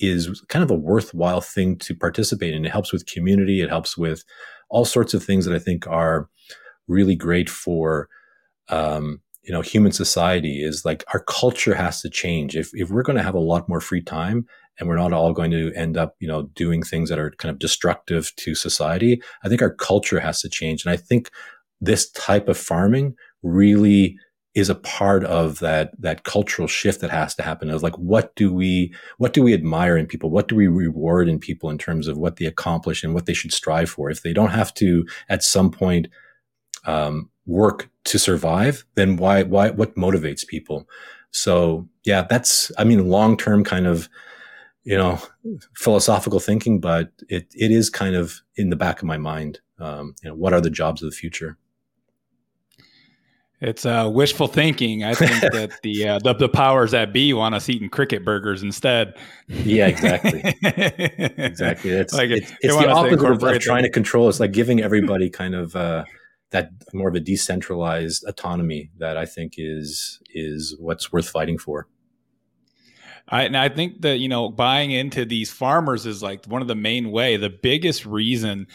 is 0.00 0.42
kind 0.48 0.62
of 0.62 0.70
a 0.70 0.74
worthwhile 0.74 1.40
thing 1.40 1.76
to 1.78 1.94
participate 1.94 2.54
in. 2.54 2.64
It 2.64 2.72
helps 2.72 2.92
with 2.92 3.06
community. 3.06 3.60
It 3.60 3.68
helps 3.68 3.96
with 3.96 4.24
all 4.70 4.84
sorts 4.84 5.14
of 5.14 5.24
things 5.24 5.44
that 5.44 5.54
I 5.54 5.58
think 5.58 5.86
are 5.86 6.28
really 6.86 7.16
great 7.16 7.48
for, 7.50 8.08
um, 8.68 9.20
you 9.42 9.52
know, 9.52 9.60
human 9.60 9.92
society 9.92 10.62
is 10.62 10.84
like 10.84 11.04
our 11.12 11.20
culture 11.20 11.74
has 11.74 12.00
to 12.02 12.10
change. 12.10 12.56
If, 12.56 12.70
if 12.74 12.90
we're 12.90 13.02
going 13.02 13.16
to 13.16 13.22
have 13.22 13.34
a 13.34 13.40
lot 13.40 13.68
more 13.68 13.80
free 13.80 14.02
time 14.02 14.46
and 14.78 14.88
we're 14.88 14.96
not 14.96 15.12
all 15.12 15.32
going 15.32 15.50
to 15.50 15.72
end 15.74 15.96
up, 15.96 16.16
you 16.20 16.28
know, 16.28 16.42
doing 16.54 16.82
things 16.82 17.08
that 17.08 17.18
are 17.18 17.30
kind 17.32 17.50
of 17.50 17.58
destructive 17.58 18.32
to 18.36 18.54
society, 18.54 19.22
I 19.42 19.48
think 19.48 19.62
our 19.62 19.74
culture 19.74 20.20
has 20.20 20.40
to 20.42 20.48
change. 20.48 20.84
And 20.84 20.92
I 20.92 20.96
think 20.96 21.30
this 21.80 22.10
type 22.10 22.48
of 22.48 22.58
farming 22.58 23.14
really 23.42 24.18
is 24.54 24.68
a 24.68 24.74
part 24.74 25.24
of 25.24 25.58
that 25.60 25.92
that 26.00 26.24
cultural 26.24 26.66
shift 26.66 27.00
that 27.00 27.10
has 27.10 27.34
to 27.34 27.42
happen 27.42 27.70
of 27.70 27.82
like 27.82 27.96
what 27.96 28.34
do 28.34 28.52
we 28.52 28.92
what 29.18 29.32
do 29.32 29.42
we 29.42 29.54
admire 29.54 29.96
in 29.96 30.06
people? 30.06 30.30
What 30.30 30.48
do 30.48 30.56
we 30.56 30.66
reward 30.66 31.28
in 31.28 31.38
people 31.38 31.70
in 31.70 31.78
terms 31.78 32.08
of 32.08 32.16
what 32.18 32.36
they 32.36 32.46
accomplish 32.46 33.04
and 33.04 33.14
what 33.14 33.26
they 33.26 33.34
should 33.34 33.52
strive 33.52 33.90
for? 33.90 34.10
If 34.10 34.22
they 34.22 34.32
don't 34.32 34.50
have 34.50 34.74
to 34.74 35.06
at 35.28 35.42
some 35.42 35.70
point 35.70 36.08
um, 36.86 37.30
work 37.46 37.90
to 38.04 38.18
survive 38.18 38.84
then 38.94 39.16
why 39.16 39.42
why 39.42 39.70
what 39.70 39.96
motivates 39.96 40.46
people? 40.46 40.88
So 41.30 41.88
yeah 42.08 42.22
that's 42.28 42.72
i 42.78 42.84
mean 42.84 43.08
long 43.08 43.36
term 43.36 43.62
kind 43.62 43.86
of 43.86 44.08
you 44.82 44.96
know 44.96 45.20
philosophical 45.76 46.40
thinking 46.40 46.80
but 46.80 47.12
it 47.28 47.46
it 47.54 47.70
is 47.70 47.90
kind 47.90 48.16
of 48.16 48.40
in 48.56 48.70
the 48.70 48.76
back 48.76 49.00
of 49.00 49.06
my 49.06 49.18
mind 49.18 49.60
um, 49.78 50.14
you 50.22 50.28
know 50.28 50.34
what 50.34 50.54
are 50.54 50.60
the 50.60 50.70
jobs 50.70 51.02
of 51.02 51.10
the 51.10 51.16
future 51.16 51.58
it's 53.60 53.84
uh, 53.84 54.08
wishful 54.12 54.46
thinking. 54.46 55.02
I 55.02 55.14
think 55.14 55.30
that 55.52 55.72
the, 55.82 56.08
uh, 56.08 56.18
the, 56.20 56.34
the 56.34 56.48
powers 56.48 56.92
that 56.92 57.12
be 57.12 57.32
want 57.32 57.54
us 57.54 57.68
eating 57.68 57.88
cricket 57.88 58.24
burgers 58.24 58.62
instead. 58.62 59.14
Yeah, 59.48 59.86
exactly. 59.86 60.42
exactly. 60.62 61.90
It's 61.90 62.14
like 62.14 62.30
it's, 62.30 62.52
it's 62.60 62.76
the 62.76 62.88
opposite 62.88 63.24
of, 63.24 63.42
of 63.42 63.60
trying 63.60 63.82
to 63.82 63.90
control. 63.90 64.28
It's 64.28 64.40
like 64.40 64.52
giving 64.52 64.80
everybody 64.82 65.28
kind 65.28 65.54
of 65.54 65.74
uh, 65.74 66.04
that 66.50 66.70
more 66.92 67.08
of 67.08 67.14
a 67.14 67.20
decentralized 67.20 68.24
autonomy 68.28 68.90
that 68.98 69.16
I 69.16 69.26
think 69.26 69.54
is 69.58 70.20
is 70.32 70.76
what's 70.78 71.12
worth 71.12 71.28
fighting 71.28 71.58
for. 71.58 71.88
I, 73.30 73.42
and 73.42 73.56
I 73.56 73.68
think 73.68 74.02
that 74.02 74.18
you 74.18 74.28
know 74.28 74.50
buying 74.50 74.92
into 74.92 75.24
these 75.24 75.50
farmers 75.50 76.06
is 76.06 76.22
like 76.22 76.46
one 76.46 76.62
of 76.62 76.68
the 76.68 76.76
main 76.76 77.10
way. 77.10 77.36
The 77.36 77.50
biggest 77.50 78.06
reason 78.06 78.68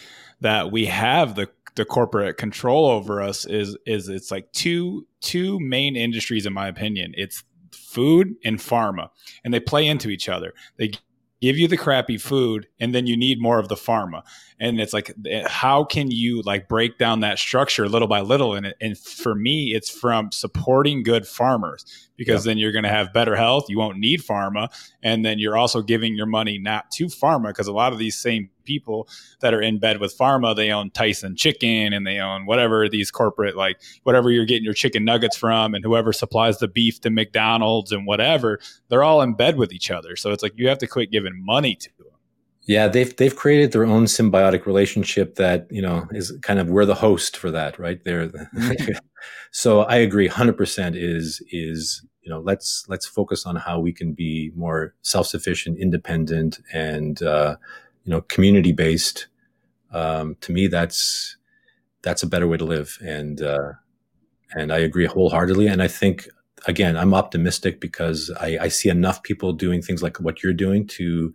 that 0.44 0.72
we 0.72 0.86
have 0.86 1.36
the 1.36 1.50
the 1.76 1.86
corporate 1.86 2.38
control 2.38 2.86
over 2.86 3.22
us 3.22 3.46
is 3.46 3.76
is 3.86 4.08
it's 4.08 4.30
like 4.30 4.52
two 4.52 5.08
two 5.22 5.60
main 5.60 5.96
industries 5.96 6.46
in 6.46 6.54
my 6.54 6.68
opinion. 6.68 7.14
It's 7.18 7.44
food 7.72 8.36
and 8.46 8.60
pharma, 8.60 9.10
and 9.44 9.54
they 9.54 9.60
play 9.60 9.88
into 9.88 10.10
each 10.10 10.30
other. 10.30 10.54
They 10.78 10.92
give 11.44 11.58
you 11.58 11.68
the 11.68 11.76
crappy 11.76 12.18
food 12.18 12.68
and 12.80 12.96
then 12.96 13.06
you 13.06 13.18
need 13.18 13.42
more 13.42 13.60
of 13.60 13.68
the 13.68 13.76
pharma 13.76 14.24
and 14.62 14.80
it's 14.80 14.94
like 14.94 15.12
eh, 15.28 15.46
how 15.46 15.84
can 15.84 16.10
you 16.10 16.42
like 16.44 16.70
break 16.70 16.98
down 16.98 17.20
that 17.20 17.38
structure 17.38 17.90
little 17.90 18.08
by 18.08 18.22
little 18.22 18.54
and, 18.54 18.74
and 18.80 18.98
for 18.98 19.36
me 19.36 19.74
it's 19.76 19.90
from 19.90 20.32
supporting 20.32 21.04
good 21.04 21.28
farmers 21.28 22.10
because 22.16 22.46
then 22.46 22.58
you're 22.58 22.72
going 22.72 22.86
to 22.86 22.90
have 22.90 23.12
better 23.12 23.36
health 23.36 23.66
you 23.68 23.78
won't 23.78 23.98
need 23.98 24.22
pharma 24.22 24.70
and 25.04 25.26
then 25.26 25.38
you're 25.38 25.58
also 25.58 25.82
giving 25.82 26.16
your 26.16 26.26
money 26.26 26.58
not 26.58 26.90
to 26.90 27.08
pharma 27.08 27.48
because 27.48 27.68
a 27.68 27.74
lot 27.74 27.92
of 27.92 28.00
these 28.00 28.16
same 28.16 28.50
people 28.64 29.08
that 29.42 29.54
are 29.54 29.62
in 29.62 29.80
bed 29.80 30.00
with 30.00 30.18
pharma 30.18 30.56
they 30.56 30.72
own 30.72 30.90
tyson 30.92 31.36
chicken 31.36 31.94
and 31.94 32.06
they 32.06 32.20
own 32.20 32.46
whatever 32.46 32.88
these 32.90 33.12
corporate 33.12 33.56
like 33.56 33.80
whatever 34.04 34.32
you're 34.32 34.46
getting 34.46 34.64
your 34.64 34.74
chicken 34.74 35.04
nuggets 35.04 35.38
from 35.38 35.74
and 35.74 35.84
whoever 35.84 36.14
supplies 36.14 36.60
the 36.60 36.68
beef 36.68 37.00
to 37.02 37.10
mcdonald's 37.10 37.92
and 37.92 38.06
whatever 38.06 38.60
they're 38.90 39.04
all 39.04 39.22
in 39.22 39.34
bed 39.34 39.58
with 39.58 39.72
each 39.72 39.92
other 39.92 40.16
so 40.16 40.32
it's 40.32 40.44
like 40.44 40.54
you 40.56 40.68
have 40.68 40.78
to 40.78 40.88
quit 40.88 41.12
giving 41.12 41.34
money 41.46 41.76
to 41.76 41.90
them 41.98 42.08
yeah, 42.66 42.88
they've 42.88 43.14
they've 43.18 43.36
created 43.36 43.74
their 43.74 43.86
own 43.86 44.06
symbiotic 44.06 44.66
relationship 44.66 45.36
that 45.36 45.68
you 45.70 45.82
know 45.82 46.08
is 46.12 46.32
kind 46.42 46.60
of 46.60 46.70
we're 46.70 46.86
the 46.86 46.96
host 46.96 47.36
for 47.36 47.52
that, 47.52 47.78
right? 47.78 48.02
There. 48.04 48.32
so 49.52 49.82
I 49.82 49.98
agree, 49.98 50.28
hundred 50.28 50.56
percent. 50.56 50.96
Is 50.96 51.42
is 51.52 52.06
you 52.22 52.30
know 52.30 52.40
let's 52.40 52.86
let's 52.88 53.06
focus 53.06 53.46
on 53.46 53.58
how 53.58 53.80
we 53.80 53.92
can 53.92 54.14
be 54.14 54.52
more 54.56 54.96
self 55.02 55.28
sufficient, 55.28 55.78
independent, 55.78 56.60
and 56.74 57.22
uh, 57.22 57.58
you 58.04 58.12
know 58.12 58.22
community 58.22 58.72
based. 58.72 59.28
Um, 59.92 60.36
to 60.42 60.52
me, 60.52 60.68
that's 60.68 61.38
that's 62.02 62.24
a 62.24 62.28
better 62.28 62.48
way 62.48 62.58
to 62.58 62.66
live, 62.66 62.98
and 63.02 63.42
uh, 63.42 63.74
and 64.56 64.72
I 64.72 64.80
agree 64.80 65.06
wholeheartedly. 65.06 65.68
And 65.68 65.82
I 65.82 65.88
think 65.88 66.28
again, 66.68 66.96
I'm 66.98 67.14
optimistic 67.14 67.80
because 67.80 68.32
I, 68.40 68.58
I 68.62 68.68
see 68.70 68.90
enough 68.90 69.24
people 69.24 69.54
doing 69.54 69.82
things 69.82 70.02
like 70.02 70.20
what 70.20 70.44
you're 70.44 70.54
doing 70.54 70.88
to 70.88 71.34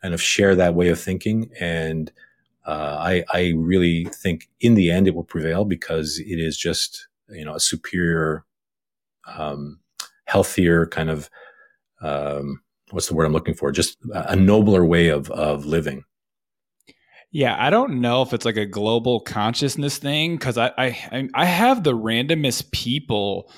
kind 0.00 0.14
of 0.14 0.22
share 0.22 0.54
that 0.54 0.74
way 0.74 0.88
of 0.88 1.00
thinking. 1.00 1.50
And 1.60 2.10
uh, 2.66 2.96
I, 2.98 3.24
I 3.32 3.52
really 3.56 4.04
think 4.04 4.48
in 4.60 4.74
the 4.74 4.90
end 4.90 5.06
it 5.06 5.14
will 5.14 5.24
prevail 5.24 5.64
because 5.64 6.18
it 6.18 6.38
is 6.38 6.56
just 6.56 7.08
you 7.28 7.44
know 7.44 7.54
a 7.54 7.60
superior, 7.60 8.44
um, 9.26 9.80
healthier 10.24 10.86
kind 10.86 11.10
of 11.10 11.30
um, 12.00 12.62
what's 12.92 13.08
the 13.08 13.14
word 13.14 13.24
I'm 13.24 13.32
looking 13.32 13.54
for? 13.54 13.72
Just 13.72 13.98
a 14.12 14.36
nobler 14.36 14.84
way 14.84 15.08
of 15.08 15.30
of 15.30 15.64
living. 15.64 16.04
Yeah, 17.30 17.56
I 17.58 17.70
don't 17.70 18.00
know 18.00 18.20
if 18.22 18.34
it's 18.34 18.44
like 18.44 18.58
a 18.58 18.66
global 18.66 19.20
consciousness 19.20 19.96
thing 19.96 20.36
because 20.36 20.58
I, 20.58 20.70
I 20.76 21.28
I 21.34 21.44
have 21.46 21.82
the 21.82 21.96
randomest 21.96 22.70
people 22.72 23.50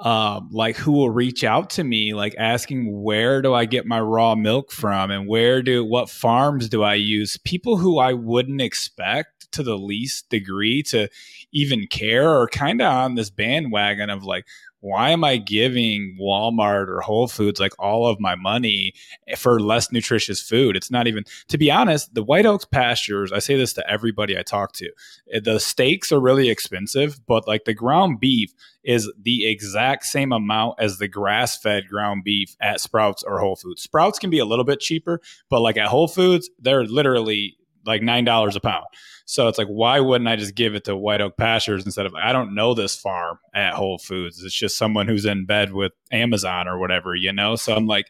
um, 0.00 0.48
like 0.50 0.76
who 0.76 0.92
will 0.92 1.10
reach 1.10 1.44
out 1.44 1.68
to 1.70 1.84
me 1.84 2.14
like 2.14 2.34
asking 2.38 3.02
where 3.02 3.42
do 3.42 3.52
i 3.52 3.66
get 3.66 3.84
my 3.84 4.00
raw 4.00 4.34
milk 4.34 4.72
from 4.72 5.10
and 5.10 5.28
where 5.28 5.62
do 5.62 5.84
what 5.84 6.08
farms 6.08 6.70
do 6.70 6.82
i 6.82 6.94
use 6.94 7.36
people 7.44 7.76
who 7.76 7.98
i 7.98 8.14
wouldn't 8.14 8.62
expect 8.62 9.52
to 9.52 9.62
the 9.62 9.76
least 9.76 10.30
degree 10.30 10.82
to 10.82 11.06
even 11.52 11.86
care 11.86 12.30
or 12.30 12.48
kind 12.48 12.80
of 12.80 12.90
on 12.90 13.14
this 13.14 13.28
bandwagon 13.28 14.08
of 14.08 14.24
like 14.24 14.46
why 14.80 15.10
am 15.10 15.24
I 15.24 15.36
giving 15.36 16.16
Walmart 16.20 16.88
or 16.88 17.00
Whole 17.00 17.28
Foods 17.28 17.60
like 17.60 17.72
all 17.78 18.06
of 18.06 18.18
my 18.18 18.34
money 18.34 18.94
for 19.36 19.60
less 19.60 19.92
nutritious 19.92 20.40
food? 20.40 20.76
It's 20.76 20.90
not 20.90 21.06
even, 21.06 21.24
to 21.48 21.58
be 21.58 21.70
honest, 21.70 22.14
the 22.14 22.22
White 22.22 22.46
Oaks 22.46 22.64
pastures, 22.64 23.32
I 23.32 23.38
say 23.38 23.56
this 23.56 23.74
to 23.74 23.90
everybody 23.90 24.38
I 24.38 24.42
talk 24.42 24.72
to, 24.74 24.90
eh, 25.32 25.40
the 25.42 25.60
steaks 25.60 26.10
are 26.12 26.20
really 26.20 26.48
expensive, 26.48 27.20
but 27.26 27.46
like 27.46 27.64
the 27.64 27.74
ground 27.74 28.20
beef 28.20 28.52
is 28.82 29.10
the 29.22 29.46
exact 29.46 30.04
same 30.04 30.32
amount 30.32 30.76
as 30.78 30.98
the 30.98 31.08
grass 31.08 31.58
fed 31.58 31.86
ground 31.88 32.24
beef 32.24 32.56
at 32.60 32.80
Sprouts 32.80 33.22
or 33.22 33.38
Whole 33.38 33.56
Foods. 33.56 33.82
Sprouts 33.82 34.18
can 34.18 34.30
be 34.30 34.38
a 34.38 34.46
little 34.46 34.64
bit 34.64 34.80
cheaper, 34.80 35.20
but 35.50 35.60
like 35.60 35.76
at 35.76 35.88
Whole 35.88 36.08
Foods, 36.08 36.48
they're 36.58 36.84
literally 36.84 37.56
like 37.86 38.02
$9 38.02 38.56
a 38.56 38.60
pound. 38.60 38.86
So 39.24 39.46
it's 39.48 39.58
like, 39.58 39.68
why 39.68 40.00
wouldn't 40.00 40.28
I 40.28 40.36
just 40.36 40.54
give 40.54 40.74
it 40.74 40.84
to 40.84 40.96
White 40.96 41.20
Oak 41.20 41.36
Pastures 41.36 41.84
instead 41.86 42.06
of 42.06 42.14
I 42.14 42.32
don't 42.32 42.54
know 42.54 42.74
this 42.74 42.96
farm 42.96 43.38
at 43.54 43.74
Whole 43.74 43.98
Foods. 43.98 44.42
It's 44.42 44.54
just 44.54 44.76
someone 44.76 45.06
who's 45.06 45.24
in 45.24 45.46
bed 45.46 45.72
with 45.72 45.92
Amazon 46.10 46.66
or 46.66 46.78
whatever, 46.78 47.14
you 47.14 47.32
know. 47.32 47.54
So 47.54 47.74
I'm 47.74 47.86
like, 47.86 48.06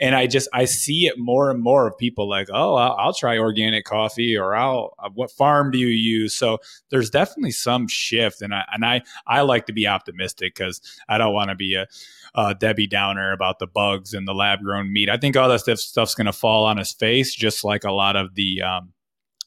and 0.00 0.14
I 0.14 0.26
just 0.26 0.48
I 0.52 0.64
see 0.64 1.06
it 1.06 1.18
more 1.18 1.50
and 1.50 1.62
more 1.62 1.86
of 1.86 1.98
people 1.98 2.28
like, 2.28 2.48
oh, 2.52 2.74
I'll, 2.74 2.92
I'll 2.92 3.14
try 3.14 3.38
organic 3.38 3.84
coffee 3.84 4.36
or 4.36 4.54
I'll 4.54 4.94
uh, 4.98 5.10
what 5.14 5.30
farm 5.30 5.70
do 5.70 5.78
you 5.78 5.88
use? 5.88 6.34
So 6.34 6.58
there's 6.90 7.10
definitely 7.10 7.52
some 7.52 7.86
shift, 7.86 8.42
and 8.42 8.54
I 8.54 8.64
and 8.72 8.84
I 8.84 9.02
I 9.26 9.42
like 9.42 9.66
to 9.66 9.72
be 9.72 9.86
optimistic 9.86 10.54
because 10.54 10.80
I 11.08 11.18
don't 11.18 11.34
want 11.34 11.50
to 11.50 11.56
be 11.56 11.74
a 11.74 11.86
uh, 12.34 12.52
Debbie 12.52 12.86
Downer 12.86 13.32
about 13.32 13.58
the 13.58 13.66
bugs 13.66 14.12
and 14.12 14.26
the 14.26 14.34
lab 14.34 14.60
grown 14.62 14.92
meat. 14.92 15.08
I 15.08 15.16
think 15.16 15.36
all 15.36 15.48
that 15.48 15.60
stuff, 15.60 15.78
stuff's 15.78 16.14
going 16.14 16.26
to 16.26 16.32
fall 16.32 16.64
on 16.64 16.78
his 16.78 16.92
face, 16.92 17.34
just 17.34 17.62
like 17.62 17.84
a 17.84 17.92
lot 17.92 18.16
of 18.16 18.34
the 18.34 18.62
um, 18.62 18.93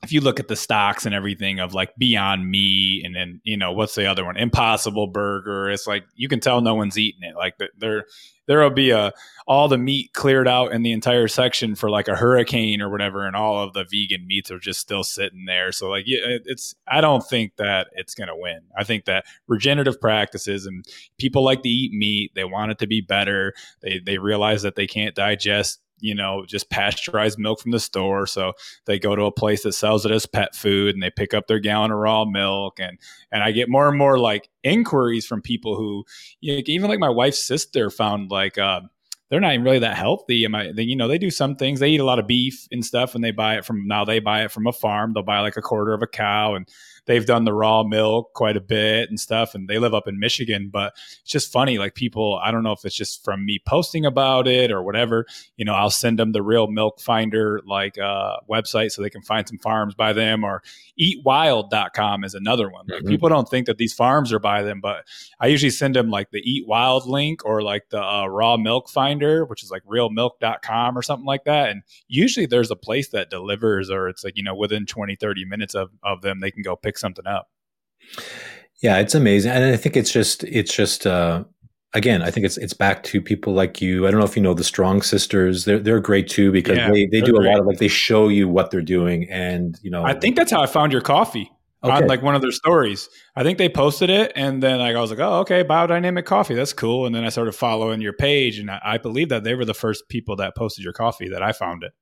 if 0.03 0.11
you 0.11 0.21
look 0.21 0.39
at 0.39 0.47
the 0.47 0.55
stocks 0.55 1.05
and 1.05 1.15
everything 1.15 1.59
of 1.59 1.73
like 1.73 1.95
Beyond 1.97 2.49
Meat 2.49 3.03
and 3.03 3.15
then 3.15 3.41
you 3.43 3.57
know 3.57 3.71
what's 3.71 3.95
the 3.95 4.05
other 4.05 4.23
one 4.23 4.37
Impossible 4.37 5.07
Burger, 5.07 5.69
it's 5.69 5.87
like 5.87 6.05
you 6.15 6.27
can 6.27 6.39
tell 6.39 6.61
no 6.61 6.75
one's 6.75 6.97
eating 6.97 7.23
it. 7.23 7.35
Like 7.35 7.59
there, 7.77 8.05
there'll 8.45 8.69
be 8.69 8.91
a 8.91 9.11
all 9.47 9.67
the 9.67 9.77
meat 9.77 10.13
cleared 10.13 10.47
out 10.47 10.71
in 10.71 10.83
the 10.83 10.91
entire 10.91 11.27
section 11.27 11.73
for 11.73 11.89
like 11.89 12.07
a 12.07 12.15
hurricane 12.15 12.81
or 12.81 12.89
whatever, 12.89 13.25
and 13.25 13.35
all 13.35 13.63
of 13.63 13.73
the 13.73 13.85
vegan 13.85 14.27
meats 14.27 14.51
are 14.51 14.59
just 14.59 14.79
still 14.79 15.03
sitting 15.03 15.45
there. 15.45 15.71
So 15.71 15.89
like 15.89 16.05
it's 16.05 16.75
I 16.87 17.01
don't 17.01 17.27
think 17.27 17.55
that 17.55 17.87
it's 17.93 18.13
gonna 18.13 18.37
win. 18.37 18.61
I 18.77 18.83
think 18.83 19.05
that 19.05 19.25
regenerative 19.47 19.99
practices 19.99 20.67
and 20.67 20.85
people 21.17 21.43
like 21.43 21.63
to 21.63 21.69
eat 21.69 21.91
meat. 21.91 22.31
They 22.35 22.43
want 22.43 22.71
it 22.71 22.79
to 22.79 22.87
be 22.87 23.01
better. 23.01 23.53
They 23.81 23.99
they 23.99 24.19
realize 24.19 24.61
that 24.61 24.75
they 24.75 24.87
can't 24.87 25.15
digest 25.15 25.79
you 25.99 26.13
know, 26.15 26.45
just 26.45 26.69
pasteurized 26.69 27.39
milk 27.39 27.59
from 27.59 27.71
the 27.71 27.79
store. 27.79 28.27
So 28.27 28.53
they 28.85 28.99
go 28.99 29.15
to 29.15 29.23
a 29.23 29.31
place 29.31 29.63
that 29.63 29.73
sells 29.73 30.05
it 30.05 30.11
as 30.11 30.25
pet 30.25 30.55
food 30.55 30.93
and 30.93 31.01
they 31.01 31.09
pick 31.09 31.33
up 31.33 31.47
their 31.47 31.59
gallon 31.59 31.91
of 31.91 31.97
raw 31.97 32.25
milk. 32.25 32.79
And, 32.79 32.97
and 33.31 33.43
I 33.43 33.51
get 33.51 33.69
more 33.69 33.89
and 33.89 33.97
more 33.97 34.19
like 34.19 34.49
inquiries 34.63 35.25
from 35.25 35.41
people 35.41 35.75
who, 35.75 36.05
you 36.39 36.55
know, 36.55 36.61
even 36.65 36.89
like 36.89 36.99
my 36.99 37.09
wife's 37.09 37.43
sister 37.43 37.89
found 37.89 38.31
like, 38.31 38.57
uh, 38.57 38.81
they're 39.29 39.41
not 39.41 39.53
even 39.53 39.65
really 39.65 39.79
that 39.79 39.97
healthy. 39.97 40.45
Am 40.45 40.55
I, 40.55 40.71
they, 40.71 40.83
you 40.83 40.95
know, 40.95 41.07
they 41.07 41.17
do 41.17 41.29
some 41.29 41.55
things. 41.55 41.79
They 41.79 41.89
eat 41.89 41.99
a 41.99 42.05
lot 42.05 42.19
of 42.19 42.27
beef 42.27 42.67
and 42.71 42.85
stuff, 42.85 43.13
and 43.13 43.23
they 43.23 43.31
buy 43.31 43.57
it 43.57 43.65
from 43.65 43.85
now. 43.87 44.05
They 44.05 44.19
buy 44.19 44.45
it 44.45 44.51
from 44.51 44.67
a 44.67 44.71
farm. 44.71 45.13
They'll 45.13 45.23
buy 45.23 45.41
like 45.41 45.57
a 45.57 45.61
quarter 45.61 45.93
of 45.93 46.01
a 46.01 46.07
cow, 46.07 46.55
and 46.55 46.67
they've 47.07 47.25
done 47.25 47.45
the 47.45 47.53
raw 47.53 47.83
milk 47.83 48.33
quite 48.33 48.57
a 48.57 48.61
bit 48.61 49.09
and 49.09 49.19
stuff. 49.19 49.55
And 49.55 49.67
they 49.67 49.79
live 49.79 49.93
up 49.93 50.07
in 50.07 50.19
Michigan, 50.19 50.69
but 50.71 50.93
it's 51.21 51.31
just 51.31 51.51
funny. 51.51 51.77
Like 51.77 51.95
people, 51.95 52.39
I 52.43 52.51
don't 52.51 52.63
know 52.63 52.73
if 52.73 52.85
it's 52.85 52.95
just 52.95 53.23
from 53.23 53.45
me 53.45 53.59
posting 53.65 54.05
about 54.05 54.47
it 54.47 54.71
or 54.71 54.83
whatever. 54.83 55.25
You 55.55 55.65
know, 55.65 55.73
I'll 55.73 55.89
send 55.89 56.19
them 56.19 56.33
the 56.33 56.43
Real 56.43 56.67
Milk 56.67 56.99
Finder 56.99 57.61
like 57.65 57.97
uh, 57.97 58.37
website 58.49 58.91
so 58.91 59.01
they 59.01 59.09
can 59.09 59.21
find 59.21 59.47
some 59.47 59.57
farms 59.57 59.95
by 59.95 60.13
them. 60.13 60.43
Or 60.43 60.61
EatWild.com 60.99 62.23
is 62.23 62.35
another 62.35 62.69
one. 62.69 62.85
Like 62.87 62.99
mm-hmm. 62.99 63.07
people 63.07 63.29
don't 63.29 63.49
think 63.49 63.67
that 63.67 63.77
these 63.77 63.93
farms 63.93 64.33
are 64.33 64.39
by 64.39 64.61
them, 64.61 64.81
but 64.81 65.05
I 65.39 65.47
usually 65.47 65.69
send 65.69 65.95
them 65.95 66.09
like 66.09 66.31
the 66.31 66.39
Eat 66.39 66.67
Wild 66.67 67.07
link 67.07 67.45
or 67.45 67.61
like 67.61 67.89
the 67.89 68.03
uh, 68.03 68.27
Raw 68.27 68.57
Milk 68.57 68.89
Finder, 68.89 69.45
which 69.45 69.63
is 69.63 69.71
like 69.71 69.83
RealMilk.com 69.85 70.97
or 70.97 71.01
something 71.01 71.25
like 71.25 71.45
that. 71.45 71.69
And 71.69 71.83
usually 72.07 72.45
there's 72.45 72.69
a 72.69 72.75
place 72.75 73.09
that 73.09 73.29
delivers, 73.29 73.89
or 73.89 74.09
it's 74.09 74.25
like 74.25 74.35
you 74.35 74.43
know 74.43 74.55
within 74.55 74.85
20, 74.85 75.15
30 75.15 75.45
minutes 75.45 75.73
of 75.73 75.89
of 76.03 76.21
them, 76.21 76.41
they 76.41 76.51
can 76.51 76.63
go 76.63 76.75
pick 76.75 76.96
something 76.97 77.27
up. 77.27 77.49
Yeah, 78.81 78.99
it's 78.99 79.15
amazing, 79.15 79.51
and 79.51 79.65
I 79.65 79.77
think 79.77 79.97
it's 79.97 80.11
just 80.11 80.43
it's 80.43 80.73
just 80.73 81.07
uh, 81.07 81.43
again, 81.93 82.21
I 82.21 82.31
think 82.31 82.45
it's 82.45 82.57
it's 82.57 82.73
back 82.73 83.03
to 83.03 83.21
people 83.21 83.53
like 83.53 83.81
you. 83.81 84.07
I 84.07 84.11
don't 84.11 84.19
know 84.19 84.25
if 84.25 84.35
you 84.35 84.41
know 84.41 84.53
the 84.53 84.63
Strong 84.63 85.01
Sisters. 85.01 85.65
They're 85.65 85.79
they're 85.79 85.99
great 85.99 86.29
too 86.29 86.51
because 86.51 86.77
yeah, 86.77 86.91
they 86.91 87.05
they 87.07 87.21
do 87.21 87.35
a 87.35 87.41
lot 87.41 87.59
of 87.59 87.65
like 87.65 87.79
they 87.79 87.87
show 87.87 88.27
you 88.27 88.47
what 88.47 88.71
they're 88.71 88.81
doing, 88.81 89.29
and 89.29 89.77
you 89.81 89.89
know. 89.89 90.03
I 90.03 90.13
think 90.13 90.35
that's 90.35 90.51
how 90.51 90.61
I 90.61 90.67
found 90.67 90.91
your 90.91 91.01
coffee. 91.01 91.51
Okay. 91.83 91.93
on 91.93 92.07
like 92.07 92.23
one 92.23 92.33
of 92.33 92.41
their 92.41 92.51
stories. 92.51 93.07
I 93.35 93.43
think 93.43 93.59
they 93.59 93.69
posted 93.69 94.09
it, 94.09 94.31
and 94.35 94.63
then 94.63 94.79
like 94.79 94.95
I 94.95 94.99
was 94.99 95.11
like, 95.11 95.19
"Oh, 95.19 95.39
okay, 95.41 95.63
biodynamic 95.63 96.25
coffee, 96.25 96.55
that's 96.55 96.73
cool." 96.73 97.05
And 97.05 97.13
then 97.13 97.23
I 97.23 97.29
started 97.29 97.53
following 97.53 98.01
your 98.01 98.13
page, 98.13 98.57
and 98.57 98.71
I, 98.71 98.81
I, 98.83 98.97
believe 98.97 99.29
that 99.29 99.43
they 99.43 99.53
were 99.53 99.63
the 99.63 99.75
first 99.75 100.09
people 100.09 100.35
that 100.37 100.55
posted 100.55 100.83
your 100.83 100.93
coffee 100.93 101.29
that 101.29 101.43
I 101.43 101.51
found 101.51 101.83
it. 101.83 101.93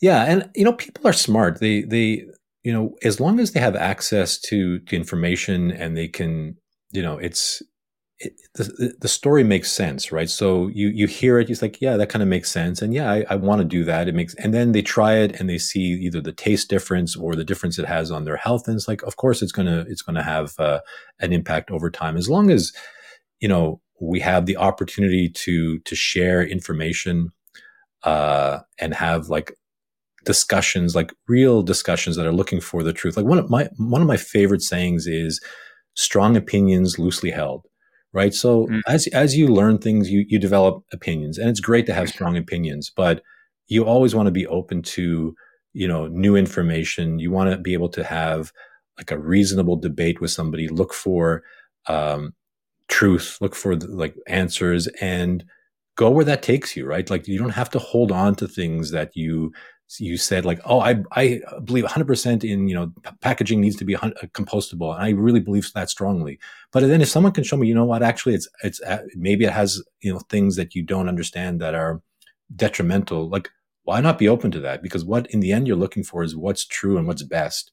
Yeah, 0.00 0.22
and 0.24 0.50
you 0.54 0.64
know, 0.64 0.72
people 0.72 1.06
are 1.08 1.12
smart. 1.12 1.58
They 1.58 1.82
they 1.82 2.26
you 2.66 2.72
know, 2.72 2.96
as 3.04 3.20
long 3.20 3.38
as 3.38 3.52
they 3.52 3.60
have 3.60 3.76
access 3.76 4.40
to, 4.40 4.80
to 4.80 4.96
information 4.96 5.70
and 5.70 5.96
they 5.96 6.08
can, 6.08 6.56
you 6.90 7.00
know, 7.00 7.16
it's 7.16 7.62
it, 8.18 8.32
the, 8.56 8.92
the 9.00 9.06
story 9.06 9.44
makes 9.44 9.70
sense, 9.70 10.10
right? 10.10 10.28
So 10.28 10.66
you 10.66 10.88
you 10.88 11.06
hear 11.06 11.38
it, 11.38 11.48
you're 11.48 11.58
like, 11.62 11.80
yeah, 11.80 11.96
that 11.96 12.08
kind 12.08 12.24
of 12.24 12.28
makes 12.28 12.50
sense, 12.50 12.82
and 12.82 12.92
yeah, 12.92 13.12
I, 13.12 13.24
I 13.30 13.36
want 13.36 13.60
to 13.60 13.64
do 13.64 13.84
that. 13.84 14.08
It 14.08 14.16
makes, 14.16 14.34
and 14.34 14.52
then 14.52 14.72
they 14.72 14.82
try 14.82 15.14
it 15.14 15.38
and 15.38 15.48
they 15.48 15.58
see 15.58 15.78
either 15.78 16.20
the 16.20 16.32
taste 16.32 16.68
difference 16.68 17.14
or 17.14 17.36
the 17.36 17.44
difference 17.44 17.78
it 17.78 17.86
has 17.86 18.10
on 18.10 18.24
their 18.24 18.36
health, 18.36 18.66
and 18.66 18.74
it's 18.74 18.88
like, 18.88 19.02
of 19.04 19.14
course, 19.16 19.42
it's 19.42 19.52
gonna 19.52 19.84
it's 19.86 20.02
gonna 20.02 20.24
have 20.24 20.58
uh, 20.58 20.80
an 21.20 21.32
impact 21.32 21.70
over 21.70 21.88
time 21.88 22.16
as 22.16 22.28
long 22.28 22.50
as 22.50 22.72
you 23.38 23.46
know 23.46 23.80
we 24.00 24.18
have 24.18 24.46
the 24.46 24.56
opportunity 24.56 25.28
to 25.28 25.78
to 25.80 25.94
share 25.94 26.42
information 26.42 27.30
uh, 28.02 28.58
and 28.80 28.92
have 28.92 29.28
like 29.28 29.52
discussions, 30.26 30.94
like 30.94 31.12
real 31.28 31.62
discussions 31.62 32.16
that 32.16 32.26
are 32.26 32.32
looking 32.32 32.60
for 32.60 32.82
the 32.82 32.92
truth. 32.92 33.16
Like 33.16 33.26
one 33.26 33.38
of 33.38 33.48
my 33.48 33.68
one 33.78 34.02
of 34.02 34.08
my 34.08 34.18
favorite 34.18 34.62
sayings 34.62 35.06
is 35.06 35.40
strong 35.94 36.36
opinions 36.36 36.98
loosely 36.98 37.30
held 37.30 37.66
right? 38.16 38.32
So 38.32 38.66
mm. 38.66 38.80
as 38.88 39.06
as 39.08 39.36
you 39.36 39.46
learn 39.48 39.78
things, 39.78 40.10
you 40.10 40.24
you 40.26 40.38
develop 40.38 40.82
opinions, 40.92 41.36
and 41.38 41.50
it's 41.50 41.60
great 41.60 41.84
to 41.86 41.94
have 41.94 42.08
strong 42.08 42.36
opinions, 42.36 42.90
but 42.96 43.22
you 43.68 43.84
always 43.84 44.14
want 44.14 44.26
to 44.26 44.32
be 44.32 44.46
open 44.46 44.82
to 44.96 45.34
you 45.74 45.86
know 45.86 46.06
new 46.08 46.34
information. 46.34 47.18
You 47.18 47.30
want 47.30 47.50
to 47.50 47.58
be 47.58 47.74
able 47.74 47.90
to 47.90 48.02
have 48.02 48.52
like 48.96 49.10
a 49.10 49.18
reasonable 49.18 49.76
debate 49.76 50.20
with 50.20 50.30
somebody. 50.30 50.66
Look 50.66 50.94
for 50.94 51.42
um, 51.88 52.32
truth. 52.88 53.36
Look 53.42 53.54
for 53.54 53.76
the, 53.76 53.86
like 53.88 54.16
answers, 54.26 54.88
and 55.00 55.44
go 55.96 56.10
where 56.10 56.24
that 56.24 56.42
takes 56.42 56.74
you. 56.74 56.86
Right? 56.86 57.08
Like 57.10 57.28
you 57.28 57.38
don't 57.38 57.50
have 57.50 57.70
to 57.70 57.78
hold 57.78 58.10
on 58.10 58.34
to 58.36 58.48
things 58.48 58.92
that 58.92 59.14
you 59.14 59.52
you 59.98 60.16
said 60.16 60.44
like, 60.44 60.60
oh, 60.64 60.80
I 60.80 61.02
I 61.12 61.40
believe 61.64 61.84
100% 61.84 62.44
in 62.44 62.68
you 62.68 62.74
know 62.74 62.92
p- 63.02 63.10
packaging 63.20 63.60
needs 63.60 63.76
to 63.76 63.84
be 63.84 63.96
uh, 63.96 64.10
compostable, 64.34 64.92
and 64.94 65.02
I 65.02 65.10
really 65.10 65.40
believe 65.40 65.70
that 65.74 65.90
strongly. 65.90 66.38
But 66.72 66.80
then 66.80 67.00
if 67.00 67.08
someone 67.08 67.32
can 67.32 67.44
show 67.44 67.56
me, 67.56 67.68
you 67.68 67.74
know 67.74 67.84
what, 67.84 68.02
actually, 68.02 68.34
it's 68.34 68.48
it's 68.62 68.80
uh, 68.82 69.02
maybe 69.14 69.44
it 69.44 69.52
has 69.52 69.82
you 70.00 70.12
know 70.12 70.20
things 70.28 70.56
that 70.56 70.74
you 70.74 70.82
don't 70.82 71.08
understand 71.08 71.60
that 71.60 71.74
are 71.74 72.02
detrimental. 72.54 73.28
Like, 73.28 73.50
why 73.84 74.00
not 74.00 74.18
be 74.18 74.28
open 74.28 74.50
to 74.52 74.60
that? 74.60 74.82
Because 74.82 75.04
what 75.04 75.30
in 75.30 75.40
the 75.40 75.52
end 75.52 75.66
you're 75.66 75.76
looking 75.76 76.02
for 76.02 76.22
is 76.22 76.36
what's 76.36 76.64
true 76.64 76.98
and 76.98 77.06
what's 77.06 77.22
best. 77.22 77.70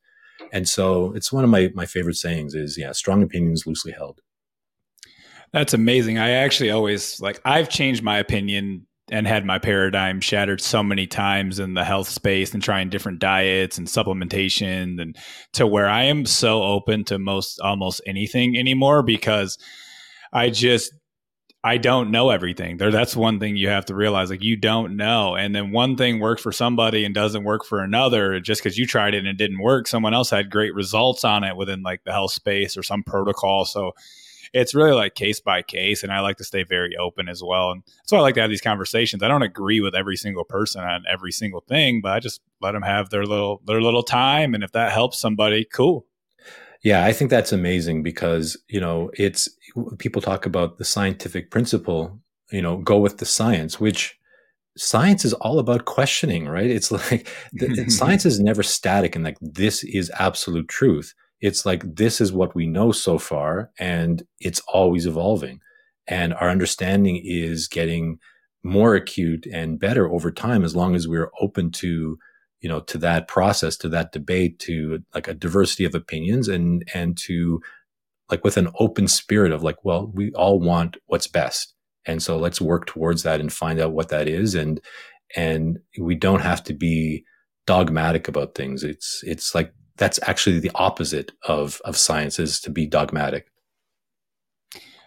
And 0.52 0.70
so 0.70 1.14
it's 1.14 1.34
one 1.34 1.44
of 1.44 1.50
my 1.50 1.72
my 1.74 1.86
favorite 1.86 2.16
sayings 2.16 2.54
is 2.54 2.78
yeah, 2.78 2.92
strong 2.92 3.24
opinions 3.24 3.66
loosely 3.66 3.92
held. 3.92 4.22
That's 5.52 5.74
amazing. 5.74 6.18
I 6.18 6.32
actually 6.32 6.72
always 6.72 7.20
like 7.22 7.42
I've 7.44 7.70
changed 7.70 8.04
my 8.04 8.20
opinion 8.20 8.88
and 9.12 9.28
had 9.28 9.46
my 9.46 9.60
paradigm 9.60 10.22
shattered 10.22 10.62
so 10.62 10.82
many 10.82 11.06
times 11.06 11.60
in 11.60 11.74
the 11.74 11.84
health 11.84 12.08
space 12.08 12.54
and 12.54 12.64
trying 12.64 12.90
different 12.90 13.20
diets 13.20 13.78
and 13.78 13.88
supplementation 13.88 15.02
and 15.02 15.18
to 15.52 15.68
where 15.68 15.90
I 15.90 16.04
am 16.04 16.26
so 16.26 16.64
open 16.64 17.04
to 17.06 17.20
most 17.20 17.60
almost 17.60 18.02
anything 18.06 18.58
anymore 18.58 19.04
because 19.04 19.58
I 20.32 20.50
just 20.50 20.94
I 21.66 21.78
don't 21.78 22.12
know 22.12 22.30
everything. 22.30 22.78
There 22.78 22.92
that's 22.92 23.16
one 23.16 23.40
thing 23.40 23.58
you 23.58 23.70
have 23.70 23.86
to 23.86 23.96
realize 23.96 24.30
like 24.30 24.44
you 24.44 24.56
don't 24.56 24.96
know. 24.96 25.36
And 25.36 25.54
then 25.54 25.72
one 25.72 25.98
thing 25.98 26.20
works 26.20 26.42
for 26.42 26.52
somebody 26.52 27.04
and 27.06 27.14
doesn't 27.14 27.44
work 27.44 27.66
for 27.66 27.80
another 27.80 28.40
just 28.40 28.64
cuz 28.64 28.78
you 28.78 28.88
tried 28.88 29.14
it 29.14 29.20
and 29.20 29.28
it 29.28 29.38
didn't 29.38 29.62
work. 29.62 29.88
Someone 29.88 30.14
else 30.14 30.30
had 30.30 30.50
great 30.50 30.74
results 30.74 31.26
on 31.26 31.44
it 31.44 31.58
within 31.58 31.82
like 31.82 32.04
the 32.06 32.12
health 32.14 32.32
space 32.32 32.78
or 32.78 32.84
some 32.84 33.04
protocol. 33.04 33.66
So 33.66 33.94
it's 34.54 34.76
really 34.76 34.94
like 34.94 35.16
case 35.16 35.40
by 35.40 35.62
case. 35.64 36.04
And 36.04 36.12
I 36.12 36.20
like 36.20 36.38
to 36.38 36.44
stay 36.44 36.64
very 36.64 36.96
open 36.96 37.28
as 37.28 37.42
well. 37.44 37.72
And 37.72 37.84
so 38.06 38.18
I 38.18 38.22
like 38.22 38.36
to 38.36 38.42
have 38.42 38.50
these 38.50 38.62
conversations. 38.62 39.24
I 39.24 39.28
don't 39.28 39.42
agree 39.42 39.82
with 39.82 39.96
every 39.96 40.16
single 40.16 40.44
person 40.44 40.84
on 40.84 41.04
every 41.12 41.32
single 41.32 41.62
thing, 41.62 42.02
but 42.02 42.14
I 42.14 42.20
just 42.20 42.40
let 42.62 42.74
them 42.74 42.84
have 42.84 43.10
their 43.10 43.26
little 43.26 43.62
their 43.66 43.82
little 43.82 44.04
time. 44.04 44.54
And 44.54 44.64
if 44.64 44.72
that 44.74 44.92
helps 44.92 45.20
somebody, 45.20 45.66
cool. 45.66 46.06
Yeah, 46.84 47.06
I 47.06 47.14
think 47.14 47.30
that's 47.30 47.54
amazing 47.54 48.04
because, 48.04 48.58
you 48.68 48.80
know, 48.80 49.10
it's 49.14 49.50
people 49.98 50.22
talk 50.22 50.46
about 50.46 50.78
the 50.78 50.86
scientific 50.86 51.50
principle, 51.50 52.20
you 52.52 52.62
know, 52.62 52.78
go 52.78 52.98
with 52.98 53.18
the 53.18 53.26
science, 53.26 53.80
which 53.80 54.20
science 54.78 55.24
is 55.24 55.34
all 55.34 55.60
about 55.60 55.86
questioning, 55.86 56.48
right? 56.48 56.70
It's 56.70 56.92
like 57.12 57.28
the, 57.54 57.86
science 57.90 58.26
is 58.26 58.40
never 58.40 58.62
static 58.62 59.16
and 59.16 59.26
like 59.26 59.38
this 59.42 59.84
is 59.84 60.12
absolute 60.20 60.68
truth 60.68 61.16
it's 61.44 61.66
like 61.66 61.84
this 61.98 62.22
is 62.22 62.32
what 62.32 62.56
we 62.56 62.66
know 62.66 62.94
so 62.94 63.20
far 63.20 63.70
and 63.78 64.24
it's 64.40 64.62
always 64.62 65.06
evolving. 65.06 65.60
And 66.08 66.34
our 66.36 66.50
understanding 66.50 67.22
is 67.22 67.68
getting 67.68 68.18
more 68.64 68.96
acute 68.96 69.46
and 69.52 69.78
better 69.78 70.10
over 70.10 70.32
time 70.32 70.64
as 70.64 70.74
long 70.74 70.96
as 70.96 71.06
we're 71.06 71.32
open 71.42 71.70
to 71.70 72.18
you 72.62 72.70
know 72.70 72.80
to 72.80 72.98
that 72.98 73.28
process 73.28 73.76
to 73.76 73.90
that 73.90 74.14
debate 74.14 74.58
to 74.60 75.04
like 75.14 75.28
a 75.28 75.34
diversity 75.34 75.84
of 75.84 75.94
opinions 75.94 76.48
and 76.48 76.90
and 76.94 77.18
to 77.18 77.60
like 78.32 78.42
with 78.46 78.56
an 78.56 78.70
open 78.80 79.06
spirit 79.06 79.52
of 79.52 79.64
like 79.64 79.84
well 79.84 80.10
we 80.14 80.32
all 80.32 80.62
want 80.62 80.96
what's 81.08 81.28
best. 81.28 81.74
And 82.06 82.24
so 82.24 82.38
let's 82.38 82.62
work 82.62 82.86
towards 82.86 83.24
that 83.24 83.42
and 83.42 83.52
find 83.52 83.82
out 83.82 83.92
what 83.92 84.08
that 84.10 84.30
is 84.30 84.56
and 84.56 84.80
and 85.36 85.80
we 86.00 86.16
don't 86.16 86.42
have 86.42 86.64
to 86.64 86.74
be 86.74 87.26
dogmatic 87.68 88.30
about 88.30 88.56
things. 88.56 88.82
It's 88.82 89.22
it's 89.26 89.54
like 89.54 89.74
that's 89.98 90.20
actually 90.24 90.60
the 90.60 90.72
opposite 90.76 91.32
of 91.48 91.82
of 91.86 91.98
science 91.98 92.40
is 92.40 92.60
to 92.62 92.70
be 92.70 92.86
dogmatic. 92.86 93.48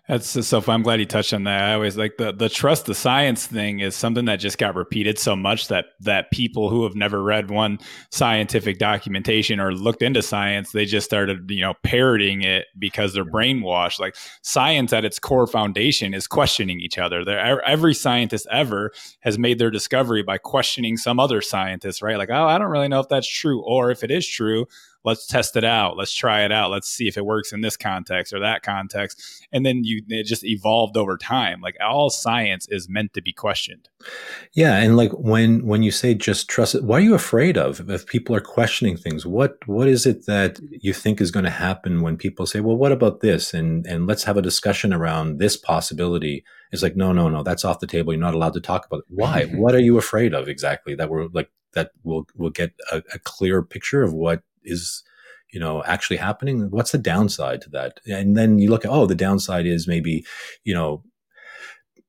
That's 0.09 0.47
so 0.47 0.61
fun. 0.61 0.77
I'm 0.77 0.83
glad 0.83 1.01
you 1.01 1.07
touched 1.07 1.35
on 1.35 1.43
that. 1.45 1.65
I 1.65 1.75
always 1.75 1.97
like 1.97 2.17
the 2.17 2.33
the 2.33 2.49
trust 2.49 2.87
the 2.87 2.95
science 2.95 3.45
thing 3.45 3.81
is 3.81 3.97
something 3.97 4.27
that 4.27 4.37
just 4.37 4.57
got 4.57 4.77
repeated 4.77 5.19
so 5.19 5.35
much 5.35 5.67
that 5.67 5.87
that 6.01 6.31
people 6.31 6.71
who 6.71 6.85
have 6.85 6.95
never 6.95 7.21
read 7.21 7.51
one 7.51 7.81
scientific 8.13 8.79
documentation 8.79 9.59
or 9.59 9.75
looked 9.75 10.03
into 10.03 10.23
science, 10.23 10.71
they 10.71 10.85
just 10.85 11.07
started, 11.07 11.51
you 11.51 11.61
know, 11.61 11.75
parroting 11.83 12.43
it 12.43 12.67
because 12.79 13.15
they're 13.15 13.25
brainwashed. 13.25 13.99
Like 13.99 14.15
science 14.43 14.93
at 14.93 15.05
its 15.05 15.19
core 15.19 15.49
foundation 15.49 16.15
is 16.15 16.29
questioning 16.29 16.79
each 16.79 16.99
other. 16.99 17.25
There 17.25 17.61
every 17.65 17.95
scientist 17.95 18.47
ever 18.49 18.93
has 19.23 19.41
made 19.41 19.59
their 19.59 19.73
discovery 19.73 20.23
by 20.23 20.39
questioning 20.39 20.97
some 20.99 21.19
other 21.19 21.41
scientist, 21.41 22.01
right? 22.01 22.17
Like, 22.17 22.31
oh, 22.31 22.47
I 22.47 22.59
don't 22.59 22.71
really 22.71 22.89
know 22.89 23.01
if 23.01 23.09
that's 23.09 23.29
true 23.29 23.61
or 23.67 23.91
if 23.91 24.05
it 24.05 24.13
is 24.13 24.29
true, 24.29 24.67
let's 25.05 25.27
test 25.27 25.57
it 25.57 25.65
out. 25.65 25.97
Let's 25.97 26.13
try 26.13 26.45
it 26.45 26.53
out. 26.53 26.71
Let's 26.71 26.89
see 26.89 27.09
if 27.09 27.17
it 27.17 27.25
works 27.25 27.53
in 27.53 27.61
this 27.61 27.77
context 27.77 28.33
or 28.33 28.41
that 28.41 28.63
context. 28.63 29.23
And 29.53 29.65
then 29.65 29.85
you 29.85 30.03
it 30.09 30.25
just 30.25 30.45
evolved 30.45 30.97
over 30.97 31.17
time. 31.17 31.61
Like 31.61 31.77
all 31.81 32.11
science 32.11 32.67
is 32.69 32.89
meant 32.89 33.15
to 33.15 33.23
be 33.23 33.33
questioned. 33.33 33.89
Yeah 34.53 34.77
and 34.77 34.97
like 34.97 35.13
when 35.13 35.67
when 35.67 35.83
you 35.83 35.91
say 35.91 36.15
just 36.15 36.49
trust 36.49 36.75
it 36.75 36.85
what 36.85 37.01
are 37.01 37.05
you 37.05 37.15
afraid 37.15 37.57
of 37.57 37.89
if 37.91 38.07
people 38.07 38.35
are 38.35 38.41
questioning 38.41 38.97
things? 38.97 39.25
What 39.25 39.59
what 39.67 39.89
is 39.89 40.07
it 40.07 40.27
that 40.27 40.59
you 40.71 40.93
think 40.93 41.21
is 41.21 41.31
going 41.31 41.45
to 41.45 41.51
happen 41.51 42.03
when 42.03 42.17
people 42.17 42.47
say 42.47 42.61
well 42.61 42.77
what 42.77 42.93
about 42.93 43.21
this? 43.21 43.55
And 43.55 43.87
and 43.87 44.07
let's 44.07 44.25
have 44.25 44.37
a 44.37 44.43
discussion 44.43 44.93
around 44.93 45.39
this 45.39 45.57
possibility. 45.57 46.45
It's 46.73 46.83
like 46.83 46.97
no 46.97 47.13
no 47.13 47.29
no 47.29 47.43
that's 47.43 47.65
off 47.65 47.81
the 47.81 47.87
table. 47.87 48.13
You're 48.13 48.21
not 48.21 48.35
allowed 48.35 48.55
to 48.55 48.61
talk 48.61 48.87
about 48.87 49.01
it. 49.01 49.05
Why? 49.09 49.45
What 49.57 49.75
are 49.75 49.81
you 49.81 49.97
afraid 49.99 50.35
of 50.35 50.49
exactly 50.49 50.95
that 50.97 51.09
we're 51.09 51.27
like 51.33 51.51
that 51.77 51.93
we'll 52.03 52.27
we'll 52.35 52.51
get 52.51 52.73
a, 52.91 53.03
a 53.15 53.19
clear 53.21 53.63
picture 53.63 54.03
of 54.03 54.13
what 54.13 54.43
is 54.67 55.03
you 55.53 55.61
know 55.61 55.83
actually 55.85 56.17
happening 56.17 56.71
what's 56.71 56.93
the 56.93 56.99
downside 56.99 57.61
to 57.63 57.71
that? 57.71 58.01
And 58.07 58.37
then 58.37 58.59
you 58.59 58.71
look 58.71 58.85
at 58.85 58.91
oh 58.91 59.07
the 59.07 59.15
downside 59.15 59.67
is 59.67 59.89
maybe 59.89 60.25
you 60.65 60.75
know 60.75 61.03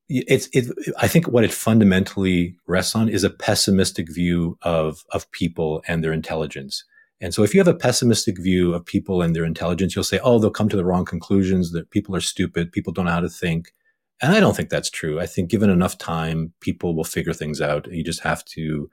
it's 0.10 0.48
it 0.54 0.68
i 1.00 1.08
think 1.08 1.28
what 1.28 1.44
it 1.44 1.52
fundamentally 1.52 2.56
rests 2.66 2.96
on 2.96 3.10
is 3.10 3.26
a 3.26 3.30
pessimistic 3.30 4.10
view 4.10 4.58
of 4.62 5.04
of 5.12 5.30
people 5.32 5.84
and 5.88 6.04
their 6.04 6.14
intelligence. 6.14 6.84
And 7.20 7.34
so 7.34 7.42
if 7.42 7.52
you 7.52 7.60
have 7.60 7.68
a 7.68 7.74
pessimistic 7.74 8.38
view 8.40 8.76
of 8.76 8.86
people 8.86 9.24
and 9.24 9.36
their 9.36 9.44
intelligence 9.44 9.96
you'll 9.96 10.04
say 10.04 10.20
oh 10.24 10.40
they'll 10.40 10.50
come 10.52 10.70
to 10.70 10.78
the 10.78 10.86
wrong 10.86 11.04
conclusions 11.04 11.72
that 11.72 11.92
people 11.92 12.16
are 12.16 12.22
stupid 12.22 12.72
people 12.72 12.94
don't 12.94 13.06
know 13.06 13.12
how 13.12 13.20
to 13.20 13.30
think. 13.30 13.74
And 14.22 14.34
i 14.34 14.40
don't 14.40 14.56
think 14.56 14.70
that's 14.70 14.90
true. 14.90 15.20
I 15.20 15.26
think 15.26 15.50
given 15.50 15.70
enough 15.70 15.98
time 15.98 16.54
people 16.62 16.96
will 16.96 17.04
figure 17.04 17.34
things 17.34 17.60
out. 17.60 17.92
You 17.92 18.04
just 18.04 18.22
have 18.22 18.46
to 18.46 18.90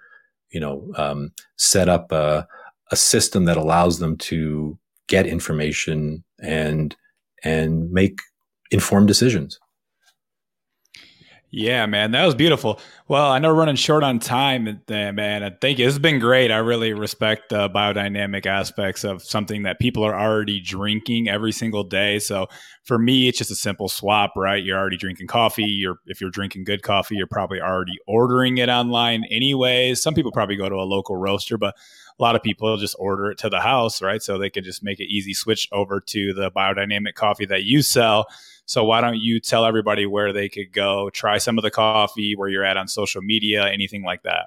you 0.50 0.60
know 0.60 0.90
um, 0.96 1.32
set 1.56 1.88
up 1.88 2.10
a 2.12 2.46
a 2.90 2.97
system 2.97 3.44
that 3.47 3.56
allows 3.56 3.98
them 3.98 4.16
to 4.16 4.78
get 5.09 5.27
information 5.27 6.24
and 6.40 6.97
and 7.43 7.90
make 7.90 8.20
informed 8.70 9.09
decisions. 9.09 9.59
Yeah, 11.56 11.86
man, 11.86 12.10
that 12.10 12.26
was 12.26 12.35
beautiful. 12.35 12.81
Well, 13.06 13.31
I 13.31 13.39
know 13.39 13.51
we're 13.51 13.60
running 13.60 13.76
short 13.76 14.02
on 14.02 14.18
time, 14.18 14.82
man. 14.89 15.56
Thank 15.60 15.78
you. 15.78 15.85
This 15.85 15.94
has 15.94 16.01
been 16.01 16.18
great. 16.18 16.51
I 16.51 16.56
really 16.56 16.94
respect 16.94 17.51
the 17.51 17.70
biodynamic 17.70 18.44
aspects 18.44 19.05
of 19.05 19.22
something 19.22 19.62
that 19.62 19.78
people 19.78 20.02
are 20.02 20.18
already 20.18 20.59
drinking 20.59 21.28
every 21.28 21.52
single 21.52 21.85
day. 21.85 22.18
So 22.18 22.48
for 22.82 22.98
me, 22.98 23.28
it's 23.28 23.39
just 23.39 23.52
a 23.52 23.55
simple 23.55 23.89
swap, 23.89 24.32
right? 24.35 24.64
You're 24.64 24.76
already 24.76 24.97
drinking 24.97 25.28
coffee. 25.28 25.62
You're 25.62 26.01
if 26.06 26.20
you're 26.20 26.31
drinking 26.31 26.64
good 26.64 26.82
coffee, 26.82 27.14
you're 27.14 27.28
probably 27.28 27.60
already 27.60 27.98
ordering 28.09 28.59
it 28.59 28.68
online 28.68 29.22
anyways. 29.31 30.02
Some 30.02 30.14
people 30.14 30.32
probably 30.32 30.56
go 30.56 30.68
to 30.68 30.74
a 30.74 30.82
local 30.82 31.14
roaster, 31.16 31.56
but 31.56 31.76
a 32.18 32.22
lot 32.22 32.35
of 32.35 32.43
people 32.43 32.76
just 32.78 32.97
order 32.98 33.31
it 33.31 33.39
to 33.39 33.48
the 33.48 33.60
house, 33.60 34.02
right? 34.02 34.20
So 34.20 34.39
they 34.39 34.51
can 34.51 34.64
just 34.64 34.82
make 34.82 34.98
it 34.98 35.06
easy 35.12 35.35
switch 35.35 35.68
over 35.70 36.01
to 36.01 36.35
the 36.35 36.51
biodynamic 36.51 37.14
coffee 37.14 37.47
that 37.47 37.62
you 37.62 37.81
sell. 37.81 38.26
So 38.66 38.84
why 38.84 39.00
don't 39.00 39.18
you 39.18 39.40
tell 39.40 39.64
everybody 39.64 40.06
where 40.06 40.32
they 40.32 40.48
could 40.48 40.72
go, 40.72 41.10
try 41.10 41.38
some 41.38 41.58
of 41.58 41.62
the 41.62 41.70
coffee, 41.70 42.34
where 42.36 42.48
you're 42.48 42.64
at 42.64 42.76
on 42.76 42.88
social 42.88 43.22
media, 43.22 43.68
anything 43.70 44.02
like 44.02 44.22
that? 44.22 44.46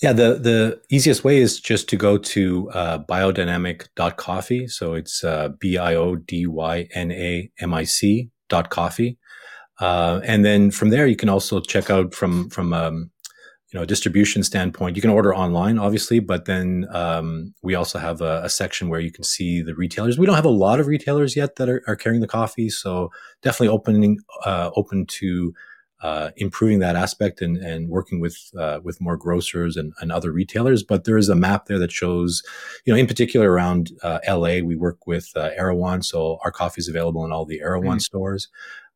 Yeah, 0.00 0.12
the 0.12 0.34
the 0.34 0.80
easiest 0.90 1.24
way 1.24 1.38
is 1.38 1.58
just 1.58 1.88
to 1.88 1.96
go 1.96 2.18
to 2.18 2.70
uh, 2.70 2.98
biodynamic.coffee. 3.00 4.68
So 4.68 4.94
it's 4.94 5.24
uh, 5.24 5.48
B 5.58 5.76
I 5.76 5.96
O 5.96 6.14
D 6.14 6.46
Y 6.46 6.88
N 6.92 7.10
A 7.10 7.50
M 7.58 7.74
I 7.74 7.84
C 7.84 8.30
coffee. 8.70 9.18
Uh, 9.80 10.20
and 10.24 10.44
then 10.44 10.70
from 10.70 10.90
there, 10.90 11.06
you 11.06 11.16
can 11.16 11.28
also 11.28 11.60
check 11.60 11.90
out 11.90 12.14
from 12.14 12.48
from 12.50 12.72
um, 12.72 13.10
you 13.70 13.78
know 13.78 13.84
distribution 13.84 14.42
standpoint. 14.42 14.96
You 14.96 15.02
can 15.02 15.10
order 15.10 15.34
online, 15.34 15.78
obviously, 15.78 16.20
but 16.20 16.46
then 16.46 16.86
um, 16.90 17.54
we 17.62 17.74
also 17.74 17.98
have 17.98 18.20
a, 18.20 18.42
a, 18.44 18.48
section 18.48 18.88
where 18.88 19.00
you 19.00 19.12
can 19.12 19.24
see 19.24 19.60
the 19.60 19.74
retailers. 19.74 20.18
We 20.18 20.26
don't 20.26 20.36
have 20.36 20.44
a 20.44 20.50
lot 20.50 20.80
of 20.80 20.86
retailers 20.86 21.36
yet 21.36 21.56
that 21.56 21.68
are, 21.68 21.82
are 21.86 21.96
carrying 21.96 22.22
the 22.22 22.26
coffee, 22.26 22.70
so 22.70 23.10
definitely 23.42 23.68
opening 23.68 24.18
uh, 24.44 24.70
open 24.74 25.04
to 25.06 25.52
uh, 26.00 26.30
improving 26.36 26.78
that 26.78 26.94
aspect 26.94 27.42
and, 27.42 27.56
and 27.56 27.88
working 27.88 28.20
with 28.20 28.50
uh, 28.56 28.78
with 28.82 29.00
more 29.00 29.16
grocers 29.16 29.76
and, 29.76 29.92
and, 30.00 30.12
other 30.12 30.30
retailers. 30.30 30.84
But 30.84 31.04
there 31.04 31.18
is 31.18 31.28
a 31.28 31.34
map 31.34 31.66
there 31.66 31.78
that 31.80 31.90
shows, 31.90 32.42
you 32.84 32.92
know, 32.92 32.98
in 32.98 33.08
particular 33.08 33.50
around 33.50 33.90
uh, 34.02 34.20
LA, 34.26 34.60
we 34.60 34.76
work 34.76 35.06
with 35.06 35.30
uh, 35.34 35.50
Erewhon, 35.56 36.02
so 36.02 36.38
our 36.44 36.52
coffee 36.52 36.80
is 36.80 36.88
available 36.88 37.24
in 37.24 37.32
all 37.32 37.44
the 37.44 37.60
Erewhon 37.60 37.96
mm-hmm. 37.96 37.98
stores. 37.98 38.48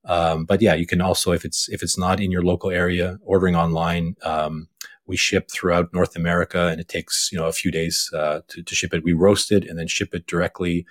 Um, 0.04 0.44
but 0.44 0.60
yeah, 0.60 0.74
you 0.74 0.86
can 0.86 1.00
also 1.00 1.32
if 1.32 1.44
it's 1.44 1.68
if 1.68 1.82
it's 1.82 1.98
not 1.98 2.20
in 2.20 2.30
your 2.30 2.42
local 2.42 2.70
area, 2.70 3.18
ordering 3.22 3.56
online. 3.56 4.16
Um, 4.22 4.68
we 5.04 5.16
ship 5.16 5.50
throughout 5.50 5.92
North 5.92 6.14
America, 6.14 6.68
and 6.68 6.80
it 6.80 6.88
takes 6.88 7.30
you 7.32 7.38
know 7.38 7.46
a 7.46 7.52
few 7.52 7.70
days 7.70 8.10
uh, 8.14 8.40
to, 8.48 8.62
to 8.62 8.74
ship 8.74 8.94
it. 8.94 9.04
We 9.04 9.12
roast 9.12 9.50
it 9.52 9.68
and 9.68 9.78
then 9.78 9.88
ship 9.88 10.14
it 10.14 10.26
directly, 10.26 10.86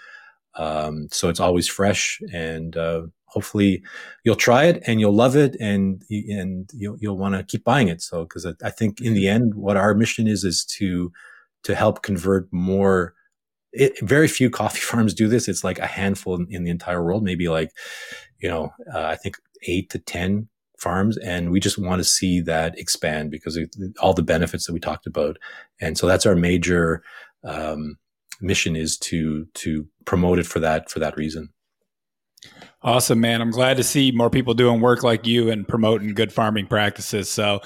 um, 0.55 1.07
so 1.11 1.29
it's 1.29 1.39
always 1.39 1.67
fresh 1.67 2.21
and 2.33 2.75
uh, 2.75 3.03
hopefully 3.25 3.81
you'll 4.23 4.35
try 4.35 4.65
it 4.65 4.83
and 4.85 4.99
you'll 4.99 5.15
love 5.15 5.35
it 5.35 5.55
and 5.59 6.03
and 6.09 6.69
you'll, 6.73 6.97
you'll 6.99 7.17
want 7.17 7.35
to 7.35 7.43
keep 7.43 7.63
buying 7.63 7.88
it 7.88 8.01
so 8.01 8.23
because 8.23 8.45
I, 8.45 8.53
I, 8.63 8.69
think 8.69 8.99
in 8.99 9.13
the 9.13 9.29
end 9.29 9.55
what 9.55 9.77
our 9.77 9.93
mission 9.93 10.27
is 10.27 10.43
is 10.43 10.65
to 10.65 11.11
to 11.63 11.73
help 11.73 12.03
convert 12.03 12.51
more 12.51 13.13
it, 13.73 13.99
very 14.02 14.27
few 14.27 14.49
coffee 14.49 14.80
farms 14.81 15.14
do 15.14 15.27
this 15.27 15.48
it's 15.48 15.64
like 15.64 15.80
a 15.80 15.88
handful 15.88 16.35
in, 16.35 16.48
in 16.49 16.64
the 16.64 16.72
entire 16.72 17.03
world 17.03 17.23
maybe 17.23 17.48
like 17.48 17.72
you 18.39 18.49
know 18.49 18.72
uh, 18.93 19.06
i 19.06 19.15
think 19.15 19.38
eight 19.68 19.89
to 19.89 19.99
ten 19.99 20.48
farms 20.77 21.18
and 21.18 21.52
we 21.52 21.60
just 21.60 21.77
want 21.77 21.99
to 21.99 22.03
see 22.03 22.41
that 22.41 22.77
expand 22.80 23.30
because 23.30 23.56
of 23.56 23.69
all 23.99 24.14
the 24.14 24.23
benefits 24.23 24.65
that 24.65 24.73
we 24.73 24.80
talked 24.80 25.06
about 25.06 25.38
and 25.80 25.98
so 25.98 26.07
that's 26.07 26.26
our 26.26 26.35
major 26.35 27.03
um, 27.43 27.98
mission 28.41 28.76
is 28.76 28.98
to 28.98 29.45
to 29.53 29.88
promote 30.06 30.39
it 30.39 30.48
for 30.48 30.60
that 30.60 30.89
for 30.89 30.99
that 30.99 31.15
reason 31.18 31.49
Awesome, 32.84 33.22
man. 33.22 33.41
I'm 33.41 33.52
glad 33.52 33.77
to 33.77 33.84
see 33.84 34.11
more 34.11 34.31
people 34.31 34.56
doing 34.56 34.81
work 34.81 35.03
like 35.03 35.27
you 35.27 35.52
and 35.52 35.68
promoting 35.68 36.15
good 36.15 36.34
farming 36.34 36.65
practices. 36.65 37.30
So, 37.30 37.61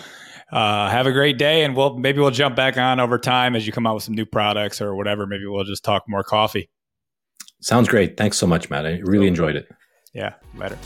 uh, 0.55 0.89
have 0.89 1.05
a 1.05 1.11
great 1.11 1.37
day, 1.37 1.65
and 1.65 1.75
we'll 1.75 1.97
maybe 1.97 2.21
we'll 2.21 2.31
jump 2.31 2.55
back 2.55 2.77
on 2.77 3.01
over 3.01 3.19
time 3.19 3.57
as 3.57 3.67
you 3.67 3.73
come 3.73 3.85
out 3.85 3.95
with 3.95 4.03
some 4.03 4.15
new 4.15 4.25
products 4.25 4.79
or 4.81 4.95
whatever. 4.95 5.27
Maybe 5.27 5.45
we'll 5.45 5.65
just 5.65 5.83
talk 5.83 6.03
more 6.07 6.23
coffee. 6.23 6.69
Sounds 7.61 7.89
great. 7.89 8.15
Thanks 8.15 8.37
so 8.37 8.47
much, 8.47 8.69
Matt. 8.69 8.85
I 8.85 9.01
really 9.03 9.27
enjoyed 9.27 9.57
it. 9.57 9.67
Yeah, 10.13 10.35
better. 10.53 10.77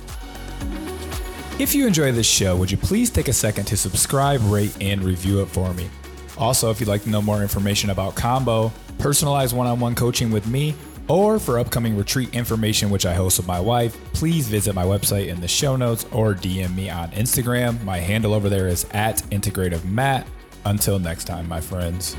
If 1.59 1.75
you 1.75 1.85
enjoy 1.85 2.11
this 2.11 2.25
show, 2.25 2.55
would 2.57 2.71
you 2.71 2.77
please 2.77 3.11
take 3.11 3.27
a 3.27 3.33
second 3.33 3.65
to 3.65 3.77
subscribe, 3.77 4.41
rate, 4.45 4.75
and 4.81 5.03
review 5.03 5.41
it 5.43 5.45
for 5.45 5.71
me? 5.75 5.87
Also, 6.35 6.71
if 6.71 6.79
you'd 6.79 6.89
like 6.89 7.03
to 7.03 7.09
know 7.09 7.21
more 7.21 7.43
information 7.43 7.91
about 7.91 8.15
Combo, 8.15 8.71
personalized 8.97 9.55
one 9.55 9.67
on 9.67 9.79
one 9.79 9.93
coaching 9.93 10.31
with 10.31 10.47
me, 10.47 10.73
or 11.09 11.39
for 11.39 11.59
upcoming 11.59 11.97
retreat 11.97 12.33
information, 12.33 12.89
which 12.89 13.05
I 13.05 13.13
host 13.13 13.37
with 13.39 13.47
my 13.47 13.59
wife, 13.59 13.97
please 14.13 14.47
visit 14.47 14.73
my 14.73 14.85
website 14.85 15.27
in 15.27 15.41
the 15.41 15.47
show 15.47 15.75
notes 15.75 16.05
or 16.11 16.33
DM 16.33 16.75
me 16.75 16.89
on 16.89 17.09
Instagram. 17.11 17.83
My 17.83 17.97
handle 17.97 18.33
over 18.33 18.47
there 18.47 18.67
is 18.67 18.85
at 18.91 19.17
Integrative 19.31 19.83
Matt. 19.83 20.27
Until 20.65 20.99
next 20.99 21.25
time, 21.25 21.47
my 21.47 21.59
friends. 21.59 22.15